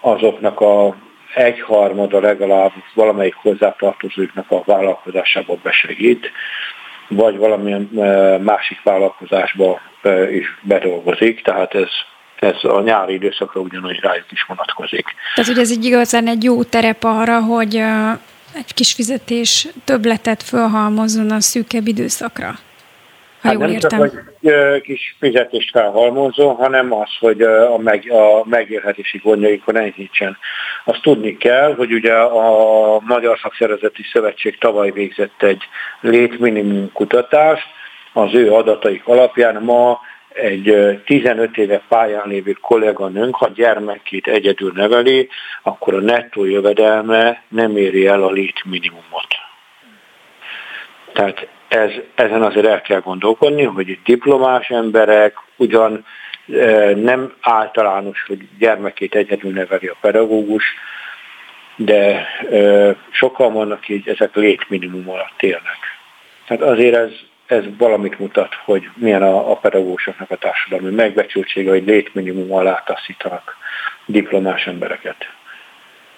azoknak 0.00 0.60
a 0.60 0.96
egyharmada 1.36 2.20
legalább 2.20 2.72
valamelyik 2.94 3.34
hozzátartozóknak 3.34 4.50
a 4.50 4.62
vállalkozásában 4.64 5.60
besegít, 5.62 6.30
vagy 7.08 7.36
valamilyen 7.36 7.82
másik 8.42 8.82
vállalkozásba 8.82 9.80
is 10.30 10.58
bedolgozik, 10.62 11.42
tehát 11.42 11.74
ez 11.74 11.88
ez 12.36 12.56
a 12.62 12.80
nyári 12.80 13.12
időszakra 13.12 13.60
ugyanúgy 13.60 14.00
rájuk 14.00 14.32
is 14.32 14.42
vonatkozik. 14.42 15.04
Tehát, 15.34 15.50
hogy 15.50 15.58
ez 15.58 15.70
egy 15.70 15.84
igazán 15.84 16.26
egy 16.26 16.44
jó 16.44 16.62
terep 16.62 17.04
arra, 17.04 17.40
hogy 17.40 17.76
egy 18.54 18.74
kis 18.74 18.92
fizetés 18.92 19.68
többletet 19.84 20.42
fölhalmozzon 20.42 21.30
a 21.30 21.40
szűkebb 21.40 21.86
időszakra? 21.86 22.58
Hát 23.40 23.58
nem 23.58 23.70
értem. 23.70 23.90
csak, 23.90 24.00
hogy 24.00 24.80
kis 24.80 25.16
fizetést 25.18 25.70
felhalmozzon, 25.70 26.54
hanem 26.54 26.92
az, 26.92 27.08
hogy 27.18 27.42
a, 27.42 27.78
meg, 27.78 28.10
a 28.10 28.44
megélhetési 28.44 29.18
gondjainkon 29.18 29.76
enyhítsen. 29.76 30.36
Azt 30.84 31.02
tudni 31.02 31.36
kell, 31.36 31.74
hogy 31.74 31.92
ugye 31.92 32.14
a 32.14 33.00
Magyar 33.00 33.38
Szakszervezeti 33.42 34.02
Szövetség 34.12 34.58
tavaly 34.58 34.90
végzett 34.90 35.42
egy 35.42 35.62
létminimum 36.00 36.92
kutatást, 36.92 37.66
az 38.12 38.34
ő 38.34 38.52
adataik 38.52 39.06
alapján 39.06 39.62
ma 39.62 40.00
egy 40.28 41.00
15 41.04 41.56
éve 41.56 41.82
pályán 41.88 42.28
lévő 42.28 42.52
kolléganőnk, 42.52 43.36
ha 43.36 43.48
gyermekét 43.48 44.26
egyedül 44.26 44.72
neveli, 44.74 45.28
akkor 45.62 45.94
a 45.94 46.00
nettó 46.00 46.44
jövedelme 46.44 47.42
nem 47.48 47.76
éri 47.76 48.06
el 48.06 48.22
a 48.22 48.30
létminimumot. 48.30 49.26
Tehát 51.12 51.48
ez, 51.68 51.90
ezen 52.14 52.42
azért 52.42 52.66
el 52.66 52.80
kell 52.80 53.00
gondolkodni, 53.00 53.62
hogy 53.62 53.98
diplomás 54.04 54.68
emberek 54.68 55.34
ugyan 55.56 56.04
e, 56.52 56.94
nem 56.94 57.32
általános, 57.40 58.24
hogy 58.26 58.38
gyermekét 58.58 59.14
egyedül 59.14 59.52
neveli 59.52 59.86
a 59.86 59.96
pedagógus, 60.00 60.64
de 61.76 62.26
e, 62.50 62.96
sokan 63.10 63.52
vannak 63.52 63.88
így, 63.88 64.08
ezek 64.08 64.34
létminimum 64.34 65.10
alatt 65.10 65.42
élnek. 65.42 65.78
Tehát 66.46 66.62
azért 66.62 66.94
ez, 66.94 67.10
ez 67.46 67.64
valamit 67.78 68.18
mutat, 68.18 68.54
hogy 68.64 68.88
milyen 68.94 69.22
a, 69.22 69.50
a 69.50 69.56
pedagógusoknak 69.56 70.30
a 70.30 70.36
társadalmi 70.36 70.94
megbecsültsége, 70.94 71.70
hogy 71.70 71.84
létminimum 71.84 72.52
alá 72.52 72.82
taszítanak 72.86 73.56
diplomás 74.06 74.66
embereket. 74.66 75.16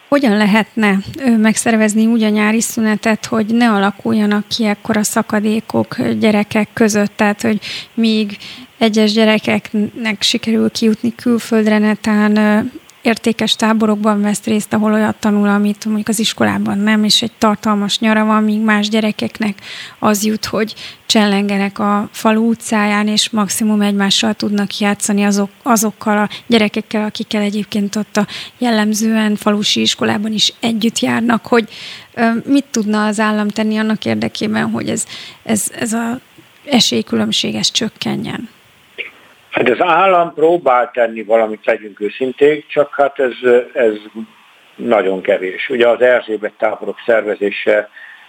Hogyan 0.09 0.37
lehetne 0.37 0.99
megszervezni 1.37 2.07
úgy 2.07 2.23
a 2.23 2.29
nyári 2.29 2.61
szünetet, 2.61 3.27
hogy 3.27 3.47
ne 3.47 3.71
alakuljanak 3.71 4.49
ki 4.49 4.65
ekkora 4.65 5.03
szakadékok 5.03 6.03
gyerekek 6.03 6.69
között, 6.73 7.17
tehát 7.17 7.43
hogy 7.43 7.61
míg 7.95 8.37
egyes 8.79 9.13
gyerekeknek 9.13 10.23
sikerül 10.23 10.71
kijutni 10.71 11.15
külföldre, 11.15 11.79
netán 11.79 12.33
értékes 13.03 13.57
táborokban 13.57 14.21
vesz 14.21 14.45
részt, 14.45 14.73
ahol 14.73 14.93
olyat 14.93 15.17
tanul, 15.17 15.49
amit 15.49 15.85
mondjuk 15.85 16.09
az 16.09 16.19
iskolában 16.19 16.79
nem, 16.79 17.05
és 17.05 17.23
egy 17.23 17.33
tartalmas 17.39 17.99
nyara 17.99 18.25
van, 18.25 18.43
míg 18.43 18.61
más 18.61 18.89
gyerekeknek 18.89 19.61
az 19.99 20.25
jut, 20.25 20.45
hogy 20.45 20.75
csellengenek 21.07 21.79
a 21.79 22.09
falu 22.13 22.49
utcáján, 22.49 23.09
és 23.09 23.31
maximum 23.31 23.81
egymással 23.81 24.35
tudnak 24.35 24.79
játszani 24.79 25.25
azok, 25.25 25.51
azokkal 25.63 26.19
a 26.19 26.29
gyerekekkel, 26.47 27.05
akikkel 27.05 27.43
egyébként 27.43 27.97
ott 27.97 28.17
a 28.17 28.27
jellemzően 28.59 29.37
falusi 29.37 29.81
iskolában 29.81 30.33
is 30.33 30.53
együtt 30.61 30.99
járnak, 30.99 31.47
hogy 31.47 31.69
mit 32.45 32.65
tudna 32.71 33.07
az 33.07 33.21
állam 33.21 33.49
tenni 33.49 33.77
annak 33.77 34.05
érdekében, 34.05 34.71
hogy 34.71 34.89
ez, 34.89 35.05
ez, 35.43 35.71
ez 35.79 35.93
a 35.93 36.21
esélykülönbség 36.65 37.55
ez 37.55 37.71
csökkenjen? 37.71 38.49
Hát 39.51 39.69
az 39.69 39.81
állam 39.81 40.35
próbál 40.35 40.91
tenni 40.91 41.23
valamit, 41.23 41.67
legyünk 41.67 42.01
őszinték, 42.01 42.67
csak 42.67 42.95
hát 42.95 43.19
ez, 43.19 43.33
ez 43.73 43.95
nagyon 44.77 45.21
kevés. 45.21 45.69
Ugye 45.69 45.89
az 45.89 46.01
Erzsébet 46.01 46.53
táborok 46.53 46.99
szervezése, 47.07 47.89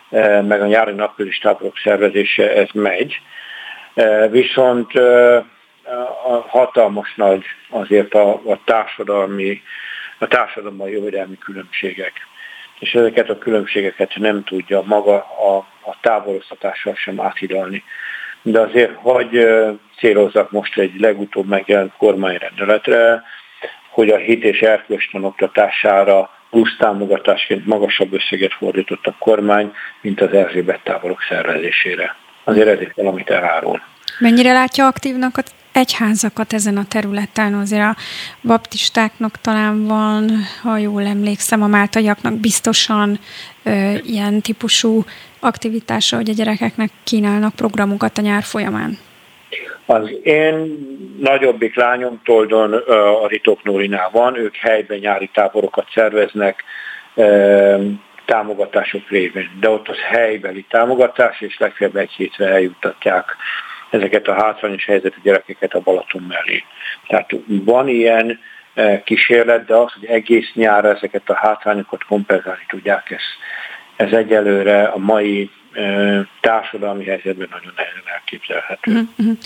e, 0.09 0.41
meg 0.41 0.61
a 0.61 0.65
nyári 0.65 0.93
napkölis 0.93 1.37
táborok 1.37 1.77
szervezése, 1.83 2.55
ez 2.55 2.67
megy. 2.73 3.21
E, 3.93 4.27
viszont 4.27 4.95
e, 4.95 5.43
hatalmas 6.47 7.13
nagy 7.15 7.43
azért 7.69 8.13
a, 8.13 8.33
a 8.33 8.59
társadalmi, 8.65 9.61
a 10.17 10.27
társadalmi 10.27 10.91
jövedelmi 10.91 11.37
különbségek. 11.37 12.13
És 12.79 12.93
ezeket 12.93 13.29
a 13.29 13.37
különbségeket 13.37 14.15
nem 14.15 14.43
tudja 14.43 14.81
maga 14.85 15.15
a, 15.15 15.57
a 15.89 15.95
távoloztatással 16.01 16.95
sem 16.95 17.21
áthidalni 17.21 17.83
de 18.41 18.59
azért 18.59 18.91
hogy 18.95 19.47
célozzak 19.99 20.51
most 20.51 20.77
egy 20.77 20.99
legutóbb 20.99 21.47
megjelent 21.47 21.93
kormányrendeletre, 21.97 23.23
hogy 23.89 24.09
a 24.09 24.17
hit 24.17 24.43
és 24.43 24.59
erkölcstan 24.59 25.23
oktatására 25.23 26.29
plusz 26.49 26.77
támogatásként 26.77 27.65
magasabb 27.65 28.13
összeget 28.13 28.53
fordított 28.53 29.05
a 29.05 29.15
kormány, 29.19 29.73
mint 30.01 30.21
az 30.21 30.33
Erzsébet 30.33 30.83
táborok 30.83 31.21
szervezésére. 31.29 32.15
Azért 32.43 32.67
ez 32.67 32.81
itt 32.81 32.93
valamit 32.95 33.29
elárul. 33.29 33.81
Mennyire 34.19 34.51
látja 34.51 34.85
aktívnak 34.87 35.37
az 35.37 35.53
egyházakat 35.71 36.53
ezen 36.53 36.77
a 36.77 36.85
területen? 36.87 37.53
Azért 37.53 37.81
a 37.81 37.95
baptistáknak 38.41 39.41
talán 39.41 39.87
van, 39.87 40.29
ha 40.61 40.77
jól 40.77 41.05
emlékszem, 41.05 41.63
a 41.63 41.67
máltaiaknak 41.67 42.33
biztosan 42.33 43.19
ö, 43.63 43.93
ilyen 44.05 44.41
típusú 44.41 45.03
aktivitása, 45.39 46.15
hogy 46.15 46.29
a 46.29 46.33
gyerekeknek 46.33 46.89
kínálnak 47.03 47.55
programokat 47.55 48.17
a 48.17 48.21
nyár 48.21 48.43
folyamán? 48.43 48.97
Az 49.89 50.09
én 50.23 50.77
nagyobbik 51.19 51.75
lányom 51.75 52.21
Toldon 52.23 52.73
a 53.23 53.27
Ritok 53.27 53.63
Nórinál 53.63 54.09
van, 54.11 54.37
ők 54.37 54.55
helyben 54.55 54.97
nyári 54.97 55.29
táborokat 55.33 55.87
szerveznek, 55.93 56.63
támogatások 58.25 59.09
révén. 59.09 59.49
De 59.59 59.69
ott 59.69 59.87
az 59.87 59.97
helybeli 59.99 60.65
támogatás, 60.69 61.41
és 61.41 61.57
legfeljebb 61.57 61.95
egy 61.95 62.11
hétre 62.11 62.45
eljuttatják 62.45 63.35
ezeket 63.89 64.27
a 64.27 64.33
hátrányos 64.33 64.85
helyzetű 64.85 65.17
gyerekeket 65.23 65.73
a 65.73 65.79
Balaton 65.79 66.25
mellé. 66.27 66.63
Tehát 67.07 67.29
van 67.45 67.87
ilyen 67.87 68.39
kísérlet, 69.03 69.65
de 69.65 69.75
az, 69.75 69.93
hogy 69.93 70.05
egész 70.05 70.51
nyára 70.53 70.95
ezeket 70.95 71.29
a 71.29 71.35
hátrányokat 71.35 72.03
kompenzálni 72.03 72.65
tudják, 72.67 73.11
ezt 73.11 73.37
ez 73.95 74.11
egyelőre 74.11 74.83
a 74.83 74.97
mai 74.97 75.49
társadalmi 76.41 77.05
helyzetben 77.05 77.47
nagyon 77.51 77.73
nehezen 77.75 78.03
elképzelhető. 78.13 79.07
Uh-huh. 79.17 79.37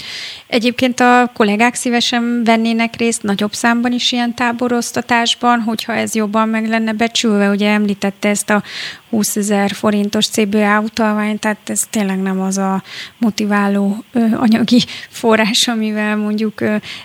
Egyébként 0.48 1.00
a 1.00 1.32
kollégák 1.34 1.74
szívesen 1.74 2.44
vennének 2.44 2.96
részt 2.96 3.24
nagyobb 3.24 3.54
számban 3.54 3.92
is 3.92 4.12
ilyen 4.12 4.34
táboroztatásban, 4.34 5.60
hogyha 5.60 5.94
ez 5.94 6.16
jobban 6.16 6.50
meg 6.50 6.68
lenne 6.68 6.94
becsülve. 6.94 7.50
Ugye 7.50 7.70
említette 7.70 8.30
ezt 8.30 8.50
a 8.50 8.64
20 9.10 9.36
ezer 9.36 9.72
forintos 9.72 10.28
CBA 10.28 10.80
utalványt, 10.80 11.40
tehát 11.40 11.70
ez 11.70 11.80
tényleg 11.90 12.22
nem 12.22 12.42
az 12.42 12.58
a 12.58 12.84
motiváló 13.18 14.04
anyagi 14.34 14.84
forrás, 15.10 15.68
amivel 15.68 16.16
mondjuk 16.16 16.62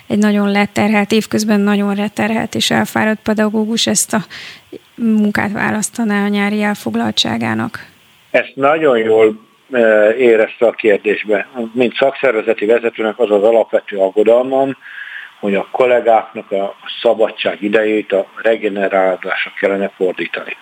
egy 0.07 0.17
nagyon 0.17 0.51
leterhelt, 0.51 1.11
évközben 1.11 1.59
nagyon 1.59 1.95
leterhelt 1.95 2.55
és 2.55 2.71
elfáradt 2.71 3.21
pedagógus 3.21 3.87
ezt 3.87 4.13
a 4.13 4.25
munkát 4.95 5.51
választaná 5.51 6.23
a 6.23 6.27
nyári 6.27 6.61
elfoglaltságának? 6.61 7.88
Ezt 8.31 8.55
nagyon 8.55 8.97
jól 8.97 9.39
e, 9.71 10.15
érezte 10.15 10.65
a 10.65 10.71
kérdésbe. 10.71 11.47
Mint 11.73 11.95
szakszervezeti 11.95 12.65
vezetőnek 12.65 13.19
az 13.19 13.31
az 13.31 13.43
alapvető 13.43 13.97
aggodalmam, 13.97 14.77
hogy 15.39 15.55
a 15.55 15.67
kollégáknak 15.71 16.51
a 16.51 16.75
szabadság 17.01 17.61
idejét 17.61 18.11
a 18.11 18.25
regenerálásra 18.41 19.51
kellene 19.59 19.89
fordítani. 19.95 20.57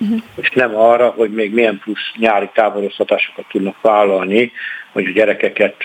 Uh-huh. 0.00 0.18
És 0.36 0.50
nem 0.50 0.76
arra, 0.76 1.08
hogy 1.08 1.30
még 1.30 1.52
milyen 1.52 1.78
plusz 1.78 2.12
nyári 2.16 2.50
távoloztatásokat 2.54 3.44
tudnak 3.48 3.80
vállalni, 3.80 4.52
hogy 4.92 5.06
a 5.06 5.10
gyerekeket 5.10 5.76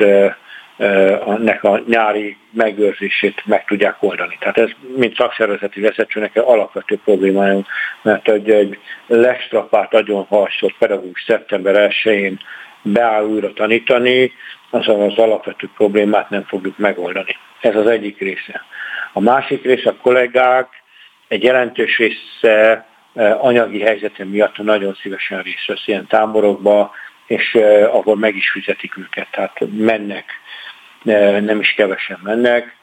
ennek 0.77 1.63
a 1.63 1.81
nyári 1.87 2.37
megőrzését 2.51 3.41
meg 3.45 3.65
tudják 3.65 3.95
oldani. 3.99 4.37
Tehát 4.39 4.57
ez, 4.57 4.69
mint 4.95 5.15
szakszervezeti 5.15 5.81
vezetőnek 5.81 6.35
alapvető 6.35 6.99
problémája, 7.03 7.65
mert 8.01 8.29
egy, 8.29 8.49
egy 8.49 8.79
legstrapált, 9.07 9.91
nagyon 9.91 10.25
harsott 10.29 10.75
pedagógus 10.79 11.23
szeptember 11.27 11.91
1-én 12.03 12.39
beáll 12.81 13.25
újra 13.25 13.53
tanítani, 13.53 14.31
azon 14.69 15.01
az 15.01 15.17
alapvető 15.17 15.69
problémát 15.75 16.29
nem 16.29 16.43
fogjuk 16.43 16.77
megoldani. 16.77 17.37
Ez 17.61 17.75
az 17.75 17.87
egyik 17.87 18.19
része. 18.19 18.65
A 19.13 19.19
másik 19.19 19.63
része 19.63 19.89
a 19.89 19.95
kollégák 20.01 20.67
egy 21.27 21.43
jelentős 21.43 21.97
része 21.97 22.85
anyagi 23.39 23.81
helyzete 23.81 24.25
miatt 24.25 24.57
nagyon 24.57 24.97
szívesen 25.01 25.41
részt 25.41 25.65
vesz 25.67 25.87
ilyen 25.87 26.07
táborokba, 26.07 26.91
és 27.27 27.57
ahol 27.91 28.15
meg 28.15 28.35
is 28.35 28.51
fizetik 28.51 28.97
őket, 28.97 29.27
tehát 29.31 29.59
mennek 29.77 30.25
nem 31.03 31.59
is 31.59 31.73
kevesen 31.73 32.19
mennek. 32.23 32.75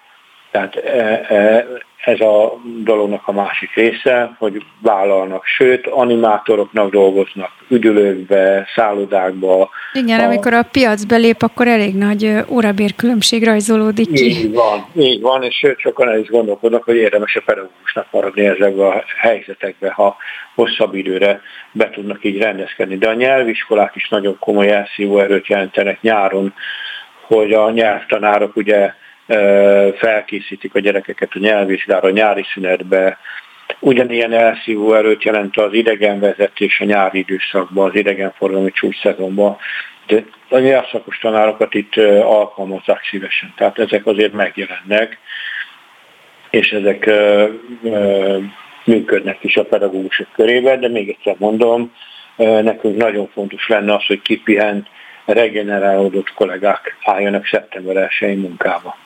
Tehát 0.51 0.77
e, 0.77 1.27
e, 1.29 1.67
ez 2.05 2.21
a 2.21 2.61
dolognak 2.85 3.23
a 3.29 3.33
másik 3.33 3.75
része, 3.75 4.37
hogy 4.39 4.63
vállalnak, 4.83 5.45
sőt, 5.45 5.87
animátoroknak 5.87 6.91
dolgoznak, 6.91 7.51
üdülőkbe, 7.69 8.67
szállodákba. 8.75 9.71
Igen, 9.93 10.21
a... 10.21 10.25
amikor 10.25 10.55
a 10.55 10.63
piac 10.63 11.05
belép, 11.05 11.43
akkor 11.43 11.69
elég 11.69 11.95
nagy 11.95 12.33
órabér 12.49 12.95
különbség 12.95 13.45
rajzolódik 13.45 14.13
ki. 14.13 14.25
Így 14.25 14.53
van, 14.53 14.87
így 14.97 15.21
van, 15.21 15.43
és 15.43 15.55
sőt, 15.55 15.79
sokan 15.79 16.09
el 16.09 16.19
is 16.19 16.29
gondolkodnak, 16.29 16.85
hogy 16.85 16.97
érdemes 16.97 17.37
a 17.37 17.43
pedagógusnak 17.45 18.07
maradni 18.11 18.47
ezekbe 18.47 18.87
a 18.87 19.05
helyzetekbe, 19.21 19.91
ha 19.91 20.17
hosszabb 20.55 20.95
időre 20.95 21.41
be 21.73 21.91
tudnak 21.91 22.25
így 22.25 22.39
rendezkedni. 22.39 22.97
De 22.97 23.09
a 23.09 23.15
nyelviskolák 23.15 23.95
is 23.95 24.09
nagyon 24.09 24.37
komoly 24.39 24.71
elszívó 24.71 25.19
erőt 25.19 25.47
jelentenek 25.47 26.01
nyáron, 26.01 26.55
hogy 27.35 27.53
a 27.53 27.71
nyelvtanárok 27.71 28.57
ugye 28.57 28.93
felkészítik 29.97 30.75
a 30.75 30.81
gyerekeket 30.81 31.31
a 31.33 31.39
nyelvvizsgára, 31.39 32.09
a 32.09 32.11
nyári 32.11 32.45
szünetbe, 32.55 33.19
Ugyanilyen 33.79 34.33
elszívó 34.33 34.95
erőt 34.95 35.23
jelent 35.23 35.57
az 35.57 35.73
idegenvezetés 35.73 36.81
a 36.81 36.85
nyári 36.85 37.19
időszakban, 37.19 37.89
az 37.89 37.95
idegenforgalmi 37.95 38.71
csúcsszezonban, 38.71 39.57
de 40.07 40.25
a 40.49 40.59
nyelvszakos 40.59 41.19
tanárokat 41.19 41.75
itt 41.75 41.97
alkalmazzák 42.23 43.05
szívesen. 43.11 43.53
Tehát 43.57 43.79
ezek 43.79 44.07
azért 44.07 44.33
megjelennek, 44.33 45.19
és 46.51 46.71
ezek 46.71 47.11
működnek 48.85 49.39
is 49.41 49.57
a 49.57 49.65
pedagógusok 49.65 50.27
körében, 50.35 50.81
de 50.81 50.89
még 50.89 51.09
egyszer 51.09 51.35
mondom, 51.39 51.93
nekünk 52.37 52.97
nagyon 52.97 53.29
fontos 53.33 53.69
lenne 53.69 53.95
az, 53.95 54.07
hogy 54.07 54.23
kipihent 54.23 54.89
regenerálódott 55.33 56.33
kollégák 56.35 56.97
álljanak 57.05 57.47
szeptember 57.47 58.11
1 58.21 58.41
munkába. 58.41 58.97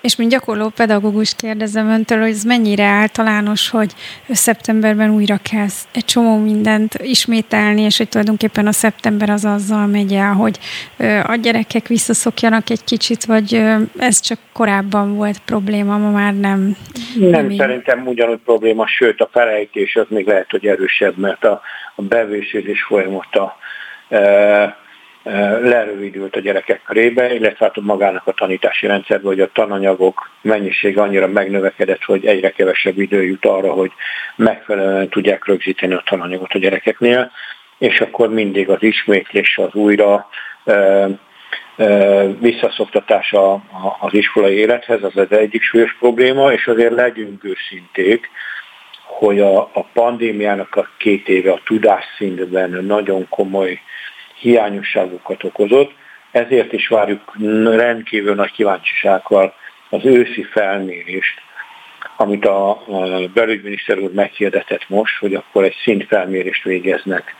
És 0.00 0.16
mint 0.16 0.30
gyakorló 0.30 0.68
pedagógus 0.68 1.34
kérdezem 1.34 1.88
öntől, 1.88 2.20
hogy 2.20 2.30
ez 2.30 2.42
mennyire 2.44 2.84
általános, 2.84 3.70
hogy 3.70 3.92
szeptemberben 4.28 5.10
újra 5.10 5.38
kell 5.50 5.66
egy 5.92 6.04
csomó 6.04 6.36
mindent 6.36 6.94
ismételni, 6.94 7.82
és 7.82 7.96
hogy 7.96 8.08
tulajdonképpen 8.08 8.66
a 8.66 8.72
szeptember 8.72 9.30
az 9.30 9.44
azzal 9.44 9.86
megy 9.86 10.12
el, 10.12 10.32
hogy 10.32 10.58
a 11.26 11.34
gyerekek 11.34 11.86
visszaszokjanak 11.86 12.70
egy 12.70 12.84
kicsit, 12.84 13.24
vagy 13.24 13.62
ez 13.98 14.20
csak 14.20 14.38
korábban 14.52 15.14
volt 15.16 15.38
probléma, 15.38 15.98
ma 15.98 16.10
már 16.10 16.34
nem? 16.34 16.76
Nem, 17.14 17.30
nem 17.30 17.50
szerintem 17.50 18.06
ugyanúgy 18.06 18.40
probléma, 18.44 18.86
sőt 18.86 19.20
a 19.20 19.28
felejtés 19.32 19.96
az 19.96 20.06
még 20.08 20.26
lehet, 20.26 20.50
hogy 20.50 20.66
erősebb, 20.66 21.16
mert 21.16 21.44
a, 21.44 21.60
a 21.94 22.02
bevésődés 22.02 22.82
folyamata 22.82 23.56
lerövidült 25.22 26.36
a 26.36 26.40
gyerekek 26.40 26.82
körébe, 26.82 27.34
illetve 27.34 27.64
hát 27.64 27.80
magának 27.80 28.26
a 28.26 28.32
tanítási 28.32 28.86
rendszerben, 28.86 29.26
hogy 29.26 29.40
a 29.40 29.52
tananyagok 29.52 30.30
mennyisége 30.42 31.02
annyira 31.02 31.26
megnövekedett, 31.26 32.02
hogy 32.02 32.26
egyre 32.26 32.50
kevesebb 32.50 32.98
idő 32.98 33.24
jut 33.24 33.44
arra, 33.44 33.72
hogy 33.72 33.92
megfelelően 34.36 35.08
tudják 35.08 35.46
rögzíteni 35.46 35.94
a 35.94 36.02
tananyagot 36.06 36.52
a 36.52 36.58
gyerekeknél, 36.58 37.30
és 37.78 38.00
akkor 38.00 38.28
mindig 38.28 38.68
az 38.68 38.82
ismétlés, 38.82 39.58
az 39.58 39.74
újra 39.74 40.28
visszaszoktatása 42.38 43.52
az 44.00 44.14
iskolai 44.14 44.54
élethez, 44.54 45.02
az 45.02 45.16
az 45.16 45.32
egyik 45.32 45.62
súlyos 45.62 45.96
probléma, 45.98 46.52
és 46.52 46.66
azért 46.66 46.94
legyünk 46.94 47.44
őszinték, 47.44 48.30
hogy 49.04 49.40
a, 49.40 49.58
a 49.58 49.84
pandémiának 49.92 50.76
a 50.76 50.88
két 50.96 51.28
éve 51.28 51.52
a 51.52 51.60
tudásszintben 51.64 52.70
nagyon 52.70 53.28
komoly 53.28 53.80
hiányosságokat 54.40 55.44
okozott, 55.44 55.92
ezért 56.30 56.72
is 56.72 56.88
várjuk 56.88 57.32
rendkívül 57.64 58.34
nagy 58.34 58.52
kíváncsisággal 58.52 59.54
az 59.88 60.04
őszi 60.04 60.42
felmérést, 60.42 61.40
amit 62.16 62.46
a 62.46 62.82
belügyminiszter 63.34 63.98
úr 63.98 64.12
meghirdetett 64.12 64.88
most, 64.88 65.18
hogy 65.18 65.34
akkor 65.34 65.64
egy 65.64 65.76
szintfelmérést 65.82 66.62
végeznek 66.62 67.34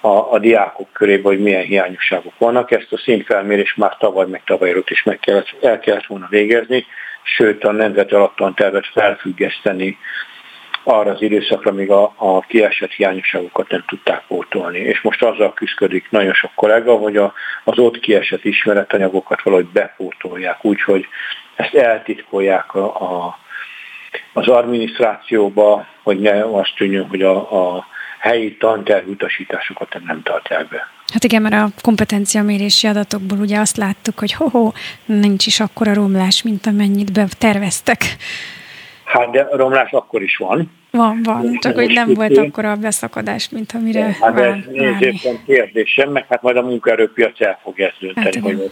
a, 0.00 0.08
a 0.08 0.38
diákok 0.38 0.92
körében, 0.92 1.32
hogy 1.32 1.42
milyen 1.42 1.64
hiányosságok 1.64 2.38
vannak. 2.38 2.70
Ezt 2.70 2.92
a 2.92 2.98
szintfelmérést 2.98 3.76
már 3.76 3.96
tavaly, 3.96 4.26
meg 4.26 4.42
tavaly 4.44 4.70
előtt 4.70 4.90
is 4.90 5.02
meg 5.02 5.18
kellett, 5.18 5.56
el 5.62 5.78
kellett 5.78 6.06
volna 6.06 6.26
végezni, 6.30 6.86
sőt 7.22 7.64
a 7.64 7.72
nemzeti 7.72 8.14
alaptan 8.14 8.54
tervet 8.54 8.86
felfüggeszteni 8.86 9.98
arra 10.84 11.10
az 11.10 11.22
időszakra, 11.22 11.70
amíg 11.70 11.90
a, 11.90 12.12
a 12.16 12.40
kiesett 12.40 12.90
hiányosságokat 12.90 13.70
nem 13.70 13.84
tudták 13.86 14.22
pótolni. 14.26 14.78
És 14.78 15.00
most 15.00 15.22
azzal 15.22 15.54
küzdik 15.54 16.10
nagyon 16.10 16.32
sok 16.32 16.50
kollega, 16.54 16.96
hogy 16.96 17.16
a, 17.16 17.32
az 17.64 17.78
ott 17.78 18.00
kiesett 18.00 18.44
ismeretanyagokat 18.44 19.42
valahogy 19.42 19.66
bepótolják, 19.66 20.64
úgyhogy 20.64 21.06
ezt 21.56 21.74
eltitkolják 21.74 22.74
a, 22.74 22.84
a, 22.84 23.38
az 24.32 24.48
adminisztrációba, 24.48 25.86
hogy 26.02 26.18
ne 26.18 26.44
azt 26.44 26.74
tűnjön, 26.76 27.08
hogy 27.08 27.22
a, 27.22 27.76
a 27.76 27.86
helyi 28.18 28.56
tantervutasításokat 28.56 29.96
nem 30.04 30.22
tartják 30.22 30.68
be. 30.68 30.88
Hát 31.12 31.24
igen, 31.24 31.42
mert 31.42 31.54
a 31.54 31.68
kompetenciamérési 31.82 32.86
adatokból 32.86 33.38
ugye 33.38 33.58
azt 33.58 33.76
láttuk, 33.76 34.18
hogy 34.18 34.32
ho-ho, 34.32 34.72
nincs 35.04 35.46
is 35.46 35.60
akkora 35.60 35.94
romlás, 35.94 36.42
mint 36.42 36.66
amennyit 36.66 37.12
beterveztek. 37.12 38.16
Hát 39.10 39.30
de 39.30 39.48
romlás 39.50 39.90
akkor 39.90 40.22
is 40.22 40.36
van. 40.36 40.70
Van, 40.90 41.20
van, 41.22 41.58
csak 41.60 41.74
hogy 41.74 41.92
nem 41.92 42.14
volt 42.14 42.36
akkor 42.36 42.64
a 42.64 42.76
beszakadás, 42.76 43.48
mint 43.48 43.72
amire 43.72 44.16
Hát 44.20 44.38
ez 44.38 44.54
nézőpont 44.72 45.44
kérdésem, 45.46 46.10
meg 46.10 46.26
hát 46.28 46.42
majd 46.42 46.56
a 46.56 46.62
munkaerőpiac 46.62 47.40
el 47.40 47.58
fogja 47.62 47.86
ezt 47.86 47.96
dönteni, 48.00 48.24
hát 48.24 48.44
hogy 48.44 48.70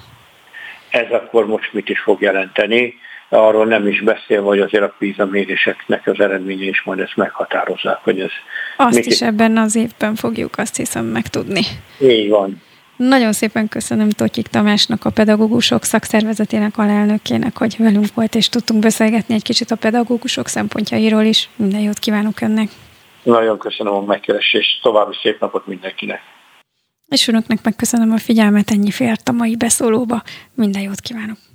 ez 0.89 1.11
akkor 1.11 1.47
most 1.47 1.73
mit 1.73 1.89
is 1.89 2.01
fog 2.01 2.21
jelenteni. 2.21 2.95
Arról 3.29 3.67
nem 3.67 3.87
is 3.87 4.01
beszél, 4.01 4.43
hogy 4.43 4.61
azért 4.61 4.83
a 4.83 4.95
PISA 4.99 5.27
méréseknek 5.27 6.07
az 6.07 6.21
eredménye 6.21 6.65
is 6.65 6.83
majd 6.83 6.99
ezt 6.99 7.17
meghatározzák, 7.17 7.99
hogy 8.03 8.21
ez... 8.21 8.31
Azt 8.77 9.07
is 9.07 9.23
ebben 9.23 9.57
az 9.57 9.77
évben 9.77 10.15
fogjuk 10.15 10.59
azt 10.59 10.77
hiszem 10.77 11.05
megtudni. 11.05 11.61
Így 12.01 12.29
van. 12.29 12.63
Nagyon 12.99 13.33
szépen 13.33 13.69
köszönöm 13.69 14.11
Totyik 14.11 14.47
Tamásnak, 14.47 15.05
a 15.05 15.11
pedagógusok 15.11 15.85
szakszervezetének 15.85 16.79
alelnökének, 16.79 17.59
hogy 17.59 17.77
velünk 17.79 18.15
volt, 18.15 18.35
és 18.35 18.49
tudtunk 18.49 18.81
beszélgetni 18.81 19.35
egy 19.35 19.43
kicsit 19.43 19.71
a 19.71 19.77
pedagógusok 19.77 20.47
szempontjairól 20.47 21.23
is. 21.23 21.49
Minden 21.57 21.81
jót 21.81 21.99
kívánok 21.99 22.41
önnek! 22.41 22.69
Nagyon 23.23 23.59
köszönöm 23.59 23.95
a 23.95 24.01
megkeresést, 24.01 24.83
további 24.83 25.17
szép 25.23 25.41
napot 25.41 25.67
mindenkinek! 25.67 26.21
És 27.09 27.29
önöknek 27.29 27.59
megköszönöm 27.63 28.13
a 28.13 28.19
figyelmet, 28.19 28.71
ennyi 28.71 28.91
fért 28.91 29.29
a 29.29 29.33
mai 29.33 29.57
beszólóba. 29.57 30.23
Minden 30.55 30.83
jót 30.83 31.01
kívánok! 31.01 31.48